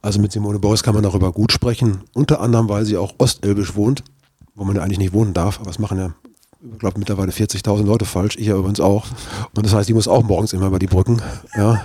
Also 0.00 0.20
mit 0.20 0.30
Simone 0.30 0.60
Boris 0.60 0.82
kann 0.82 0.94
man 0.94 1.02
darüber 1.02 1.32
gut 1.32 1.52
sprechen. 1.52 2.04
Unter 2.14 2.40
anderem, 2.40 2.68
weil 2.68 2.84
sie 2.84 2.96
auch 2.96 3.14
ostelbisch 3.18 3.74
wohnt, 3.74 4.04
wo 4.54 4.64
man 4.64 4.76
ja 4.76 4.82
eigentlich 4.82 4.98
nicht 4.98 5.12
wohnen 5.12 5.34
darf. 5.34 5.60
Das 5.64 5.80
machen 5.80 5.98
ja, 5.98 6.14
ich 6.60 6.78
glaube, 6.78 6.98
mittlerweile 6.98 7.30
40.000 7.30 7.84
Leute 7.84 8.04
falsch. 8.04 8.36
Ich 8.36 8.46
ja 8.46 8.56
übrigens 8.56 8.80
auch. 8.80 9.06
Und 9.54 9.64
das 9.64 9.74
heißt, 9.74 9.88
die 9.88 9.94
muss 9.94 10.08
auch 10.08 10.24
morgens 10.24 10.52
immer 10.52 10.66
über 10.66 10.78
die 10.78 10.86
Brücken. 10.86 11.22
Ja. 11.56 11.82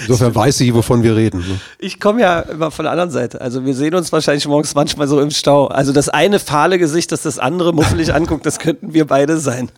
Insofern 0.00 0.34
weiß 0.34 0.58
sie, 0.58 0.74
wovon 0.74 1.02
wir 1.02 1.16
reden. 1.16 1.40
ne? 1.40 1.60
Ich 1.78 2.00
komme 2.00 2.20
ja 2.20 2.40
immer 2.40 2.70
von 2.70 2.84
der 2.84 2.92
anderen 2.92 3.10
Seite. 3.10 3.40
Also 3.40 3.64
wir 3.64 3.74
sehen 3.74 3.94
uns 3.94 4.12
wahrscheinlich 4.12 4.46
morgens 4.46 4.74
manchmal 4.74 5.08
so 5.08 5.20
im 5.20 5.30
Stau. 5.30 5.66
Also 5.66 5.92
das 5.92 6.08
eine 6.08 6.38
fahle 6.38 6.78
Gesicht, 6.78 7.12
das 7.12 7.22
das 7.22 7.38
andere 7.38 7.72
muffelig 7.72 8.14
anguckt, 8.14 8.46
das 8.46 8.58
könnten 8.58 8.94
wir 8.94 9.06
beide 9.06 9.38
sein. 9.38 9.70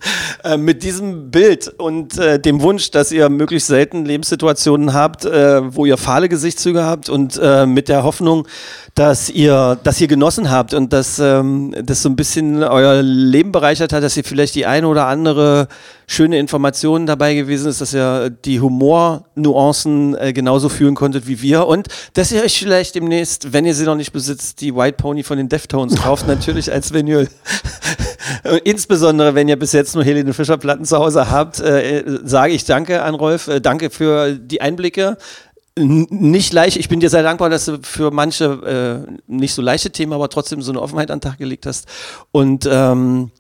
Äh, 0.45 0.57
mit 0.57 0.83
diesem 0.83 1.31
Bild 1.31 1.69
und 1.69 2.19
äh, 2.19 2.39
dem 2.39 2.61
Wunsch, 2.63 2.91
dass 2.91 3.13
ihr 3.13 3.29
möglichst 3.29 3.69
selten 3.69 4.05
Lebenssituationen 4.05 4.93
habt, 4.95 5.25
äh, 5.25 5.75
wo 5.75 5.87
ihr 5.87 5.97
fahle 5.97 6.29
Gesichtszüge 6.29 6.85
habt 6.85 7.09
und 7.09 7.39
äh, 7.43 7.67
mit 7.67 7.89
der 7.89 8.05
Hoffnung, 8.05 8.47
dass 8.95 9.31
ihr, 9.31 9.79
dass 9.83 10.01
ihr 10.01 10.09
genossen 10.09 10.51
habt 10.51 10.75
und 10.75 10.93
dass 10.93 11.19
ähm, 11.19 11.75
das 11.83 12.03
so 12.03 12.09
ein 12.09 12.17
bisschen 12.17 12.63
euer 12.63 13.03
Leben 13.03 13.53
bereichert 13.53 13.93
hat, 13.93 14.03
dass 14.03 14.17
ihr 14.17 14.25
vielleicht 14.25 14.55
die 14.55 14.67
eine 14.67 14.87
oder 14.87 15.07
andere 15.07 15.69
schöne 16.07 16.39
Information 16.39 17.07
dabei 17.07 17.35
gewesen 17.35 17.69
ist, 17.69 17.81
dass 17.81 17.95
ihr 17.95 18.29
die 18.29 18.61
Humornuancen 18.61 20.02
äh, 20.19 20.33
genauso 20.33 20.69
fühlen 20.69 20.95
konntet 20.95 21.27
wie 21.27 21.41
wir 21.43 21.67
und 21.67 21.89
dass 22.15 22.31
ihr 22.33 22.43
euch 22.43 22.59
vielleicht 22.59 22.95
demnächst, 22.95 23.53
wenn 23.53 23.65
ihr 23.65 23.75
sie 23.75 23.85
noch 23.85 23.95
nicht 23.97 24.13
besitzt, 24.13 24.61
die 24.61 24.75
White 24.75 24.97
Pony 24.99 25.23
von 25.23 25.39
den 25.39 25.49
Deftones 25.49 25.97
kauft, 25.97 26.27
natürlich 26.35 26.71
als 26.73 26.93
Vinyl. 26.93 27.29
Insbesondere, 28.65 29.35
wenn 29.35 29.49
ihr 29.49 29.59
bis 29.59 29.73
jetzt 29.73 29.95
nur 29.95 30.05
Helene 30.05 30.33
Fischer 30.33 30.57
Platten 30.59 30.85
zu 30.85 30.97
Hause 30.99 31.31
habt, 31.31 31.61
äh, 31.61 32.05
sage 32.25 32.53
ich 32.55 32.65
danke 32.65 33.03
an 33.03 33.15
Rolf, 33.15 33.49
äh, 33.49 33.61
danke 33.61 33.91
für 33.91 34.33
die 34.33 34.61
Einblicke. 34.61 35.17
N- 35.75 36.07
Nicht 36.11 36.53
leicht, 36.53 36.77
ich 36.77 36.89
bin 36.89 37.01
dir 37.01 37.11
sehr 37.11 37.23
dankbar, 37.23 37.51
dass 37.51 37.65
du 37.67 37.79
für 37.83 38.11
manche 38.11 39.07
äh, 39.09 39.13
nicht 39.27 39.55
so 39.55 39.63
leichte 39.63 39.91
Themen, 39.91 40.13
aber 40.13 40.29
trotzdem 40.29 40.61
so 40.63 40.71
eine 40.73 40.81
Offenheit 40.83 41.11
an 41.11 41.19
den 41.19 41.31
Tag 41.31 41.39
gelegt 41.39 41.67
hast. 41.67 41.87
Und 42.31 42.69
ähm, 42.71 43.31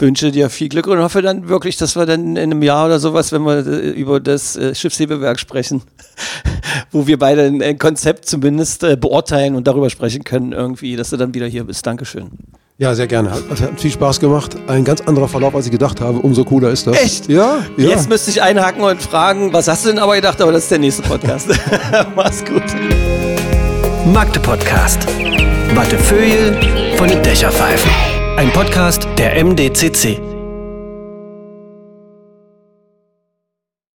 wünsche 0.00 0.30
dir 0.30 0.50
viel 0.50 0.68
Glück 0.68 0.86
und 0.86 0.98
hoffe 0.98 1.22
dann 1.22 1.48
wirklich, 1.48 1.76
dass 1.76 1.96
wir 1.96 2.06
dann 2.06 2.36
in 2.36 2.38
einem 2.38 2.62
Jahr 2.62 2.86
oder 2.86 2.98
sowas, 2.98 3.32
wenn 3.32 3.42
wir 3.42 3.66
äh, 3.66 3.90
über 3.90 4.20
das 4.20 4.56
äh, 4.56 4.74
Schiffshebewerk 4.74 5.38
sprechen, 5.38 5.82
wo 6.90 7.06
wir 7.06 7.18
beide 7.18 7.44
ein, 7.44 7.78
Konzept 7.78 8.26
zumindest 8.26 8.82
äh, 8.82 8.96
beurteilen 8.96 9.54
und 9.54 9.66
darüber 9.66 9.90
sprechen 9.90 10.24
können, 10.24 10.52
irgendwie, 10.52 10.96
dass 10.96 11.10
du 11.10 11.16
dann 11.16 11.34
wieder 11.34 11.46
hier 11.46 11.64
bist. 11.64 11.86
Dankeschön. 11.86 12.30
Ja, 12.78 12.94
sehr 12.94 13.06
gerne. 13.06 13.30
Hat, 13.30 13.60
hat 13.60 13.78
viel 13.78 13.90
Spaß 13.90 14.20
gemacht. 14.20 14.56
Ein 14.66 14.84
ganz 14.84 15.02
anderer 15.02 15.28
Verlauf, 15.28 15.54
als 15.54 15.66
ich 15.66 15.72
gedacht 15.72 16.00
habe. 16.00 16.18
Umso 16.18 16.44
cooler 16.44 16.70
ist 16.70 16.86
das. 16.86 16.96
Echt? 16.96 17.28
Ja, 17.28 17.58
ja. 17.76 17.90
Jetzt 17.90 18.08
müsste 18.08 18.30
ich 18.30 18.40
einhaken 18.40 18.82
und 18.82 19.02
fragen, 19.02 19.52
was 19.52 19.68
hast 19.68 19.84
du 19.84 19.90
denn 19.90 19.98
aber 19.98 20.16
gedacht? 20.16 20.40
Aber 20.40 20.52
das 20.52 20.62
ist 20.62 20.70
der 20.70 20.78
nächste 20.78 21.02
Podcast. 21.02 21.48
Mach's 22.16 22.42
gut. 22.42 22.62
Magde 24.06 24.40
Podcast. 24.40 25.06
Wattefeuille 25.74 26.58
von 26.96 27.06
den 27.06 27.22
Dächerpfeifen. 27.22 28.19
Ein 28.40 28.50
Podcast 28.54 29.06
der 29.18 29.44
MDCC. 29.44 30.29